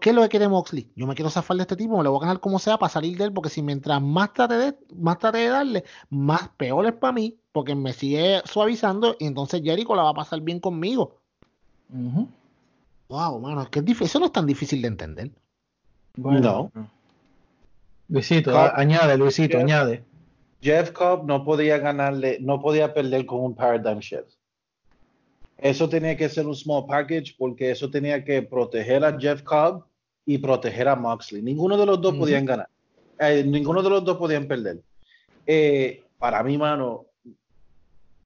¿qué 0.00 0.10
es 0.10 0.16
lo 0.16 0.22
que 0.22 0.28
quiere 0.28 0.48
Moxley? 0.48 0.90
Yo 0.96 1.06
me 1.06 1.14
quiero 1.14 1.30
zafar 1.30 1.56
de 1.56 1.62
este 1.62 1.76
tipo, 1.76 1.96
me 1.96 2.04
lo 2.04 2.10
voy 2.10 2.18
a 2.18 2.26
ganar 2.26 2.40
como 2.40 2.58
sea 2.58 2.78
para 2.78 2.90
salir 2.90 3.18
de 3.18 3.24
él, 3.24 3.32
porque 3.32 3.50
si 3.50 3.62
mientras 3.62 4.00
más 4.00 4.32
trate 4.32 4.54
de, 4.54 4.78
más 4.96 5.18
trate 5.18 5.38
de 5.38 5.48
darle, 5.48 5.84
más 6.10 6.48
peor 6.56 6.86
es 6.86 6.94
para 6.94 7.12
mí, 7.12 7.38
porque 7.52 7.74
me 7.74 7.92
sigue 7.92 8.40
suavizando 8.44 9.16
y 9.18 9.26
entonces 9.26 9.62
Jericho 9.62 9.94
la 9.94 10.04
va 10.04 10.10
a 10.10 10.14
pasar 10.14 10.40
bien 10.40 10.58
conmigo. 10.60 11.18
Wow, 13.08 13.40
mano, 13.40 13.62
es 13.62 13.68
que 13.68 13.80
es 13.80 13.84
difícil, 13.84 14.06
eso 14.06 14.20
no 14.20 14.26
es 14.26 14.32
tan 14.32 14.46
difícil 14.46 14.80
de 14.80 14.88
entender. 14.88 15.30
Bueno. 16.16 16.70
Luisito, 18.08 18.52
Cobb. 18.52 18.72
añade, 18.74 19.16
Luisito, 19.18 19.58
Jeff. 19.58 19.64
añade. 19.64 20.04
Jeff 20.62 20.92
Cobb 20.92 21.26
no 21.26 21.44
podía 21.44 21.78
ganarle, 21.78 22.38
no 22.40 22.60
podía 22.60 22.94
perder 22.94 23.26
con 23.26 23.40
un 23.40 23.54
paradigm 23.54 23.98
shift. 23.98 24.30
Eso 25.58 25.88
tenía 25.88 26.16
que 26.16 26.28
ser 26.28 26.46
un 26.46 26.54
small 26.54 26.86
package 26.86 27.34
porque 27.38 27.70
eso 27.70 27.90
tenía 27.90 28.24
que 28.24 28.42
proteger 28.42 29.04
a 29.04 29.18
Jeff 29.18 29.42
Cobb 29.42 29.84
y 30.26 30.38
proteger 30.38 30.88
a 30.88 30.96
Moxley. 30.96 31.42
Ninguno 31.42 31.76
de 31.76 31.86
los 31.86 32.00
dos 32.00 32.14
podían 32.14 32.44
ganar. 32.44 32.68
Eh, 33.18 33.44
ninguno 33.44 33.82
de 33.82 33.90
los 33.90 34.04
dos 34.04 34.16
podían 34.16 34.46
perder. 34.46 34.80
Eh, 35.46 36.02
para 36.18 36.42
mí, 36.42 36.58
mano, 36.58 37.06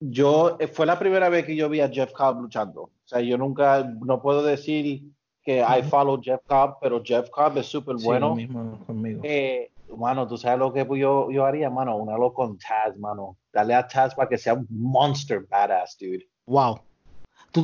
yo 0.00 0.56
eh, 0.58 0.68
fue 0.68 0.86
la 0.86 0.98
primera 0.98 1.28
vez 1.28 1.44
que 1.44 1.56
yo 1.56 1.68
vi 1.68 1.80
a 1.80 1.88
Jeff 1.88 2.12
Cobb 2.12 2.40
luchando. 2.40 2.82
O 2.82 2.90
sea, 3.04 3.20
yo 3.20 3.36
nunca, 3.36 3.82
no 3.82 4.22
puedo 4.22 4.42
decir 4.42 5.02
que 5.42 5.60
I 5.60 5.82
follow 5.82 6.20
Jeff 6.22 6.40
Cobb, 6.46 6.76
pero 6.80 7.02
Jeff 7.04 7.30
Cobb 7.30 7.58
es 7.58 7.66
súper 7.66 7.98
Sí, 7.98 8.04
bueno. 8.04 8.28
lo 8.28 8.34
mismo 8.36 8.78
conmigo. 8.86 9.20
Eh, 9.24 9.70
mano, 9.96 10.26
tú 10.28 10.36
sabes 10.36 10.58
lo 10.58 10.72
que 10.72 10.86
yo, 10.98 11.30
yo 11.30 11.44
haría, 11.44 11.70
mano, 11.70 11.96
una 11.96 12.16
lo 12.16 12.32
con 12.32 12.58
Taz, 12.58 12.96
mano. 12.98 13.36
Dale 13.52 13.74
a 13.74 13.86
Taz 13.86 14.14
para 14.14 14.28
que 14.28 14.38
sea 14.38 14.54
un 14.54 14.66
monster 14.70 15.46
badass, 15.48 15.96
dude. 15.98 16.28
Wow. 16.46 16.80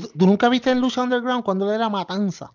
¿Tú, 0.01 0.09
tú 0.19 0.27
nunca 0.27 0.49
viste 0.49 0.71
en 0.71 0.81
Lucha 0.81 1.03
Underground 1.03 1.45
cuando 1.45 1.69
él 1.69 1.75
era 1.77 1.89
Matanza? 1.89 2.53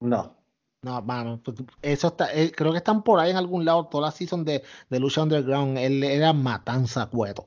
No. 0.00 0.34
No, 0.82 1.00
mano, 1.00 1.40
pues, 1.42 1.56
eso 1.80 2.08
está, 2.08 2.32
eh, 2.34 2.52
creo 2.54 2.70
que 2.72 2.76
están 2.78 3.02
por 3.02 3.18
ahí 3.18 3.30
en 3.30 3.38
algún 3.38 3.64
lado, 3.64 3.86
toda 3.86 4.06
la 4.08 4.12
season 4.12 4.44
de, 4.44 4.62
de 4.90 5.00
Lucha 5.00 5.22
Underground, 5.22 5.78
él 5.78 6.04
era 6.04 6.34
Matanza 6.34 7.06
Cueto, 7.06 7.46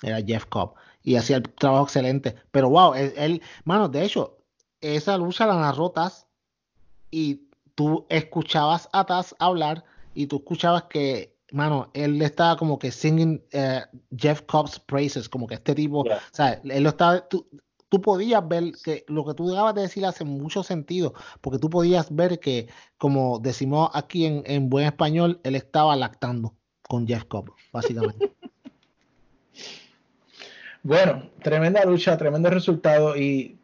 era 0.00 0.22
Jeff 0.22 0.46
Cobb, 0.46 0.74
y 1.02 1.16
hacía 1.16 1.38
el 1.38 1.42
trabajo 1.42 1.84
excelente, 1.84 2.36
pero 2.52 2.70
wow, 2.70 2.94
él, 2.94 3.12
él- 3.16 3.42
mano, 3.64 3.88
de 3.88 4.04
hecho, 4.04 4.38
esa 4.80 5.18
lucha 5.18 5.44
la 5.44 5.56
narró 5.56 5.90
Taz, 5.90 6.28
y 7.10 7.48
tú 7.74 8.06
escuchabas 8.08 8.88
a 8.92 9.04
Taz 9.06 9.34
hablar, 9.40 9.82
y 10.14 10.28
tú 10.28 10.36
escuchabas 10.36 10.84
que, 10.84 11.36
mano, 11.50 11.90
él 11.94 12.22
estaba 12.22 12.56
como 12.56 12.78
que 12.78 12.92
singing 12.92 13.42
eh, 13.50 13.82
Jeff 14.16 14.42
Cobb's 14.42 14.78
praises, 14.78 15.28
como 15.28 15.48
que 15.48 15.54
este 15.54 15.74
tipo, 15.74 16.04
Yeah. 16.04 16.18
o 16.18 16.20
sea, 16.30 16.60
él 16.62 16.84
lo 16.84 16.90
estaba, 16.90 17.28
tú, 17.28 17.44
tú 17.92 18.00
podías 18.00 18.48
ver 18.48 18.72
que 18.82 19.04
lo 19.06 19.22
que 19.22 19.34
tú 19.34 19.52
acabas 19.52 19.74
de 19.74 19.82
decir 19.82 20.06
hace 20.06 20.24
mucho 20.24 20.62
sentido, 20.62 21.12
porque 21.42 21.58
tú 21.58 21.68
podías 21.68 22.16
ver 22.16 22.40
que, 22.40 22.66
como 22.96 23.38
decimos 23.38 23.90
aquí 23.92 24.24
en, 24.24 24.42
en 24.46 24.70
buen 24.70 24.86
español, 24.86 25.40
él 25.42 25.56
estaba 25.56 25.94
lactando 25.94 26.54
con 26.88 27.06
Jeff 27.06 27.24
Cobb, 27.24 27.52
básicamente. 27.70 28.32
Bueno, 30.84 31.30
tremenda 31.42 31.84
lucha, 31.84 32.16
tremendo 32.16 32.50
resultado 32.50 33.14
y 33.16 33.56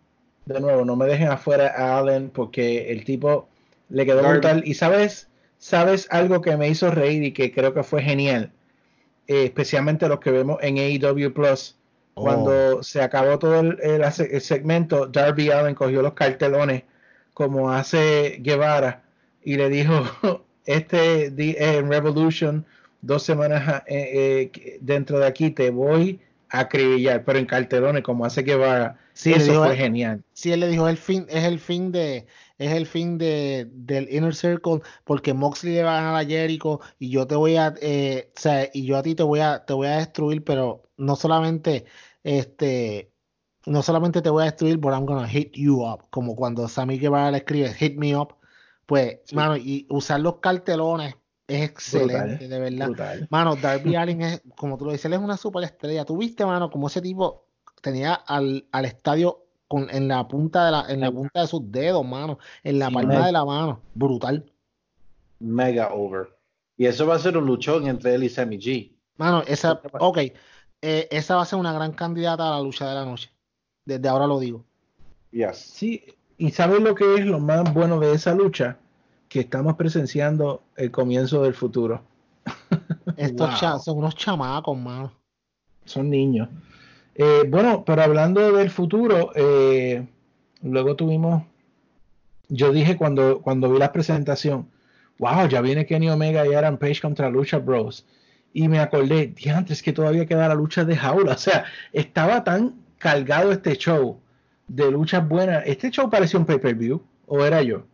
de 0.45 0.61
nuevo, 0.61 0.85
no 0.85 0.95
me 0.95 1.07
dejen 1.07 1.29
afuera 1.29 1.73
a 1.77 1.99
Allen 1.99 2.31
porque 2.31 2.93
el 2.93 3.05
tipo 3.05 3.49
le 3.89 4.07
quedó 4.07 4.23
brutal. 4.29 4.63
Y 4.65 4.75
sabes, 4.75 5.29
sabes 5.57 6.07
algo 6.13 6.43
que 6.43 6.57
me 6.57 6.69
hizo 6.69 6.93
reír 6.93 7.25
y 7.25 7.33
que 7.33 7.51
creo 7.51 7.73
que 7.75 7.83
fue 7.83 8.03
genial, 8.03 8.53
Eh, 9.27 9.47
especialmente 9.47 10.07
los 10.07 10.21
que 10.21 10.31
vemos 10.31 10.59
en 10.63 10.77
AEW 10.79 11.33
Plus. 11.33 11.78
Oh. 12.19 12.23
Cuando 12.23 12.83
se 12.83 13.01
acabó 13.03 13.39
todo 13.39 13.61
el, 13.61 13.79
el- 13.83 14.03
el 14.03 14.41
segmento, 14.41 15.07
Darby 15.07 15.51
Allen 15.51 15.75
cogió 15.75 16.03
los 16.03 16.15
cartelones 16.15 16.83
como 17.35 17.71
hace 17.73 18.39
Guevara 18.41 19.03
y 19.43 19.57
le 19.57 19.69
dijo, 19.69 20.03
este 20.67 21.31
di- 21.31 21.57
eh, 21.59 21.83
Revolution, 21.83 22.67
dos 23.01 23.23
semanas 23.23 23.83
eh, 23.87 24.51
eh, 24.55 24.79
dentro 24.81 25.19
de 25.19 25.27
aquí 25.27 25.51
te 25.51 25.71
voy 25.71 26.21
a 26.51 26.61
acribillar, 26.61 27.25
pero 27.25 27.39
en 27.39 27.47
cartelones 27.47 28.03
como 28.03 28.25
hace 28.25 28.43
Guevara. 28.43 28.99
Sí, 29.13 29.33
Eso 29.33 29.53
dijo- 29.53 29.65
fue 29.65 29.77
genial. 29.77 30.23
Sí, 30.33 30.53
él 30.53 30.61
le 30.61 30.69
dijo, 30.69 30.89
el 30.89 30.97
fin, 30.97 31.27
es 31.29 31.45
el 31.45 31.59
fin 31.59 31.91
de, 31.93 32.27
es 32.59 32.73
el 32.73 32.87
fin 32.87 33.19
de, 33.19 33.69
del 33.73 34.09
Inner 34.13 34.35
Circle, 34.35 34.81
porque 35.05 35.35
Moxley 35.35 35.75
le 35.75 35.83
va 35.83 35.99
a 35.99 36.03
ganar 36.03 36.17
a 36.17 36.25
Jericho 36.27 36.81
y 36.99 37.11
yo 37.11 37.27
te 37.27 37.35
voy 37.35 37.57
a, 37.57 37.75
eh, 37.83 38.31
o 38.37 38.41
sea, 38.41 38.69
y 38.73 38.87
yo 38.87 38.97
a 38.97 39.03
ti 39.03 39.15
te 39.15 39.23
voy 39.25 39.41
a, 39.41 39.65
te 39.65 39.73
voy 39.75 39.89
a 39.89 39.99
destruir, 39.99 40.43
pero 40.45 40.83
no 40.97 41.17
solamente, 41.17 41.85
este, 42.29 43.11
no 43.65 43.83
solamente 43.83 44.21
te 44.21 44.29
voy 44.29 44.43
a 44.43 44.47
destruir, 44.47 44.77
but 44.77 44.93
I'm 44.93 45.07
gonna 45.07 45.27
hit 45.27 45.53
you 45.55 45.83
up, 45.83 46.03
como 46.11 46.37
cuando 46.37 46.69
Sammy 46.69 46.99
Guevara 46.99 47.31
le 47.31 47.39
escribe 47.39 47.73
hit 47.73 47.97
me 47.97 48.15
up, 48.15 48.35
pues, 48.85 49.21
mano, 49.33 49.57
y 49.57 49.87
usar 49.89 50.21
los 50.21 50.37
cartelones 50.37 51.17
es 51.47 51.63
excelente, 51.71 52.47
de 52.47 52.59
verdad. 52.59 52.89
brutal. 52.89 53.27
Mano, 53.31 53.57
Darby 53.63 53.97
Allin 53.97 54.21
es, 54.21 54.43
como 54.57 54.77
tú 54.77 54.85
lo 54.85 54.93
dices, 54.93 55.07
él 55.07 55.15
es 55.15 55.21
una 55.21 55.39
superestrella. 55.39 56.05
Tú 56.05 56.19
viste, 56.19 56.45
mano, 56.45 56.71
como 56.71 56.89
ese 56.89 57.01
tipo 57.01 57.47
tenía 57.81 58.13
al, 58.13 58.67
al 58.73 58.85
estadio 58.85 59.47
con, 59.67 59.89
en 59.89 60.09
la 60.09 60.29
punta 60.29 60.67
de 60.67 60.71
la, 60.73 60.85
en 60.89 61.01
la 61.01 61.11
punta 61.11 61.41
de 61.41 61.47
sus 61.47 61.73
dedos, 61.73 62.05
mano, 62.05 62.39
en 62.63 62.79
la 62.79 62.89
Sí, 62.89 62.95
palma 62.95 63.27
de 63.27 63.33
la 63.33 63.45
mano. 63.47 63.81
Brutal. 63.95 64.53
Mega 65.41 65.95
over. 65.95 66.29
Y 66.77 66.85
eso 66.85 67.07
va 67.07 67.15
a 67.15 67.19
ser 67.19 67.39
un 67.39 67.47
luchón 67.47 67.87
entre 67.87 68.15
él 68.15 68.25
y 68.25 68.29
Sammy 68.29 68.59
G. 68.59 68.93
Mano, 69.17 69.43
esa, 69.47 69.81
ok, 69.99 70.19
eh, 70.83 71.09
esa 71.11 71.37
va 71.37 71.43
a 71.43 71.47
ser 71.47 71.59
una 71.59 71.73
gran 71.73 71.93
candidata 71.93 72.47
a 72.49 72.57
la 72.57 72.63
lucha 72.63 72.89
de 72.89 72.95
la 72.95 73.05
noche. 73.05 73.31
Desde 73.85 74.09
ahora 74.09 74.27
lo 74.27 74.39
digo. 74.39 74.65
Yes. 75.31 75.57
Sí, 75.57 76.03
y 76.37 76.51
¿sabes 76.51 76.81
lo 76.81 76.95
que 76.95 77.17
es 77.17 77.27
lo 77.27 77.39
más 77.41 77.73
bueno 77.73 77.99
de 78.01 78.13
esa 78.13 78.35
lucha? 78.35 78.79
Que 79.29 79.41
estamos 79.41 79.77
presenciando 79.77 80.63
el 80.77 80.91
comienzo 80.91 81.43
del 81.43 81.55
futuro. 81.55 82.03
Estos 83.17 83.49
Wow. 83.51 83.59
cha- 83.59 83.79
son 83.79 83.99
unos 83.99 84.15
chamacos, 84.15 84.77
mano. 84.79 85.13
Son 85.85 86.09
niños. 86.09 86.49
Eh, 87.15 87.45
bueno, 87.49 87.83
pero 87.85 88.03
hablando 88.03 88.53
del 88.53 88.71
futuro, 88.71 89.33
eh, 89.35 90.07
luego 90.63 90.95
tuvimos, 90.97 91.43
yo 92.49 92.73
dije 92.73 92.97
cuando, 92.97 93.41
cuando 93.43 93.71
vi 93.71 93.79
la 93.79 93.93
presentación, 93.93 94.69
wow, 95.19 95.49
ya 95.49 95.61
viene 95.61 95.85
Kenny 95.87 96.09
Omega 96.11 96.47
y 96.47 96.55
Adam 96.55 96.79
Page 96.79 97.01
contra 97.01 97.29
Lucha 97.29 97.59
Bros. 97.59 98.07
Y 98.59 98.67
me 98.67 98.81
acordé, 98.81 99.29
diantres, 99.29 99.85
que 99.85 99.93
todavía 99.93 100.27
queda 100.27 100.49
la 100.49 100.57
lucha 100.57 100.85
de 100.85 100.97
jaula. 100.97 101.35
O 101.35 101.39
sea, 101.39 101.65
estaba 101.93 102.43
tan 102.43 102.75
cargado 102.99 103.53
este 103.53 103.77
show 103.77 104.19
de 104.67 104.91
luchas 104.91 105.29
buenas. 105.29 105.63
Este 105.65 105.93
show 105.93 106.11
parecía 106.11 106.41
un 106.41 106.45
pay-per-view, 106.45 107.01
¿o 107.29 107.45
era 107.45 107.63
yo? 107.63 107.85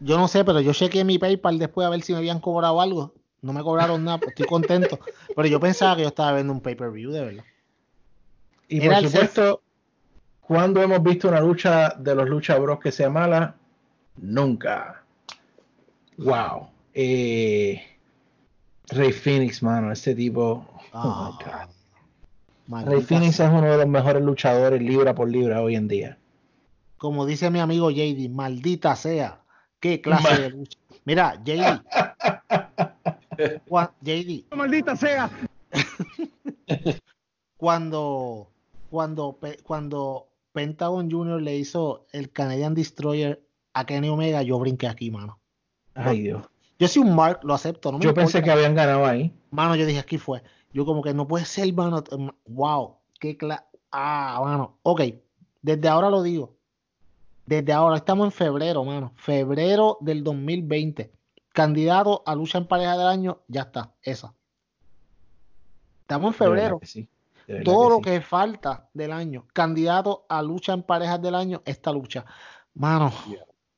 Yo 0.00 0.16
no 0.16 0.26
sé, 0.26 0.42
pero 0.42 0.62
yo 0.62 0.72
chequeé 0.72 1.04
mi 1.04 1.18
PayPal 1.18 1.58
después 1.58 1.86
a 1.86 1.90
ver 1.90 2.00
si 2.00 2.12
me 2.12 2.20
habían 2.20 2.40
cobrado 2.40 2.80
algo. 2.80 3.12
No 3.42 3.52
me 3.52 3.62
cobraron 3.62 4.02
nada, 4.02 4.16
pues 4.16 4.30
estoy 4.30 4.46
contento. 4.46 4.98
Pero 5.36 5.46
yo 5.46 5.60
pensaba 5.60 5.94
que 5.94 6.00
yo 6.00 6.08
estaba 6.08 6.32
viendo 6.32 6.54
un 6.54 6.62
pay-per-view, 6.62 7.10
de 7.10 7.22
verdad. 7.22 7.44
Y 8.66 8.82
Era 8.82 9.00
por 9.00 9.10
supuesto, 9.10 9.60
cuando 10.40 10.80
hemos 10.80 11.02
visto 11.02 11.28
una 11.28 11.40
lucha 11.40 11.90
de 11.98 12.14
los 12.14 12.26
Lucha 12.26 12.58
Bros 12.58 12.80
que 12.80 12.92
sea 12.92 13.10
mala? 13.10 13.56
Nunca. 14.16 15.04
Wow. 16.16 16.70
Eh, 16.94 17.93
Rey 18.88 19.12
Phoenix, 19.12 19.62
mano, 19.62 19.92
este 19.92 20.14
tipo. 20.14 20.66
Oh 20.92 21.36
my 21.38 21.44
God. 21.44 21.68
Maldita 22.66 22.90
Rey 22.90 23.02
Phoenix 23.02 23.36
sea. 23.36 23.46
es 23.46 23.52
uno 23.52 23.70
de 23.70 23.78
los 23.78 23.88
mejores 23.88 24.22
luchadores 24.22 24.80
libra 24.82 25.14
por 25.14 25.28
libra 25.30 25.62
hoy 25.62 25.76
en 25.76 25.88
día. 25.88 26.18
Como 26.96 27.26
dice 27.26 27.50
mi 27.50 27.60
amigo 27.60 27.90
JD, 27.90 28.28
maldita 28.30 28.96
sea. 28.96 29.40
¿Qué 29.80 30.00
clase 30.00 30.30
Ma- 30.30 30.38
de 30.38 30.50
lucha? 30.50 30.78
Mira, 31.04 31.42
JD. 31.44 31.82
JD. 34.02 34.44
Maldita 34.56 34.96
sea. 34.96 35.30
Cuando, 37.56 38.50
cuando, 38.90 39.38
cuando 39.62 40.28
Pentagon 40.52 41.10
Jr. 41.10 41.40
le 41.40 41.56
hizo 41.56 42.06
el 42.12 42.30
Canadian 42.30 42.74
Destroyer 42.74 43.42
a 43.72 43.86
Kenny 43.86 44.08
Omega, 44.08 44.42
yo 44.42 44.58
brinqué 44.58 44.86
aquí, 44.86 45.10
mano. 45.10 45.40
Ay, 45.94 46.22
Dios. 46.22 46.44
Yo 46.78 46.88
soy 46.88 47.02
un 47.02 47.14
Mark, 47.14 47.40
lo 47.42 47.54
acepto. 47.54 47.92
No 47.92 47.98
me 47.98 48.04
Yo 48.04 48.14
pensé 48.14 48.42
que 48.42 48.50
habían 48.50 48.74
ganado 48.74 49.06
ahí. 49.06 49.32
Mano, 49.50 49.76
yo 49.76 49.86
dije, 49.86 49.98
aquí 50.00 50.18
fue. 50.18 50.42
Yo 50.72 50.84
como 50.84 51.02
que 51.02 51.14
no 51.14 51.28
puede 51.28 51.44
ser, 51.44 51.72
mano. 51.72 52.02
Wow, 52.46 52.96
qué 53.20 53.36
cla... 53.36 53.66
Ah, 53.92 54.40
mano. 54.42 54.78
Ok, 54.82 55.02
desde 55.62 55.88
ahora 55.88 56.10
lo 56.10 56.22
digo. 56.22 56.56
Desde 57.46 57.72
ahora, 57.72 57.96
estamos 57.96 58.26
en 58.26 58.32
febrero, 58.32 58.84
mano. 58.84 59.12
Febrero 59.16 59.98
del 60.00 60.24
2020. 60.24 61.12
Candidato 61.52 62.24
a 62.26 62.34
lucha 62.34 62.58
en 62.58 62.66
pareja 62.66 62.98
del 62.98 63.06
año, 63.06 63.42
ya 63.46 63.62
está, 63.62 63.92
esa. 64.02 64.34
Estamos 66.00 66.32
en 66.32 66.34
febrero. 66.34 66.80
que 66.80 66.86
sí, 66.86 67.08
Todo 67.64 67.90
lo 67.90 67.96
sí. 67.96 68.02
que 68.02 68.20
falta 68.20 68.88
del 68.92 69.12
año. 69.12 69.46
Candidato 69.52 70.26
a 70.28 70.42
lucha 70.42 70.72
en 70.72 70.82
parejas 70.82 71.22
del 71.22 71.36
año, 71.36 71.62
esta 71.64 71.92
lucha. 71.92 72.24
Mano, 72.74 73.12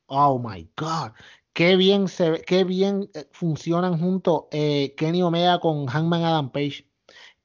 oh 0.07 0.39
my 0.39 0.67
God. 0.77 1.13
Qué 1.57 1.75
bien 1.77 2.07
se 2.07 2.43
qué 2.43 2.65
bien 2.65 3.09
eh, 3.15 3.25
funcionan 3.33 3.99
juntos 3.99 4.43
eh, 4.51 4.95
Kenny 4.95 5.23
Omega 5.23 5.59
con 5.59 5.87
Hangman 5.87 6.23
Adam 6.23 6.51
Page. 6.51 6.87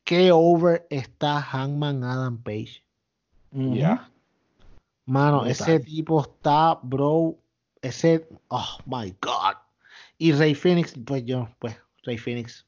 Qué 0.04 0.34
over 0.34 0.86
está 0.90 1.40
Hangman 1.42 2.04
Adam 2.04 2.44
Page. 2.44 2.84
Yeah. 3.54 4.12
Mano, 5.06 5.46
ese 5.46 5.80
tipo 5.80 6.20
está, 6.22 6.78
bro. 6.84 7.38
Ese, 7.82 8.28
oh 8.50 8.80
my 8.86 9.16
God. 9.22 9.56
Y 10.18 10.34
Rey 10.34 10.56
Phoenix, 10.56 10.94
pues 11.06 11.24
yo, 11.24 11.48
pues, 11.60 11.78
Rey 12.04 12.18
Phoenix. 12.18 12.66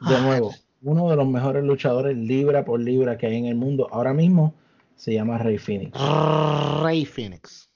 De 0.00 0.16
Ah. 0.16 0.20
nuevo, 0.22 0.52
uno 0.82 1.08
de 1.08 1.14
los 1.14 1.28
mejores 1.28 1.62
luchadores 1.62 2.16
libra 2.16 2.64
por 2.64 2.80
libra 2.80 3.16
que 3.16 3.28
hay 3.28 3.36
en 3.36 3.46
el 3.46 3.54
mundo 3.54 3.86
ahora 3.92 4.12
mismo 4.12 4.54
se 4.96 5.14
llama 5.14 5.38
Rey 5.38 5.58
Phoenix. 5.58 5.96
Rey 6.82 7.04
Phoenix. 7.04 7.69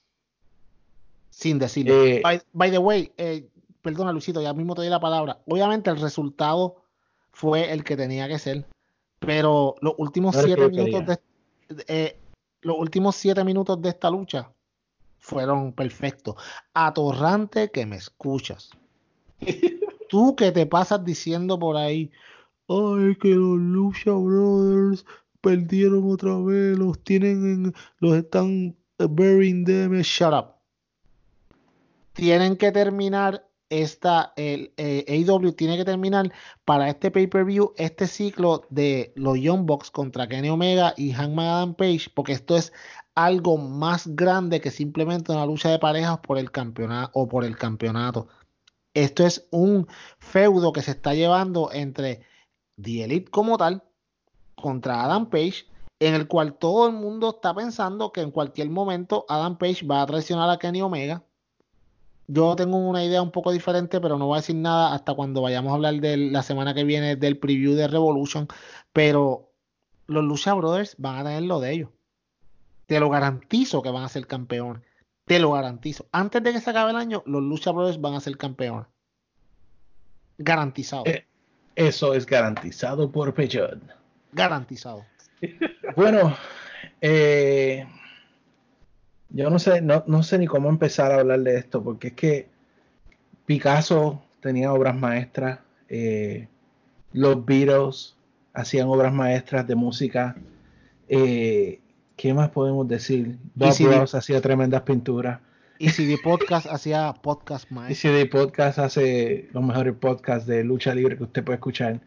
Sin 1.35 1.59
decirlo. 1.59 2.05
Eh, 2.05 2.21
by, 2.23 2.41
by 2.53 2.71
the 2.71 2.77
way, 2.77 3.11
eh, 3.17 3.49
perdona 3.81 4.13
Luisito, 4.13 4.41
ya 4.41 4.53
mismo 4.53 4.73
te 4.73 4.81
doy 4.81 4.89
la 4.89 5.01
palabra. 5.01 5.41
Obviamente 5.45 5.89
el 5.89 5.99
resultado 5.99 6.77
fue 7.33 7.73
el 7.73 7.83
que 7.83 7.97
tenía 7.97 8.29
que 8.29 8.39
ser, 8.39 8.65
pero 9.19 9.75
los 9.81 9.95
últimos 9.97 10.33
No 10.33 10.43
siete 10.43 10.69
minutos 10.69 11.05
de, 11.05 11.19
eh, 11.89 12.17
los 12.61 12.77
últimos 12.79 13.17
siete 13.17 13.43
minutos 13.43 13.81
de 13.81 13.89
esta 13.89 14.09
lucha 14.09 14.49
fueron 15.19 15.73
perfectos. 15.73 16.35
Atorrante 16.73 17.69
que 17.69 17.85
me 17.85 17.97
escuchas. 17.97 18.69
Tú 20.09 20.37
que 20.37 20.53
te 20.53 20.65
pasas 20.65 21.03
diciendo 21.03 21.59
por 21.59 21.75
ahí, 21.75 22.11
ay, 22.69 23.13
que 23.19 23.35
los 23.35 23.59
Lucha 23.59 24.11
Brothers 24.11 25.05
perdieron 25.41 26.09
otra 26.09 26.37
vez, 26.37 26.77
los 26.77 26.97
tienen 27.03 27.65
en, 27.65 27.73
los 27.99 28.15
están 28.15 28.77
burying 28.97 29.65
them, 29.65 29.99
shut 30.01 30.33
up. 30.33 30.54
Tienen 32.15 32.55
que 32.55 32.71
terminar 32.71 33.45
esta, 33.69 34.31
el 34.37 34.73
eh, 34.77 35.03
AEW 35.07 35.51
tiene 35.51 35.75
que 35.75 35.83
terminar 35.83 36.31
para 36.63 36.87
este 36.89 37.11
pay-per-view, 37.11 37.73
este 37.75 38.07
ciclo 38.07 38.65
de 38.69 39.11
los 39.17 39.37
Young 39.37 39.65
Bucks 39.65 39.91
contra 39.91 40.27
Kenny 40.27 40.49
Omega 40.49 40.93
y 40.95 41.11
Hangman 41.11 41.47
Adam 41.47 41.75
Page, 41.75 42.09
porque 42.13 42.31
esto 42.31 42.55
es 42.55 42.71
algo 43.15 43.57
más 43.57 44.07
grande 44.15 44.61
que 44.61 44.71
simplemente 44.71 45.33
una 45.33 45.45
lucha 45.45 45.69
de 45.69 45.79
parejas 45.79 46.19
por 46.19 46.37
el 46.37 46.51
campeonato 46.51 47.11
o 47.13 47.27
por 47.27 47.43
el 47.43 47.57
campeonato. 47.57 48.29
Esto 48.93 49.25
es 49.25 49.47
un 49.51 49.85
feudo 50.19 50.71
que 50.71 50.81
se 50.81 50.91
está 50.91 51.13
llevando 51.13 51.69
entre 51.73 52.21
The 52.81 53.03
Elite 53.03 53.29
como 53.29 53.57
tal 53.57 53.83
contra 54.55 55.03
Adam 55.03 55.29
Page, 55.29 55.65
en 55.99 56.13
el 56.13 56.27
cual 56.27 56.57
todo 56.57 56.87
el 56.87 56.93
mundo 56.93 57.31
está 57.31 57.53
pensando 57.53 58.13
que 58.13 58.21
en 58.21 58.31
cualquier 58.31 58.69
momento 58.69 59.25
Adam 59.27 59.57
Page 59.57 59.85
va 59.85 60.01
a 60.01 60.05
traicionar 60.05 60.49
a 60.49 60.59
Kenny 60.59 60.81
Omega 60.81 61.25
yo 62.27 62.55
tengo 62.55 62.77
una 62.77 63.03
idea 63.03 63.21
un 63.21 63.31
poco 63.31 63.51
diferente, 63.51 64.01
pero 64.01 64.17
no 64.17 64.27
voy 64.27 64.37
a 64.37 64.41
decir 64.41 64.55
nada 64.55 64.93
hasta 64.93 65.13
cuando 65.13 65.41
vayamos 65.41 65.71
a 65.71 65.75
hablar 65.75 65.95
de 65.95 66.17
la 66.17 66.41
semana 66.41 66.73
que 66.73 66.83
viene 66.83 67.15
del 67.15 67.37
preview 67.37 67.73
de 67.73 67.87
Revolution. 67.87 68.47
Pero 68.93 69.51
los 70.07 70.23
Lucha 70.23 70.53
Brothers 70.53 70.95
van 70.97 71.17
a 71.17 71.23
tener 71.23 71.43
lo 71.43 71.59
de 71.59 71.71
ellos. 71.71 71.89
Te 72.87 72.99
lo 72.99 73.09
garantizo 73.09 73.81
que 73.81 73.89
van 73.89 74.03
a 74.03 74.09
ser 74.09 74.27
campeones. 74.27 74.81
Te 75.25 75.39
lo 75.39 75.51
garantizo. 75.51 76.07
Antes 76.11 76.43
de 76.43 76.53
que 76.53 76.61
se 76.61 76.69
acabe 76.69 76.91
el 76.91 76.97
año, 76.97 77.23
los 77.25 77.41
Lucha 77.41 77.71
Brothers 77.71 77.99
van 77.99 78.13
a 78.13 78.19
ser 78.19 78.37
campeones. 78.37 78.87
Garantizado. 80.37 81.03
Eh, 81.05 81.25
eso 81.75 82.13
es 82.13 82.25
garantizado 82.25 83.11
por 83.11 83.33
Pechot. 83.33 83.79
Garantizado. 84.31 85.05
bueno, 85.95 86.35
eh, 87.01 87.87
yo 89.35 89.49
no 89.49 89.59
sé, 89.59 89.81
no, 89.81 90.03
no 90.07 90.23
sé 90.23 90.39
ni 90.39 90.47
cómo 90.47 90.69
empezar 90.69 91.11
a 91.11 91.19
hablar 91.19 91.41
de 91.41 91.57
esto, 91.57 91.83
porque 91.83 92.07
es 92.07 92.13
que 92.13 92.47
Picasso 93.45 94.23
tenía 94.39 94.71
obras 94.71 94.95
maestras, 94.95 95.59
eh, 95.89 96.47
los 97.11 97.45
Beatles 97.45 98.15
hacían 98.53 98.87
obras 98.87 99.13
maestras 99.13 99.67
de 99.67 99.75
música. 99.75 100.37
Eh, 101.09 101.81
¿Qué 102.15 102.33
más 102.33 102.49
podemos 102.51 102.87
decir? 102.87 103.37
Bob 103.55 103.75
Ross 103.81 104.15
hacía 104.15 104.39
tremendas 104.39 104.83
pinturas. 104.83 105.41
Y 105.79 105.89
CD 105.89 106.17
Podcast 106.23 106.67
hacía 106.67 107.13
podcast 107.21 107.69
maestros. 107.71 107.91
Y 107.91 108.01
CD 108.01 108.25
Podcast 108.27 108.79
hace 108.79 109.49
los 109.51 109.61
mejores 109.61 109.95
podcasts 109.95 110.47
de 110.47 110.63
lucha 110.63 110.95
libre 110.95 111.17
que 111.17 111.23
usted 111.23 111.43
puede 111.43 111.57
escuchar. 111.57 111.99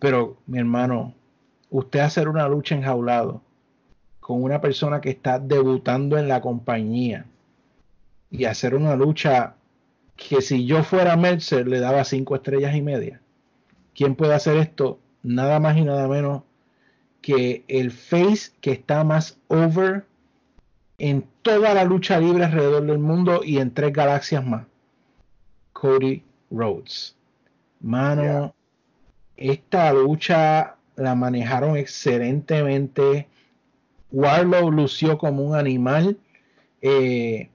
Pero, 0.00 0.38
mi 0.46 0.58
hermano, 0.58 1.14
usted 1.70 2.00
hacer 2.00 2.28
una 2.28 2.48
lucha 2.48 2.74
enjaulado 2.74 3.42
con 4.28 4.42
una 4.42 4.60
persona 4.60 5.00
que 5.00 5.08
está 5.08 5.38
debutando 5.38 6.18
en 6.18 6.28
la 6.28 6.42
compañía 6.42 7.24
y 8.30 8.44
hacer 8.44 8.74
una 8.74 8.94
lucha 8.94 9.54
que 10.16 10.42
si 10.42 10.66
yo 10.66 10.84
fuera 10.84 11.16
Mercer 11.16 11.66
le 11.66 11.80
daba 11.80 12.04
cinco 12.04 12.36
estrellas 12.36 12.76
y 12.76 12.82
media. 12.82 13.22
¿Quién 13.94 14.16
puede 14.16 14.34
hacer 14.34 14.58
esto? 14.58 14.98
Nada 15.22 15.60
más 15.60 15.78
y 15.78 15.80
nada 15.80 16.06
menos 16.08 16.42
que 17.22 17.64
el 17.68 17.90
face 17.90 18.52
que 18.60 18.72
está 18.72 19.02
más 19.02 19.38
over 19.48 20.04
en 20.98 21.24
toda 21.40 21.72
la 21.72 21.84
lucha 21.84 22.20
libre 22.20 22.44
alrededor 22.44 22.84
del 22.84 22.98
mundo 22.98 23.40
y 23.42 23.56
en 23.56 23.72
tres 23.72 23.94
galaxias 23.94 24.44
más. 24.44 24.66
Cody 25.72 26.22
Rhodes. 26.50 27.16
Mano, 27.80 28.54
esta 29.38 29.90
lucha 29.94 30.76
la 30.96 31.14
manejaron 31.14 31.78
excelentemente. 31.78 33.26
Warlow 34.10 34.70
lució 34.70 35.18
como 35.18 35.42
un 35.42 35.54
animal, 35.54 36.18
eh, 36.80 37.50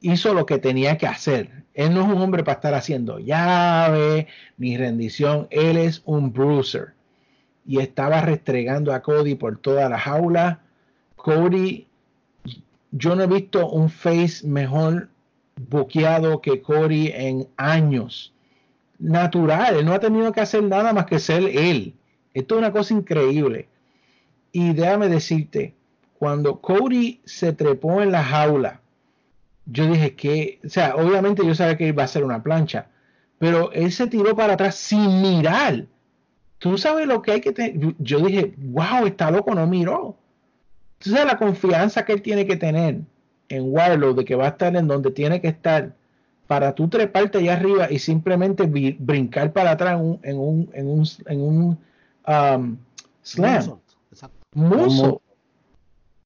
hizo 0.00 0.34
lo 0.34 0.46
que 0.46 0.58
tenía 0.58 0.98
que 0.98 1.06
hacer. 1.06 1.64
Él 1.74 1.94
no 1.94 2.02
es 2.02 2.08
un 2.08 2.20
hombre 2.20 2.44
para 2.44 2.56
estar 2.56 2.74
haciendo 2.74 3.18
llave 3.18 4.26
ni 4.58 4.76
rendición, 4.76 5.46
él 5.50 5.76
es 5.76 6.02
un 6.04 6.32
bruiser. 6.32 6.94
Y 7.64 7.78
estaba 7.78 8.20
restregando 8.20 8.92
a 8.92 9.02
Cody 9.02 9.36
por 9.36 9.58
toda 9.58 9.88
la 9.88 9.98
jaula. 9.98 10.60
Cody, 11.16 11.86
yo 12.90 13.14
no 13.14 13.22
he 13.22 13.26
visto 13.28 13.68
un 13.68 13.88
face 13.88 14.46
mejor 14.46 15.08
buqueado 15.68 16.40
que 16.40 16.60
Cody 16.60 17.12
en 17.14 17.48
años. 17.56 18.34
Natural, 18.98 19.76
él 19.76 19.84
no 19.84 19.92
ha 19.92 20.00
tenido 20.00 20.32
que 20.32 20.40
hacer 20.40 20.64
nada 20.64 20.92
más 20.92 21.06
que 21.06 21.20
ser 21.20 21.44
él. 21.44 21.94
Esto 22.34 22.56
es 22.56 22.58
una 22.58 22.72
cosa 22.72 22.94
increíble. 22.94 23.68
Y 24.52 24.74
déjame 24.74 25.08
decirte, 25.08 25.74
cuando 26.18 26.60
Cody 26.60 27.20
se 27.24 27.52
trepó 27.52 28.02
en 28.02 28.12
la 28.12 28.22
jaula, 28.22 28.80
yo 29.66 29.86
dije 29.86 30.14
que, 30.14 30.60
o 30.64 30.68
sea, 30.68 30.94
obviamente 30.96 31.44
yo 31.46 31.54
sabía 31.54 31.76
que 31.76 31.88
iba 31.88 32.04
a 32.04 32.08
ser 32.08 32.24
una 32.24 32.42
plancha, 32.42 32.86
pero 33.38 33.72
él 33.72 33.90
se 33.90 34.06
tiró 34.06 34.36
para 34.36 34.54
atrás 34.54 34.74
sin 34.76 35.22
mirar. 35.22 35.86
Tú 36.58 36.78
sabes 36.78 37.06
lo 37.06 37.22
que 37.22 37.32
hay 37.32 37.40
que 37.40 37.52
tener. 37.52 37.94
Yo 37.98 38.20
dije, 38.20 38.54
wow, 38.58 39.06
está 39.06 39.30
loco, 39.30 39.54
no 39.54 39.66
miró. 39.66 40.16
Entonces 41.00 41.24
la 41.26 41.36
confianza 41.36 42.04
que 42.04 42.12
él 42.12 42.22
tiene 42.22 42.46
que 42.46 42.56
tener 42.56 43.00
en 43.48 43.62
Warlow 43.74 44.14
de 44.14 44.24
que 44.24 44.36
va 44.36 44.44
a 44.44 44.48
estar 44.50 44.76
en 44.76 44.86
donde 44.86 45.10
tiene 45.10 45.40
que 45.40 45.48
estar 45.48 45.92
para 46.46 46.74
tú 46.74 46.88
treparte 46.88 47.38
allá 47.38 47.54
arriba 47.54 47.90
y 47.90 47.98
simplemente 47.98 48.64
brincar 48.64 49.52
para 49.52 49.72
atrás 49.72 49.94
en 49.94 50.06
un, 50.06 50.20
en 50.22 50.38
un, 50.38 50.70
en 50.74 50.88
un, 50.88 51.06
en 51.26 51.40
un 51.40 51.78
um, 52.28 52.76
slam. 53.22 53.81
Muso. 54.54 55.22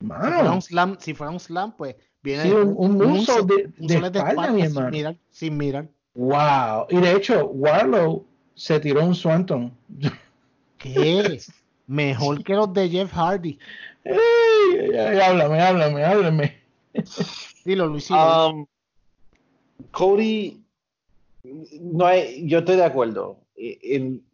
Si 0.00 0.06
fuera 0.06 0.52
un 0.52 0.62
slam, 0.62 0.96
si 1.00 1.14
fuera 1.14 1.32
un 1.32 1.40
slam, 1.40 1.76
pues 1.76 1.96
viene 2.22 2.42
sí, 2.42 2.50
un, 2.50 2.74
un, 2.76 2.98
muso, 2.98 3.42
de, 3.42 3.72
de, 3.78 4.10
de, 4.10 4.18
espalda, 4.18 4.50
mi 4.50 4.62
hermano. 4.62 4.88
Sin 4.88 4.90
mirar, 4.90 5.16
sin 5.30 5.56
mirar. 5.56 5.88
Wow. 6.14 6.86
Y 6.90 6.96
de 7.00 7.12
hecho, 7.12 7.46
Warlow 7.46 8.26
se 8.54 8.80
tiró 8.80 9.04
un 9.04 9.14
Swanton. 9.14 9.72
¿Qué? 10.78 11.40
Mejor 11.86 12.42
que 12.42 12.54
los 12.54 12.72
de 12.72 12.88
Jeff 12.88 13.12
Hardy. 13.12 13.58
Ey, 14.04 15.18
háblame, 15.18 15.60
háblame, 15.60 16.04
háblame. 16.04 16.62
Dilo, 17.64 17.86
Luisito. 17.86 18.50
Um, 18.50 18.66
Cody, 19.90 20.62
no 21.80 22.06
hay, 22.06 22.46
yo 22.46 22.58
estoy 22.58 22.76
de 22.76 22.84
acuerdo. 22.84 23.40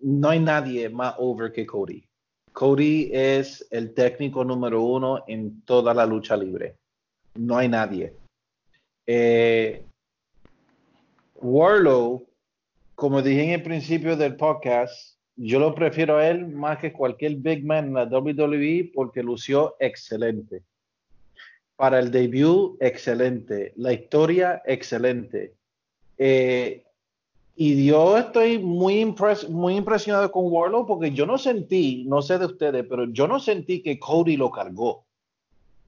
No 0.01 0.29
hay 0.29 0.41
nadie 0.41 0.89
más 0.89 1.15
over 1.19 1.53
que 1.53 1.67
Cody. 1.67 2.05
Cody 2.53 3.11
es 3.13 3.67
el 3.71 3.95
técnico 3.95 4.45
número 4.45 4.83
uno 4.83 5.25
en 5.27 5.63
toda 5.63 5.95
la 5.95 6.07
lucha 6.07 6.37
libre. 6.37 6.77
No 7.35 7.57
hay 7.57 7.69
nadie. 7.69 8.15
Eh, 9.07 9.85
Warlow, 11.37 12.29
como 12.95 13.23
dije 13.23 13.43
en 13.45 13.51
el 13.51 13.63
principio 13.63 14.17
del 14.17 14.37
podcast, 14.37 15.17
yo 15.37 15.59
lo 15.59 15.75
prefiero 15.75 16.19
a 16.19 16.29
él 16.29 16.47
más 16.47 16.79
que 16.79 16.93
cualquier 16.93 17.37
big 17.37 17.65
man 17.65 17.87
en 17.87 17.95
la 17.95 18.05
WWE 18.05 18.93
porque 18.95 19.23
lució 19.23 19.75
excelente. 19.81 20.63
Para 21.77 21.99
el 21.99 22.11
debut, 22.11 22.77
excelente. 22.81 23.73
La 23.77 23.93
historia, 23.93 24.63
excelente. 24.67 25.55
Eh, 26.19 26.85
y 27.55 27.87
yo 27.87 28.17
estoy 28.17 28.59
muy, 28.59 29.01
impres 29.01 29.49
muy 29.49 29.77
impresionado 29.77 30.31
con 30.33 30.51
Warlow 30.51 30.87
porque 30.87 31.11
yo 31.11 31.27
no 31.27 31.37
sentí, 31.37 32.05
no 32.07 32.23
sé 32.23 32.39
de 32.39 32.47
ustedes, 32.47 32.87
pero 32.89 33.05
yo 33.13 33.29
no 33.29 33.39
sentí 33.39 33.83
que 33.83 33.99
Cody 33.99 34.37
lo 34.37 34.51
cargó. 34.51 35.05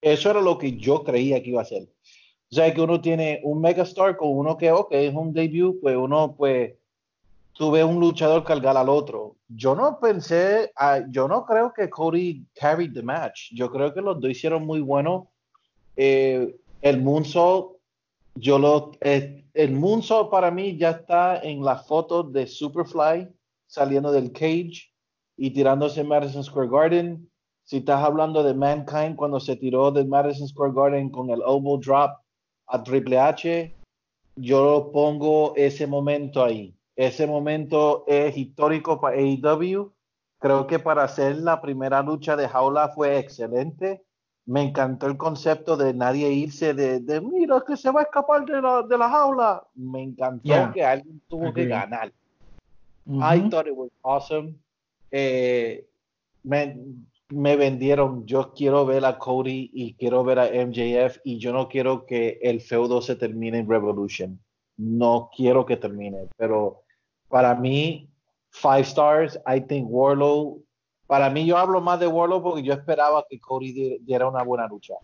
Eso 0.00 0.30
era 0.30 0.42
lo 0.42 0.58
que 0.58 0.76
yo 0.76 1.02
creía 1.02 1.42
que 1.42 1.50
iba 1.50 1.62
a 1.62 1.64
ser. 1.64 1.88
O 2.50 2.54
sea, 2.54 2.72
que 2.72 2.80
uno 2.80 3.00
tiene 3.00 3.40
un 3.42 3.60
megastar 3.60 4.16
con 4.16 4.28
uno 4.28 4.56
que, 4.56 4.70
ok, 4.70 4.92
es 4.92 5.14
un 5.14 5.32
debut, 5.32 5.80
pues 5.80 5.96
uno, 5.96 6.34
pues, 6.36 6.74
tuve 7.54 7.82
un 7.82 7.98
luchador 7.98 8.44
cargar 8.44 8.76
al 8.76 8.88
otro. 8.90 9.36
Yo 9.48 9.74
no 9.74 9.98
pensé, 9.98 10.70
uh, 10.78 11.10
yo 11.10 11.26
no 11.26 11.46
creo 11.46 11.72
que 11.72 11.88
Cody 11.88 12.44
carried 12.54 12.92
the 12.92 13.02
match. 13.02 13.52
Yo 13.52 13.70
creo 13.70 13.94
que 13.94 14.02
los 14.02 14.20
dos 14.20 14.30
hicieron 14.30 14.66
muy 14.66 14.80
bueno. 14.80 15.30
Eh, 15.96 16.54
el 16.82 17.00
moonsault 17.00 17.73
yo 18.34 18.58
lo, 18.58 18.92
eh, 19.00 19.44
el 19.54 19.72
Moonsault 19.72 20.30
para 20.30 20.50
mí 20.50 20.76
ya 20.76 20.90
está 20.90 21.40
en 21.40 21.64
la 21.64 21.76
foto 21.76 22.22
de 22.22 22.46
Superfly 22.46 23.28
saliendo 23.66 24.12
del 24.12 24.32
cage 24.32 24.92
y 25.36 25.50
tirándose 25.50 26.00
en 26.00 26.08
Madison 26.08 26.44
Square 26.44 26.68
Garden. 26.68 27.30
Si 27.64 27.78
estás 27.78 28.02
hablando 28.02 28.42
de 28.42 28.54
Mankind 28.54 29.16
cuando 29.16 29.40
se 29.40 29.56
tiró 29.56 29.90
del 29.90 30.06
Madison 30.06 30.48
Square 30.48 30.72
Garden 30.74 31.10
con 31.10 31.30
el 31.30 31.40
elbow 31.40 31.78
drop 31.78 32.20
a 32.66 32.82
Triple 32.82 33.18
H, 33.18 33.74
yo 34.36 34.90
pongo 34.92 35.54
ese 35.56 35.86
momento 35.86 36.44
ahí. 36.44 36.76
Ese 36.96 37.26
momento 37.26 38.04
es 38.06 38.36
histórico 38.36 39.00
para 39.00 39.16
AEW. 39.16 39.92
Creo 40.38 40.66
que 40.66 40.78
para 40.78 41.04
hacer 41.04 41.36
la 41.36 41.60
primera 41.60 42.02
lucha 42.02 42.36
de 42.36 42.48
jaula 42.48 42.88
fue 42.88 43.18
excelente 43.18 44.04
me 44.46 44.62
encantó 44.62 45.06
el 45.06 45.16
concepto 45.16 45.76
de 45.76 45.94
nadie 45.94 46.30
irse 46.30 46.74
de, 46.74 47.00
de 47.00 47.20
mira 47.20 47.62
que 47.66 47.76
se 47.76 47.90
va 47.90 48.00
a 48.00 48.04
escapar 48.04 48.44
de 48.44 48.60
la, 48.60 48.82
de 48.82 48.98
la 48.98 49.08
jaula. 49.08 49.66
Me 49.74 50.02
encantó 50.02 50.72
que 50.72 50.84
alguien 50.84 51.20
tuvo 51.28 51.52
que 51.52 51.66
ganar. 51.66 52.12
I 53.06 53.48
thought 53.50 53.66
it 53.66 53.74
was 53.76 53.90
awesome. 54.02 54.54
Eh, 55.10 55.86
me, 56.42 56.76
me, 57.28 57.56
vendieron. 57.56 58.26
Yo 58.26 58.52
quiero 58.54 58.86
ver 58.86 59.04
a 59.04 59.18
Cody 59.18 59.70
y 59.72 59.94
quiero 59.94 60.24
ver 60.24 60.38
a 60.38 60.46
MJF 60.46 61.18
y 61.24 61.38
yo 61.38 61.52
no 61.52 61.68
quiero 61.68 62.06
que 62.06 62.38
el 62.42 62.60
feudo 62.60 63.02
se 63.02 63.16
termine 63.16 63.58
en 63.58 63.68
Revolution. 63.68 64.38
no 64.76 65.30
quiero 65.34 65.64
que 65.64 65.76
termine, 65.76 66.28
pero 66.36 66.82
para 67.28 67.54
mí, 67.54 68.08
five 68.50 68.82
stars, 68.82 69.38
I 69.46 69.60
think 69.60 69.88
Warlow, 69.88 70.63
para 71.06 71.30
mí 71.30 71.46
yo 71.46 71.56
hablo 71.58 71.80
más 71.80 72.00
de 72.00 72.06
Warlow 72.06 72.42
porque 72.42 72.62
yo 72.62 72.72
esperaba 72.72 73.24
que 73.28 73.38
Cody 73.40 73.72
di- 73.72 73.98
diera 74.00 74.28
una 74.28 74.42
buena 74.42 74.66
lucha. 74.66 74.94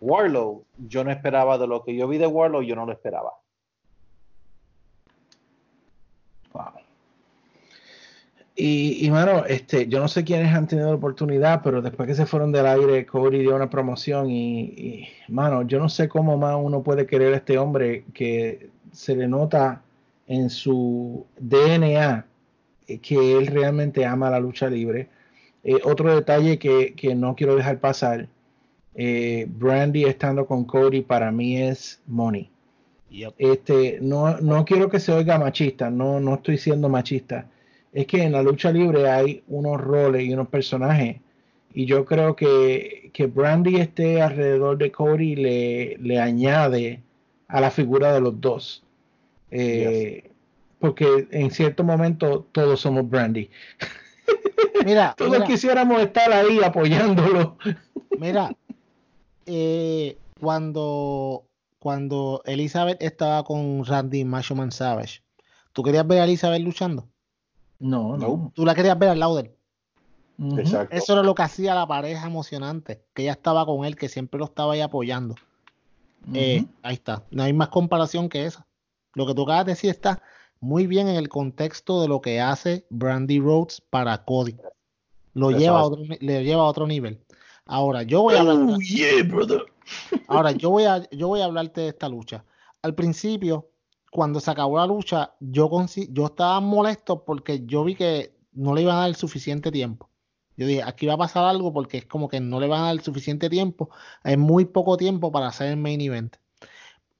Warlow, 0.00 0.64
yo 0.88 1.04
no 1.04 1.10
esperaba 1.10 1.58
de 1.58 1.66
lo 1.66 1.84
que 1.84 1.94
yo 1.96 2.08
vi 2.08 2.18
de 2.18 2.26
Warlow, 2.26 2.62
yo 2.62 2.74
no 2.74 2.86
lo 2.86 2.92
esperaba. 2.92 3.32
Wow. 6.52 6.64
Y, 8.54 9.06
y 9.06 9.10
mano, 9.10 9.44
este, 9.46 9.88
yo 9.88 9.98
no 9.98 10.08
sé 10.08 10.24
quiénes 10.24 10.52
han 10.54 10.66
tenido 10.66 10.88
la 10.90 10.96
oportunidad, 10.96 11.62
pero 11.62 11.80
después 11.80 12.06
que 12.06 12.14
se 12.14 12.26
fueron 12.26 12.52
del 12.52 12.66
aire, 12.66 13.06
Cody 13.06 13.38
dio 13.38 13.56
una 13.56 13.70
promoción 13.70 14.30
y, 14.30 14.60
y, 14.64 15.08
mano, 15.28 15.62
yo 15.62 15.78
no 15.78 15.88
sé 15.88 16.08
cómo 16.08 16.36
más 16.36 16.56
uno 16.60 16.82
puede 16.82 17.06
querer 17.06 17.32
a 17.32 17.38
este 17.38 17.56
hombre 17.56 18.04
que 18.12 18.68
se 18.92 19.16
le 19.16 19.26
nota 19.26 19.82
en 20.26 20.50
su 20.50 21.26
DNA 21.38 22.26
eh, 22.88 22.98
que 22.98 23.38
él 23.38 23.46
realmente 23.46 24.04
ama 24.04 24.28
la 24.30 24.38
lucha 24.38 24.68
libre. 24.68 25.08
Eh, 25.64 25.78
otro 25.84 26.14
detalle 26.14 26.58
que, 26.58 26.94
que 26.94 27.14
no 27.14 27.34
quiero 27.34 27.54
dejar 27.56 27.78
pasar, 27.78 28.28
eh, 28.94 29.46
Brandy 29.48 30.04
estando 30.04 30.46
con 30.46 30.64
Cody 30.64 31.02
para 31.02 31.30
mí 31.30 31.56
es 31.60 32.00
money. 32.06 32.50
Yep. 33.10 33.34
Este, 33.38 33.98
no, 34.00 34.38
no 34.40 34.64
quiero 34.64 34.88
que 34.88 34.98
se 35.00 35.12
oiga 35.12 35.38
machista, 35.38 35.90
no, 35.90 36.20
no 36.20 36.34
estoy 36.34 36.58
siendo 36.58 36.88
machista. 36.88 37.46
Es 37.92 38.06
que 38.06 38.22
en 38.22 38.32
la 38.32 38.42
lucha 38.42 38.72
libre 38.72 39.08
hay 39.10 39.42
unos 39.48 39.80
roles 39.80 40.24
y 40.24 40.32
unos 40.32 40.48
personajes. 40.48 41.16
Y 41.74 41.86
yo 41.86 42.04
creo 42.04 42.36
que, 42.36 43.10
que 43.12 43.26
Brandy 43.26 43.76
esté 43.76 44.20
alrededor 44.22 44.78
de 44.78 44.92
Cody 44.92 45.36
le, 45.36 45.96
le 45.98 46.18
añade 46.18 47.00
a 47.48 47.60
la 47.60 47.70
figura 47.70 48.12
de 48.12 48.20
los 48.20 48.40
dos. 48.40 48.82
Eh, 49.50 50.30
Porque 50.78 51.28
en 51.30 51.50
cierto 51.50 51.84
momento 51.84 52.46
todos 52.52 52.80
somos 52.80 53.08
Brandy. 53.08 53.50
Mira, 54.84 55.14
Todos 55.16 55.32
mira, 55.32 55.44
quisiéramos 55.44 56.00
estar 56.00 56.32
ahí 56.32 56.60
apoyándolo. 56.62 57.56
mira, 58.18 58.50
eh, 59.46 60.18
cuando, 60.40 61.44
cuando 61.78 62.42
Elizabeth 62.44 63.00
estaba 63.02 63.44
con 63.44 63.84
Randy 63.84 64.24
Macho 64.24 64.54
Man 64.54 64.72
Savage, 64.72 65.22
¿tú 65.72 65.82
querías 65.82 66.06
ver 66.06 66.20
a 66.20 66.24
Elizabeth 66.24 66.62
luchando? 66.62 67.08
No, 67.78 68.16
no. 68.16 68.52
¿Tú 68.54 68.64
la 68.64 68.74
querías 68.74 68.98
ver 68.98 69.10
al 69.10 69.20
lado 69.20 69.36
de 69.36 69.42
él? 69.42 70.58
Exacto. 70.58 70.96
Eso 70.96 71.12
era 71.12 71.22
lo 71.22 71.34
que 71.34 71.42
hacía 71.42 71.74
la 71.74 71.86
pareja 71.86 72.26
emocionante, 72.26 73.04
que 73.14 73.22
ella 73.22 73.32
estaba 73.32 73.64
con 73.66 73.84
él, 73.84 73.96
que 73.96 74.08
siempre 74.08 74.38
lo 74.38 74.46
estaba 74.46 74.72
ahí 74.72 74.80
apoyando. 74.80 75.36
Eh, 76.34 76.64
ahí 76.82 76.94
está. 76.94 77.24
No 77.30 77.42
hay 77.42 77.52
más 77.52 77.68
comparación 77.68 78.28
que 78.28 78.46
esa. 78.46 78.66
Lo 79.14 79.26
que 79.26 79.34
tú 79.34 79.42
acabas 79.42 79.66
de 79.66 79.72
decir 79.72 79.90
está 79.90 80.22
muy 80.62 80.86
bien 80.86 81.08
en 81.08 81.16
el 81.16 81.28
contexto 81.28 82.00
de 82.00 82.08
lo 82.08 82.20
que 82.20 82.40
hace 82.40 82.86
Brandy 82.88 83.40
Rhodes 83.40 83.80
para 83.80 84.24
Cody. 84.24 84.56
Lo 85.34 85.50
lleva 85.50 85.80
a 85.80 85.84
otro, 85.84 86.04
le 86.20 86.44
lleva 86.44 86.62
a 86.62 86.66
otro 86.66 86.86
nivel. 86.86 87.20
Ahora, 87.66 88.04
yo 88.04 88.22
voy 88.22 88.36
a 88.36 88.40
hablar, 88.40 88.56
Oh, 88.56 88.78
yeah, 88.78 89.24
brother. 89.24 89.64
ahora 90.28 90.52
yo 90.52 90.70
voy 90.70 90.84
a, 90.84 91.08
yo 91.10 91.28
voy 91.28 91.40
a 91.40 91.46
hablarte 91.46 91.80
de 91.80 91.88
esta 91.88 92.08
lucha. 92.08 92.44
Al 92.80 92.94
principio, 92.94 93.70
cuando 94.12 94.38
se 94.38 94.52
acabó 94.52 94.78
la 94.78 94.86
lucha, 94.86 95.34
yo, 95.40 95.68
yo 96.10 96.26
estaba 96.26 96.60
molesto 96.60 97.24
porque 97.24 97.64
yo 97.66 97.82
vi 97.82 97.96
que 97.96 98.36
no 98.52 98.72
le 98.72 98.82
iban 98.82 98.96
a 98.96 99.00
dar 99.00 99.08
el 99.08 99.16
suficiente 99.16 99.72
tiempo. 99.72 100.10
Yo 100.56 100.66
dije, 100.68 100.84
aquí 100.84 101.06
va 101.06 101.14
a 101.14 101.18
pasar 101.18 101.44
algo 101.44 101.72
porque 101.72 101.98
es 101.98 102.06
como 102.06 102.28
que 102.28 102.38
no 102.38 102.60
le 102.60 102.68
van 102.68 102.82
a 102.82 102.84
dar 102.84 102.92
el 102.92 103.00
suficiente 103.00 103.50
tiempo. 103.50 103.90
Es 104.22 104.38
muy 104.38 104.64
poco 104.64 104.96
tiempo 104.96 105.32
para 105.32 105.48
hacer 105.48 105.72
el 105.72 105.76
main 105.76 106.00
event. 106.00 106.36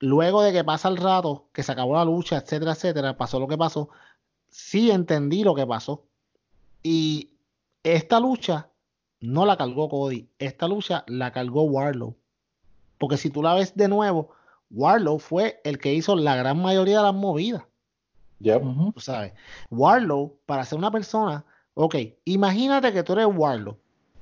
Luego 0.03 0.41
de 0.41 0.51
que 0.51 0.65
pasa 0.65 0.89
el 0.89 0.97
rato, 0.97 1.47
que 1.53 1.63
se 1.63 1.71
acabó 1.71 1.95
la 1.95 2.03
lucha, 2.03 2.35
etcétera, 2.35 2.73
etcétera, 2.73 3.15
pasó 3.15 3.39
lo 3.39 3.47
que 3.47 3.57
pasó. 3.57 3.87
Sí 4.49 4.91
entendí 4.91 5.45
lo 5.45 5.55
que 5.55 5.65
pasó. 5.65 6.03
Y 6.83 7.29
esta 7.83 8.19
lucha 8.19 8.69
no 9.21 9.45
la 9.45 9.55
cargó 9.55 9.87
Cody. 9.87 10.27
Esta 10.39 10.67
lucha 10.67 11.05
la 11.07 11.31
cargó 11.31 11.63
Warlow. 11.63 12.17
Porque 12.97 13.15
si 13.15 13.29
tú 13.29 13.41
la 13.41 13.53
ves 13.53 13.77
de 13.77 13.87
nuevo, 13.87 14.31
Warlow 14.71 15.19
fue 15.19 15.61
el 15.63 15.79
que 15.79 15.93
hizo 15.93 16.17
la 16.17 16.35
gran 16.35 16.61
mayoría 16.61 16.97
de 16.97 17.03
las 17.03 17.15
movidas. 17.15 17.63
Yep. 18.39 18.61
Tú 18.93 18.99
sabes, 18.99 19.31
Warlow, 19.69 20.37
para 20.45 20.65
ser 20.65 20.79
una 20.79 20.91
persona, 20.91 21.45
ok, 21.75 21.95
imagínate 22.25 22.91
que 22.91 23.03
tú 23.03 23.13
eres 23.13 23.27
Warlow. 23.33 23.77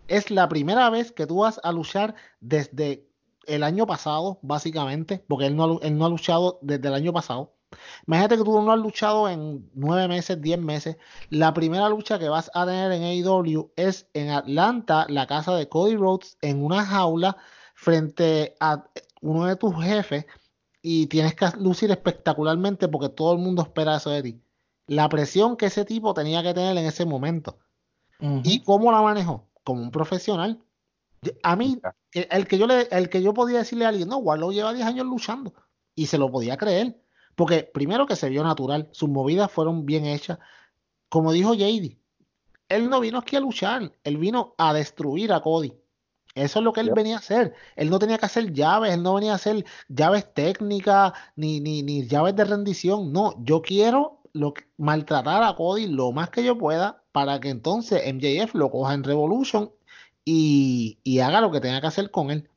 Es 0.08 0.30
la 0.30 0.48
primera 0.48 0.92
vez 0.92 1.12
que 1.12 1.26
tú 1.26 1.38
vas 1.38 1.60
a 1.64 1.72
luchar 1.72 2.14
desde 2.40 3.10
el 3.46 3.64
año 3.64 3.86
pasado, 3.86 4.40
básicamente, 4.42 5.24
porque 5.28 5.48
él 5.48 5.56
no, 5.56 5.80
él 5.82 5.98
no 5.98 6.06
ha 6.06 6.10
luchado 6.10 6.60
desde 6.62 6.88
el 6.88 6.94
año 6.94 7.14
pasado. 7.14 7.56
Imagínate 8.06 8.38
que 8.38 8.44
tú 8.44 8.62
no 8.62 8.72
has 8.72 8.80
luchado 8.80 9.30
en 9.30 9.70
nueve 9.74 10.08
meses, 10.08 10.42
diez 10.42 10.60
meses. 10.60 10.98
La 11.30 11.54
primera 11.54 11.88
lucha 11.90 12.20
que 12.20 12.30
vas 12.30 12.52
a 12.54 12.66
tener 12.66 12.92
en 12.92 13.04
AEW 13.04 13.72
es 13.76 14.10
en 14.14 14.30
Atlanta, 14.30 15.06
la 15.10 15.28
casa 15.28 15.56
de 15.56 15.70
Cody 15.70 15.96
Rhodes, 15.96 16.38
en 16.42 16.64
una 16.64 16.86
jaula 16.86 17.38
frente 17.76 18.56
a 18.60 18.86
uno 19.22 19.46
de 19.46 19.56
tus 19.56 19.74
jefes 19.84 20.26
y 20.82 21.08
tienes 21.08 21.36
que 21.36 21.48
lucir 21.60 21.92
espectacularmente 21.92 22.88
porque 22.88 23.10
todo 23.10 23.34
el 23.34 23.40
mundo 23.40 23.62
espera 23.62 23.98
eso 23.98 24.10
de 24.10 24.24
ti. 24.24 24.42
La 24.88 25.08
presión 25.10 25.56
que 25.56 25.68
ese 25.68 25.86
tipo 25.86 26.14
tenía 26.14 26.44
que 26.44 26.54
tener 26.54 26.78
en 26.78 26.86
ese 26.86 27.06
momento. 27.06 27.60
¿Y 28.44 28.62
cómo 28.62 28.92
la 28.92 29.02
manejó? 29.02 29.50
Como 29.64 29.82
un 29.82 29.92
profesional. 29.92 30.64
A 31.44 31.56
mí, 31.56 31.80
el, 32.14 32.48
que 32.48 32.58
yo 32.58 32.66
le, 32.66 32.88
el 32.92 33.10
que 33.10 33.22
yo 33.22 33.34
podía 33.34 33.60
decirle 33.60 33.86
a 33.86 33.90
alguien, 33.90 34.08
no, 34.10 34.18
Warlow 34.18 34.52
lleva 34.52 34.74
10 34.74 34.88
años 34.88 35.06
luchando. 35.06 35.54
Y 35.94 36.08
se 36.08 36.18
lo 36.18 36.32
podía 36.32 36.58
creer. 36.58 37.00
Porque 37.36 37.64
primero 37.64 38.08
que 38.08 38.16
se 38.16 38.30
vio 38.30 38.44
natural, 38.44 38.90
sus 38.92 39.10
movidas 39.10 39.52
fueron 39.52 39.86
bien 39.86 40.06
hechas. 40.06 40.40
Como 41.10 41.32
dijo 41.32 41.54
JD, 41.54 41.98
él 42.70 42.90
no 42.90 43.00
vino 43.00 43.20
aquí 43.20 43.36
a 43.36 43.40
luchar, 43.40 43.92
él 44.04 44.18
vino 44.18 44.56
a 44.58 44.74
destruir 44.74 45.34
a 45.34 45.42
Cody. 45.42 45.74
Eso 46.34 46.60
es 46.60 46.66
lo 46.66 46.72
que 46.72 46.80
él 46.80 46.92
venía 46.96 47.16
a 47.16 47.20
hacer. 47.20 47.54
Él 47.76 47.90
no 47.90 48.00
tenía 48.00 48.18
que 48.18 48.26
hacer 48.26 48.54
llaves, 48.54 48.94
él 48.94 49.04
no 49.04 49.14
venía 49.14 49.34
a 49.34 49.36
hacer 49.36 49.66
llaves 49.90 50.34
técnicas 50.34 51.12
ni, 51.36 51.60
ni, 51.60 51.84
ni 51.84 52.08
llaves 52.08 52.36
de 52.36 52.46
rendición. 52.46 53.12
No, 53.12 53.36
yo 53.44 53.62
quiero 53.62 54.22
lo 54.34 54.54
que- 54.54 54.64
maltratar 54.78 55.44
a 55.44 55.56
Cody 55.56 55.88
lo 55.88 56.14
más 56.14 56.30
que 56.30 56.44
yo 56.44 56.58
pueda 56.58 57.04
para 57.12 57.40
que 57.42 57.50
entonces 57.50 58.02
MJF 58.14 58.56
lo 58.56 58.72
coja 58.72 58.94
en 58.94 59.04
Revolution 59.04 59.72
y, 60.26 61.00
y 61.04 61.20
haga 61.20 61.42
lo 61.42 61.52
que 61.52 61.62
tenga 61.62 61.82
que 61.82 61.88
hacer 61.88 62.12
con 62.12 62.32
él. 62.32 62.50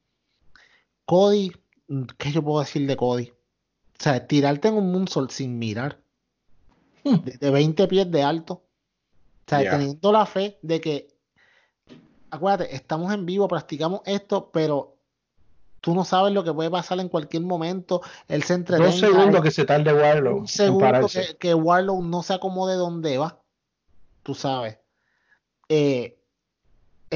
Cody, 1.06 1.52
mm, 1.88 2.04
¿qué 2.18 2.32
yo 2.32 2.42
puedo 2.42 2.60
decir 2.60 2.86
de 2.86 2.96
Cody? 2.96 3.30
O 3.30 4.02
sea, 4.02 4.26
tirarte 4.26 4.68
en 4.68 4.74
un 4.74 4.92
moonsault 4.92 5.30
sin 5.30 5.58
mirar. 5.58 6.00
De, 7.04 7.36
de 7.38 7.50
20 7.50 7.86
pies 7.86 8.10
de 8.10 8.22
alto. 8.22 8.54
O 8.54 8.62
sea, 9.46 9.60
Yeah. 9.60 9.72
teniendo 9.72 10.10
la 10.10 10.24
fe 10.24 10.58
de 10.62 10.80
que, 10.80 11.08
acuérdate, 12.30 12.74
estamos 12.74 13.12
en 13.12 13.26
vivo, 13.26 13.46
practicamos 13.46 14.00
esto, 14.06 14.50
pero 14.50 14.96
tú 15.80 15.94
no 15.94 16.04
sabes 16.04 16.32
lo 16.32 16.42
que 16.42 16.52
puede 16.54 16.70
pasar 16.70 16.98
en 17.00 17.10
cualquier 17.10 17.42
momento. 17.42 18.00
Él 18.26 18.42
se 18.42 18.54
entretenga. 18.54 18.90
Dos 18.90 19.00
segundos 19.00 19.42
que 19.42 19.50
se 19.50 19.66
tarde 19.66 19.92
Warlow 19.92 20.38
un 20.38 20.48
segundo 20.48 21.08
que, 21.08 21.36
que 21.36 21.54
Warlow 21.54 22.02
no 22.02 22.22
se 22.22 22.32
acomode 22.32 22.74
donde 22.76 23.18
va. 23.18 23.38
Tú 24.22 24.34
sabes. 24.34 24.78
Eh, 25.68 26.18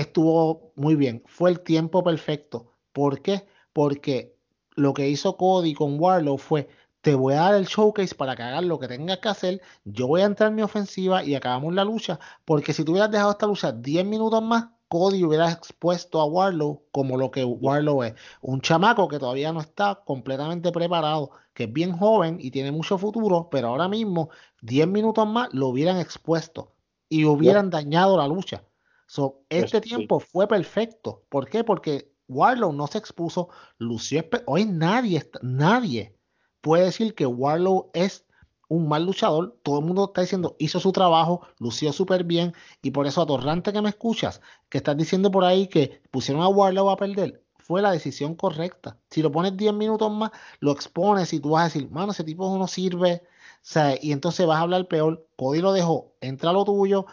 estuvo 0.01 0.73
muy 0.77 0.95
bien. 0.97 1.23
Fue 1.27 1.51
el 1.51 1.61
tiempo 1.61 2.03
perfecto. 2.05 2.73
¿Por 2.93 3.23
qué? 3.23 3.47
Porque 3.73 4.37
lo 4.77 4.95
que 4.95 5.09
hizo 5.09 5.37
Cody 5.37 5.75
con 5.75 5.99
Warlow 6.01 6.39
fue, 6.39 6.69
te 7.01 7.15
voy 7.15 7.35
a 7.35 7.43
dar 7.43 7.55
el 7.55 7.67
showcase 7.67 8.15
para 8.15 8.37
que 8.37 8.43
hagas 8.43 8.65
lo 8.65 8.79
que 8.79 8.89
tengas 8.89 9.19
que 9.19 9.29
hacer, 9.29 9.63
yo 9.85 10.07
voy 10.07 10.21
a 10.21 10.27
entrar 10.27 10.51
en 10.51 10.57
mi 10.57 10.63
ofensiva 10.63 11.25
y 11.25 11.35
acabamos 11.35 11.75
la 11.75 11.85
lucha, 11.85 12.19
porque 12.45 12.73
si 12.73 12.85
tú 12.85 12.93
hubieras 12.93 13.11
dejado 13.11 13.33
esta 13.33 13.47
lucha 13.47 13.73
10 13.73 14.05
minutos 14.05 14.43
más, 14.43 14.69
Cody 14.89 15.23
hubiera 15.23 15.51
expuesto 15.51 16.21
a 16.21 16.25
Warlow 16.25 16.83
como 16.93 17.17
lo 17.17 17.31
que 17.31 17.45
Warlow 17.45 18.03
es, 18.05 18.15
un 18.41 18.61
chamaco 18.61 19.09
que 19.09 19.19
todavía 19.19 19.53
no 19.53 19.61
está 19.61 20.03
completamente 20.05 20.73
preparado, 20.73 21.31
que 21.55 21.65
es 21.65 21.73
bien 21.73 21.97
joven 21.97 22.39
y 22.41 22.51
tiene 22.51 22.73
mucho 22.73 22.99
futuro, 22.99 23.49
pero 23.51 23.69
ahora 23.69 23.89
mismo 23.89 24.31
10 24.63 24.89
minutos 24.89 25.27
más 25.27 25.49
lo 25.53 25.69
hubieran 25.69 25.99
expuesto 25.99 26.73
y 27.09 27.25
hubieran 27.25 27.71
dañado 27.71 28.17
la 28.17 28.29
lucha. 28.29 28.65
So, 29.09 29.41
este 29.49 29.79
Eso 29.79 29.83
sí. 29.83 29.89
tiempo 29.89 30.21
fue 30.21 30.47
perfecto. 30.47 31.25
¿Por 31.31 31.49
qué? 31.49 31.65
Porque 31.65 32.13
Warlow 32.29 32.73
no 32.73 32.87
se 32.87 32.99
expuso, 32.99 33.49
lució. 33.79 34.23
Hoy 34.47 34.67
nadie, 34.67 35.29
nadie 35.43 36.15
puede 36.61 36.85
decir 36.85 37.15
que 37.15 37.27
Warlow 37.27 37.91
es 37.95 38.27
un 38.69 38.87
mal 38.87 39.07
luchador. 39.07 39.59
Todo 39.63 39.79
el 39.79 39.87
mundo 39.87 40.05
está 40.07 40.21
diciendo, 40.21 40.57
hizo 40.59 40.79
su 40.79 40.93
trabajo, 40.93 41.41
lució 41.59 41.91
súper 41.95 42.25
bien. 42.25 42.53
Y 42.83 42.91
por 42.91 43.07
eso, 43.07 43.23
atorrante 43.23 43.73
que 43.73 43.81
me 43.81 43.89
escuchas, 43.89 44.43
que 44.69 44.77
estás 44.77 44.97
diciendo 44.97 45.31
por 45.31 45.45
ahí 45.45 45.69
que 45.69 46.03
pusieron 46.11 46.43
a 46.43 46.49
Warlow 46.49 46.91
a 46.91 46.97
perder, 46.99 47.43
fue 47.57 47.81
la 47.81 47.93
decisión 47.93 48.35
correcta. 48.35 48.99
Si 49.11 49.23
lo 49.23 49.33
pones 49.33 49.57
10 49.57 49.73
minutos 49.73 50.13
más, 50.13 50.33
lo 50.61 50.73
expones 50.73 51.33
y 51.33 51.41
tú 51.41 51.51
vas 51.51 51.63
a 51.63 51.65
decir, 51.65 51.91
mano, 51.91 52.13
ese 52.13 52.25
tipo 52.25 52.59
no 52.59 52.67
sirve. 52.67 53.23
O 53.25 53.61
sea, 53.63 53.97
y 54.01 54.13
entonces 54.13 54.47
vas 54.47 54.59
a 54.59 54.63
hablar 54.63 54.87
peor. 54.87 55.27
Cody 55.37 55.61
lo 55.61 55.73
dejó, 55.73 56.13
entra 56.21 56.53
lo 56.53 56.65
tuyo. 56.65 57.07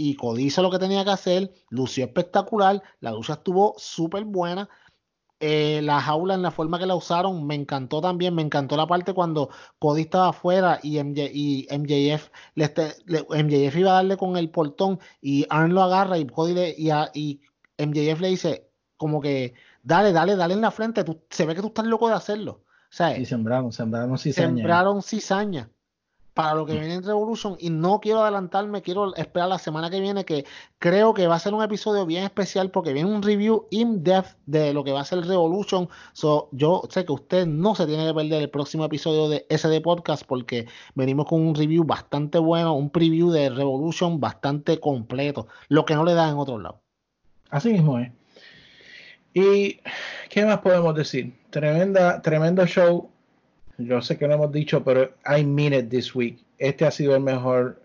Y 0.00 0.14
Cody 0.14 0.44
hizo 0.44 0.62
lo 0.62 0.70
que 0.70 0.78
tenía 0.78 1.04
que 1.04 1.10
hacer, 1.10 1.52
lució 1.70 2.04
espectacular, 2.04 2.80
la 3.00 3.10
lucha 3.10 3.32
estuvo 3.32 3.74
súper 3.78 4.24
buena. 4.24 4.68
Eh, 5.40 5.80
la 5.82 6.00
jaula 6.00 6.34
en 6.34 6.42
la 6.42 6.52
forma 6.52 6.78
que 6.78 6.86
la 6.86 6.94
usaron 6.94 7.44
me 7.48 7.56
encantó 7.56 8.00
también. 8.00 8.32
Me 8.32 8.42
encantó 8.42 8.76
la 8.76 8.86
parte 8.86 9.12
cuando 9.12 9.50
Cody 9.80 10.02
estaba 10.02 10.28
afuera 10.28 10.78
y, 10.84 10.98
MJ, 10.98 11.30
y 11.32 11.66
MJF, 11.68 12.30
le, 12.54 12.64
este- 12.64 12.94
le- 13.06 13.26
MJF 13.28 13.76
iba 13.76 13.90
a 13.90 13.94
darle 13.94 14.16
con 14.16 14.36
el 14.36 14.50
portón 14.50 15.00
y 15.20 15.46
Arn 15.50 15.74
lo 15.74 15.82
agarra 15.82 16.16
y 16.16 16.26
Cody 16.26 16.54
le, 16.54 16.74
y, 16.78 16.90
a- 16.90 17.10
y 17.12 17.40
MJF 17.76 18.20
le 18.20 18.28
dice 18.28 18.70
como 18.96 19.20
que 19.20 19.54
dale, 19.82 20.12
dale, 20.12 20.36
dale 20.36 20.54
en 20.54 20.60
la 20.60 20.70
frente. 20.70 21.02
tú- 21.02 21.22
se 21.28 21.44
ve 21.44 21.56
que 21.56 21.60
tú 21.60 21.68
estás 21.68 21.86
loco 21.86 22.08
de 22.08 22.14
hacerlo. 22.14 22.62
O 22.62 22.92
sea, 22.92 23.18
Y 23.18 23.26
sembraron, 23.26 23.72
sembraron 23.72 24.16
cizaña. 24.16 24.48
sembraron 24.48 25.02
cizaña 25.02 25.70
para 26.38 26.54
lo 26.54 26.66
que 26.66 26.74
viene 26.74 26.94
en 26.94 27.02
Revolution 27.02 27.56
y 27.58 27.68
no 27.68 27.98
quiero 27.98 28.22
adelantarme, 28.22 28.80
quiero 28.80 29.12
esperar 29.16 29.48
la 29.48 29.58
semana 29.58 29.90
que 29.90 29.98
viene 29.98 30.24
que 30.24 30.44
creo 30.78 31.12
que 31.12 31.26
va 31.26 31.34
a 31.34 31.38
ser 31.40 31.52
un 31.52 31.64
episodio 31.64 32.06
bien 32.06 32.22
especial 32.22 32.70
porque 32.70 32.92
viene 32.92 33.12
un 33.12 33.24
review 33.24 33.66
in 33.70 34.04
depth 34.04 34.36
de 34.46 34.72
lo 34.72 34.84
que 34.84 34.92
va 34.92 35.00
a 35.00 35.04
ser 35.04 35.26
Revolution. 35.26 35.88
So, 36.12 36.48
yo 36.52 36.82
sé 36.90 37.04
que 37.04 37.10
usted 37.10 37.44
no 37.44 37.74
se 37.74 37.86
tiene 37.86 38.06
que 38.06 38.14
perder 38.14 38.40
el 38.40 38.50
próximo 38.50 38.84
episodio 38.84 39.28
de 39.28 39.46
SD 39.50 39.80
Podcast 39.80 40.22
porque 40.28 40.68
venimos 40.94 41.26
con 41.26 41.44
un 41.44 41.56
review 41.56 41.82
bastante 41.82 42.38
bueno, 42.38 42.72
un 42.74 42.90
preview 42.90 43.32
de 43.32 43.50
Revolution 43.50 44.20
bastante 44.20 44.78
completo, 44.78 45.48
lo 45.68 45.84
que 45.84 45.96
no 45.96 46.04
le 46.04 46.14
da 46.14 46.28
en 46.28 46.36
otro 46.36 46.60
lado. 46.60 46.80
Así 47.50 47.72
mismo 47.72 47.98
es. 47.98 48.12
¿Y 49.34 49.80
qué 50.28 50.44
más 50.44 50.58
podemos 50.60 50.94
decir? 50.94 51.36
Tremenda, 51.50 52.22
tremendo 52.22 52.64
show. 52.64 53.10
Yo 53.78 54.00
sé 54.02 54.18
que 54.18 54.26
lo 54.28 54.34
hemos 54.34 54.52
dicho, 54.52 54.82
pero 54.84 55.14
I 55.26 55.44
mean 55.44 55.72
it 55.72 55.88
this 55.88 56.14
week. 56.14 56.44
Este 56.58 56.84
ha 56.84 56.90
sido 56.90 57.14
el 57.16 57.22
mejor 57.22 57.80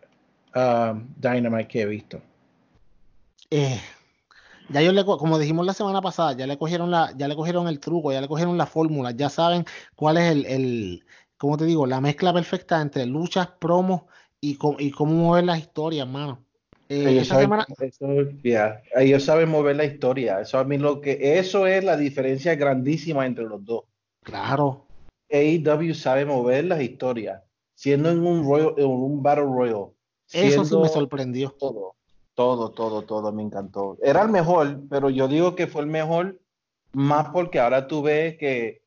um, 0.56 1.08
Dynamite 1.18 1.68
que 1.68 1.82
he 1.82 1.86
visto. 1.86 2.22
Eh, 3.50 3.80
ya 4.70 4.82
ellos 4.82 4.94
le, 4.94 5.06
co- 5.06 5.18
como 5.18 5.40
dijimos 5.40 5.66
la 5.66 5.74
semana 5.74 6.02
pasada, 6.02 6.34
ya 6.34 6.48
le 6.48 6.58
cogieron 6.58 6.92
la, 6.92 7.14
ya 7.18 7.28
le 7.28 7.36
cogieron 7.36 7.68
el 7.68 7.80
truco, 7.80 8.12
ya 8.12 8.22
le 8.22 8.28
cogieron 8.28 8.58
la 8.58 8.66
fórmula, 8.66 9.12
ya 9.12 9.30
saben 9.30 9.66
cuál 9.96 10.18
es 10.18 10.32
el, 10.32 10.46
el, 10.46 11.06
¿cómo 11.38 11.58
te 11.58 11.66
digo? 11.66 11.86
La 11.88 12.02
mezcla 12.02 12.34
perfecta 12.34 12.82
entre 12.82 13.06
luchas, 13.06 13.48
promos 13.60 14.04
y, 14.42 14.58
y 14.80 14.92
cómo 14.92 15.14
mover 15.14 15.46
las 15.46 15.60
historias, 15.60 16.08
mano. 16.08 16.46
Eh, 16.90 17.10
Ellos 17.12 17.28
saben, 17.28 17.50
semana, 17.50 17.68
eso, 17.80 18.08
yeah, 18.44 18.82
ellos 18.96 19.24
saben 19.24 19.50
mover 19.50 19.76
la 19.76 19.86
historia. 19.86 20.42
Eso 20.42 20.58
a 20.60 20.64
mí 20.64 20.78
lo 20.78 21.02
que 21.02 21.38
eso 21.40 21.68
es 21.68 21.84
la 21.84 21.98
diferencia 21.98 22.56
grandísima 22.56 23.26
entre 23.26 23.46
los 23.46 23.64
dos. 23.66 23.84
claro, 24.24 24.86
AEW 25.34 25.96
sabe 25.96 26.26
mover 26.26 26.66
las 26.66 26.82
historias, 26.82 27.42
siendo 27.74 28.12
en 28.12 28.26
un 28.26 28.46
Royal, 28.46 28.76
en 28.78 28.86
un 28.86 29.24
Battle 29.24 29.46
Royal. 29.46 29.88
eso 30.32 30.64
sí 30.64 30.78
me 30.78 30.88
sorprendió. 30.88 31.56
Todo, 31.60 31.96
todo, 32.36 32.70
todo, 32.70 33.02
todo 33.02 33.32
me 33.32 33.42
encantó. 33.42 33.98
Era 34.02 34.22
el 34.22 34.30
mejor, 34.30 34.82
pero 34.90 35.10
yo 35.10 35.28
digo 35.28 35.56
que 35.56 35.68
fue 35.68 35.82
el 35.82 35.88
mejor 35.88 36.40
más 36.94 37.30
porque 37.30 37.60
ahora 37.60 37.88
tú 37.88 38.04
ves 38.04 38.38
que 38.38 38.84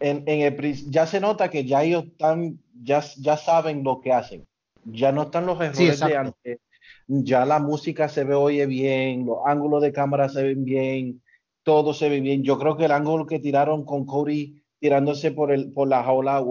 en, 0.00 0.24
en 0.26 0.40
el, 0.40 0.90
ya 0.90 1.06
se 1.06 1.20
nota 1.20 1.50
que 1.50 1.64
ya 1.64 1.84
ellos 1.84 2.04
están, 2.04 2.58
ya, 2.82 3.04
ya 3.18 3.36
saben 3.36 3.84
lo 3.84 4.00
que 4.00 4.12
hacen. 4.12 4.46
Ya 4.84 5.12
no 5.12 5.22
están 5.22 5.46
los 5.46 5.60
errores 5.60 6.00
de 6.00 6.16
antes. 6.16 6.58
Ya 7.06 7.44
la 7.44 7.58
música 7.58 8.08
se 8.08 8.24
ve 8.24 8.34
oye 8.34 8.64
bien, 8.66 9.26
los 9.26 9.38
ángulos 9.44 9.82
de 9.82 9.92
cámara 9.92 10.28
se 10.28 10.42
ven 10.42 10.64
bien, 10.64 11.22
todo 11.62 11.92
se 11.92 12.08
ve 12.08 12.20
bien. 12.20 12.42
Yo 12.42 12.58
creo 12.58 12.76
que 12.76 12.86
el 12.86 12.92
ángulo 12.92 13.26
que 13.26 13.38
tiraron 13.38 13.84
con 13.84 14.06
Cody 14.06 14.61
tirándose 14.82 15.30
por 15.30 15.52
el 15.52 15.70
por 15.70 15.86
la 15.86 16.02
jaula, 16.02 16.44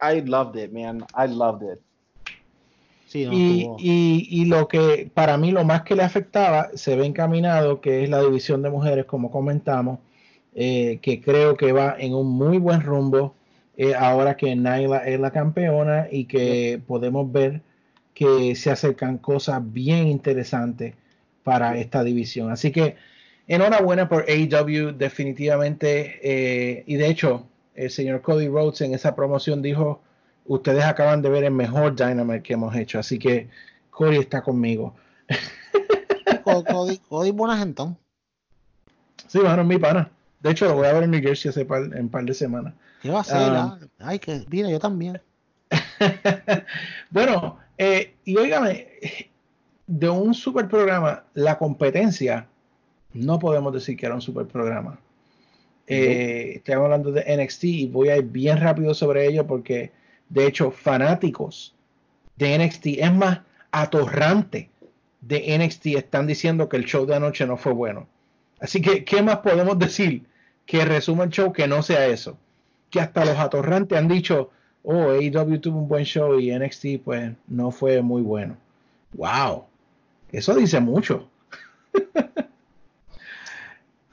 I 0.00 0.22
loved 0.22 0.58
it, 0.58 0.72
man. 0.72 1.04
I 1.14 1.28
loved 1.28 1.62
it. 1.62 1.78
Sí, 3.06 3.26
no, 3.26 3.34
Y, 3.34 3.68
y, 3.78 4.28
y 4.30 4.44
lo 4.46 4.66
que 4.66 5.10
para 5.12 5.36
mí 5.36 5.52
lo 5.52 5.62
más 5.62 5.82
que 5.82 5.94
le 5.94 6.02
afectaba 6.02 6.70
se 6.74 6.96
ve 6.96 7.04
encaminado, 7.04 7.82
que 7.82 8.02
es 8.02 8.08
la 8.08 8.22
división 8.22 8.62
de 8.62 8.70
mujeres, 8.70 9.04
como 9.04 9.30
comentamos, 9.30 9.98
eh, 10.54 11.00
que 11.02 11.20
creo 11.20 11.54
que 11.58 11.72
va 11.72 11.94
en 11.98 12.14
un 12.14 12.28
muy 12.28 12.56
buen 12.56 12.80
rumbo 12.80 13.34
eh, 13.76 13.94
ahora 13.94 14.38
que 14.38 14.56
Naila 14.56 15.06
es 15.06 15.20
la 15.20 15.30
campeona 15.30 16.08
y 16.10 16.24
que 16.24 16.80
podemos 16.86 17.30
ver 17.30 17.60
que 18.14 18.56
se 18.56 18.70
acercan 18.70 19.18
cosas 19.18 19.60
bien 19.62 20.06
interesantes 20.06 20.94
para 21.44 21.76
esta 21.78 22.02
división. 22.02 22.50
Así 22.50 22.72
que 22.72 22.96
enhorabuena 23.46 24.08
por 24.08 24.24
AEW, 24.26 24.92
definitivamente. 24.96 26.20
eh, 26.22 26.84
y 26.86 26.96
de 26.96 27.08
hecho, 27.08 27.46
el 27.76 27.90
señor 27.90 28.22
Cody 28.22 28.48
Rhodes 28.48 28.80
en 28.80 28.94
esa 28.94 29.14
promoción 29.14 29.62
dijo, 29.62 30.00
ustedes 30.46 30.84
acaban 30.84 31.22
de 31.22 31.28
ver 31.30 31.44
el 31.44 31.52
mejor 31.52 31.94
Dynamite 31.94 32.42
que 32.42 32.54
hemos 32.54 32.74
hecho. 32.76 32.98
Así 32.98 33.18
que 33.18 33.48
Cody 33.90 34.18
está 34.18 34.42
conmigo. 34.42 34.94
Co- 36.44 36.64
Cody, 36.64 36.98
Cody 36.98 37.30
buena 37.32 37.56
gentón. 37.58 37.96
Sí, 39.26 39.38
bueno, 39.40 39.62
es 39.62 39.68
mi 39.68 39.78
pana. 39.78 40.10
De 40.40 40.50
hecho, 40.50 40.66
lo 40.66 40.74
voy 40.74 40.86
a 40.86 40.92
ver 40.92 41.02
en 41.04 41.10
New 41.10 41.20
Jersey 41.22 41.48
hace 41.48 41.64
par- 41.64 41.82
en 41.84 42.02
un 42.02 42.08
par 42.08 42.24
de 42.24 42.34
semanas. 42.34 42.74
¿Qué 43.02 43.10
va 43.10 43.18
a 43.18 43.20
hacer? 43.22 43.36
Ah? 43.36 43.78
Ay, 43.98 44.18
que 44.18 44.44
mira, 44.48 44.70
yo 44.70 44.78
también. 44.78 45.20
bueno, 47.10 47.58
eh, 47.78 48.14
y 48.24 48.36
óigame, 48.36 48.86
de 49.86 50.08
un 50.08 50.34
super 50.34 50.68
programa, 50.68 51.24
la 51.34 51.58
competencia, 51.58 52.46
no 53.12 53.38
podemos 53.38 53.72
decir 53.72 53.96
que 53.96 54.06
era 54.06 54.14
un 54.14 54.20
super 54.22 54.46
programa. 54.46 54.98
Eh, 55.86 56.54
Estamos 56.56 56.84
hablando 56.84 57.12
de 57.12 57.36
NXT 57.36 57.64
y 57.64 57.86
voy 57.86 58.08
a 58.08 58.16
ir 58.16 58.24
bien 58.24 58.60
rápido 58.60 58.94
sobre 58.94 59.26
ello 59.26 59.46
porque, 59.46 59.92
de 60.28 60.46
hecho, 60.46 60.70
fanáticos 60.70 61.74
de 62.36 62.58
NXT, 62.58 62.86
es 62.98 63.12
más, 63.12 63.40
atorrante 63.70 64.70
de 65.20 65.58
NXT 65.58 65.86
están 65.96 66.26
diciendo 66.26 66.68
que 66.68 66.76
el 66.76 66.84
show 66.84 67.06
de 67.06 67.16
anoche 67.16 67.46
no 67.46 67.56
fue 67.56 67.72
bueno. 67.72 68.06
Así 68.60 68.80
que, 68.80 69.04
¿qué 69.04 69.22
más 69.22 69.38
podemos 69.38 69.78
decir 69.78 70.24
que 70.64 70.84
resuma 70.84 71.24
el 71.24 71.30
show 71.30 71.52
que 71.52 71.68
no 71.68 71.82
sea 71.82 72.06
eso? 72.06 72.38
Que 72.90 73.00
hasta 73.00 73.24
los 73.24 73.36
atorrantes 73.36 73.98
han 73.98 74.08
dicho, 74.08 74.50
oh, 74.82 75.10
AEW 75.10 75.60
tuvo 75.60 75.78
un 75.78 75.88
buen 75.88 76.04
show 76.04 76.38
y 76.38 76.56
NXT 76.56 77.02
pues 77.04 77.32
no 77.48 77.70
fue 77.70 78.02
muy 78.02 78.22
bueno. 78.22 78.56
Wow, 79.12 79.64
eso 80.32 80.54
dice 80.54 80.80
mucho. 80.80 81.28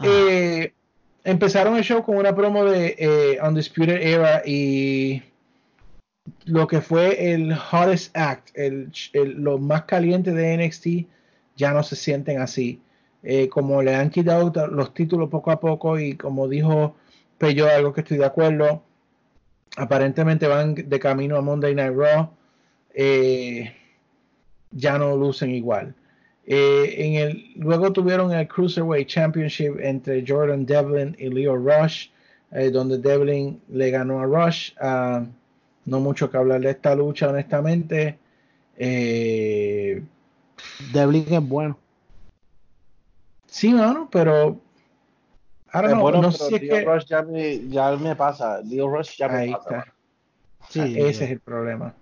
Eh, 0.06 0.74
empezaron 1.24 1.76
el 1.78 1.84
show 1.84 2.04
con 2.04 2.18
una 2.18 2.36
promo 2.36 2.66
de 2.66 2.96
eh, 2.98 3.38
Undisputed 3.42 4.02
Era 4.02 4.42
y 4.46 5.22
lo 6.46 6.68
que 6.68 6.82
fue 6.82 7.34
el 7.34 7.54
hottest 7.54 8.16
act, 8.16 8.50
el, 8.58 8.92
el- 9.14 9.42
lo 9.42 9.58
más 9.58 9.84
caliente 9.84 10.32
de 10.32 10.54
NXT, 10.58 10.88
ya 11.56 11.74
no 11.74 11.84
se 11.84 11.96
sienten 11.96 12.40
así. 12.42 12.82
Eh, 13.24 13.48
como 13.48 13.82
le 13.82 13.96
han 13.96 14.10
quitado 14.10 14.52
ta- 14.52 14.68
los 14.68 14.94
títulos 14.94 15.30
poco 15.30 15.52
a 15.52 15.60
poco 15.60 15.98
y 16.00 16.16
como 16.18 16.48
dijo 16.48 16.96
Peyo, 17.38 17.68
algo 17.70 17.94
que 17.94 18.02
estoy 18.02 18.18
de 18.18 18.26
acuerdo, 18.26 18.84
aparentemente 19.78 20.48
van 20.48 20.76
de 20.76 21.00
camino 21.00 21.38
a 21.38 21.42
Monday 21.42 21.74
Night 21.74 21.94
Raw, 21.96 22.30
eh, 22.94 23.74
ya 24.72 24.98
no 24.98 25.16
lucen 25.16 25.52
igual. 25.52 25.96
Eh, 26.46 26.96
en 26.98 27.14
el, 27.16 27.52
luego 27.56 27.94
tuvieron 27.94 28.32
el 28.34 28.48
Cruiserweight 28.48 29.08
Championship 29.08 29.80
entre 29.80 30.24
Jordan 30.28 30.66
Devlin 30.66 31.16
y 31.18 31.30
Leo 31.30 31.56
Rush, 31.56 32.10
eh, 32.52 32.70
donde 32.70 32.98
Devlin 32.98 33.62
le 33.70 33.92
ganó 33.92 34.20
a 34.20 34.26
Rush. 34.26 34.74
Ah, 34.80 35.26
no 35.86 36.00
mucho 36.00 36.30
que 36.30 36.38
hablar 36.38 36.62
de 36.62 36.72
esta 36.72 36.96
lucha, 36.96 37.30
honestamente. 37.30 38.20
Eh, 38.78 40.04
Devlin 40.92 41.34
es 41.34 41.48
bueno. 41.48 41.78
sí, 43.48 43.74
mano, 43.74 44.10
pero. 44.12 44.60
Ahora 45.72 45.90
no, 45.90 46.02
bueno, 46.02 46.22
no 46.22 46.32
pero 46.32 46.46
sé 46.46 46.60
Leo. 46.60 46.94
Rush 46.94 47.06
ya 47.06 47.24
me, 47.24 47.68
ya 47.68 47.96
me 47.96 48.16
pasa. 48.16 48.62
Leo 48.62 48.88
Rush 48.90 49.18
ya 49.18 49.28
me 49.28 49.38
Ahí 49.38 49.52
pasa. 49.52 49.80
está. 49.80 49.94
Sí, 50.70 50.80
Ah, 50.82 50.88
ese 51.10 51.26
es 51.26 51.32
el 51.32 51.40
problema. 51.40 51.96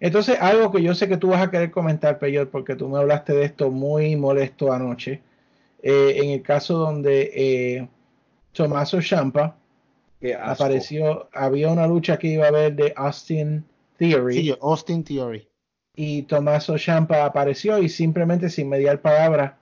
Entonces, 0.00 0.38
algo 0.40 0.72
que 0.72 0.82
yo 0.82 0.94
sé 0.94 1.08
que 1.08 1.18
tú 1.18 1.28
vas 1.28 1.42
a 1.42 1.50
querer 1.50 1.70
comentar, 1.70 2.18
Peyot, 2.18 2.50
porque 2.50 2.74
tú 2.74 2.88
me 2.88 2.98
hablaste 2.98 3.34
de 3.34 3.44
esto 3.44 3.70
muy 3.70 4.16
molesto 4.16 4.72
anoche. 4.72 5.20
Eh, 5.82 6.14
en 6.22 6.30
el 6.30 6.42
caso 6.42 6.78
donde 6.78 7.30
eh, 7.34 7.88
Tommaso 8.52 9.00
Champa 9.00 9.56
apareció, 10.42 11.28
había 11.32 11.70
una 11.70 11.86
lucha 11.86 12.18
que 12.18 12.28
iba 12.28 12.44
a 12.46 12.48
haber 12.48 12.74
de 12.74 12.92
Austin 12.96 13.64
Theory 13.96 14.34
Sí, 14.34 14.54
Austin 14.60 15.04
Theory. 15.04 15.48
y 15.96 16.22
Tommaso 16.22 16.76
Champa 16.78 17.24
apareció 17.24 17.78
y 17.78 17.88
simplemente 17.88 18.50
sin 18.50 18.68
mediar 18.68 19.00
palabra 19.00 19.58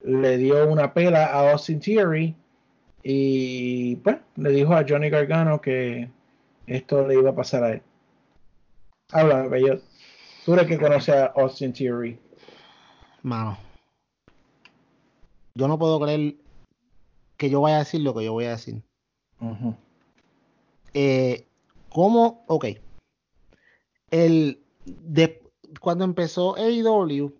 le 0.00 0.36
dio 0.36 0.66
una 0.70 0.92
pela 0.92 1.26
a 1.26 1.50
Austin 1.52 1.80
Theory 1.80 2.34
y 3.02 3.96
pues 3.96 4.16
le 4.36 4.50
dijo 4.50 4.74
a 4.74 4.84
Johnny 4.86 5.08
Gargano 5.10 5.60
que 5.60 6.10
esto 6.66 7.06
le 7.06 7.14
iba 7.14 7.30
a 7.30 7.34
pasar 7.34 7.64
a 7.64 7.70
él. 7.72 7.82
Háblame, 9.10 9.48
Peyot. 9.48 9.82
Tú 10.44 10.52
eres 10.52 10.66
que 10.66 10.78
conoce 10.78 11.12
a 11.12 11.26
Austin 11.36 11.72
Theory. 11.72 12.18
Mano. 13.22 13.56
Yo 15.54 15.66
no 15.66 15.78
puedo 15.78 15.98
creer 15.98 16.36
que 17.38 17.48
yo 17.48 17.62
vaya 17.62 17.76
a 17.76 17.80
decir 17.80 18.02
lo 18.02 18.14
que 18.14 18.24
yo 18.24 18.32
voy 18.32 18.44
a 18.44 18.50
decir. 18.50 18.82
Ujú. 19.40 19.74
Eh, 20.92 21.46
¿Cómo? 21.88 22.44
Ok. 22.48 22.66
El, 24.10 24.60
de, 24.84 25.42
cuando 25.80 26.04
empezó 26.04 26.56
AEW, 26.56 27.32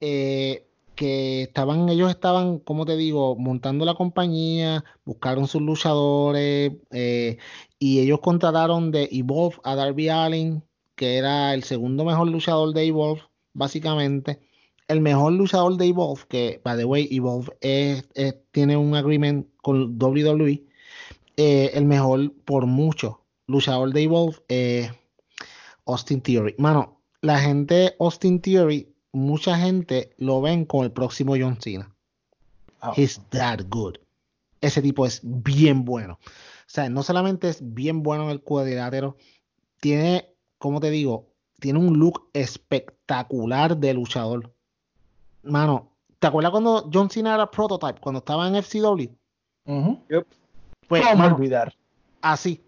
eh, 0.00 0.66
que 0.94 1.42
estaban, 1.42 1.88
ellos 1.88 2.10
estaban, 2.10 2.58
como 2.58 2.84
te 2.84 2.96
digo, 2.96 3.34
montando 3.36 3.84
la 3.84 3.94
compañía, 3.94 4.84
buscaron 5.04 5.48
sus 5.48 5.62
luchadores 5.62 6.72
eh, 6.90 7.38
y 7.78 8.00
ellos 8.00 8.20
contrataron 8.20 8.90
de 8.90 9.08
Evolve 9.10 9.56
a 9.64 9.74
Darby 9.74 10.08
Allin, 10.10 10.62
que 10.96 11.16
era 11.16 11.54
el 11.54 11.64
segundo 11.64 12.04
mejor 12.04 12.28
luchador 12.28 12.72
de 12.74 12.84
Evolve, 12.86 13.22
básicamente. 13.52 14.40
El 14.88 15.00
mejor 15.00 15.32
luchador 15.32 15.76
de 15.76 15.86
Evolve, 15.86 16.22
que, 16.28 16.60
by 16.62 16.76
the 16.76 16.84
way, 16.84 17.08
Evolve 17.10 17.56
es- 17.60 18.06
es- 18.14 18.36
tiene 18.52 18.76
un 18.76 18.94
agreement 18.94 19.46
con 19.62 19.98
WWE, 19.98 20.62
eh, 21.36 21.70
el 21.74 21.84
mejor 21.86 22.32
por 22.44 22.66
mucho 22.66 23.20
luchador 23.46 23.92
de 23.92 24.02
Evolve 24.02 24.36
es 24.48 24.90
Austin 25.86 26.20
Theory. 26.20 26.54
Mano, 26.58 27.00
la 27.20 27.38
gente 27.40 27.94
Austin 27.98 28.40
Theory, 28.40 28.88
mucha 29.12 29.56
gente 29.58 30.10
lo 30.18 30.40
ven 30.40 30.64
con 30.64 30.84
el 30.84 30.92
próximo 30.92 31.34
John 31.38 31.58
Cena. 31.60 31.94
Ah, 32.80 32.92
He's 32.96 33.20
that 33.30 33.60
good. 33.68 33.96
Ese 34.60 34.80
tipo 34.82 35.06
es 35.06 35.20
bien 35.22 35.84
bueno. 35.84 36.18
O 36.22 36.66
sea, 36.74 36.88
no 36.88 37.02
solamente 37.02 37.48
es 37.48 37.58
bien 37.74 38.02
bueno 38.02 38.24
en 38.24 38.30
el 38.30 38.40
cuadrilátero, 38.42 39.16
tiene, 39.80 40.28
como 40.64 40.80
te 40.80 40.88
digo, 40.88 41.28
tiene 41.60 41.78
un 41.78 41.98
look 41.98 42.30
espectacular 42.32 43.76
de 43.76 43.92
luchador. 43.92 44.50
Mano, 45.42 45.94
¿te 46.18 46.26
acuerdas 46.26 46.52
cuando 46.52 46.88
John 46.90 47.10
Cena 47.10 47.34
era 47.34 47.50
prototype, 47.50 48.00
cuando 48.00 48.20
estaba 48.20 48.48
en 48.48 48.54
FCW? 48.54 49.14
ujú. 49.66 50.02
Pues, 50.88 51.04
¿Cómo 51.04 51.16
mano, 51.16 51.36
olvidar? 51.36 51.76
así. 52.22 52.64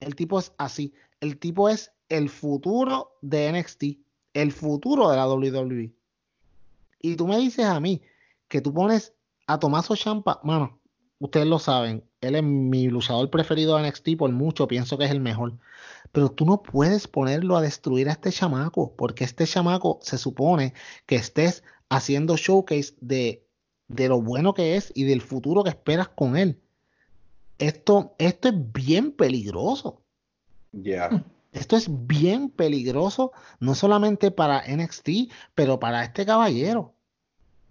El 0.00 0.14
tipo 0.14 0.38
es 0.38 0.54
así. 0.56 0.94
El 1.20 1.38
tipo 1.38 1.68
es 1.68 1.92
el 2.08 2.30
futuro 2.30 3.18
de 3.20 3.52
NXT, 3.52 3.84
el 4.32 4.50
futuro 4.50 5.10
de 5.10 5.16
la 5.18 5.28
WWE. 5.28 5.92
Y 7.02 7.16
tú 7.16 7.26
me 7.26 7.36
dices 7.36 7.66
a 7.66 7.78
mí 7.78 8.00
que 8.48 8.62
tú 8.62 8.72
pones 8.72 9.12
a 9.46 9.58
Tomaso 9.58 9.94
Champa, 9.96 10.40
mano, 10.44 10.80
ustedes 11.18 11.46
lo 11.46 11.58
saben, 11.58 12.08
él 12.22 12.36
es 12.36 12.42
mi 12.42 12.88
luchador 12.88 13.28
preferido 13.28 13.76
de 13.76 13.86
NXT 13.86 14.16
por 14.16 14.30
mucho, 14.32 14.66
pienso 14.66 14.96
que 14.96 15.04
es 15.04 15.10
el 15.10 15.20
mejor. 15.20 15.58
Pero 16.12 16.30
tú 16.30 16.44
no 16.44 16.62
puedes 16.62 17.08
ponerlo 17.08 17.56
a 17.56 17.62
destruir 17.62 18.08
a 18.08 18.12
este 18.12 18.30
chamaco, 18.30 18.94
porque 18.96 19.24
este 19.24 19.46
chamaco 19.46 19.98
se 20.02 20.18
supone 20.18 20.74
que 21.06 21.16
estés 21.16 21.64
haciendo 21.88 22.36
showcase 22.36 22.94
de, 23.00 23.44
de 23.88 24.08
lo 24.08 24.20
bueno 24.20 24.54
que 24.54 24.76
es 24.76 24.92
y 24.94 25.04
del 25.04 25.22
futuro 25.22 25.64
que 25.64 25.70
esperas 25.70 26.08
con 26.08 26.36
él. 26.36 26.60
Esto, 27.58 28.14
esto 28.18 28.48
es 28.48 28.72
bien 28.72 29.12
peligroso. 29.12 30.02
Ya. 30.72 31.24
Esto 31.52 31.76
es 31.76 31.86
bien 32.06 32.48
peligroso, 32.48 33.32
no 33.60 33.74
solamente 33.74 34.30
para 34.30 34.64
NXT, 34.66 35.30
pero 35.54 35.78
para 35.78 36.02
este 36.02 36.24
caballero. 36.24 36.94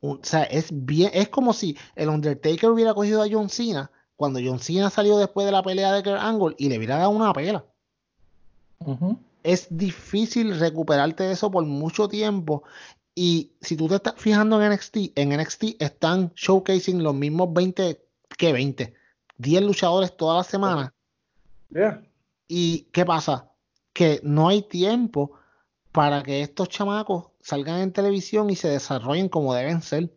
O 0.01 0.19
sea, 0.21 0.43
es 0.43 0.69
bien, 0.71 1.11
es 1.13 1.29
como 1.29 1.53
si 1.53 1.77
el 1.95 2.09
Undertaker 2.09 2.69
hubiera 2.69 2.93
cogido 2.93 3.21
a 3.21 3.27
John 3.29 3.49
Cena 3.49 3.91
cuando 4.15 4.39
John 4.43 4.59
Cena 4.59 4.91
salió 4.91 5.17
después 5.17 5.47
de 5.47 5.51
la 5.51 5.63
pelea 5.63 5.93
de 5.93 6.03
Kurt 6.03 6.21
Angle 6.21 6.55
y 6.59 6.69
le 6.69 6.77
hubiera 6.77 6.97
dado 6.97 7.09
una 7.09 7.33
pela. 7.33 7.65
Es 9.43 9.67
difícil 9.69 10.59
recuperarte 10.59 11.23
de 11.23 11.33
eso 11.33 11.49
por 11.49 11.65
mucho 11.65 12.07
tiempo. 12.07 12.63
Y 13.15 13.51
si 13.61 13.75
tú 13.75 13.87
te 13.87 13.95
estás 13.95 14.15
fijando 14.17 14.61
en 14.61 14.71
NXT, 14.71 14.97
en 15.15 15.29
NXT 15.37 15.63
están 15.79 16.31
showcasing 16.35 17.03
los 17.03 17.13
mismos 17.13 17.51
20, 17.53 18.01
que 18.37 18.53
20, 18.53 18.93
10 19.37 19.61
luchadores 19.63 20.15
toda 20.15 20.37
la 20.37 20.43
semana. 20.43 20.93
¿Y 22.47 22.83
qué 22.91 23.05
pasa? 23.05 23.51
Que 23.93 24.19
no 24.23 24.47
hay 24.47 24.61
tiempo 24.61 25.33
para 25.91 26.23
que 26.23 26.41
estos 26.41 26.69
chamacos 26.69 27.27
salgan 27.41 27.79
en 27.81 27.91
televisión 27.91 28.49
y 28.49 28.55
se 28.55 28.69
desarrollen 28.69 29.29
como 29.29 29.53
deben 29.53 29.81
ser. 29.81 30.13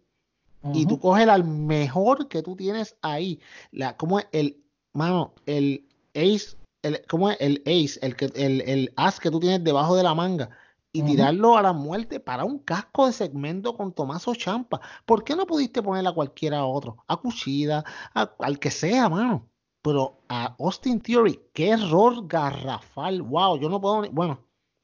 Y 0.73 0.86
tú 0.86 0.99
coges 0.99 1.28
al 1.28 1.45
mejor 1.45 2.28
que 2.28 2.43
tú 2.43 2.57
tienes 2.57 2.97
ahí. 3.03 3.39
La, 3.70 3.99
¿Cómo 3.99 4.19
es 4.19 4.27
el, 4.32 4.65
mano, 4.95 5.35
el 5.45 5.86
ace, 6.15 6.57
el, 6.85 7.02
¿cómo 7.09 7.31
es 7.31 7.36
el 7.40 7.62
ace, 7.66 7.98
el, 8.02 8.15
que, 8.16 8.27
el, 8.35 8.61
el 8.62 8.93
as 8.97 9.19
que 9.20 9.31
tú 9.31 9.40
tienes 9.40 9.62
debajo 9.65 9.97
de 9.97 10.02
la 10.02 10.15
manga? 10.15 10.51
Y 10.93 11.02
tirarlo 11.02 11.56
a 11.59 11.62
la 11.62 11.73
muerte 11.73 12.20
para 12.20 12.44
un 12.44 12.61
casco 12.61 13.06
de 13.06 13.12
segmento 13.12 13.77
con 13.77 13.93
Tomaso 13.93 14.32
Champa. 14.36 14.81
¿Por 15.05 15.24
qué 15.24 15.35
no 15.35 15.44
pudiste 15.44 15.82
poner 15.82 16.06
a 16.06 16.12
cualquiera 16.12 16.65
otro? 16.65 16.98
A 17.09 17.16
Cuchida, 17.16 17.85
a, 18.15 18.31
al 18.39 18.61
que 18.61 18.70
sea, 18.70 19.09
mano. 19.09 19.48
Pero 19.82 20.20
a 20.28 20.55
Austin 20.61 21.01
Theory, 21.01 21.40
qué 21.52 21.70
error 21.70 22.28
garrafal. 22.28 23.23
Wow, 23.23 23.59
yo 23.59 23.69
no 23.69 23.81
puedo. 23.81 24.02
ni- 24.02 24.09
Bueno, 24.11 24.39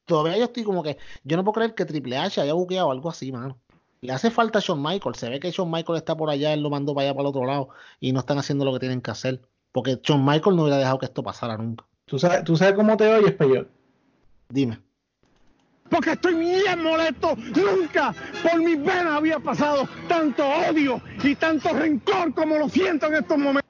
todavía 0.05 0.37
yo 0.37 0.43
estoy 0.43 0.63
como 0.63 0.83
que. 0.83 0.97
Yo 1.23 1.37
no 1.37 1.45
puedo 1.45 1.53
creer 1.53 1.75
que 1.75 1.85
Triple 1.85 2.17
H 2.17 2.41
haya 2.41 2.53
buqueado 2.53 2.91
algo 2.91 3.09
así, 3.09 3.31
mano. 3.31 3.57
Le 4.01 4.11
hace 4.11 4.31
falta 4.31 4.59
a 4.59 4.61
Shawn 4.61 4.81
Michaels. 4.83 5.17
Se 5.17 5.29
ve 5.29 5.39
que 5.39 5.49
Shawn 5.51 5.71
Michaels 5.71 5.99
está 6.01 6.17
por 6.17 6.29
allá, 6.29 6.51
él 6.53 6.61
lo 6.61 6.69
mandó 6.69 6.93
para 6.93 7.05
allá 7.07 7.13
para 7.13 7.21
el 7.21 7.27
otro 7.29 7.45
lado. 7.45 7.69
Y 8.01 8.11
no 8.11 8.19
están 8.19 8.37
haciendo 8.37 8.65
lo 8.65 8.73
que 8.73 8.79
tienen 8.79 8.99
que 9.01 9.11
hacer. 9.11 9.41
Porque 9.71 9.99
Shawn 10.03 10.25
Michaels 10.25 10.57
no 10.57 10.63
hubiera 10.63 10.77
dejado 10.77 10.99
que 10.99 11.05
esto 11.05 11.23
pasara 11.23 11.57
nunca. 11.57 11.87
¿Tú 12.11 12.19
sabes, 12.19 12.43
¿Tú 12.43 12.57
sabes 12.57 12.73
cómo 12.75 12.97
te 12.97 13.07
oyes, 13.07 13.31
Peyot? 13.31 13.69
Dime. 14.49 14.77
porque 15.89 16.11
estoy 16.11 16.33
bien 16.35 16.83
molesto. 16.83 17.37
Nunca 17.37 18.13
por 18.43 18.61
mis 18.61 18.77
venas 18.77 19.13
había 19.13 19.39
pasado 19.39 19.87
tanto 20.09 20.43
odio 20.45 21.01
y 21.23 21.35
tanto 21.35 21.69
rencor 21.69 22.33
como 22.33 22.57
lo 22.57 22.67
siento 22.67 23.05
en 23.07 23.15
estos 23.15 23.37
momentos. 23.37 23.63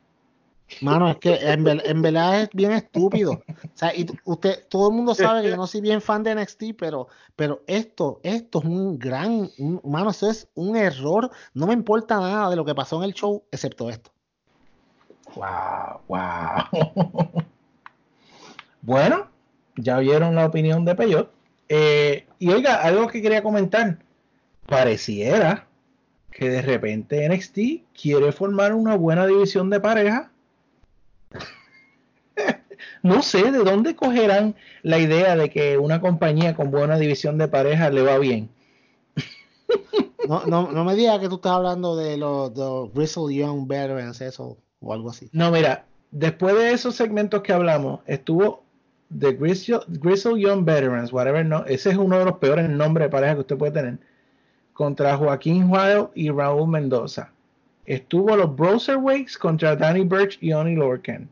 Mano, 0.82 1.08
es 1.12 1.18
que 1.18 1.36
en, 1.36 1.68
en 1.68 2.02
verdad 2.02 2.42
es 2.42 2.50
bien 2.54 2.72
estúpido. 2.72 3.34
O 3.34 3.78
sea, 3.78 3.96
y 3.96 4.08
usted, 4.26 4.68
todo 4.70 4.90
el 4.90 4.96
mundo 4.96 5.14
sabe 5.14 5.44
que 5.44 5.50
yo 5.50 5.56
no 5.58 5.68
soy 5.68 5.82
bien 5.82 6.02
fan 6.02 6.24
de 6.24 6.34
NXT, 6.34 6.64
pero, 6.80 7.10
pero 7.36 7.62
esto, 7.68 8.22
esto 8.24 8.58
es 8.58 8.66
un 8.66 8.98
gran, 8.98 9.52
un- 9.60 9.82
mano, 9.84 10.10
eso 10.10 10.28
es 10.32 10.48
un 10.56 10.76
error. 10.76 11.30
No 11.54 11.68
me 11.68 11.74
importa 11.74 12.20
nada 12.20 12.50
de 12.50 12.56
lo 12.56 12.66
que 12.66 12.74
pasó 12.74 12.98
en 12.98 13.04
el 13.04 13.14
show, 13.14 13.44
excepto 13.52 13.88
esto. 13.92 14.10
Wow, 15.36 16.02
wow. 16.08 17.44
bueno, 18.82 19.30
ya 19.76 19.99
vieron 19.99 20.36
la 20.36 20.45
opinión 20.45 20.86
de 20.86 20.95
Peyot. 20.95 21.32
Eh, 21.70 22.28
y 22.40 22.49
oiga, 22.49 22.76
algo 22.76 23.08
que 23.08 23.22
quería 23.22 23.44
comentar. 23.44 23.99
Pareciera 24.66 25.68
que 26.32 26.49
de 26.49 26.62
repente 26.62 27.28
NXT 27.28 27.94
quiere 27.99 28.32
formar 28.32 28.74
una 28.74 28.95
buena 28.95 29.28
división 29.28 29.70
de 29.70 29.80
pareja. 29.80 30.32
no 33.03 33.22
sé 33.22 33.52
de 33.52 33.60
dónde 33.60 33.95
cogerán 33.95 34.56
la 34.82 34.99
idea 34.99 35.36
de 35.36 35.49
que 35.49 35.78
una 35.78 36.02
compañía 36.02 36.56
con 36.56 36.72
buena 36.72 36.98
división 36.98 37.38
de 37.38 37.48
pareja 37.48 37.90
le 37.90 38.02
va 38.02 38.18
bien. 38.18 38.49
No, 40.28 40.45
no, 40.45 40.72
no 40.72 40.84
me 40.86 40.95
digas 40.95 41.20
que 41.20 41.30
tú 41.30 41.36
estás 41.36 41.53
hablando 41.53 41.95
de 41.95 42.18
los 42.18 42.53
de 42.53 42.91
Grizzle 42.94 43.34
Young 43.36 43.68
Veterans, 43.68 44.22
eso, 44.22 44.58
o 44.80 44.94
algo 44.94 45.10
así. 45.10 45.30
No, 45.32 45.52
mira, 45.52 45.86
después 46.12 46.56
de 46.56 46.72
esos 46.72 46.95
segmentos 46.95 47.41
que 47.41 47.53
hablamos, 47.53 48.02
estuvo 48.06 48.64
The 49.20 49.34
Grizzle, 49.34 50.38
Young 50.38 50.64
Veterans, 50.64 51.12
whatever, 51.12 51.46
no, 51.46 51.66
ese 51.66 51.90
es 51.90 51.98
uno 51.98 52.20
de 52.20 52.26
los 52.26 52.38
peores 52.38 52.70
nombres 52.70 53.08
de 53.08 53.10
pareja 53.10 53.34
que 53.34 53.42
usted 53.42 53.58
puede 53.58 53.74
tener, 53.74 53.98
contra 54.74 55.18
Joaquín 55.18 55.70
Wild 55.70 56.10
y 56.16 56.30
Raúl 56.30 56.70
Mendoza. 56.70 57.32
Estuvo 57.86 58.36
los 58.36 58.56
Browserweights 58.56 59.38
contra 59.38 59.76
Danny 59.76 60.04
Birch 60.04 60.38
y 60.42 60.54
Oni 60.54 60.76
Lorcan. 60.76 61.28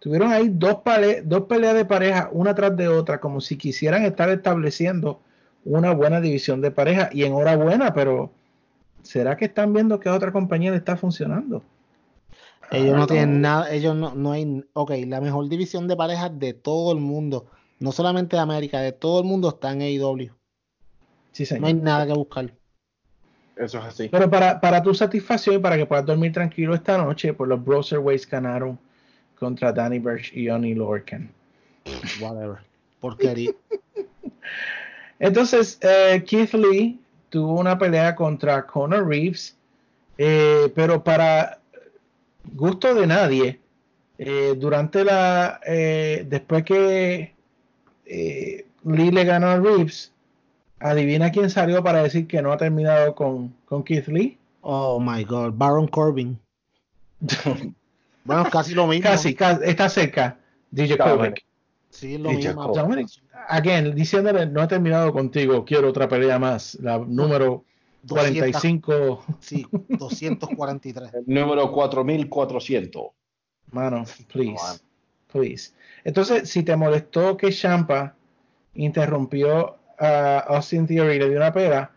Tuvieron 0.00 0.32
ahí 0.32 0.48
dos, 0.48 0.78
dos 1.24 1.42
peleas 1.42 1.74
de 1.74 1.84
pareja, 1.84 2.28
una 2.32 2.54
tras 2.54 2.76
de 2.76 2.88
otra, 2.88 3.20
como 3.20 3.40
si 3.40 3.56
quisieran 3.56 4.04
estar 4.04 4.28
estableciendo 4.30 5.20
una 5.64 5.92
buena 5.92 6.20
división 6.20 6.60
de 6.60 6.70
pareja. 6.70 7.08
Y 7.12 7.24
enhorabuena, 7.24 7.92
pero 7.92 8.30
¿será 9.02 9.36
que 9.36 9.46
están 9.46 9.72
viendo 9.72 10.00
que 10.00 10.08
otra 10.08 10.32
compañía 10.32 10.70
le 10.70 10.76
está 10.76 10.96
funcionando? 10.96 11.62
Ellos 12.70 12.94
Ah, 12.94 12.98
no 12.98 13.06
tienen 13.06 13.40
nada, 13.40 13.70
ellos 13.72 13.94
no, 13.94 14.14
no 14.14 14.32
hay, 14.32 14.64
ok, 14.72 14.92
la 15.06 15.20
mejor 15.20 15.48
división 15.48 15.86
de 15.86 15.96
parejas 15.96 16.38
de 16.38 16.52
todo 16.52 16.92
el 16.92 16.98
mundo, 16.98 17.46
no 17.78 17.92
solamente 17.92 18.36
de 18.36 18.42
América, 18.42 18.80
de 18.80 18.92
todo 18.92 19.20
el 19.20 19.26
mundo 19.26 19.50
está 19.50 19.72
en 19.72 19.82
AEW. 19.82 20.30
Sí, 21.32 21.46
señor. 21.46 21.60
No 21.60 21.66
hay 21.68 21.74
nada 21.74 22.06
que 22.06 22.12
buscar. 22.12 22.52
Eso 23.56 23.78
es 23.78 23.84
así. 23.84 24.08
Pero 24.08 24.28
para, 24.28 24.60
para 24.60 24.82
tu 24.82 24.92
satisfacción 24.94 25.56
y 25.56 25.58
para 25.58 25.76
que 25.76 25.86
puedas 25.86 26.04
dormir 26.04 26.32
tranquilo 26.32 26.74
esta 26.74 26.98
noche, 26.98 27.32
pues 27.32 27.48
los 27.48 27.64
Browserweights 27.64 28.28
ganaron 28.28 28.78
contra 29.38 29.72
Danny 29.72 29.98
Birch 29.98 30.32
y 30.34 30.48
Oni 30.48 30.74
Lorcan. 30.74 31.30
Whatever. 32.20 32.58
Porquería. 33.00 33.52
Entonces, 35.18 35.78
eh, 35.82 36.22
Keith 36.26 36.52
Lee 36.52 37.00
tuvo 37.30 37.58
una 37.58 37.78
pelea 37.78 38.14
contra 38.14 38.66
Conor 38.66 39.06
Reeves, 39.06 39.56
eh, 40.18 40.70
pero 40.74 41.02
para 41.02 41.60
gusto 42.54 42.94
de 42.94 43.06
nadie, 43.06 43.60
eh, 44.18 44.54
durante 44.56 45.04
la, 45.04 45.60
eh, 45.66 46.24
después 46.28 46.64
que 46.64 47.34
eh, 48.06 48.66
Lee 48.84 49.10
le 49.10 49.24
ganó 49.24 49.48
a 49.48 49.58
Reeves, 49.58 50.12
adivina 50.80 51.30
quién 51.30 51.50
salió 51.50 51.82
para 51.82 52.02
decir 52.02 52.26
que 52.26 52.40
no 52.40 52.52
ha 52.52 52.56
terminado 52.56 53.14
con, 53.14 53.54
con 53.66 53.82
Keith 53.82 54.08
Lee. 54.08 54.38
Oh 54.62 54.98
my 55.00 55.24
god, 55.24 55.52
Baron 55.54 55.86
Corbin. 55.88 56.38
Bueno, 58.24 58.44
casi 58.50 58.74
lo 58.74 58.88
mismo. 58.88 59.04
Casi, 59.04 59.34
casi, 59.34 59.62
está 59.64 59.88
cerca. 59.88 60.36
DJ 60.72 60.98
Kovac. 60.98 61.44
Sí, 61.90 62.18
lo 62.18 62.30
DJ 62.30 62.48
mismo. 62.48 62.74
Dominic, 62.74 63.08
again, 63.48 63.94
diciéndole, 63.94 64.46
no 64.46 64.62
he 64.62 64.66
terminado 64.66 65.12
contigo, 65.12 65.64
quiero 65.64 65.88
otra 65.88 66.08
pelea 66.08 66.38
más, 66.38 66.76
la 66.80 66.98
número 66.98 67.64
45. 68.08 69.24
Sí, 69.40 69.66
243. 69.70 71.14
El 71.14 71.24
número 71.26 71.70
4400. 71.72 73.04
Mano, 73.72 74.04
please. 74.32 74.80
Please. 75.32 75.72
Entonces, 76.04 76.48
si 76.48 76.62
te 76.62 76.76
molestó 76.76 77.36
que 77.36 77.50
Champa 77.50 78.14
interrumpió 78.74 79.76
a 79.98 80.38
Austin 80.38 80.86
Theory 80.86 81.16
y 81.16 81.18
le 81.18 81.28
dio 81.28 81.38
una 81.38 81.52
pera, 81.52 81.90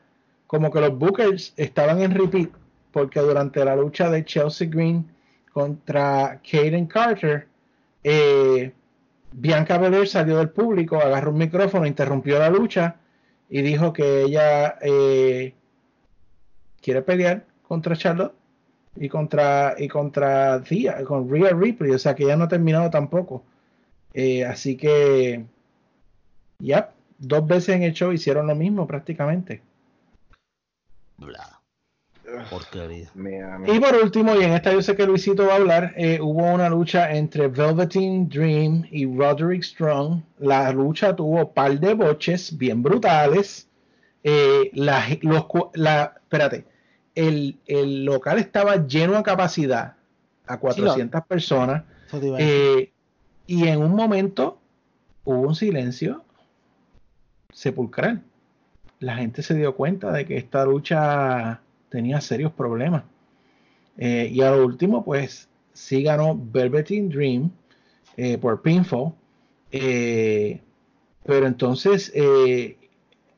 como 0.47 0.71
que 0.71 0.81
los 0.81 0.97
Bookers 0.97 1.53
estaban 1.57 2.01
en 2.01 2.11
repeat, 2.11 2.49
porque 2.91 3.19
durante 3.19 3.63
la 3.63 3.75
lucha 3.75 4.09
de 4.09 4.25
Chelsea 4.25 4.67
Green 4.67 5.07
contra 5.53 6.41
Kaden 6.49 6.87
Carter, 6.87 7.47
eh, 8.03 8.71
Bianca 9.31 9.77
Belair 9.77 10.07
salió 10.07 10.37
del 10.37 10.49
público, 10.49 10.97
agarró 10.97 11.31
un 11.31 11.37
micrófono, 11.37 11.85
interrumpió 11.85 12.39
la 12.39 12.49
lucha 12.49 12.95
y 13.49 13.61
dijo 13.61 13.93
que 13.93 14.23
ella 14.23 14.77
eh, 14.81 15.53
quiere 16.81 17.01
pelear 17.01 17.45
contra 17.67 17.95
Charlotte 17.95 18.33
y 18.95 19.07
contra 19.09 19.75
y 19.77 19.87
contra 19.87 20.61
Thea, 20.63 21.03
con 21.03 21.29
Rhea 21.29 21.51
Ripley, 21.51 21.91
o 21.91 21.99
sea 21.99 22.15
que 22.15 22.25
ya 22.25 22.35
no 22.35 22.45
ha 22.45 22.47
terminado 22.47 22.89
tampoco. 22.89 23.43
Eh, 24.13 24.43
así 24.43 24.75
que 24.75 25.45
ya, 26.59 26.91
dos 27.17 27.45
veces 27.47 27.75
en 27.75 27.83
el 27.83 27.93
show 27.93 28.11
hicieron 28.11 28.47
lo 28.47 28.55
mismo 28.55 28.87
prácticamente. 28.87 29.61
Bla. 31.17 31.59
Porquería. 32.49 33.09
Y 33.65 33.79
por 33.79 33.95
último, 33.95 34.35
y 34.35 34.43
en 34.43 34.53
esta 34.53 34.71
yo 34.71 34.81
sé 34.81 34.95
que 34.95 35.05
Luisito 35.05 35.47
va 35.47 35.53
a 35.53 35.55
hablar, 35.57 35.93
eh, 35.97 36.19
hubo 36.21 36.43
una 36.53 36.69
lucha 36.69 37.11
entre 37.11 37.47
Velveteen 37.47 38.29
Dream 38.29 38.85
y 38.91 39.05
Roderick 39.05 39.63
Strong. 39.63 40.21
La 40.39 40.71
lucha 40.71 41.15
tuvo 41.15 41.51
par 41.51 41.79
de 41.79 41.93
boches 41.93 42.55
bien 42.57 42.83
brutales. 42.83 43.68
Eh, 44.23 44.71
la, 44.73 45.05
los, 45.21 45.45
la, 45.73 46.15
espérate, 46.21 46.65
el, 47.15 47.57
el, 47.65 48.05
local 48.05 48.39
estaba 48.39 48.85
lleno 48.87 49.17
a 49.17 49.23
capacidad, 49.23 49.95
a 50.45 50.59
400 50.59 51.25
personas. 51.25 51.83
Eh, 52.37 52.91
y 53.47 53.67
en 53.67 53.81
un 53.81 53.91
momento 53.91 54.59
hubo 55.25 55.47
un 55.47 55.55
silencio 55.55 56.23
sepulcral. 57.51 58.23
La 58.99 59.15
gente 59.15 59.43
se 59.43 59.55
dio 59.55 59.75
cuenta 59.75 60.11
de 60.11 60.25
que 60.25 60.37
esta 60.37 60.65
lucha 60.65 61.61
tenía 61.89 62.19
serios 62.21 62.51
problemas. 62.51 63.03
Eh, 63.97 64.29
y 64.31 64.41
a 64.41 64.51
lo 64.51 64.65
último, 64.65 65.03
pues 65.03 65.47
sí 65.73 66.03
ganó 66.03 66.39
Velveteen 66.39 67.09
Dream 67.09 67.51
eh, 68.17 68.37
por 68.37 68.61
pinfall. 68.61 69.13
Pero 69.71 71.45
entonces, 71.45 72.11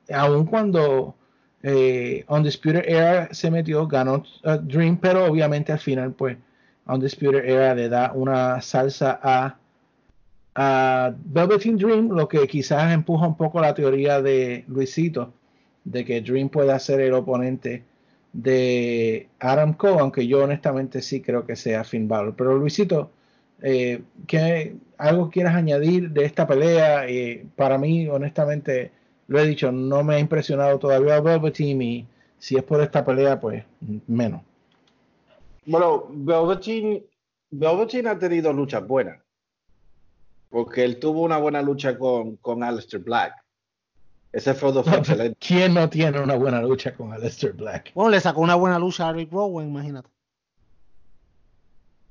aun 0.10 0.45
cuando 0.45 1.15
Undisputed 1.64 2.84
Era 2.88 3.34
se 3.34 3.52
metió, 3.52 3.88
ganó 3.88 4.23
Dream, 4.64 4.98
pero 4.98 5.26
obviamente 5.26 5.72
al 5.72 5.80
final, 5.80 6.14
pues 6.14 6.38
Undisputed 6.88 7.45
Era 7.45 7.76
le 7.76 7.90
da 7.90 8.11
una 8.14 8.61
salsa 8.61 9.19
a, 9.22 9.57
a 10.56 11.14
Velveteen 11.26 11.78
Dream, 11.78 12.10
lo 12.10 12.28
que 12.28 12.48
quizás 12.48 12.91
empuja 12.94 13.28
un 13.28 13.38
poco 13.38 13.61
la 13.61 13.73
teoría 13.73 14.22
de 14.22 14.65
Luisito, 14.68 15.34
de 15.84 16.06
que 16.06 16.22
Dream 16.22 16.49
pueda 16.49 16.78
ser 16.80 17.02
el 17.02 17.14
oponente 17.14 17.84
de 18.34 19.28
Adam 19.40 19.73
Cole, 19.73 19.99
aunque 19.99 20.28
yo 20.28 20.44
honestamente 20.44 21.02
sí 21.02 21.22
creo 21.22 21.45
que 21.45 21.56
sea 21.56 21.84
Finn 21.84 22.07
Balor. 22.07 22.36
Pero 22.36 22.57
Luisito, 22.57 23.11
eh, 23.61 24.02
¿qué, 24.28 24.76
¿algo 24.98 25.30
quieras 25.30 25.56
añadir 25.56 26.11
de 26.11 26.26
esta 26.26 26.48
pelea? 26.48 27.07
Eh, 27.07 27.45
para 27.56 27.78
mí, 27.78 28.07
honestamente, 28.07 28.91
lo 29.31 29.39
he 29.39 29.47
dicho, 29.47 29.71
no 29.71 30.03
me 30.03 30.15
ha 30.15 30.19
impresionado 30.19 30.77
todavía 30.77 31.21
Velveteen 31.21 31.81
y 31.81 32.05
si 32.37 32.57
es 32.57 32.63
por 32.63 32.81
esta 32.81 33.05
pelea, 33.05 33.39
pues 33.39 33.63
menos. 34.05 34.41
Bueno, 35.65 36.07
Velveteen, 36.09 37.01
Velveteen 37.49 38.07
ha 38.07 38.19
tenido 38.19 38.51
luchas 38.51 38.85
buenas. 38.85 39.21
Porque 40.49 40.83
él 40.83 40.99
tuvo 40.99 41.21
una 41.21 41.37
buena 41.37 41.61
lucha 41.61 41.97
con, 41.97 42.35
con 42.37 42.61
Aleister 42.61 42.99
Black. 42.99 43.33
Ese 44.33 44.53
feudo 44.53 44.83
fue 44.83 44.97
excelente. 44.97 45.37
¿Quién 45.39 45.75
no 45.75 45.89
tiene 45.89 46.19
una 46.19 46.35
buena 46.35 46.61
lucha 46.61 46.93
con 46.93 47.13
Aleister 47.13 47.53
Black? 47.53 47.93
Bueno, 47.93 48.09
le 48.09 48.19
sacó 48.19 48.41
una 48.41 48.55
buena 48.55 48.77
lucha 48.77 49.07
a 49.07 49.13
Rick 49.13 49.31
Rowan, 49.31 49.69
imagínate. 49.69 50.09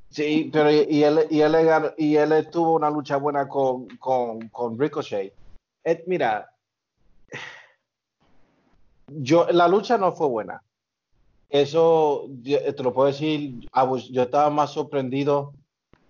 Sí, 0.09 0.49
pero 0.51 0.71
y 0.71 1.05
él, 1.05 1.27
y 1.29 1.41
él, 1.43 1.55
y 1.99 2.17
él 2.17 2.49
tuvo 2.51 2.77
una 2.77 2.89
lucha 2.89 3.19
buena 3.19 3.47
con, 3.47 3.89
con, 3.99 4.49
con 4.49 4.79
Ricochet. 4.79 5.35
Eh, 5.85 6.05
mira, 6.07 6.50
yo, 9.19 9.47
la 9.51 9.69
lucha 9.69 9.99
no 9.99 10.13
fue 10.13 10.29
buena. 10.29 10.63
Eso 11.49 12.29
te 12.45 12.83
lo 12.83 12.95
puedo 12.95 13.09
decir, 13.09 13.55
yo 14.11 14.23
estaba 14.23 14.51
más 14.51 14.73
sorprendido, 14.73 15.53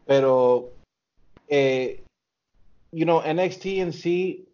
pero, 0.06 0.70
eh, 1.48 2.02
you 2.92 3.04
know, 3.04 3.22
NXT 3.22 3.66
en 3.66 3.92
sí 3.92 4.50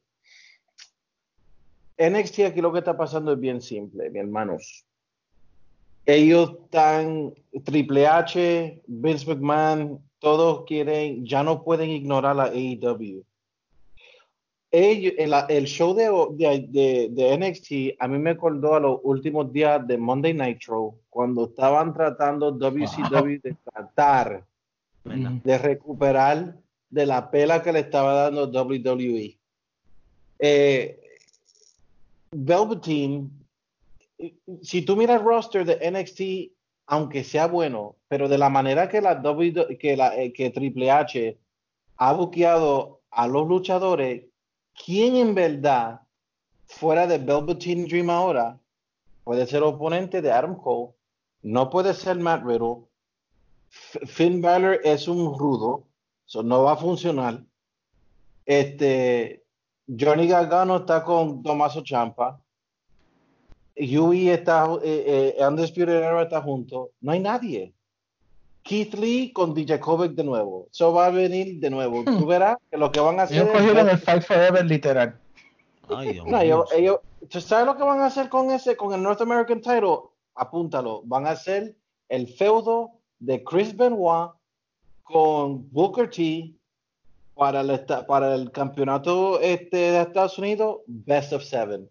NXT 1.99 2.41
aquí 2.41 2.61
lo 2.61 2.73
que 2.73 2.81
está 2.81 2.97
pasando 2.97 3.33
es 3.33 3.41
bien 3.41 3.61
simple, 3.61 4.11
mi 4.11 4.19
hermanos. 4.19 4.85
Ellos 6.05 6.53
están, 6.65 7.35
Triple 7.65 8.07
H, 8.07 8.83
Vince 8.87 9.27
McMahon, 9.27 10.01
todos 10.19 10.65
quieren, 10.67 11.25
ya 11.25 11.43
no 11.43 11.65
pueden 11.65 11.91
ignorar 11.91 12.37
la 12.37 12.45
AEW. 12.45 13.25
El, 14.71 15.67
show 15.67 15.95
de, 15.95 17.09
de, 17.11 17.39
NXT 17.39 18.01
a 18.01 18.09
mí 18.09 18.19
me 18.19 18.31
acordó 18.31 18.75
a 18.75 18.81
los 18.81 19.01
últimos 19.05 19.53
días 19.53 19.87
de 19.87 19.97
Monday 19.97 20.35
Nitro, 20.35 20.97
cuando 21.09 21.47
estaban 21.47 21.93
tratando 21.93 22.53
WCW 22.53 23.41
de 23.43 23.57
tratar 23.65 24.45
de 25.05 25.59
recuperar 25.59 26.57
de 26.91 27.07
la 27.07 27.31
pela 27.31 27.63
que 27.63 27.73
le 27.73 27.81
estaba 27.81 28.15
dando 28.15 28.47
WWE. 28.47 29.39
Eh, 30.39 31.01
Velveteen, 32.33 33.31
si 34.63 34.83
tú 34.83 34.97
miras 34.97 35.21
el 35.21 35.27
roster 35.27 35.65
de 35.65 35.91
NXT, 35.91 36.53
aunque 36.87 37.25
sea 37.25 37.47
bueno, 37.47 37.97
pero 38.09 38.29
de 38.29 38.39
la 38.39 38.49
manera 38.49 38.89
que 38.89 39.01
la, 39.01 39.23
que, 39.79 39.97
la 39.97 40.17
eh, 40.17 40.33
que 40.33 40.51
Triple 40.51 40.91
H 40.91 41.39
ha 41.97 42.13
buqueado 42.13 43.01
a 43.11 43.27
los 43.27 43.49
luchadores, 43.49 44.25
¿quién 44.85 45.17
en 45.17 45.35
verdad, 45.35 46.01
fuera 46.67 47.07
de 47.07 47.19
Velveteen 47.19 47.87
Dream 47.87 48.11
ahora, 48.11 48.59
puede 49.25 49.47
ser 49.47 49.63
oponente 49.63 50.23
de 50.23 50.33
Adam 50.33 50.57
Cole? 50.57 50.93
No 51.43 51.71
puede 51.71 51.95
ser 51.95 52.19
Matt 52.19 52.45
Riddle. 52.45 52.87
Finn 53.69 54.41
Balor 54.41 54.81
es 54.85 55.09
un 55.09 55.39
rudo, 55.39 55.87
eso 56.27 56.43
no 56.43 56.63
va 56.63 56.73
a 56.73 56.77
funcionar. 56.77 57.45
Este, 58.45 59.45
Johnny 59.87 60.27
Gargano 60.27 60.79
está 60.79 61.05
con 61.05 61.43
Tomaso 61.43 61.83
Champa. 61.83 62.41
Yui 63.77 64.31
está, 64.31 64.67
eh, 64.83 65.35
eh, 65.39 65.47
Undisputed 65.47 65.95
Era 65.95 66.23
está 66.23 66.41
junto. 66.41 66.93
No 67.01 67.13
hay 67.13 67.21
nadie. 67.21 67.76
Keith 68.67 68.95
Lee 68.95 69.33
con 69.33 69.55
DJ 69.55 69.79
Kovic 69.79 70.13
de 70.13 70.25
nuevo. 70.25 70.67
Eso 70.73 70.93
va 70.93 71.07
a 71.07 71.11
venir 71.11 71.61
de 71.61 71.71
nuevo. 71.71 72.03
Tú 72.05 72.11
hmm. 72.11 72.27
verás 72.27 72.57
que 72.69 72.77
lo 72.77 72.91
que 72.91 72.99
van 72.99 73.21
a 73.21 73.23
hacer. 73.23 73.43
Ellos 73.43 73.51
cogieron 73.53 73.89
el 73.89 73.99
Fight 73.99 74.23
Forever 74.25 74.67
literal. 74.67 75.19
Ay, 75.89 76.21
no, 76.27 76.41
ellos, 76.41 76.73
ellos, 76.75 76.99
¿tú 77.29 77.41
sabes 77.41 77.65
lo 77.65 77.77
que 77.77 77.85
van 77.85 78.01
a 78.01 78.07
hacer 78.07 78.29
con 78.29 78.51
ese, 78.51 78.77
con 78.77 78.93
el 78.93 79.03
North 79.03 79.21
American 79.21 79.61
title? 79.61 79.99
Apúntalo. 80.35 81.03
Van 81.05 81.29
a 81.29 81.31
hacer 81.31 81.77
el 82.09 82.27
feudo 82.27 82.91
de 83.21 83.45
Chris 83.45 83.77
Benoit 83.77 84.33
con 85.05 85.71
Booker 85.71 86.11
T 86.11 86.53
para 87.37 87.61
el, 87.61 87.87
para 88.09 88.35
el 88.35 88.51
campeonato 88.51 89.39
este 89.41 89.77
de 89.77 90.01
Estados 90.01 90.39
Unidos, 90.39 90.79
best 90.87 91.33
of 91.33 91.45
seven. 91.45 91.89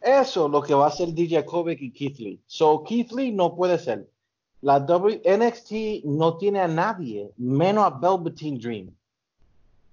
Eso 0.00 0.46
es 0.46 0.52
lo 0.52 0.62
que 0.62 0.74
va 0.74 0.86
a 0.86 0.88
hacer 0.88 1.14
DJ 1.14 1.44
Kovic 1.44 1.80
y 1.80 1.92
Keith 1.92 2.18
Lee. 2.18 2.40
So 2.46 2.82
Keith 2.82 3.12
Lee 3.12 3.30
no 3.30 3.54
puede 3.54 3.78
ser. 3.78 4.08
La 4.62 4.80
w 4.80 5.22
NXT 5.24 6.04
no 6.04 6.36
tiene 6.36 6.60
a 6.60 6.68
nadie, 6.68 7.30
menos 7.36 7.84
a 7.84 7.90
Velveteen 7.90 8.58
Dream. 8.58 8.94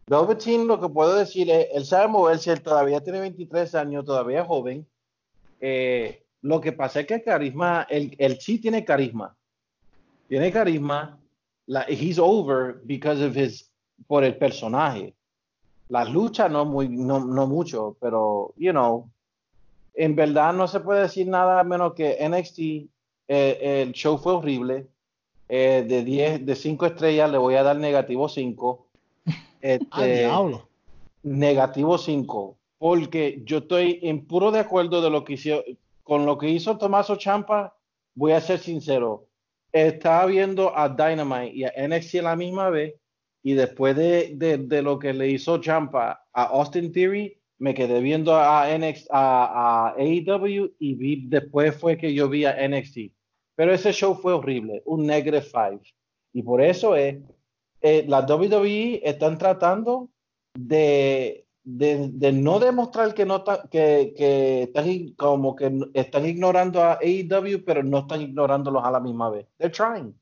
Velveteen 0.08 0.68
lo 0.68 0.80
que 0.80 0.90
puedo 0.90 1.16
decir 1.16 1.50
es, 1.50 1.68
él 1.74 1.86
sabe 1.86 2.08
moverse, 2.08 2.52
él 2.52 2.62
todavía 2.62 3.02
tiene 3.02 3.20
23 3.20 3.76
años, 3.76 4.06
todavía 4.06 4.42
es 4.42 4.48
joven. 4.48 4.88
Eh, 5.62 6.24
lo 6.42 6.62
que 6.62 6.72
pasa 6.72 7.02
es 7.02 7.08
que 7.08 7.16
el 7.16 7.24
carisma, 7.24 7.88
él, 7.90 8.16
él 8.18 8.40
sí 8.40 8.60
tiene 8.60 8.86
carisma. 8.86 9.36
Tiene 10.28 10.52
carisma. 10.52 11.20
La, 11.68 11.86
he's 11.88 12.20
over 12.20 12.82
because 12.86 13.24
of 13.24 13.36
his 13.36 13.72
por 14.08 14.24
el 14.24 14.38
personaje. 14.38 15.16
Las 15.90 16.10
luchas 16.10 16.52
no, 16.52 16.66
muy, 16.66 16.90
no, 16.90 17.24
no 17.24 17.48
mucho, 17.48 17.98
pero, 18.00 18.54
you 18.58 18.72
know, 18.72 19.10
en 19.94 20.16
verdad 20.16 20.54
no 20.54 20.68
se 20.68 20.80
puede 20.80 21.02
decir 21.02 21.28
nada 21.28 21.64
menos 21.64 21.94
que 21.94 22.18
NXT, 22.28 22.90
eh, 23.28 23.82
el 23.82 23.92
show 23.94 24.18
fue 24.18 24.34
horrible. 24.34 24.88
Eh, 25.48 25.86
de 25.88 26.04
10, 26.04 26.46
de 26.46 26.56
5 26.56 26.86
estrellas 26.88 27.32
le 27.32 27.38
voy 27.38 27.56
a 27.56 27.64
dar 27.64 27.78
negativo 27.78 28.30
5. 28.30 28.88
Este, 29.62 30.30
negativo 31.24 31.98
5. 31.98 32.58
Porque 32.78 33.42
yo 33.46 33.60
estoy 33.60 34.00
en 34.04 34.28
puro 34.28 34.52
de 34.52 34.60
acuerdo 34.60 35.02
de 35.02 35.10
lo 35.10 35.24
que 35.24 35.34
hicieron. 35.34 35.64
con 36.04 36.28
lo 36.28 36.38
que 36.38 36.50
hizo 36.50 36.78
Tomaso 36.78 37.16
Champa, 37.16 37.76
voy 38.14 38.34
a 38.34 38.42
ser 38.42 38.60
sincero. 38.60 39.28
Estaba 39.72 40.28
viendo 40.28 40.78
a 40.78 40.88
Dynamite 40.90 41.56
y 41.56 41.64
a 41.64 41.74
NXT 41.88 42.16
a 42.16 42.22
la 42.22 42.36
misma 42.36 42.70
vez. 42.70 42.94
Y 43.42 43.54
después 43.54 43.96
de, 43.96 44.34
de, 44.36 44.58
de 44.60 44.82
lo 44.84 45.00
que 45.00 45.14
le 45.14 45.30
hizo 45.30 45.60
Champa 45.60 46.24
a 46.32 46.44
Austin 46.44 46.92
Theory, 46.92 47.36
me 47.58 47.74
quedé 47.74 48.02
viendo 48.02 48.36
a 48.36 48.68
NXT, 48.78 49.08
a, 49.12 49.88
a 49.88 49.96
AEW 49.98 50.76
y 50.80 50.96
vi, 50.96 51.28
después 51.28 51.76
fue 51.76 51.98
que 51.98 52.14
yo 52.14 52.30
vi 52.30 52.46
a 52.46 52.56
NXT. 52.68 53.15
Pero 53.56 53.74
ese 53.74 53.92
show 53.94 54.16
fue 54.16 54.34
horrible, 54.34 54.82
un 54.86 55.06
negative 55.06 55.42
five. 55.42 55.80
Y 56.34 56.44
por 56.44 56.62
eso 56.62 56.96
es, 56.96 57.18
eh, 57.82 58.06
la 58.08 58.22
WWE 58.22 59.02
están 59.04 59.38
tratando 59.38 60.10
de, 60.54 61.46
de, 61.64 62.10
de 62.12 62.32
no 62.34 62.60
demostrar 62.60 63.14
que 63.14 63.26
no 63.26 63.44
ta- 63.44 63.68
que, 63.70 64.14
que 64.18 64.64
están 64.64 65.10
como 65.16 65.56
que 65.56 65.72
están 65.94 66.26
ignorando 66.26 66.84
a 66.84 67.00
AEW, 67.02 67.64
pero 67.66 67.82
no 67.84 68.00
están 68.00 68.22
ignorándolos 68.22 68.84
a 68.84 68.92
la 68.92 69.00
misma 69.00 69.30
vez. 69.30 69.48
They're 69.58 69.72
trying. 69.72 70.14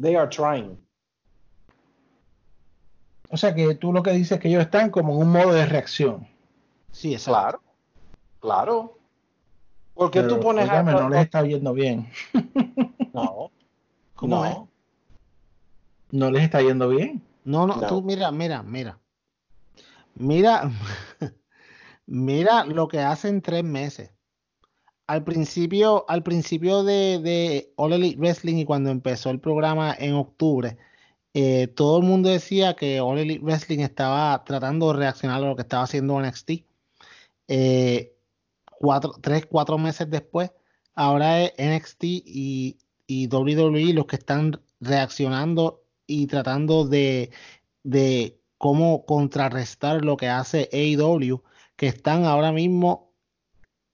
They 0.00 0.14
are 0.16 0.28
trying. 0.28 0.78
O 3.30 3.36
sea 3.36 3.54
que 3.54 3.74
tú 3.76 3.92
lo 3.92 4.02
que 4.02 4.10
dices 4.12 4.32
es 4.32 4.40
que 4.40 4.48
ellos 4.48 4.62
están 4.62 4.90
como 4.90 5.14
en 5.14 5.20
un 5.26 5.32
modo 5.32 5.54
de 5.54 5.64
reacción. 5.64 6.28
Sí, 6.90 7.14
exacto. 7.14 7.60
Claro. 7.60 7.62
Claro. 8.40 8.98
Porque 9.94 10.20
Pero, 10.22 10.36
tú 10.36 10.40
pones 10.42 10.68
a- 10.70 10.82
no 10.82 11.08
les 11.08 11.20
está 11.22 11.42
yendo 11.44 11.72
bien. 11.74 12.08
No. 13.12 13.50
¿Cómo 14.14 14.36
no. 14.36 14.44
es? 14.46 14.56
No 16.12 16.30
les 16.30 16.44
está 16.44 16.62
yendo 16.62 16.88
bien. 16.88 17.22
No, 17.44 17.66
no, 17.66 17.76
No. 17.76 17.86
tú 17.86 18.00
mira, 18.02 18.30
mira, 18.32 18.62
mira. 18.62 18.98
Mira, 20.14 20.70
mira 22.06 22.64
lo 22.64 22.88
que 22.88 23.00
hace 23.00 23.28
en 23.28 23.42
tres 23.42 23.64
meses. 23.64 24.10
Al 25.06 25.24
principio, 25.24 26.06
al 26.08 26.22
principio 26.22 26.84
de, 26.84 27.18
de 27.18 27.72
All 27.76 27.92
Elite 27.92 28.18
Wrestling 28.18 28.56
y 28.58 28.64
cuando 28.64 28.90
empezó 28.90 29.28
el 29.30 29.40
programa 29.40 29.94
en 29.98 30.14
octubre, 30.14 30.78
eh, 31.34 31.66
todo 31.66 31.98
el 31.98 32.04
mundo 32.04 32.28
decía 32.30 32.74
que 32.76 33.00
All 33.00 33.18
Elite 33.18 33.44
Wrestling 33.44 33.80
estaba 33.80 34.42
tratando 34.44 34.88
de 34.92 34.98
reaccionar 35.00 35.42
a 35.42 35.46
lo 35.46 35.56
que 35.56 35.62
estaba 35.62 35.82
haciendo 35.82 36.18
NXT. 36.20 36.50
Eh, 37.48 38.11
cuatro, 38.82 39.12
tres, 39.20 39.46
cuatro 39.46 39.78
meses 39.78 40.10
después, 40.10 40.50
ahora 40.94 41.40
es 41.40 41.52
NXT 41.56 42.02
y, 42.04 42.78
y 43.06 43.28
WWE 43.28 43.94
los 43.94 44.06
que 44.06 44.16
están 44.16 44.60
reaccionando 44.80 45.84
y 46.06 46.26
tratando 46.26 46.84
de, 46.84 47.30
de 47.84 48.40
cómo 48.58 49.06
contrarrestar 49.06 50.04
lo 50.04 50.16
que 50.16 50.28
hace 50.28 50.68
AEW, 50.72 51.42
que 51.76 51.86
están 51.86 52.24
ahora 52.24 52.50
mismo. 52.50 53.14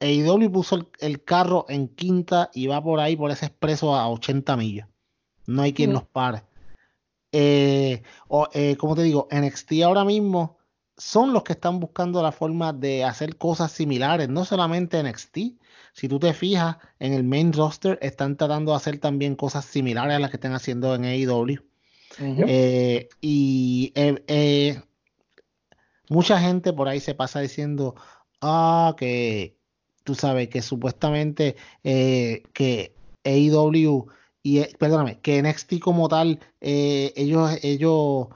AEW 0.00 0.50
puso 0.50 0.76
el, 0.76 0.88
el 1.00 1.22
carro 1.22 1.66
en 1.68 1.88
quinta 1.88 2.50
y 2.54 2.66
va 2.66 2.82
por 2.82 2.98
ahí 3.00 3.14
por 3.14 3.30
ese 3.30 3.46
expreso 3.46 3.94
a 3.94 4.08
80 4.08 4.56
millas. 4.56 4.88
No 5.46 5.62
hay 5.62 5.74
quien 5.74 5.90
Mm. 5.90 5.92
nos 5.92 6.04
pare. 6.04 6.44
Eh, 7.32 8.02
o, 8.28 8.48
eh, 8.54 8.76
como 8.76 8.94
te 8.96 9.02
digo, 9.02 9.28
NXT 9.30 9.82
ahora 9.84 10.04
mismo 10.04 10.57
son 10.98 11.32
los 11.32 11.44
que 11.44 11.54
están 11.54 11.80
buscando 11.80 12.22
la 12.22 12.32
forma 12.32 12.72
de 12.72 13.04
hacer 13.04 13.36
cosas 13.36 13.72
similares, 13.72 14.28
no 14.28 14.44
solamente 14.44 15.02
NXT. 15.02 15.38
Si 15.92 16.08
tú 16.08 16.18
te 16.18 16.34
fijas 16.34 16.76
en 16.98 17.14
el 17.14 17.24
main 17.24 17.52
roster, 17.52 17.98
están 18.02 18.36
tratando 18.36 18.72
de 18.72 18.76
hacer 18.76 18.98
también 18.98 19.36
cosas 19.36 19.64
similares 19.64 20.16
a 20.16 20.18
las 20.18 20.30
que 20.30 20.36
están 20.36 20.52
haciendo 20.52 20.94
en 20.94 21.04
AEW. 21.04 21.62
Eh, 22.20 23.08
y 23.20 23.92
eh, 23.94 24.22
eh, 24.26 24.82
mucha 26.08 26.40
gente 26.40 26.72
por 26.72 26.88
ahí 26.88 27.00
se 27.00 27.14
pasa 27.14 27.40
diciendo, 27.40 27.94
ah, 28.40 28.94
que 28.98 29.56
tú 30.04 30.14
sabes 30.14 30.48
que 30.48 30.62
supuestamente 30.62 31.56
que 31.82 32.92
AEW 33.24 34.08
y, 34.42 34.64
perdóname, 34.76 35.20
que 35.20 35.42
NXT 35.42 35.78
como 35.80 36.08
tal, 36.08 36.40
eh, 36.60 37.12
ellos, 37.16 37.58
ellos 37.62 38.28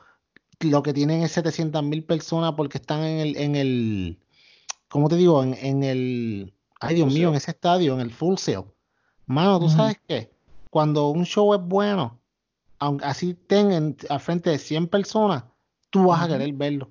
lo 0.63 0.83
que 0.83 0.93
tienen 0.93 1.23
es 1.23 1.33
700 1.33 1.83
mil 1.83 2.05
personas 2.05 2.55
porque 2.57 2.79
están 2.79 3.03
en 3.03 3.19
el, 3.21 3.37
en 3.37 3.57
el, 3.57 4.19
¿cómo 4.89 5.09
te 5.09 5.17
digo? 5.17 5.43
En, 5.43 5.55
en 5.55 5.83
el, 5.83 6.55
ay 6.81 6.95
Dios 6.97 7.13
mío, 7.13 7.29
en 7.29 7.35
ese 7.35 7.51
estadio, 7.53 7.95
en 7.95 8.01
el 8.01 8.11
Full 8.11 8.37
Sail. 8.37 8.65
Mano, 9.27 9.61
¿tú 9.61 9.69
sabes 9.69 10.01
qué? 10.07 10.33
Cuando 10.71 11.09
un 11.09 11.25
show 11.25 11.55
es 11.55 11.61
bueno, 11.61 12.21
aunque 12.79 13.05
así 13.05 13.35
tengan 13.35 13.97
al 14.09 14.21
frente 14.21 14.51
de 14.51 14.59
100 14.59 14.89
personas, 14.89 15.45
tú 15.91 16.07
vas 16.07 16.23
a 16.23 16.29
querer 16.29 16.53
verlo. 16.55 16.89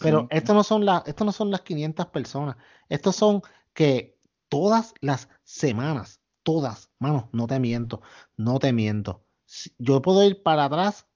Pero 0.00 0.22
Sí. 0.22 0.26
esto 0.30 0.54
no 0.54 0.62
son 0.64 0.84
las, 0.84 1.06
esto 1.06 1.24
no 1.24 1.32
son 1.32 1.50
las 1.50 1.62
500 1.62 2.06
personas. 2.06 2.56
Estos 2.88 3.16
son 3.16 3.42
que 3.74 4.18
todas 4.48 4.94
las 5.00 5.28
semanas, 5.44 6.20
todas, 6.42 6.90
mano, 6.98 7.28
no 7.32 7.46
te 7.46 7.58
miento, 7.58 8.02
no 8.36 8.58
te 8.58 8.72
miento. 8.72 9.24
Yo 9.78 10.02
puedo 10.02 10.22
ir 10.24 10.42
para 10.42 10.64
atrás 10.64 11.06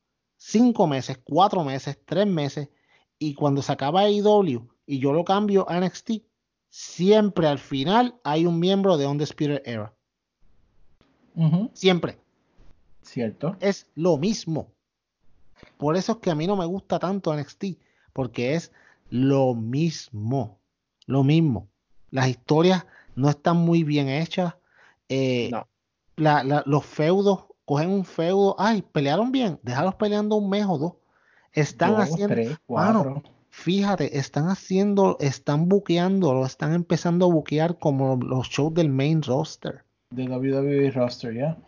cinco 0.44 0.86
meses, 0.88 1.18
cuatro 1.22 1.62
meses, 1.64 1.98
tres 2.04 2.26
meses, 2.26 2.68
y 3.18 3.34
cuando 3.34 3.62
se 3.62 3.72
acaba 3.72 4.00
AEW 4.02 4.68
y 4.86 4.98
yo 4.98 5.12
lo 5.12 5.24
cambio 5.24 5.64
a 5.70 5.78
NXT, 5.78 6.22
siempre 6.68 7.46
al 7.46 7.58
final 7.58 8.16
hay 8.24 8.44
un 8.46 8.58
miembro 8.58 8.96
de 8.96 9.06
Undisputed 9.06 9.62
Era. 9.64 9.94
Siempre. 11.72 12.18
Cierto. 13.02 13.56
es 13.60 13.88
lo 13.94 14.16
mismo. 14.16 14.72
Por 15.76 15.96
eso 15.96 16.12
es 16.12 16.18
que 16.18 16.30
a 16.30 16.34
mí 16.34 16.46
no 16.46 16.56
me 16.56 16.64
gusta 16.66 16.98
tanto 16.98 17.32
NXT, 17.34 17.78
porque 18.12 18.54
es 18.54 18.72
lo 19.10 19.54
mismo, 19.54 20.58
lo 21.06 21.24
mismo. 21.24 21.68
Las 22.10 22.28
historias 22.28 22.84
no 23.16 23.28
están 23.28 23.56
muy 23.58 23.84
bien 23.84 24.08
hechas. 24.08 24.54
eh, 25.08 25.50
No. 25.52 25.68
la- 26.16 26.42
la- 26.42 26.62
los 26.64 26.86
feudos, 26.86 27.44
cogen 27.64 27.90
un 27.90 28.04
feudo, 28.04 28.56
ay, 28.58 28.82
pelearon 28.82 29.32
bien, 29.32 29.58
déjalos 29.62 29.94
peleando 29.96 30.36
un 30.36 30.48
mes 30.50 30.66
o 30.68 30.78
dos. 30.78 30.92
Están 31.52 31.96
Dos, 31.96 32.04
haciendo, 32.04 32.34
tres, 32.34 32.58
mano, 32.68 33.12
cuatro. 33.12 33.22
fíjate, 33.50 34.18
están 34.18 34.48
haciendo, 34.48 35.16
están 35.20 35.68
buqueando, 35.68 36.32
lo 36.34 36.46
están 36.46 36.74
empezando 36.74 37.26
a 37.26 37.32
buquear 37.32 37.78
como 37.78 38.16
los 38.16 38.48
shows 38.48 38.74
del 38.74 38.88
main 38.88 39.22
roster. 39.22 39.84
De 40.10 40.24
WWE 40.28 40.90
roster, 40.92 41.34
ya. 41.34 41.58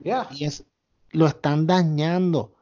Yeah. 0.00 0.26
Y 0.30 0.44
es, 0.44 0.64
lo 1.10 1.26
están 1.26 1.66
dañando. 1.66 2.52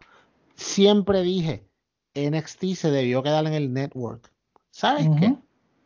Siempre 0.54 1.22
dije, 1.22 1.66
NXT 2.14 2.74
se 2.74 2.90
debió 2.90 3.22
quedar 3.22 3.46
en 3.46 3.54
el 3.54 3.72
network. 3.72 4.30
¿Sabes 4.70 5.08
qué? 5.18 5.36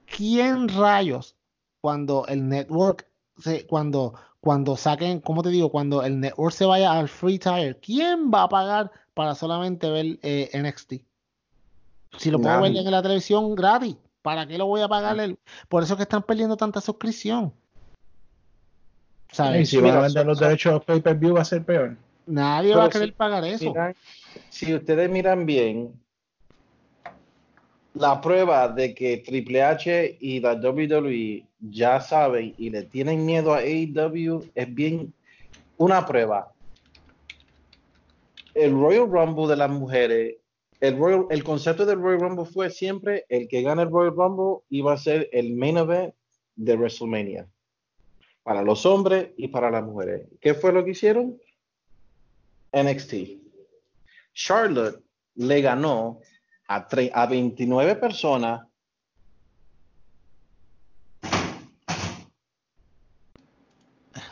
¿Quién 0.06 0.68
rayos 0.68 1.36
cuando 1.80 2.26
el 2.26 2.48
network 2.48 3.08
se, 3.38 3.66
cuando, 3.66 4.14
cuando 4.40 4.76
saquen, 4.76 5.20
¿cómo 5.20 5.42
te 5.42 5.48
digo? 5.50 5.70
Cuando 5.70 6.02
el 6.04 6.20
network 6.20 6.52
se 6.52 6.64
vaya 6.66 6.92
al 6.92 7.08
free 7.08 7.38
tire, 7.38 7.76
¿quién 7.80 8.30
va 8.32 8.44
a 8.44 8.48
pagar 8.48 8.90
para 9.14 9.34
solamente 9.34 9.90
ver 9.90 10.18
eh, 10.22 10.50
NXT? 10.52 10.94
Si 12.18 12.30
lo 12.30 12.40
puedo 12.40 12.60
ver 12.62 12.76
en 12.76 12.90
la 12.90 13.02
televisión 13.02 13.54
gratis, 13.54 13.96
¿para 14.22 14.46
qué 14.46 14.56
lo 14.56 14.66
voy 14.66 14.80
a 14.82 14.88
pagar? 14.88 15.18
el- 15.20 15.38
Por 15.68 15.82
eso 15.82 15.94
es 15.94 15.96
que 15.96 16.02
están 16.04 16.22
perdiendo 16.22 16.56
tanta 16.56 16.80
suscripción. 16.80 17.52
Y 19.32 19.34
¿Sabes? 19.34 19.68
si 19.68 19.78
van 19.78 19.96
a 19.96 20.00
vender 20.00 20.24
los 20.24 20.38
derechos 20.38 20.74
de 20.74 20.80
pay-per-view 20.80 21.34
va 21.34 21.42
a 21.42 21.44
ser 21.44 21.64
peor. 21.64 21.96
Nadie 22.26 22.70
Pero 22.70 22.80
va 22.80 22.84
a 22.86 22.92
si- 22.92 22.98
querer 22.98 23.14
pagar 23.14 23.44
eso. 23.44 23.64
Miran- 23.64 23.94
si 24.48 24.74
ustedes 24.74 25.10
miran 25.10 25.44
bien, 25.44 25.92
la 27.94 28.20
prueba 28.20 28.68
de 28.68 28.94
que 28.94 29.18
Triple 29.18 29.62
H 29.62 30.16
y 30.20 30.40
la 30.40 30.54
WWE 30.54 31.44
ya 31.70 32.00
saben 32.00 32.54
y 32.58 32.70
le 32.70 32.82
tienen 32.84 33.24
miedo 33.24 33.54
a 33.54 33.58
AEW 33.58 34.50
es 34.54 34.74
bien 34.74 35.12
una 35.76 36.06
prueba. 36.06 36.52
El 38.54 38.72
Royal 38.72 39.10
Rumble 39.10 39.48
de 39.48 39.56
las 39.56 39.70
mujeres, 39.70 40.36
el, 40.80 40.98
Royal, 40.98 41.26
el 41.30 41.44
concepto 41.44 41.84
del 41.84 42.00
Royal 42.00 42.20
Rumble 42.20 42.44
fue 42.46 42.70
siempre 42.70 43.26
el 43.28 43.48
que 43.48 43.62
gana 43.62 43.82
el 43.82 43.90
Royal 43.90 44.14
Rumble 44.14 44.64
iba 44.70 44.92
a 44.92 44.98
ser 44.98 45.28
el 45.32 45.54
main 45.54 45.76
event 45.76 46.14
de 46.56 46.76
WrestleMania. 46.76 47.46
Para 48.42 48.62
los 48.62 48.86
hombres 48.86 49.30
y 49.36 49.48
para 49.48 49.70
las 49.70 49.84
mujeres. 49.84 50.28
¿Qué 50.40 50.54
fue 50.54 50.72
lo 50.72 50.84
que 50.84 50.92
hicieron? 50.92 51.38
NXT. 52.72 53.14
Charlotte 54.32 55.02
le 55.34 55.60
ganó 55.60 56.20
a, 56.68 56.86
a 57.12 57.26
29 57.26 57.96
personas. 57.96 58.65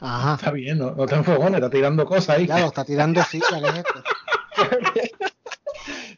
Ajá. 0.05 0.35
Está 0.35 0.51
bien, 0.51 0.79
no, 0.79 0.91
no 0.91 1.07
te 1.07 1.15
enfogones, 1.15 1.55
está 1.55 1.71
tirando 1.71 2.05
cosas 2.05 2.37
ahí. 2.37 2.47
Lo 2.47 2.57
está 2.57 2.85
tirando 2.85 3.23
silla, 3.31 3.61
¿qué 3.61 3.69
es 3.69 3.77
esto? 3.77 4.03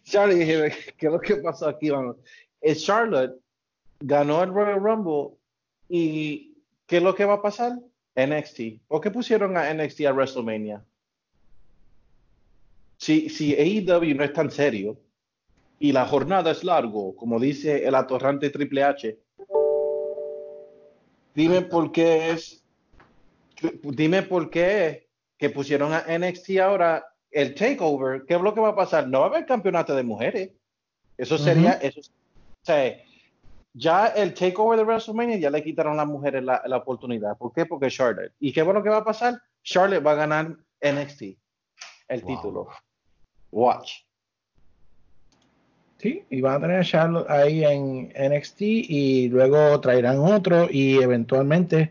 Charlie, 0.03 0.35
dije, 0.37 0.73
¿qué 0.99 1.07
es 1.07 1.13
lo 1.13 1.21
que 1.21 1.37
pasó 1.37 1.69
aquí? 1.69 1.91
Vamos. 1.91 2.17
Eh, 2.61 2.75
Charlotte 2.75 3.41
ganó 4.01 4.43
el 4.43 4.53
Royal 4.53 4.81
Rumble 4.81 5.37
y 5.89 6.57
¿qué 6.87 6.97
es 6.97 7.03
lo 7.03 7.15
que 7.15 7.25
va 7.25 7.35
a 7.35 7.43
pasar? 7.43 7.79
NXT. 8.17 8.89
¿Por 8.89 9.01
qué 9.01 9.11
pusieron 9.11 9.57
a 9.57 9.73
NXT 9.73 10.01
a 10.07 10.13
WrestleMania? 10.13 10.85
Si, 12.97 13.29
si 13.29 13.55
AEW 13.55 14.17
no 14.17 14.25
es 14.25 14.33
tan 14.33 14.51
serio 14.51 14.99
y 15.79 15.93
la 15.93 16.07
jornada 16.07 16.51
es 16.51 16.65
largo, 16.65 17.15
como 17.15 17.39
dice 17.39 17.87
el 17.87 17.95
atorrante 17.95 18.51
Triple 18.51 18.83
H, 18.83 19.19
dime 21.35 21.63
por 21.63 21.93
qué 21.93 22.31
es, 22.31 22.65
dime 23.83 24.23
por 24.23 24.51
qué 24.51 24.87
es 24.87 25.03
que 25.39 25.51
pusieron 25.51 25.93
a 25.93 26.05
NXT 26.07 26.59
ahora 26.59 27.07
el 27.31 27.55
takeover. 27.55 28.24
¿Qué 28.27 28.35
es 28.35 28.41
lo 28.41 28.55
que 28.55 28.61
va 28.61 28.70
a 28.70 28.77
pasar? 28.77 29.09
No 29.09 29.20
va 29.20 29.27
a 29.27 29.28
haber 29.28 29.47
campeonato 29.47 29.95
de 29.95 30.03
mujeres. 30.03 30.51
Eso 31.19 31.39
sería, 31.39 31.73
eso, 31.73 32.01
o 32.01 32.65
sea, 32.65 32.97
ya 33.73 34.07
el 34.09 34.35
takeover 34.35 34.78
de 34.78 34.85
WrestleMania 34.85 35.37
ya 35.39 35.51
le 35.51 35.62
quitaron 35.62 35.95
a 35.95 35.97
las 35.97 36.07
mujeres 36.07 36.43
la, 36.43 36.62
la 36.66 36.78
oportunidad. 36.78 37.37
¿Por 37.37 37.53
qué? 37.53 37.66
Porque 37.66 37.89
Charlotte. 37.89 38.33
¿Y 38.41 38.53
qué 38.53 38.62
bueno 38.62 38.83
que 38.83 38.91
va 38.91 38.99
a 38.99 39.05
pasar? 39.05 39.41
Charlotte 39.62 40.05
va 40.05 40.12
a 40.12 40.16
ganar 40.16 40.57
NXT, 40.81 41.23
el 42.09 42.24
título. 42.24 42.69
Watch. 43.51 44.07
Sí, 45.99 46.24
y 46.28 46.41
van 46.43 46.57
a 46.57 46.61
tener 46.61 46.81
a 46.81 46.85
Charlotte 46.85 47.31
ahí 47.31 47.65
en 47.65 48.12
NXT 48.15 48.61
y 48.61 49.28
luego 49.28 49.81
traerán 49.81 50.19
otro 50.19 50.69
y 50.70 50.97
eventualmente 51.03 51.91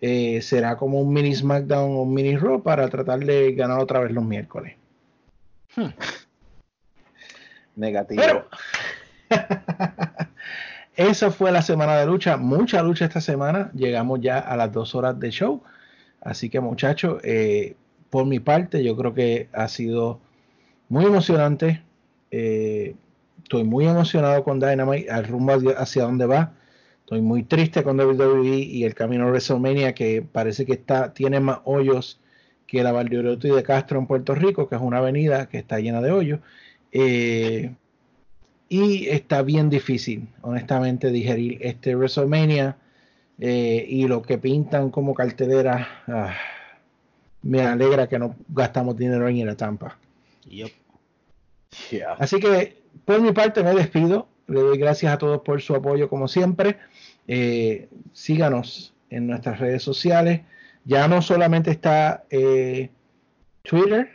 eh, 0.00 0.40
será 0.42 0.76
como 0.76 1.00
un 1.00 1.12
mini 1.12 1.34
SmackDown 1.34 1.92
o 1.92 2.02
un 2.02 2.12
mini 2.12 2.36
Raw 2.36 2.62
para 2.62 2.88
tratar 2.88 3.20
de 3.20 3.52
ganar 3.52 3.80
otra 3.80 4.00
vez 4.00 4.12
los 4.12 4.24
miércoles. 4.24 4.76
Negativo. 7.76 8.22
Pero 8.22 8.48
esa 10.96 11.30
fue 11.30 11.52
la 11.52 11.62
semana 11.62 11.96
de 11.96 12.06
lucha, 12.06 12.36
mucha 12.36 12.82
lucha 12.82 13.06
esta 13.06 13.20
semana. 13.20 13.70
Llegamos 13.74 14.20
ya 14.20 14.38
a 14.38 14.56
las 14.56 14.72
dos 14.72 14.94
horas 14.94 15.18
de 15.18 15.30
show. 15.30 15.62
Así 16.20 16.50
que 16.50 16.60
muchachos, 16.60 17.20
eh, 17.22 17.76
por 18.10 18.26
mi 18.26 18.40
parte, 18.40 18.82
yo 18.82 18.96
creo 18.96 19.14
que 19.14 19.48
ha 19.52 19.68
sido 19.68 20.20
muy 20.88 21.04
emocionante. 21.04 21.82
Eh, 22.30 22.94
estoy 23.42 23.64
muy 23.64 23.86
emocionado 23.86 24.42
con 24.42 24.58
Dynamite, 24.58 25.10
al 25.10 25.26
rumbo 25.26 25.52
hacia 25.76 26.02
dónde 26.02 26.26
va. 26.26 26.52
Estoy 27.06 27.20
muy 27.20 27.44
triste 27.44 27.84
con 27.84 28.00
WWE 28.00 28.58
y 28.58 28.82
el 28.82 28.96
camino 28.96 29.26
a 29.26 29.28
WrestleMania 29.28 29.94
que 29.94 30.22
parece 30.22 30.66
que 30.66 30.72
está, 30.72 31.14
tiene 31.14 31.38
más 31.38 31.60
hoyos 31.62 32.18
que 32.66 32.82
la 32.82 32.90
Valdeoroto 32.90 33.46
y 33.46 33.52
de 33.52 33.62
Castro 33.62 34.00
en 34.00 34.08
Puerto 34.08 34.34
Rico, 34.34 34.68
que 34.68 34.74
es 34.74 34.80
una 34.80 34.98
avenida 34.98 35.48
que 35.48 35.58
está 35.58 35.78
llena 35.78 36.02
de 36.02 36.10
hoyos. 36.10 36.40
Eh, 36.90 37.72
y 38.68 39.06
está 39.06 39.42
bien 39.42 39.70
difícil, 39.70 40.26
honestamente, 40.42 41.12
digerir 41.12 41.58
este 41.60 41.94
WrestleMania 41.94 42.76
eh, 43.38 43.86
y 43.88 44.08
lo 44.08 44.22
que 44.22 44.38
pintan 44.38 44.90
como 44.90 45.14
cartelera. 45.14 46.02
ah, 46.08 46.34
me 47.40 47.62
alegra 47.62 48.08
que 48.08 48.18
no 48.18 48.34
gastamos 48.48 48.96
dinero 48.96 49.28
en 49.28 49.36
ir 49.36 49.48
a 49.48 49.56
Tampa. 49.56 49.96
Yeah. 50.48 50.70
Así 52.18 52.40
que 52.40 52.82
por 53.04 53.20
mi 53.20 53.30
parte 53.30 53.62
me 53.62 53.72
despido. 53.74 54.26
Le 54.48 54.60
doy 54.60 54.78
gracias 54.78 55.12
a 55.12 55.18
todos 55.18 55.42
por 55.42 55.62
su 55.62 55.76
apoyo 55.76 56.08
como 56.08 56.26
siempre. 56.26 56.78
Eh, 57.28 57.88
síganos 58.12 58.94
en 59.10 59.26
nuestras 59.26 59.60
redes 59.60 59.82
sociales. 59.82 60.40
Ya 60.84 61.08
no 61.08 61.22
solamente 61.22 61.70
está 61.70 62.24
eh, 62.30 62.90
Twitter, 63.62 64.10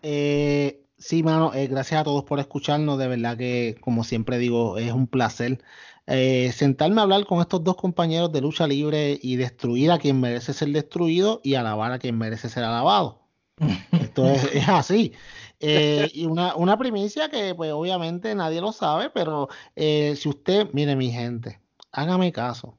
Eh, 0.03 0.81
sí, 0.97 1.23
mano, 1.23 1.53
eh, 1.53 1.67
gracias 1.67 2.01
a 2.01 2.03
todos 2.03 2.23
por 2.23 2.39
escucharnos. 2.39 2.99
De 2.99 3.07
verdad 3.07 3.37
que, 3.37 3.77
como 3.81 4.03
siempre 4.03 4.37
digo, 4.37 4.77
es 4.77 4.91
un 4.91 5.07
placer 5.07 5.59
eh, 6.07 6.51
sentarme 6.53 7.01
a 7.01 7.03
hablar 7.03 7.25
con 7.25 7.41
estos 7.41 7.63
dos 7.63 7.75
compañeros 7.75 8.31
de 8.31 8.41
lucha 8.41 8.67
libre 8.67 9.19
y 9.19 9.37
destruir 9.37 9.91
a 9.91 9.97
quien 9.97 10.19
merece 10.19 10.53
ser 10.53 10.69
destruido 10.69 11.41
y 11.43 11.55
alabar 11.55 11.91
a 11.91 11.99
quien 11.99 12.17
merece 12.17 12.47
ser 12.49 12.63
alabado. 12.63 13.21
Esto 13.91 14.27
es, 14.27 14.43
es 14.53 14.69
así. 14.69 15.13
Eh, 15.59 16.09
y 16.13 16.25
una, 16.25 16.55
una 16.55 16.77
primicia 16.77 17.29
que, 17.29 17.53
pues, 17.55 17.71
obviamente 17.71 18.33
nadie 18.35 18.61
lo 18.61 18.71
sabe, 18.71 19.09
pero 19.09 19.47
eh, 19.75 20.15
si 20.15 20.29
usted, 20.29 20.69
mire, 20.73 20.95
mi 20.95 21.11
gente, 21.11 21.59
hágame 21.91 22.31
caso. 22.31 22.77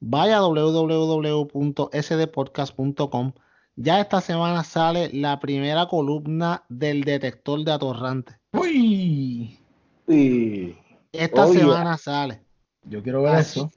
Vaya 0.00 0.38
a 0.38 0.42
www.sdpodcast.com. 0.42 3.32
Ya 3.76 4.00
esta 4.00 4.20
semana 4.20 4.64
sale 4.64 5.10
la 5.12 5.38
primera 5.40 5.86
columna 5.86 6.64
del 6.68 7.02
detector 7.04 7.64
de 7.64 7.72
atorrantes. 7.72 8.36
Uy, 8.52 9.58
Sí. 10.08 10.76
Esta 11.12 11.46
semana 11.48 11.96
sale. 11.98 12.42
yo 12.84 13.02
quiero 13.02 13.22
ver 13.22 13.34
Así, 13.36 13.60
eso. 13.60 13.70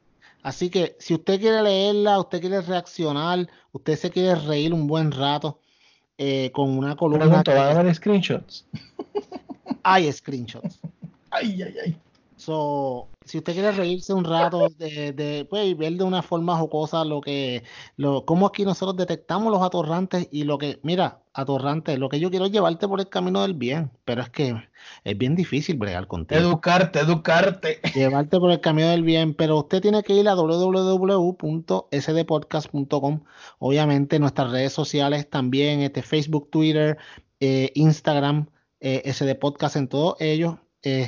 así 0.43 0.69
que 0.69 0.95
si 0.99 1.13
usted 1.13 1.39
quiere 1.39 1.61
leerla, 1.61 2.19
usted 2.19 2.39
quiere 2.41 2.61
reaccionar, 2.61 3.47
usted 3.71 3.95
se 3.97 4.09
quiere 4.11 4.35
reír 4.35 4.73
un 4.73 4.87
buen 4.87 5.11
rato 5.11 5.59
eh, 6.17 6.51
con 6.53 6.69
una 6.77 6.95
columna 6.95 7.25
Pregunto, 7.25 7.51
¿van 7.51 7.77
a 7.77 7.79
haber 7.79 7.95
screenshots? 7.95 8.65
hay 9.83 10.11
screenshots. 10.11 10.79
Ay, 11.33 11.61
ay, 11.63 11.75
ay. 11.85 11.97
So, 12.41 13.09
si 13.23 13.37
usted 13.37 13.53
quiere 13.53 13.71
reírse 13.71 14.15
un 14.15 14.25
rato 14.25 14.67
de, 14.75 15.13
de 15.13 15.45
pues, 15.47 15.67
y 15.67 15.75
ver 15.75 15.93
de 15.93 16.03
una 16.03 16.23
forma 16.23 16.57
jocosa 16.57 17.05
lo 17.05 17.21
que, 17.21 17.63
lo, 17.97 18.25
cómo 18.25 18.47
aquí 18.47 18.65
nosotros 18.65 18.97
detectamos 18.97 19.51
los 19.51 19.61
atorrantes 19.61 20.27
y 20.31 20.45
lo 20.45 20.57
que, 20.57 20.79
mira, 20.81 21.21
atorrantes, 21.33 21.99
lo 21.99 22.09
que 22.09 22.19
yo 22.19 22.31
quiero 22.31 22.47
es 22.47 22.51
llevarte 22.51 22.87
por 22.87 22.99
el 22.99 23.09
camino 23.09 23.43
del 23.43 23.53
bien, 23.53 23.91
pero 24.05 24.23
es 24.23 24.31
que 24.31 24.55
es 25.03 25.17
bien 25.19 25.35
difícil 25.35 25.77
bregar 25.77 26.07
contigo. 26.07 26.41
Educarte, 26.41 27.01
educarte. 27.01 27.79
llevarte 27.93 28.39
por 28.39 28.49
el 28.49 28.59
camino 28.59 28.89
del 28.89 29.03
bien, 29.03 29.35
pero 29.35 29.59
usted 29.59 29.79
tiene 29.79 30.01
que 30.01 30.13
ir 30.13 30.27
a 30.27 30.33
www.sdpodcast.com. 30.33 33.23
Obviamente 33.59 34.17
nuestras 34.17 34.49
redes 34.49 34.73
sociales 34.73 35.29
también, 35.29 35.81
este 35.81 36.01
Facebook, 36.01 36.49
Twitter, 36.49 36.97
eh, 37.39 37.71
Instagram, 37.75 38.47
eh, 38.79 39.13
SD 39.13 39.35
Podcast 39.35 39.75
en 39.75 39.87
todos 39.87 40.15
ellos. 40.19 40.55
Eh, 40.81 41.07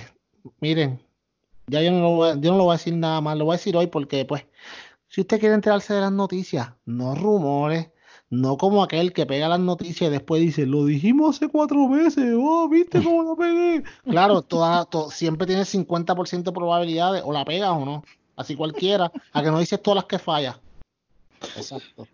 miren, 0.60 1.03
ya 1.68 1.81
yo 1.81 1.91
no, 1.91 1.99
lo 2.02 2.10
voy, 2.11 2.30
a- 2.30 2.35
yo 2.35 2.52
no 2.52 2.57
lo 2.57 2.64
voy 2.65 2.73
a 2.73 2.77
decir 2.77 2.95
nada 2.95 3.22
más, 3.22 3.38
lo 3.38 3.45
voy 3.45 3.53
a 3.56 3.57
decir 3.57 3.76
hoy 3.77 3.88
porque 3.88 4.26
pues 4.26 4.45
si 5.07 5.22
usted 5.22 5.40
quiere 5.40 5.56
enterarse 5.56 5.94
de 5.94 6.02
las 6.02 6.11
noticias, 6.11 6.69
no 6.85 7.15
rumores, 7.15 7.90
no 8.30 8.57
como 8.57 8.84
aquel 8.84 9.14
que 9.14 9.26
pega 9.27 9.48
las 9.48 9.60
noticias 9.60 10.10
y 10.10 10.11
después 10.11 10.41
dice, 10.41 10.65
lo 10.65 10.85
dijimos 10.85 11.35
hace 11.35 11.49
cuatro 11.49 11.88
meses, 11.88 12.34
oh, 12.38 12.68
viste 12.68 13.02
cómo 13.03 13.23
la 13.23 13.35
pegué. 13.35 13.84
Claro, 14.06 14.41
toda, 14.41 14.85
to- 14.85 15.11
siempre 15.11 15.45
tiene 15.45 15.65
50% 15.65 16.52
de 16.52 16.56
probabilidades, 16.56 17.22
o 17.26 17.31
la 17.31 17.45
pegas 17.45 17.69
o 17.72 17.85
no, 17.85 18.03
así 18.35 18.56
cualquiera, 18.56 19.11
a 19.34 19.44
que 19.44 19.52
no 19.52 19.60
dices 19.60 19.81
todas 19.81 19.95
las 19.98 20.06
que 20.06 20.18
fallas. 20.18 20.60
Exacto. 21.56 22.07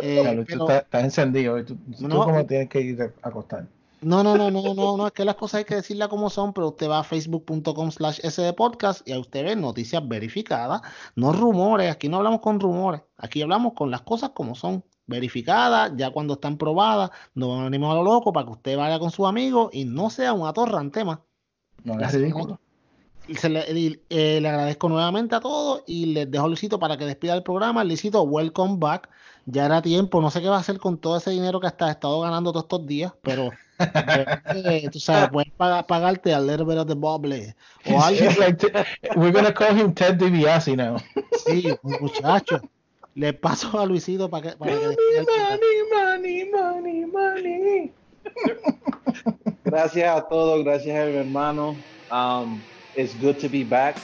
Eh, 0.00 0.20
Ya, 0.22 0.32
Luis, 0.32 0.46
tú 0.46 0.52
pero- 0.52 0.64
estás, 0.68 0.82
estás 0.84 1.04
encendido. 1.04 1.58
¿y 1.58 1.64
¿Tú, 1.64 1.76
tú 1.98 2.06
No. 2.08 2.24
cómo 2.24 2.44
tienes 2.46 2.68
que 2.68 2.80
ir 2.80 3.00
a 3.02 3.28
acostar? 3.28 3.66
No, 4.04 4.22
no, 4.22 4.36
no, 4.36 4.50
no, 4.50 4.74
no, 4.74 4.96
no, 4.96 5.06
es 5.06 5.12
que 5.12 5.24
las 5.24 5.34
cosas 5.34 5.58
hay 5.58 5.64
que 5.64 5.76
decirlas 5.76 6.08
como 6.08 6.28
son, 6.28 6.52
pero 6.52 6.68
usted 6.68 6.88
va 6.88 6.98
a 6.98 7.04
facebook.com 7.04 7.90
slash 7.90 8.20
sdpodcast 8.20 9.08
y 9.08 9.12
ahí 9.12 9.18
usted 9.18 9.44
ve 9.44 9.56
noticias 9.56 10.06
verificadas, 10.06 10.82
no 11.16 11.32
rumores, 11.32 11.90
aquí 11.90 12.08
no 12.08 12.18
hablamos 12.18 12.40
con 12.40 12.60
rumores, 12.60 13.02
aquí 13.16 13.40
hablamos 13.40 13.72
con 13.72 13.90
las 13.90 14.02
cosas 14.02 14.30
como 14.34 14.54
son, 14.54 14.84
verificadas, 15.06 15.92
ya 15.96 16.10
cuando 16.10 16.34
están 16.34 16.58
probadas, 16.58 17.10
no 17.34 17.64
venimos 17.64 17.92
a 17.92 17.94
lo 17.94 18.04
loco 18.04 18.32
para 18.32 18.46
que 18.46 18.52
usted 18.52 18.76
vaya 18.76 18.98
con 18.98 19.10
sus 19.10 19.26
amigos 19.26 19.70
y 19.72 19.84
no 19.84 20.10
sea 20.10 20.32
un 20.32 20.46
atorrante 20.46 21.04
más. 21.04 21.20
No 21.82 21.94
se 23.36 23.48
le, 23.48 23.64
eh, 24.10 24.38
le 24.40 24.48
agradezco 24.48 24.88
nuevamente 24.88 25.34
a 25.34 25.40
todos 25.40 25.82
y 25.86 26.06
les 26.06 26.30
dejo 26.30 26.44
a 26.44 26.48
Luisito 26.48 26.78
para 26.78 26.98
que 26.98 27.06
despida 27.06 27.34
el 27.34 27.42
programa. 27.42 27.82
Luisito, 27.82 28.22
welcome 28.22 28.76
back. 28.78 29.08
Ya 29.46 29.64
era 29.64 29.80
tiempo, 29.80 30.20
no 30.20 30.30
sé 30.30 30.42
qué 30.42 30.48
va 30.48 30.56
a 30.56 30.60
hacer 30.60 30.78
con 30.78 30.98
todo 30.98 31.16
ese 31.16 31.30
dinero 31.30 31.60
que 31.60 31.66
has 31.66 31.74
estado 31.90 32.20
ganando 32.20 32.52
todos 32.52 32.64
estos 32.64 32.86
días, 32.86 33.12
pero 33.22 33.50
eh, 33.78 34.88
tú 34.90 35.00
sabes, 35.00 35.30
puedes 35.30 35.52
pagar, 35.52 35.86
pagarte 35.86 36.32
a 36.32 36.40
little 36.40 36.66
bit 36.66 36.78
of 36.78 36.86
the 36.86 36.94
bubble 36.94 37.54
o 37.86 38.00
algo. 38.00 38.38
Like 38.38 38.86
we're 39.16 39.32
gonna 39.32 39.52
call 39.52 39.74
him 39.74 39.92
Ted 39.94 40.18
DiBiase 40.18 40.76
now. 40.76 40.98
Sí, 41.46 41.76
muchacho. 42.00 42.60
Le 43.16 43.32
paso 43.32 43.78
a 43.78 43.86
Luisito 43.86 44.28
para 44.28 44.50
que, 44.50 44.56
para 44.56 44.72
que 44.72 44.96
programa. 45.24 45.58
money, 45.94 46.50
money, 46.50 47.04
money. 47.04 47.92
Gracias 49.64 50.16
a 50.16 50.22
todos, 50.22 50.64
gracias 50.64 50.96
a 50.96 51.06
mi 51.06 51.16
hermano. 51.16 51.76
Um, 52.10 52.60
it's 52.96 53.14
good 53.14 53.38
to 53.40 53.48
be 53.48 53.64
back. 53.64 53.96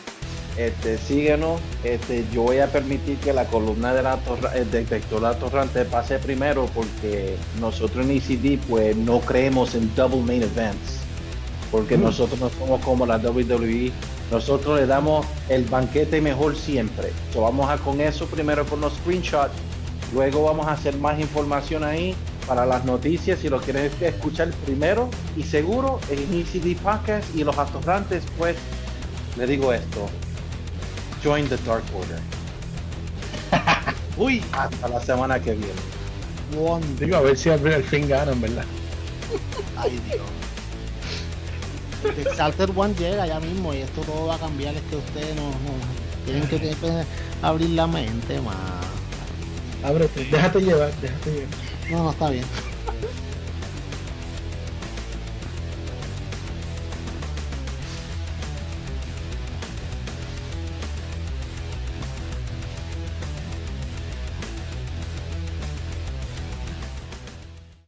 Este, 0.56 0.98
síguenos. 0.98 1.60
Este, 1.85 2.24
yo 2.32 2.43
voy 2.43 2.59
a 2.59 2.66
permitir 2.66 3.16
que 3.18 3.32
la 3.32 3.44
columna 3.47 3.94
de 3.94 4.02
la 4.02 4.16
torra- 4.18 4.55
el 4.55 4.70
detector 4.70 5.20
de 5.20 5.85
la 5.85 5.90
pase 5.90 6.18
primero 6.18 6.66
porque 6.74 7.36
nosotros 7.60 8.05
en 8.05 8.12
ECD 8.12 8.59
pues 8.68 8.97
no 8.97 9.20
creemos 9.20 9.74
en 9.74 9.94
double 9.94 10.20
main 10.22 10.43
events. 10.43 10.98
Porque 11.70 11.97
nosotros 11.97 12.40
no 12.40 12.51
somos 12.51 12.85
como 12.85 13.06
la 13.06 13.16
WWE 13.18 13.93
nosotros 14.31 14.78
le 14.78 14.86
damos 14.86 15.27
el 15.48 15.64
banquete 15.64 16.20
mejor 16.20 16.56
siempre. 16.56 17.10
So, 17.32 17.43
vamos 17.43 17.68
a 17.68 17.78
con 17.78 18.01
eso 18.01 18.27
primero 18.27 18.64
con 18.64 18.81
los 18.81 18.94
screenshots, 18.94 19.52
luego 20.14 20.44
vamos 20.44 20.66
a 20.68 20.72
hacer 20.72 20.97
más 20.97 21.18
información 21.18 21.82
ahí 21.82 22.14
para 22.47 22.64
las 22.64 22.85
noticias 22.85 23.40
si 23.40 23.48
lo 23.48 23.60
quieres 23.60 23.93
escuchar 24.01 24.51
primero 24.64 25.09
y 25.36 25.43
seguro 25.43 26.01
en 26.10 26.18
ECD 26.40 26.77
Podcast 26.81 27.24
y 27.35 27.44
los 27.44 27.56
restaurantes 27.56 28.22
pues 28.39 28.56
le 29.36 29.47
digo 29.47 29.72
esto 29.72 30.09
join 31.22 31.48
the 31.48 31.56
Dark 31.59 31.84
Order 31.94 32.18
uy 34.16 34.42
hasta 34.52 34.88
la 34.88 35.01
semana 35.01 35.40
que 35.40 35.52
viene 35.52 35.72
Digo, 36.98 37.16
a 37.16 37.20
ver 37.20 37.36
si 37.36 37.48
al, 37.48 37.64
al 37.72 37.84
fin 37.84 38.09
ganan, 38.09 38.40
¿verdad? 38.40 38.64
Ay, 39.76 40.01
Dios. 40.09 40.20
El 42.18 42.36
Salter 42.36 42.70
One 42.74 42.92
llega 42.98 43.24
ya 43.24 43.38
mismo 43.38 43.72
y 43.72 43.78
esto 43.78 44.01
todo 44.01 44.26
va 44.26 44.34
a 44.34 44.38
cambiar. 44.38 44.74
Es 44.74 44.82
que 44.90 44.97
ustedes 44.97 45.36
no, 45.36 45.42
no- 45.42 46.24
tienen 46.24 46.48
que, 46.48 46.59
tienen 46.59 46.76
que 46.80 47.05
abrir 47.40 47.70
la 47.70 47.86
mente 47.86 48.40
más. 48.40 48.56
Ábrete, 49.84 50.24
déjate 50.24 50.60
llevar, 50.60 50.90
déjate 51.01 51.30
llevar. 51.30 51.48
No, 51.92 52.02
no 52.02 52.10
está 52.10 52.30
bien. 52.30 52.44